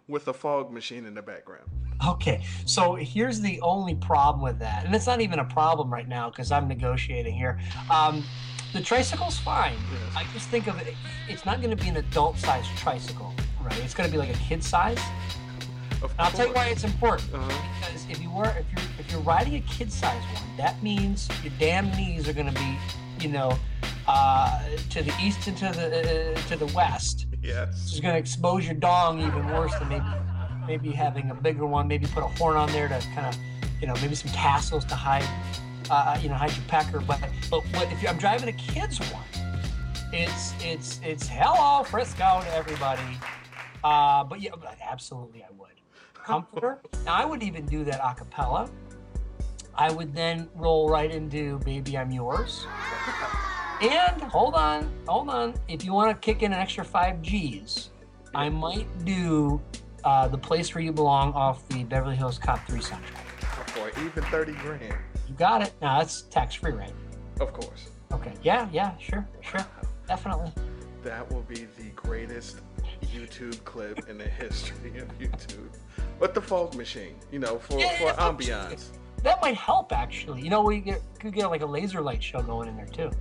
with 0.07 0.27
a 0.27 0.34
fog 0.34 0.72
machine 0.72 1.05
in 1.05 1.13
the 1.13 1.22
background. 1.22 1.69
Okay, 2.05 2.43
so 2.65 2.95
here's 2.95 3.39
the 3.39 3.59
only 3.61 3.95
problem 3.95 4.43
with 4.43 4.59
that, 4.59 4.85
and 4.85 4.93
it's 4.93 5.07
not 5.07 5.22
even 5.22 5.39
a 5.39 5.45
problem 5.45 5.91
right 5.91 6.09
now 6.09 6.30
because 6.30 6.51
I'm 6.51 6.67
negotiating 6.67 7.34
here. 7.34 7.57
Um, 7.89 8.22
the 8.74 8.82
tricycle's 8.82 9.38
fine. 9.40 9.78
I 10.16 10.26
just 10.34 10.50
think 10.50 10.68
of 10.68 10.80
it. 10.80 10.94
It's 11.30 11.46
not 11.46 11.62
going 11.62 11.76
to 11.76 11.82
be 11.82 11.90
an 11.90 11.98
adult-sized 11.98 12.70
tricycle, 12.78 13.34
right? 13.64 13.80
It's 13.80 13.94
going 13.94 14.10
to 14.10 14.12
be 14.12 14.18
like 14.18 14.34
a 14.34 14.40
kid-size. 14.40 15.00
Of 16.02 16.12
And 16.12 16.22
I'll 16.22 16.32
tell 16.32 16.48
you 16.48 16.54
why 16.54 16.68
it's 16.68 16.84
important. 16.84 17.34
Uh-huh. 17.34 17.64
Because 17.80 18.06
if 18.10 18.22
you 18.22 18.30
were, 18.30 18.46
if 18.46 18.66
you're, 18.72 18.86
if 19.00 19.12
you're 19.12 19.22
riding 19.22 19.56
a 19.56 19.62
kid-size 19.62 20.22
one, 20.34 20.58
that 20.58 20.82
means 20.84 21.30
your 21.44 21.54
damn 21.58 21.90
knees 21.92 22.28
are 22.28 22.34
going 22.34 22.54
to 22.54 22.60
be, 22.60 22.78
you 23.22 23.30
know, 23.30 23.58
uh, 24.08 24.60
to 24.90 25.02
the 25.02 25.14
east 25.22 25.48
and 25.48 25.58
to 25.58 25.66
the 25.66 26.34
uh, 26.34 26.42
to 26.48 26.56
the 26.56 26.68
west. 26.74 27.26
Yes. 27.42 27.86
Which 27.86 27.94
is 27.94 28.00
going 28.00 28.14
to 28.14 28.20
expose 28.20 28.66
your 28.66 28.76
dong 28.76 29.20
even 29.20 29.48
worse 29.48 29.74
than 29.80 29.90
maybe 29.90 30.06
maybe 30.68 30.92
having 30.92 31.32
a 31.32 31.36
bigger 31.36 31.66
one. 31.66 31.88
Maybe 31.88 32.08
put 32.08 32.24
a 32.24 32.28
horn 32.28 32.56
on 32.58 32.72
there 32.72 32.88
to 32.88 33.00
kind 33.14 33.28
of, 33.28 33.38
you 33.82 33.88
know, 33.88 33.94
maybe 33.96 34.16
some 34.16 34.32
tassels 34.32 34.86
to 34.86 34.96
hide, 34.96 35.28
uh, 35.90 36.20
you 36.22 36.30
know, 36.30 36.38
pecker. 36.68 36.99
But 36.99 37.20
but 37.49 37.64
what, 37.74 37.91
if 37.91 38.02
you, 38.02 38.10
I'm 38.10 38.18
driving 38.18 38.49
a 38.49 38.53
kid's 38.53 38.99
one, 39.12 39.24
it's 40.12 40.53
it's 40.64 40.99
it's 41.03 41.28
hello 41.28 41.84
Frisco 41.84 42.41
to 42.41 42.53
everybody. 42.53 43.20
Uh, 43.84 44.24
but 44.24 44.41
yeah, 44.41 44.52
but 44.60 44.78
absolutely 44.84 45.44
I 45.44 45.52
would. 45.57 45.70
Comforter. 46.14 46.82
now 47.06 47.14
I 47.14 47.26
would 47.26 47.44
even 47.44 47.66
do 47.66 47.84
that 47.84 47.99
a 48.03 48.16
cappella. 48.16 48.70
I 49.78 49.91
would 49.91 50.16
then 50.16 50.49
roll 50.56 50.90
right 50.90 51.12
into 51.12 51.60
Baby 51.60 51.98
I'm 51.98 52.12
Yours. 52.12 52.66
And 53.82 54.22
hold 54.22 54.53
on, 54.53 54.90
hold 55.06 55.30
on. 55.30 55.53
If 55.68 55.84
you 55.84 55.91
want 55.91 56.10
to 56.10 56.26
kick 56.26 56.44
in 56.44 56.53
an 56.53 56.60
extra 56.60 56.86
five 56.86 57.22
G's, 57.22 57.90
I 58.34 58.48
might 58.48 58.88
do 59.03 59.62
uh, 60.06 60.30
the 60.30 60.38
place 60.38 60.74
where 60.74 60.84
you 60.84 60.94
belong 60.94 61.34
off 61.34 61.68
the 61.68 61.84
Beverly 61.84 62.16
Hills 62.16 62.38
Cop 62.38 62.66
3 62.68 62.80
soundtrack. 62.80 63.26
For 63.72 63.90
even 64.02 64.24
30 64.24 64.53
grand. 64.53 64.95
You 65.27 65.34
got 65.35 65.61
it. 65.61 65.73
Now 65.81 65.99
that's 65.99 66.23
tax 66.23 66.56
free, 66.56 66.72
right? 66.72 66.93
Of 67.39 67.53
course. 67.53 67.89
Okay. 68.11 68.34
Yeah, 68.43 68.69
yeah, 68.72 68.97
sure, 68.97 69.27
sure. 69.41 69.65
Definitely. 70.07 70.52
That 71.03 71.30
will 71.31 71.41
be 71.41 71.68
the 71.77 71.89
greatest 71.95 72.61
YouTube 73.14 73.64
clip 73.64 74.07
in 74.10 74.18
the 74.18 74.26
history 74.27 74.97
of 74.99 75.07
YouTube. 75.19 75.69
But 76.19 76.34
the 76.34 76.41
fog 76.41 76.76
machine, 76.76 77.15
you 77.31 77.39
know, 77.39 77.60
for, 77.60 77.80
Yeah, 77.80 77.97
for 77.97 78.22
ambiance. 78.22 78.89
That 79.23 79.41
might 79.41 79.56
help 79.56 79.91
actually. 79.91 80.41
You 80.41 80.49
know, 80.49 80.61
we 80.61 80.80
get, 80.80 81.02
could 81.19 81.34
get 81.34 81.47
like 81.47 81.61
a 81.61 81.65
laser 81.65 82.02
light 82.02 82.22
show 82.22 82.41
going 82.41 82.69
in 82.69 82.77
there 82.77 82.85
too. 82.85 83.11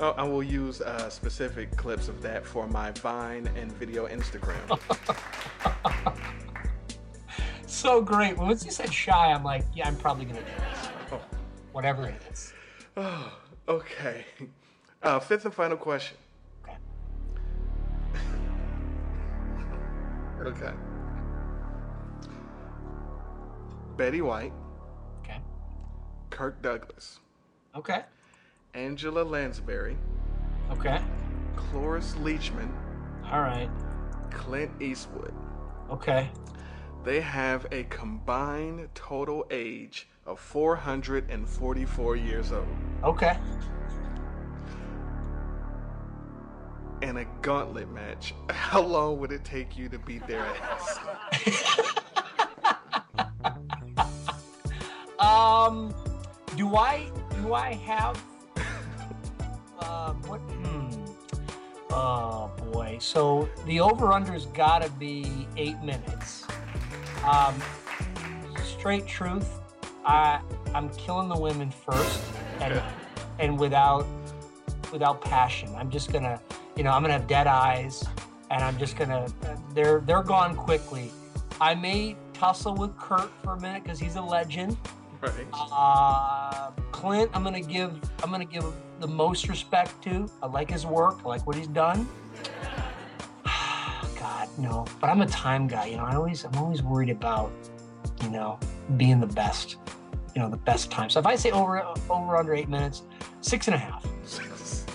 Oh, 0.00 0.14
I 0.16 0.24
will 0.24 0.42
use 0.42 0.80
uh, 0.80 1.10
specific 1.10 1.76
clips 1.76 2.08
of 2.08 2.22
that 2.22 2.46
for 2.46 2.66
my 2.66 2.90
Vine 2.92 3.50
and 3.54 3.70
video 3.72 4.08
Instagram. 4.08 4.80
So 7.70 8.02
great. 8.02 8.36
Once 8.36 8.64
you 8.64 8.72
said 8.72 8.92
Shai, 8.92 9.32
I'm 9.32 9.44
like, 9.44 9.64
yeah, 9.74 9.86
I'm 9.86 9.96
probably 9.96 10.24
gonna 10.24 10.40
do 10.40 10.46
this. 10.46 11.20
Whatever 11.70 12.08
it 12.08 12.20
is. 12.30 12.52
oh, 12.96 13.32
okay. 13.68 14.24
Uh, 15.04 15.20
fifth 15.20 15.44
and 15.44 15.54
final 15.54 15.76
question. 15.76 16.16
Okay. 16.64 16.76
okay. 20.48 20.72
Betty 23.96 24.20
White. 24.20 24.52
Okay. 25.22 25.38
Kirk 26.30 26.60
Douglas. 26.62 27.20
Okay. 27.76 28.02
Angela 28.74 29.22
Lansbury. 29.22 29.96
Okay. 30.72 31.00
Cloris 31.54 32.14
Leachman. 32.16 32.68
All 33.30 33.40
right. 33.40 33.70
Clint 34.32 34.72
Eastwood. 34.82 35.32
Okay. 35.88 36.28
They 37.04 37.20
have 37.20 37.66
a 37.72 37.84
combined 37.84 38.88
total 38.94 39.46
age 39.50 40.08
of 40.26 40.38
444 40.38 42.16
years 42.16 42.52
old. 42.52 42.66
Okay. 43.04 43.36
in 47.02 47.16
a 47.16 47.24
gauntlet 47.40 47.90
match, 47.90 48.34
how 48.50 48.82
long 48.82 49.18
would 49.18 49.32
it 49.32 49.42
take 49.42 49.74
you 49.74 49.88
to 49.88 49.98
beat 49.98 50.26
their 50.26 50.44
ass? 50.44 50.98
Um, 55.20 55.94
do 56.56 56.76
I 56.76 57.10
do 57.42 57.52
I 57.52 57.74
have 57.74 58.24
uh, 59.78 60.14
what? 60.14 60.38
Hmm. 60.38 60.90
Oh 61.90 62.50
boy. 62.72 62.96
So 63.00 63.46
the 63.66 63.80
over 63.80 64.14
under's 64.14 64.46
got 64.46 64.80
to 64.82 64.90
be 64.92 65.46
eight 65.58 65.80
minutes. 65.82 66.46
Um, 67.24 67.60
straight 68.64 69.06
truth. 69.06 69.60
I 70.04 70.40
I'm 70.74 70.88
killing 70.90 71.28
the 71.28 71.38
women 71.38 71.70
first, 71.70 72.22
and 72.60 72.82
and 73.38 73.58
without 73.58 74.06
without 74.92 75.20
passion. 75.20 75.74
I'm 75.76 75.90
just 75.90 76.12
gonna, 76.12 76.40
you 76.76 76.82
know, 76.82 76.90
I'm 76.90 77.02
gonna 77.02 77.12
have 77.12 77.26
dead 77.26 77.46
eyes, 77.46 78.04
and 78.50 78.62
I'm 78.62 78.78
just 78.78 78.96
gonna. 78.96 79.26
They're 79.74 80.00
they're 80.00 80.22
gone 80.22 80.54
quickly. 80.56 81.10
I 81.60 81.74
may 81.74 82.16
tussle 82.32 82.74
with 82.74 82.96
Kirk 82.96 83.30
for 83.42 83.54
a 83.54 83.60
minute 83.60 83.84
because 83.84 83.98
he's 83.98 84.16
a 84.16 84.22
legend. 84.22 84.76
Right. 85.20 85.32
Uh, 85.52 86.70
Clint, 86.92 87.30
I'm 87.34 87.44
gonna 87.44 87.60
give 87.60 88.00
I'm 88.22 88.30
gonna 88.30 88.44
give 88.44 88.64
the 89.00 89.08
most 89.08 89.48
respect 89.48 90.02
to. 90.04 90.28
I 90.42 90.46
like 90.46 90.70
his 90.70 90.86
work. 90.86 91.20
I 91.24 91.28
like 91.28 91.46
what 91.46 91.56
he's 91.56 91.68
done. 91.68 92.08
God, 94.60 94.70
no. 94.70 94.84
But 95.00 95.10
I'm 95.10 95.20
a 95.22 95.26
time 95.26 95.66
guy. 95.66 95.86
You 95.86 95.96
know, 95.96 96.04
I 96.04 96.14
always 96.14 96.44
I'm 96.44 96.54
always 96.56 96.82
worried 96.82 97.10
about, 97.10 97.52
you 98.22 98.30
know, 98.30 98.58
being 98.96 99.20
the 99.20 99.26
best. 99.26 99.76
You 100.34 100.42
know, 100.42 100.48
the 100.48 100.56
best 100.56 100.90
time. 100.90 101.10
So 101.10 101.18
if 101.20 101.26
I 101.26 101.34
say 101.36 101.50
over 101.50 101.82
over 102.08 102.36
under 102.36 102.54
eight 102.54 102.68
minutes, 102.68 103.02
six 103.40 103.66
and 103.68 103.74
a 103.74 103.78
half. 103.78 104.06
Six, 104.24 104.86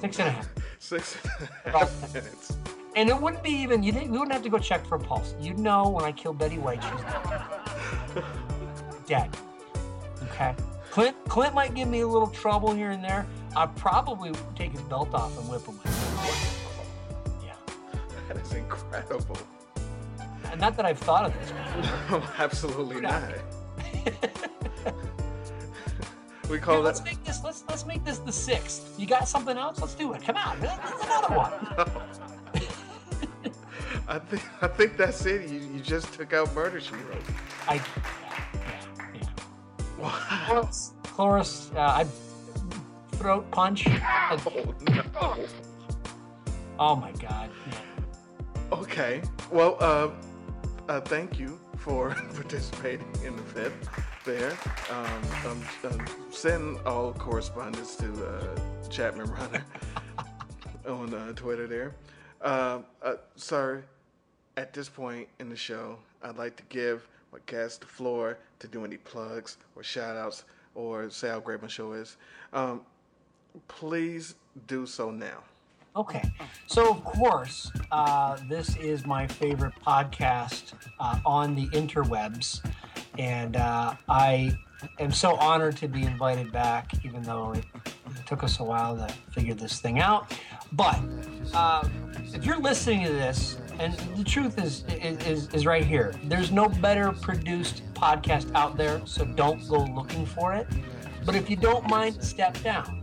Six 0.00 0.18
and 0.18 0.28
a 0.28 0.32
half. 0.32 0.48
six 0.78 1.16
and 1.38 1.48
a 1.74 1.78
half 1.78 2.14
minutes. 2.14 2.56
And 2.96 3.08
it 3.08 3.20
wouldn't 3.20 3.42
be 3.42 3.50
even 3.50 3.82
you 3.82 3.90
didn't 3.92 4.12
you 4.12 4.18
wouldn't 4.18 4.32
have 4.32 4.42
to 4.42 4.48
go 4.48 4.58
check 4.58 4.84
for 4.86 4.96
a 4.96 5.00
pulse. 5.00 5.34
You'd 5.40 5.58
know 5.58 5.88
when 5.88 6.04
I 6.04 6.12
kill 6.12 6.32
Betty 6.32 6.58
White, 6.58 6.82
she's 6.82 8.22
dead. 9.06 9.36
Okay. 10.24 10.54
Clint 10.90 11.16
Clint 11.28 11.54
might 11.54 11.74
give 11.74 11.88
me 11.88 12.00
a 12.00 12.06
little 12.06 12.28
trouble 12.28 12.72
here 12.72 12.90
and 12.90 13.02
there. 13.02 13.26
I'd 13.56 13.74
probably 13.76 14.32
take 14.56 14.72
his 14.72 14.80
belt 14.82 15.12
off 15.14 15.36
and 15.38 15.48
whip 15.48 15.64
him 15.66 15.78
is 18.44 18.52
incredible. 18.52 19.38
And 20.50 20.60
not 20.60 20.76
that 20.76 20.86
I've 20.86 20.98
thought 20.98 21.26
of 21.26 21.34
this 21.40 21.50
before. 21.50 22.20
No, 22.20 22.26
absolutely 22.38 23.00
not. 23.00 23.22
we 26.50 26.58
call 26.58 26.80
let's 26.80 27.02
make 27.02 27.22
this 27.24 27.42
let's 27.42 27.64
let's 27.68 27.86
make 27.86 28.04
this 28.04 28.18
the 28.18 28.32
sixth. 28.32 28.94
You 28.98 29.06
got 29.06 29.26
something 29.28 29.56
else? 29.56 29.80
Let's 29.80 29.94
do 29.94 30.12
it. 30.12 30.22
Come 30.22 30.36
on, 30.36 30.60
let's 30.60 31.04
another 31.04 31.34
one. 31.34 31.52
I 34.06 34.18
think 34.18 34.42
I 34.62 34.68
think 34.68 34.96
that's 34.96 35.24
it. 35.24 35.48
You, 35.48 35.60
you 35.60 35.80
just 35.80 36.12
took 36.12 36.32
out 36.34 36.54
Murder 36.54 36.80
She 36.80 36.92
Wrote. 36.92 37.22
I 37.66 37.80
Cloris, 40.46 40.92
Cloris 41.04 41.70
uh, 41.74 41.80
I 41.80 42.06
throat 43.16 43.50
punch. 43.50 43.86
Oh 44.30 44.74
no. 44.88 45.46
Oh 46.78 46.96
my 46.96 47.12
god. 47.12 47.50
Okay. 48.72 49.22
Well, 49.50 49.76
uh, 49.80 50.10
uh, 50.88 51.00
thank 51.00 51.38
you 51.38 51.60
for 51.76 52.10
participating 52.34 53.06
in 53.24 53.36
the 53.36 53.42
fifth 53.42 53.88
there. 54.24 54.52
Um, 54.90 55.22
I'm, 55.44 55.90
I'm 55.90 56.06
sending 56.30 56.78
all 56.86 57.12
correspondence 57.12 57.96
to 57.96 58.26
uh, 58.26 58.88
Chapman 58.88 59.30
Runner 59.30 59.64
on 60.88 61.12
uh, 61.12 61.32
Twitter 61.34 61.66
there. 61.66 61.94
Uh, 62.40 62.80
uh, 63.02 63.14
sir, 63.36 63.84
at 64.56 64.72
this 64.72 64.88
point 64.88 65.28
in 65.40 65.48
the 65.48 65.56
show, 65.56 65.98
I'd 66.22 66.38
like 66.38 66.56
to 66.56 66.62
give 66.68 67.06
my 67.32 67.38
guest 67.46 67.80
the 67.80 67.86
floor 67.86 68.38
to 68.60 68.68
do 68.68 68.84
any 68.84 68.96
plugs 68.96 69.58
or 69.76 69.82
shout 69.82 70.16
outs 70.16 70.44
or 70.74 71.10
say 71.10 71.28
how 71.28 71.40
great 71.40 71.60
my 71.60 71.68
show 71.68 71.92
is. 71.92 72.16
Um, 72.52 72.82
please 73.68 74.34
do 74.66 74.86
so 74.86 75.10
now. 75.10 75.42
Okay. 75.96 76.22
So, 76.66 76.90
of 76.90 77.04
course, 77.04 77.70
uh, 77.92 78.36
this 78.48 78.76
is 78.76 79.06
my 79.06 79.28
favorite 79.28 79.74
podcast 79.86 80.72
uh, 80.98 81.20
on 81.24 81.54
the 81.54 81.68
interwebs. 81.68 82.68
And 83.16 83.56
uh, 83.56 83.94
I 84.08 84.58
am 84.98 85.12
so 85.12 85.36
honored 85.36 85.76
to 85.76 85.88
be 85.88 86.02
invited 86.02 86.50
back, 86.50 86.90
even 87.04 87.22
though 87.22 87.52
it, 87.52 87.64
took 88.26 88.42
us 88.42 88.58
a 88.58 88.64
while 88.64 88.96
to 88.96 89.12
figure 89.32 89.54
this 89.54 89.80
thing 89.80 89.98
out. 89.98 90.34
But 90.72 90.98
uh, 91.52 91.86
if 92.32 92.44
you're 92.46 92.58
listening 92.58 93.04
to 93.04 93.12
this, 93.12 93.58
and 93.78 93.92
the 94.16 94.24
truth 94.24 94.58
is, 94.58 94.84
is, 94.88 95.48
is 95.48 95.66
right 95.66 95.84
here, 95.84 96.14
there's 96.24 96.50
no 96.50 96.68
better 96.68 97.12
produced 97.12 97.82
podcast 97.92 98.50
out 98.54 98.76
there, 98.78 99.02
so 99.04 99.26
don't 99.26 99.68
go 99.68 99.84
looking 99.84 100.24
for 100.24 100.54
it. 100.54 100.66
But 101.26 101.34
if 101.34 101.50
you 101.50 101.56
don't 101.56 101.88
mind, 101.88 102.22
step 102.24 102.60
down. 102.62 103.02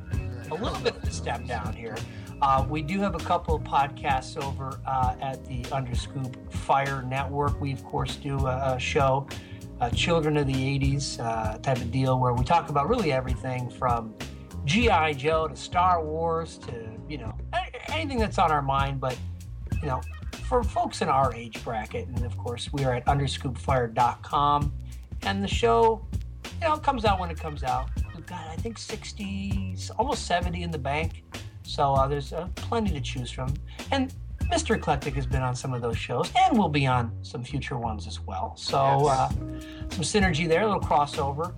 A 0.49 0.55
little 0.55 0.79
bit 0.79 0.95
of 0.95 1.03
a 1.03 1.11
step 1.11 1.45
down 1.45 1.73
here. 1.73 1.95
Uh, 2.41 2.65
we 2.67 2.81
do 2.81 2.99
have 2.99 3.13
a 3.13 3.19
couple 3.19 3.53
of 3.53 3.61
podcasts 3.63 4.41
over 4.41 4.79
uh, 4.87 5.15
at 5.21 5.45
the 5.45 5.63
Underscoop 5.71 6.51
Fire 6.51 7.03
Network. 7.03 7.61
We, 7.61 7.71
of 7.71 7.83
course, 7.83 8.15
do 8.15 8.47
a, 8.47 8.75
a 8.75 8.79
show, 8.79 9.27
uh, 9.79 9.91
Children 9.91 10.37
of 10.37 10.47
the 10.47 10.53
80s 10.53 11.19
uh, 11.19 11.59
type 11.59 11.77
of 11.77 11.91
deal, 11.91 12.19
where 12.19 12.33
we 12.33 12.43
talk 12.43 12.69
about 12.69 12.89
really 12.89 13.11
everything 13.11 13.69
from 13.69 14.15
G.I. 14.65 15.13
Joe 15.13 15.47
to 15.47 15.55
Star 15.55 16.03
Wars 16.03 16.57
to, 16.59 16.73
you 17.07 17.19
know, 17.19 17.35
anything 17.89 18.17
that's 18.17 18.39
on 18.39 18.51
our 18.51 18.61
mind. 18.63 18.99
But, 18.99 19.17
you 19.79 19.87
know, 19.87 20.01
for 20.47 20.63
folks 20.63 21.03
in 21.03 21.09
our 21.09 21.33
age 21.35 21.63
bracket, 21.63 22.07
and 22.07 22.25
of 22.25 22.35
course, 22.39 22.73
we 22.73 22.83
are 22.85 22.95
at 22.95 23.05
underscoopfire.com. 23.05 24.73
And 25.23 25.43
the 25.43 25.47
show, 25.47 26.07
you 26.59 26.67
know, 26.67 26.77
comes 26.77 27.05
out 27.05 27.19
when 27.19 27.29
it 27.29 27.39
comes 27.39 27.63
out. 27.63 27.89
We've 28.15 28.25
got, 28.25 28.47
I 28.47 28.55
think, 28.55 28.79
60, 28.79 29.77
almost 29.99 30.25
70 30.25 30.63
in 30.63 30.71
the 30.71 30.79
bank. 30.79 31.23
So 31.71 31.93
uh, 31.93 32.07
there's 32.07 32.33
uh, 32.33 32.49
plenty 32.55 32.91
to 32.91 32.99
choose 32.99 33.31
from. 33.31 33.53
And 33.91 34.13
Mr. 34.51 34.75
Eclectic 34.75 35.15
has 35.15 35.25
been 35.25 35.41
on 35.41 35.55
some 35.55 35.73
of 35.73 35.81
those 35.81 35.97
shows 35.97 36.29
and 36.35 36.57
will 36.57 36.69
be 36.69 36.85
on 36.85 37.13
some 37.21 37.43
future 37.43 37.77
ones 37.77 38.07
as 38.07 38.19
well. 38.19 38.53
So 38.57 38.77
uh, 38.77 39.29
some 39.29 40.03
synergy 40.03 40.49
there, 40.49 40.63
a 40.63 40.65
little 40.65 40.81
crossover. 40.81 41.53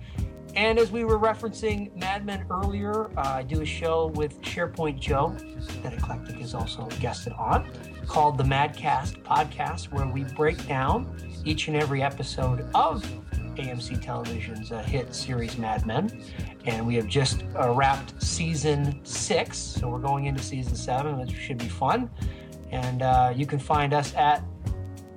And 0.54 0.78
as 0.78 0.92
we 0.92 1.02
were 1.02 1.18
referencing 1.18 1.92
Mad 1.96 2.24
Men 2.24 2.46
earlier, 2.48 3.06
uh, 3.18 3.38
I 3.38 3.42
do 3.42 3.62
a 3.62 3.66
show 3.66 4.12
with 4.14 4.40
SharePoint 4.42 5.00
Joe 5.00 5.34
that 5.82 5.94
Eclectic 5.94 6.40
is 6.40 6.54
also 6.54 6.86
guested 7.00 7.32
on 7.32 7.68
called 8.06 8.38
the 8.38 8.44
Madcast 8.44 9.22
Podcast, 9.22 9.86
where 9.86 10.06
we 10.06 10.22
break 10.22 10.64
down 10.68 11.16
each 11.44 11.66
and 11.66 11.76
every 11.76 12.02
episode 12.02 12.68
of 12.74 13.04
AMC 13.56 14.02
Television's 14.02 14.72
uh, 14.72 14.82
hit 14.82 15.14
series 15.14 15.56
Mad 15.58 15.86
Men. 15.86 16.22
And 16.64 16.86
we 16.86 16.94
have 16.96 17.06
just 17.06 17.44
uh, 17.58 17.70
wrapped 17.70 18.22
season 18.22 19.04
six, 19.04 19.58
so 19.58 19.88
we're 19.88 19.98
going 19.98 20.26
into 20.26 20.42
season 20.42 20.76
seven, 20.76 21.18
which 21.18 21.32
should 21.32 21.58
be 21.58 21.68
fun. 21.68 22.10
And 22.70 23.02
uh, 23.02 23.32
you 23.34 23.46
can 23.46 23.58
find 23.58 23.92
us 23.92 24.14
at, 24.14 24.42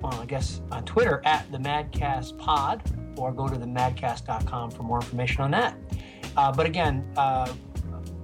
well, 0.00 0.14
I 0.14 0.26
guess 0.26 0.60
on 0.70 0.84
Twitter 0.84 1.22
at 1.24 1.50
the 1.50 1.58
Madcast 1.58 2.38
Pod, 2.38 2.82
or 3.18 3.32
go 3.32 3.48
to 3.48 3.56
themadcast.com 3.56 4.70
for 4.70 4.82
more 4.82 5.00
information 5.00 5.42
on 5.42 5.50
that. 5.52 5.76
Uh, 6.36 6.52
but 6.52 6.66
again, 6.66 7.04
uh, 7.16 7.52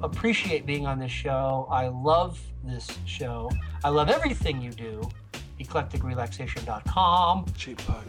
appreciate 0.02 0.66
being 0.66 0.86
on 0.86 0.98
this 0.98 1.10
show. 1.10 1.66
I 1.70 1.88
love 1.88 2.40
this 2.62 2.88
show. 3.06 3.50
I 3.82 3.88
love 3.88 4.08
everything 4.08 4.62
you 4.62 4.70
do. 4.70 5.08
EclecticRelaxation.com. 5.60 7.46
Cheap 7.56 7.78
plug. 7.78 8.04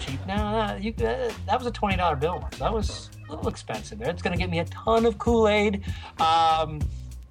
Cheap. 0.00 0.26
Now 0.26 0.52
that, 0.52 0.82
you, 0.82 0.92
that, 0.94 1.32
that 1.46 1.58
was 1.58 1.66
a 1.66 1.70
twenty 1.70 1.96
dollar 1.96 2.16
bill 2.16 2.40
once. 2.40 2.58
That 2.58 2.72
was 2.72 3.10
a 3.28 3.32
little 3.32 3.48
expensive. 3.48 3.98
There, 3.98 4.10
it's 4.10 4.22
going 4.22 4.32
to 4.32 4.38
get 4.38 4.50
me 4.50 4.58
a 4.58 4.64
ton 4.64 5.06
of 5.06 5.18
Kool 5.18 5.46
Aid. 5.46 5.84
Um, 6.18 6.80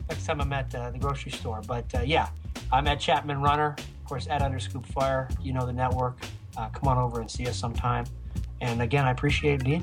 next 0.08 0.26
time 0.26 0.40
I'm 0.40 0.54
at 0.54 0.74
uh, 0.74 0.92
the 0.92 1.00
grocery 1.00 1.32
store. 1.32 1.62
But 1.68 1.86
uh, 1.96 2.02
yeah, 2.02 2.30
I'm 2.72 2.88
at 2.88 3.00
Chapman 3.00 3.42
Runner. 3.42 3.76
Of 3.78 4.06
course, 4.06 4.28
at 4.30 4.42
Underscoop 4.42 4.86
Fire. 4.86 5.28
You 5.42 5.54
know 5.54 5.66
the 5.66 5.74
network. 5.74 6.18
Uh, 6.56 6.70
come 6.70 6.88
on 6.88 6.98
over 6.98 7.20
and 7.22 7.30
see 7.30 7.48
us 7.48 7.58
sometime. 7.58 8.06
And 8.62 8.82
again, 8.82 9.06
I 9.06 9.12
appreciate 9.12 9.66
here. 9.66 9.82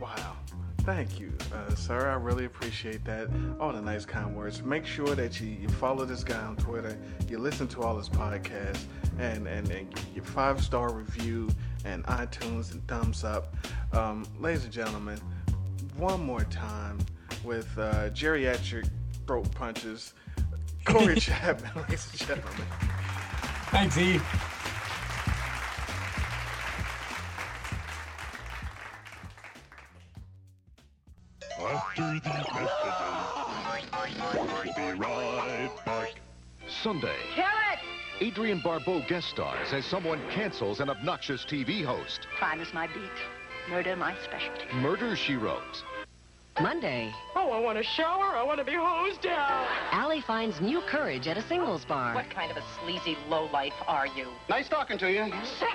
Wow. 0.00 0.36
Thank 0.78 1.18
you, 1.18 1.32
uh, 1.54 1.74
sir. 1.74 2.10
I 2.10 2.14
really 2.14 2.44
appreciate 2.44 3.06
that. 3.06 3.30
All 3.58 3.72
the 3.72 3.80
nice, 3.80 4.04
kind 4.04 4.36
words. 4.36 4.62
Make 4.62 4.84
sure 4.84 5.14
that 5.14 5.40
you, 5.40 5.48
you 5.48 5.68
follow 5.68 6.04
this 6.04 6.22
guy 6.22 6.38
on 6.38 6.56
Twitter, 6.56 6.98
you 7.26 7.38
listen 7.38 7.66
to 7.68 7.80
all 7.80 7.96
his 7.96 8.10
podcasts, 8.10 8.84
and, 9.18 9.46
and, 9.46 9.70
and 9.70 10.00
your 10.14 10.24
five 10.24 10.62
star 10.62 10.92
review 10.92 11.48
and 11.84 12.04
iTunes 12.04 12.72
and 12.72 12.86
thumbs 12.88 13.24
up. 13.24 13.54
Um, 13.92 14.26
ladies 14.40 14.64
and 14.64 14.72
gentlemen, 14.72 15.20
one 15.96 16.24
more 16.24 16.44
time 16.44 16.98
with 17.44 17.68
uh, 17.78 18.10
geriatric 18.10 18.88
throat 19.26 19.50
punches, 19.52 20.14
Corey 20.84 21.14
Chapman, 21.20 21.70
ladies 21.82 22.08
and 22.10 22.20
gentlemen. 22.20 22.66
Thanks, 23.70 23.98
E. 23.98 24.20
After 31.60 32.12
these 32.12 32.22
messages, 32.24 32.74
we'll 34.34 34.74
be 34.74 35.00
right 35.00 35.70
back. 35.86 36.14
Sunday. 36.68 37.16
Kill 37.34 37.44
it! 37.44 37.73
Adrienne 38.22 38.60
Barbeau 38.60 39.02
guest 39.08 39.28
stars 39.28 39.72
as 39.72 39.84
someone 39.84 40.20
cancels 40.30 40.80
an 40.80 40.88
obnoxious 40.88 41.44
TV 41.44 41.84
host. 41.84 42.26
Crime 42.38 42.60
is 42.60 42.72
my 42.72 42.86
beat. 42.86 43.10
Murder 43.68 43.96
my 43.96 44.14
specialty. 44.22 44.66
Murder, 44.74 45.16
she 45.16 45.34
wrote. 45.36 45.82
Monday, 46.60 47.12
Oh, 47.34 47.50
I 47.50 47.58
want 47.58 47.76
to 47.78 47.82
shower. 47.82 48.36
I 48.36 48.42
want 48.44 48.58
to 48.60 48.64
be 48.64 48.74
hosed 48.78 49.20
down. 49.22 49.66
Allie 49.90 50.20
finds 50.20 50.60
new 50.60 50.80
courage 50.82 51.26
at 51.26 51.36
a 51.36 51.42
singles 51.42 51.84
bar. 51.84 52.14
What 52.14 52.30
kind 52.30 52.52
of 52.52 52.56
a 52.56 52.62
sleazy 52.80 53.18
lowlife 53.28 53.72
are 53.88 54.06
you? 54.06 54.28
Nice 54.48 54.68
talking 54.68 54.96
to 54.98 55.10
you. 55.10 55.32
Sit. 55.58 55.68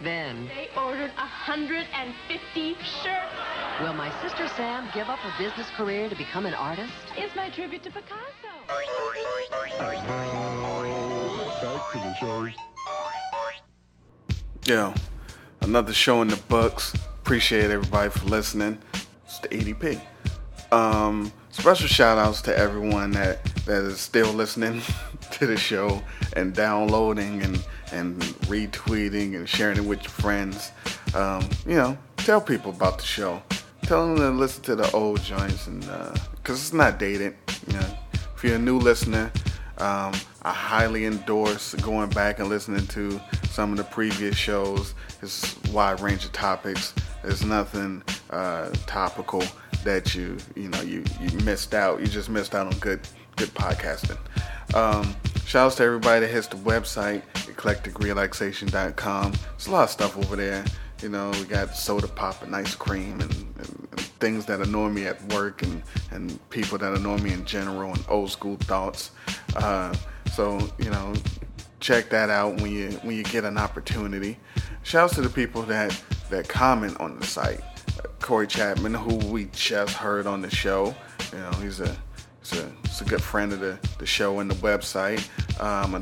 Then, 0.00 0.48
They 0.56 0.70
ordered 0.80 1.10
150 1.16 2.74
shirts. 3.02 3.34
will 3.82 3.92
my 3.92 4.10
sister 4.22 4.48
Sam 4.56 4.88
give 4.94 5.08
up 5.08 5.18
a 5.22 5.42
business 5.42 5.68
career 5.76 6.08
to 6.08 6.16
become 6.16 6.46
an 6.46 6.54
artist? 6.54 6.92
It's 7.18 7.36
my 7.36 7.50
tribute 7.50 7.82
to 7.82 7.90
Picasso. 7.90 8.48
Yo, 14.66 14.94
another 15.62 15.92
show 15.92 16.22
in 16.22 16.28
the 16.28 16.36
books. 16.48 16.94
Appreciate 17.20 17.70
everybody 17.70 18.10
for 18.10 18.26
listening. 18.26 18.78
It's 19.24 19.38
the 19.38 19.48
ADP. 19.48 20.00
Um, 20.72 21.32
special 21.50 21.88
shout 21.88 22.18
outs 22.18 22.42
to 22.42 22.56
everyone 22.56 23.12
that, 23.12 23.44
that 23.66 23.82
is 23.84 24.00
still 24.00 24.32
listening 24.32 24.82
to 25.32 25.46
the 25.46 25.56
show 25.56 26.02
and 26.34 26.54
downloading 26.54 27.42
and, 27.42 27.64
and 27.92 28.20
retweeting 28.46 29.34
and 29.34 29.48
sharing 29.48 29.78
it 29.78 29.84
with 29.84 30.02
your 30.02 30.10
friends. 30.10 30.72
Um, 31.14 31.48
you 31.66 31.76
know, 31.76 31.98
tell 32.18 32.40
people 32.40 32.70
about 32.70 32.98
the 32.98 33.04
show. 33.04 33.42
Tell 33.82 34.06
them 34.06 34.16
to 34.18 34.30
listen 34.30 34.62
to 34.64 34.76
the 34.76 34.90
old 34.92 35.22
joints 35.22 35.66
and 35.66 35.80
because 36.36 36.60
it's 36.60 36.72
not 36.72 36.98
dated. 36.98 37.34
You 37.66 37.72
know, 37.74 37.96
if 38.36 38.44
you're 38.44 38.56
a 38.56 38.58
new 38.58 38.78
listener, 38.78 39.32
um, 39.80 40.12
I 40.42 40.52
highly 40.52 41.06
endorse 41.06 41.74
going 41.76 42.10
back 42.10 42.38
and 42.38 42.48
listening 42.48 42.86
to 42.88 43.20
some 43.50 43.72
of 43.72 43.78
the 43.78 43.84
previous 43.84 44.36
shows. 44.36 44.94
It's 45.22 45.62
wide 45.66 46.00
range 46.00 46.24
of 46.24 46.32
topics. 46.32 46.94
There's 47.22 47.44
nothing 47.44 48.02
uh, 48.30 48.70
topical 48.86 49.42
that 49.84 50.14
you 50.14 50.36
you 50.54 50.68
know 50.68 50.80
you 50.82 51.04
you 51.20 51.38
missed 51.40 51.74
out. 51.74 52.00
You 52.00 52.06
just 52.06 52.28
missed 52.28 52.54
out 52.54 52.66
on 52.66 52.78
good 52.78 53.00
good 53.36 53.52
podcasting. 53.54 54.18
Um, 54.74 55.16
shouts 55.46 55.76
to 55.76 55.82
everybody 55.84 56.20
that 56.20 56.32
hits 56.32 56.46
the 56.46 56.56
website 56.56 57.22
eclecticrelaxation.com. 57.60 59.32
There's 59.32 59.66
a 59.66 59.70
lot 59.70 59.84
of 59.84 59.90
stuff 59.90 60.16
over 60.16 60.36
there. 60.36 60.64
You 61.02 61.08
know, 61.08 61.30
we 61.30 61.44
got 61.44 61.74
soda 61.74 62.08
pop 62.08 62.42
and 62.42 62.54
ice 62.54 62.74
cream 62.74 63.20
and, 63.20 63.32
and, 63.32 63.88
and 63.90 64.00
things 64.20 64.44
that 64.46 64.60
annoy 64.60 64.88
me 64.88 65.06
at 65.06 65.22
work 65.32 65.62
and, 65.62 65.82
and 66.10 66.50
people 66.50 66.76
that 66.78 66.92
annoy 66.92 67.18
me 67.18 67.32
in 67.32 67.44
general 67.44 67.92
and 67.92 68.04
old 68.08 68.30
school 68.30 68.56
thoughts. 68.56 69.12
Uh, 69.56 69.94
so, 70.32 70.58
you 70.78 70.90
know, 70.90 71.14
check 71.80 72.10
that 72.10 72.28
out 72.28 72.60
when 72.60 72.70
you 72.70 72.90
when 73.02 73.16
you 73.16 73.24
get 73.24 73.44
an 73.44 73.56
opportunity. 73.56 74.38
Shouts 74.82 75.14
to 75.14 75.22
the 75.22 75.30
people 75.30 75.62
that, 75.62 75.98
that 76.30 76.48
comment 76.48 77.00
on 77.00 77.18
the 77.18 77.26
site. 77.26 77.60
Corey 78.20 78.46
Chapman, 78.46 78.94
who 78.94 79.16
we 79.28 79.46
just 79.46 79.94
heard 79.94 80.26
on 80.26 80.42
the 80.42 80.50
show. 80.50 80.94
You 81.32 81.38
know, 81.38 81.50
he's 81.52 81.80
a 81.80 81.96
he's 82.42 82.60
a, 82.60 82.72
he's 82.82 83.00
a 83.00 83.04
good 83.04 83.22
friend 83.22 83.52
of 83.52 83.60
the, 83.60 83.78
the 83.98 84.06
show 84.06 84.40
and 84.40 84.50
the 84.50 84.54
website. 84.56 85.26
Um, 85.60 85.94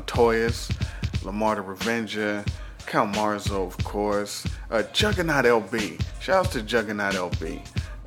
Lamar 1.23 1.55
the 1.55 1.61
Revenger, 1.61 2.45
Cal 2.89 3.05
Marzo, 3.05 3.67
of 3.67 3.77
course. 3.83 4.47
Uh, 4.71 4.81
Juggernaut 4.93 5.45
LB. 5.45 6.01
Shouts 6.19 6.49
to 6.53 6.63
Juggernaut 6.63 7.13
LB. 7.13 7.61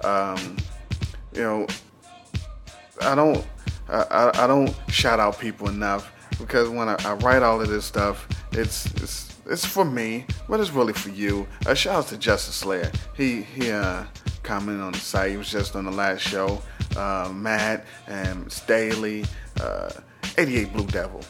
Um, 0.04 0.56
you 1.32 1.42
know, 1.42 1.66
I 3.00 3.14
don't 3.14 3.46
I, 3.88 4.02
I, 4.02 4.44
I 4.44 4.46
don't 4.48 4.74
shout 4.88 5.20
out 5.20 5.38
people 5.38 5.68
enough 5.68 6.10
because 6.36 6.68
when 6.68 6.88
I, 6.88 6.96
I 7.04 7.14
write 7.14 7.44
all 7.44 7.60
of 7.60 7.68
this 7.68 7.84
stuff, 7.84 8.26
it's 8.50 8.86
it's 9.00 9.38
it's 9.46 9.64
for 9.64 9.84
me, 9.84 10.26
but 10.48 10.58
it's 10.58 10.70
really 10.70 10.92
for 10.92 11.10
you. 11.10 11.46
Uh, 11.64 11.74
shout 11.74 11.94
out 11.94 12.06
to 12.08 12.18
Justice 12.18 12.56
Slayer. 12.56 12.90
He 13.14 13.42
he 13.42 13.70
uh, 13.70 14.02
commented 14.42 14.82
on 14.82 14.92
the 14.92 14.98
site. 14.98 15.30
He 15.30 15.36
was 15.36 15.48
just 15.48 15.76
on 15.76 15.84
the 15.84 15.92
last 15.92 16.22
show. 16.22 16.60
Uh, 16.96 17.30
Matt 17.32 17.86
and 18.08 18.50
Staley, 18.50 19.24
uh, 19.60 19.90
88 20.36 20.72
Blue 20.72 20.86
Devil, 20.88 21.22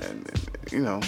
and, 0.00 0.02
and, 0.02 0.72
you 0.72 0.80
know 0.80 1.00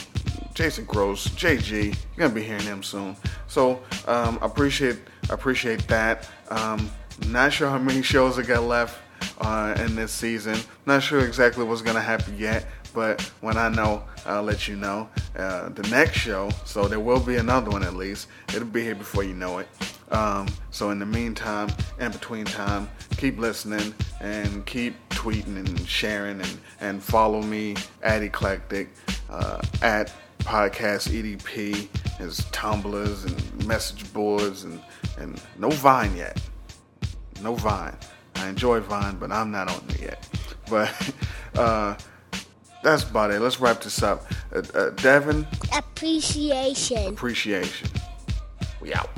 Jason 0.59 0.87
Gross, 0.87 1.29
JG. 1.29 1.85
You're 1.85 1.95
gonna 2.17 2.35
be 2.35 2.43
hearing 2.43 2.65
them 2.65 2.83
soon. 2.83 3.15
So 3.47 3.81
um, 4.09 4.41
I 4.43 4.47
appreciate 4.47 4.99
appreciate 5.31 5.87
that. 5.87 6.29
Um, 6.49 6.91
not 7.29 7.53
sure 7.53 7.71
how 7.71 7.79
many 7.79 8.03
shows 8.03 8.41
I 8.41 8.43
got 8.43 8.65
left 8.65 9.01
uh, 9.41 9.77
in 9.79 9.95
this 9.95 10.11
season. 10.11 10.59
Not 10.85 11.05
sure 11.05 11.25
exactly 11.25 11.63
what's 11.63 11.81
gonna 11.81 12.01
happen 12.01 12.37
yet, 12.37 12.67
but 12.93 13.23
when 13.41 13.57
I 13.57 13.69
know, 13.69 14.03
I'll 14.27 14.43
let 14.43 14.67
you 14.67 14.75
know. 14.75 15.09
Uh, 15.37 15.69
the 15.69 15.89
next 15.91 16.19
show, 16.19 16.51
so 16.65 16.89
there 16.89 16.99
will 16.99 17.21
be 17.21 17.37
another 17.37 17.71
one 17.71 17.85
at 17.85 17.95
least. 17.95 18.27
It'll 18.49 18.65
be 18.65 18.83
here 18.83 18.97
before 18.97 19.23
you 19.23 19.35
know 19.35 19.59
it. 19.59 19.69
Um, 20.11 20.49
so 20.73 20.91
in 20.91 20.99
the 20.99 21.07
meantime, 21.07 21.69
in 22.01 22.11
between 22.11 22.47
time, 22.47 22.91
keep 23.17 23.39
listening 23.39 23.95
and 24.21 24.67
keep 24.67 24.97
tweeting 25.11 25.57
and 25.57 25.87
sharing 25.87 26.41
and, 26.41 26.59
and 26.81 27.01
follow 27.01 27.43
me 27.43 27.77
at 28.03 28.25
Eclectic, 28.25 28.89
uh, 29.31 29.61
at 29.83 30.13
Podcast 30.39 31.09
EDP, 31.11 31.89
as 32.21 32.45
tumblers 32.53 33.25
and 33.25 33.67
message 33.67 34.11
boards 34.13 34.65
and, 34.65 34.81
and 35.19 35.41
no 35.59 35.71
Vine 35.71 36.17
yet. 36.17 36.41
No 37.43 37.55
Vine. 37.55 37.97
I 38.37 38.49
enjoy 38.49 38.81
Vine, 38.81 39.17
but 39.19 39.31
I'm 39.33 39.51
not 39.51 39.69
on 39.71 39.83
it 39.91 40.01
yet. 40.01 40.29
But 40.71 41.13
uh, 41.59 41.97
that's 42.83 43.05
about 43.05 43.31
it. 43.31 43.41
Let's 43.41 43.61
wrap 43.61 43.81
this 43.83 44.03
up. 44.03 44.27
Uh, 44.55 44.63
uh, 44.75 44.91
Devin, 44.91 45.47
Appreciation. 45.77 47.09
appreciation. 47.09 47.89
We 48.81 48.95
out. 48.95 49.11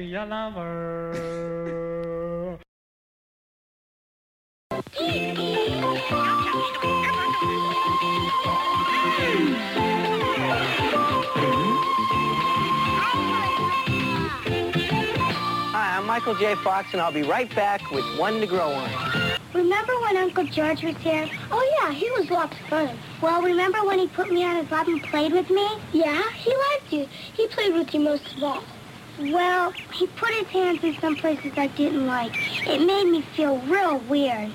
Be 0.00 0.06
your 0.06 0.24
lover. 0.24 1.14
Hi, 15.72 15.98
I'm 15.98 16.06
Michael 16.06 16.34
J. 16.34 16.54
Fox, 16.54 16.88
and 16.92 17.02
I'll 17.02 17.12
be 17.12 17.22
right 17.22 17.54
back 17.54 17.90
with 17.90 18.04
one 18.18 18.40
to 18.40 18.46
grow 18.46 18.70
on. 18.70 18.90
Remember 19.52 19.92
when 20.00 20.16
Uncle 20.16 20.44
George 20.44 20.82
was 20.82 20.96
here? 20.96 21.28
Oh, 21.50 21.78
yeah, 21.82 21.92
he 21.92 22.08
was 22.12 22.30
lots 22.30 22.58
of 22.58 22.66
fun. 22.68 22.98
Well, 23.20 23.42
remember 23.42 23.84
when 23.84 23.98
he 23.98 24.06
put 24.06 24.32
me 24.32 24.44
on 24.44 24.56
his 24.56 24.70
lap 24.70 24.86
and 24.86 25.02
played 25.02 25.32
with 25.32 25.50
me? 25.50 25.68
Yeah, 25.92 26.22
he 26.30 26.54
liked 26.70 26.90
you. 26.90 27.06
He 27.34 27.48
played 27.48 27.74
with 27.74 27.92
you 27.92 28.00
most 28.00 28.34
of 28.34 28.42
all. 28.42 28.62
Well, 29.20 29.72
he 29.92 30.06
put 30.06 30.30
his 30.30 30.46
hands 30.46 30.82
in 30.82 30.94
some 30.94 31.14
places 31.14 31.52
I 31.58 31.66
didn't 31.66 32.06
like. 32.06 32.32
It 32.66 32.80
made 32.80 33.04
me 33.04 33.20
feel 33.20 33.58
real 33.58 33.98
weird. 33.98 34.50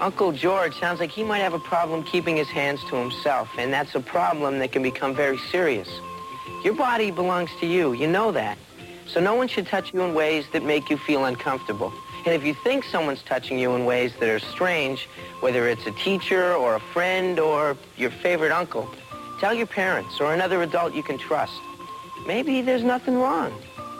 Uncle 0.00 0.30
George 0.30 0.78
sounds 0.78 1.00
like 1.00 1.10
he 1.10 1.24
might 1.24 1.40
have 1.40 1.52
a 1.52 1.58
problem 1.58 2.04
keeping 2.04 2.36
his 2.36 2.46
hands 2.46 2.80
to 2.88 2.94
himself, 2.94 3.48
and 3.58 3.72
that's 3.72 3.96
a 3.96 4.00
problem 4.00 4.60
that 4.60 4.70
can 4.70 4.84
become 4.84 5.16
very 5.16 5.36
serious. 5.50 5.88
Your 6.62 6.74
body 6.74 7.10
belongs 7.10 7.50
to 7.58 7.66
you. 7.66 7.92
You 7.92 8.06
know 8.06 8.30
that. 8.30 8.56
So 9.08 9.18
no 9.18 9.34
one 9.34 9.48
should 9.48 9.66
touch 9.66 9.92
you 9.92 10.02
in 10.02 10.14
ways 10.14 10.44
that 10.52 10.62
make 10.62 10.88
you 10.88 10.96
feel 10.96 11.24
uncomfortable. 11.24 11.92
And 12.24 12.34
if 12.34 12.44
you 12.44 12.54
think 12.54 12.84
someone's 12.84 13.22
touching 13.22 13.58
you 13.58 13.74
in 13.74 13.84
ways 13.84 14.12
that 14.20 14.28
are 14.28 14.38
strange, 14.38 15.08
whether 15.40 15.66
it's 15.66 15.84
a 15.86 15.92
teacher 15.92 16.54
or 16.54 16.76
a 16.76 16.80
friend 16.80 17.40
or 17.40 17.76
your 17.96 18.10
favorite 18.10 18.52
uncle, 18.52 18.88
tell 19.40 19.54
your 19.54 19.66
parents 19.66 20.20
or 20.20 20.34
another 20.34 20.62
adult 20.62 20.94
you 20.94 21.02
can 21.02 21.18
trust. 21.18 21.60
Maybe 22.28 22.60
there's 22.60 22.84
nothing 22.84 23.18
wrong. 23.18 23.50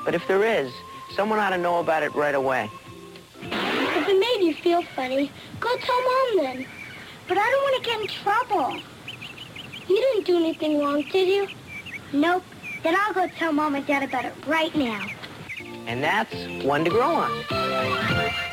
But 0.05 0.15
if 0.15 0.29
there 0.29 0.45
is, 0.45 0.71
someone 1.17 1.39
ought 1.39 1.51
to 1.51 1.59
know 1.59 1.81
about 1.81 2.03
it 2.03 2.15
right 2.15 2.35
away. 2.35 2.71
If 3.41 4.07
it 4.07 4.21
made 4.21 4.47
you 4.47 4.53
feel 4.53 4.83
funny, 4.83 5.33
go 5.59 5.75
tell 5.79 6.03
Mom 6.03 6.45
then. 6.45 6.67
But 7.27 7.39
I 7.39 7.51
don't 7.51 7.63
want 7.63 7.83
to 7.83 7.91
get 7.91 8.01
in 8.03 8.07
trouble. 8.07 8.83
You 9.89 9.97
didn't 9.97 10.27
do 10.27 10.37
anything 10.37 10.79
wrong, 10.79 11.03
did 11.11 11.27
you? 11.27 11.49
Nope. 12.13 12.45
Then 12.83 12.95
I'll 12.97 13.15
go 13.15 13.29
tell 13.29 13.51
Mom 13.51 13.75
and 13.75 13.87
Dad 13.87 14.03
about 14.03 14.27
it 14.27 14.35
right 14.47 14.77
now. 14.77 15.07
And 15.87 16.05
that's 16.05 16.35
one 16.63 16.85
to 16.85 16.91
grow 16.91 17.15
on. 17.15 18.45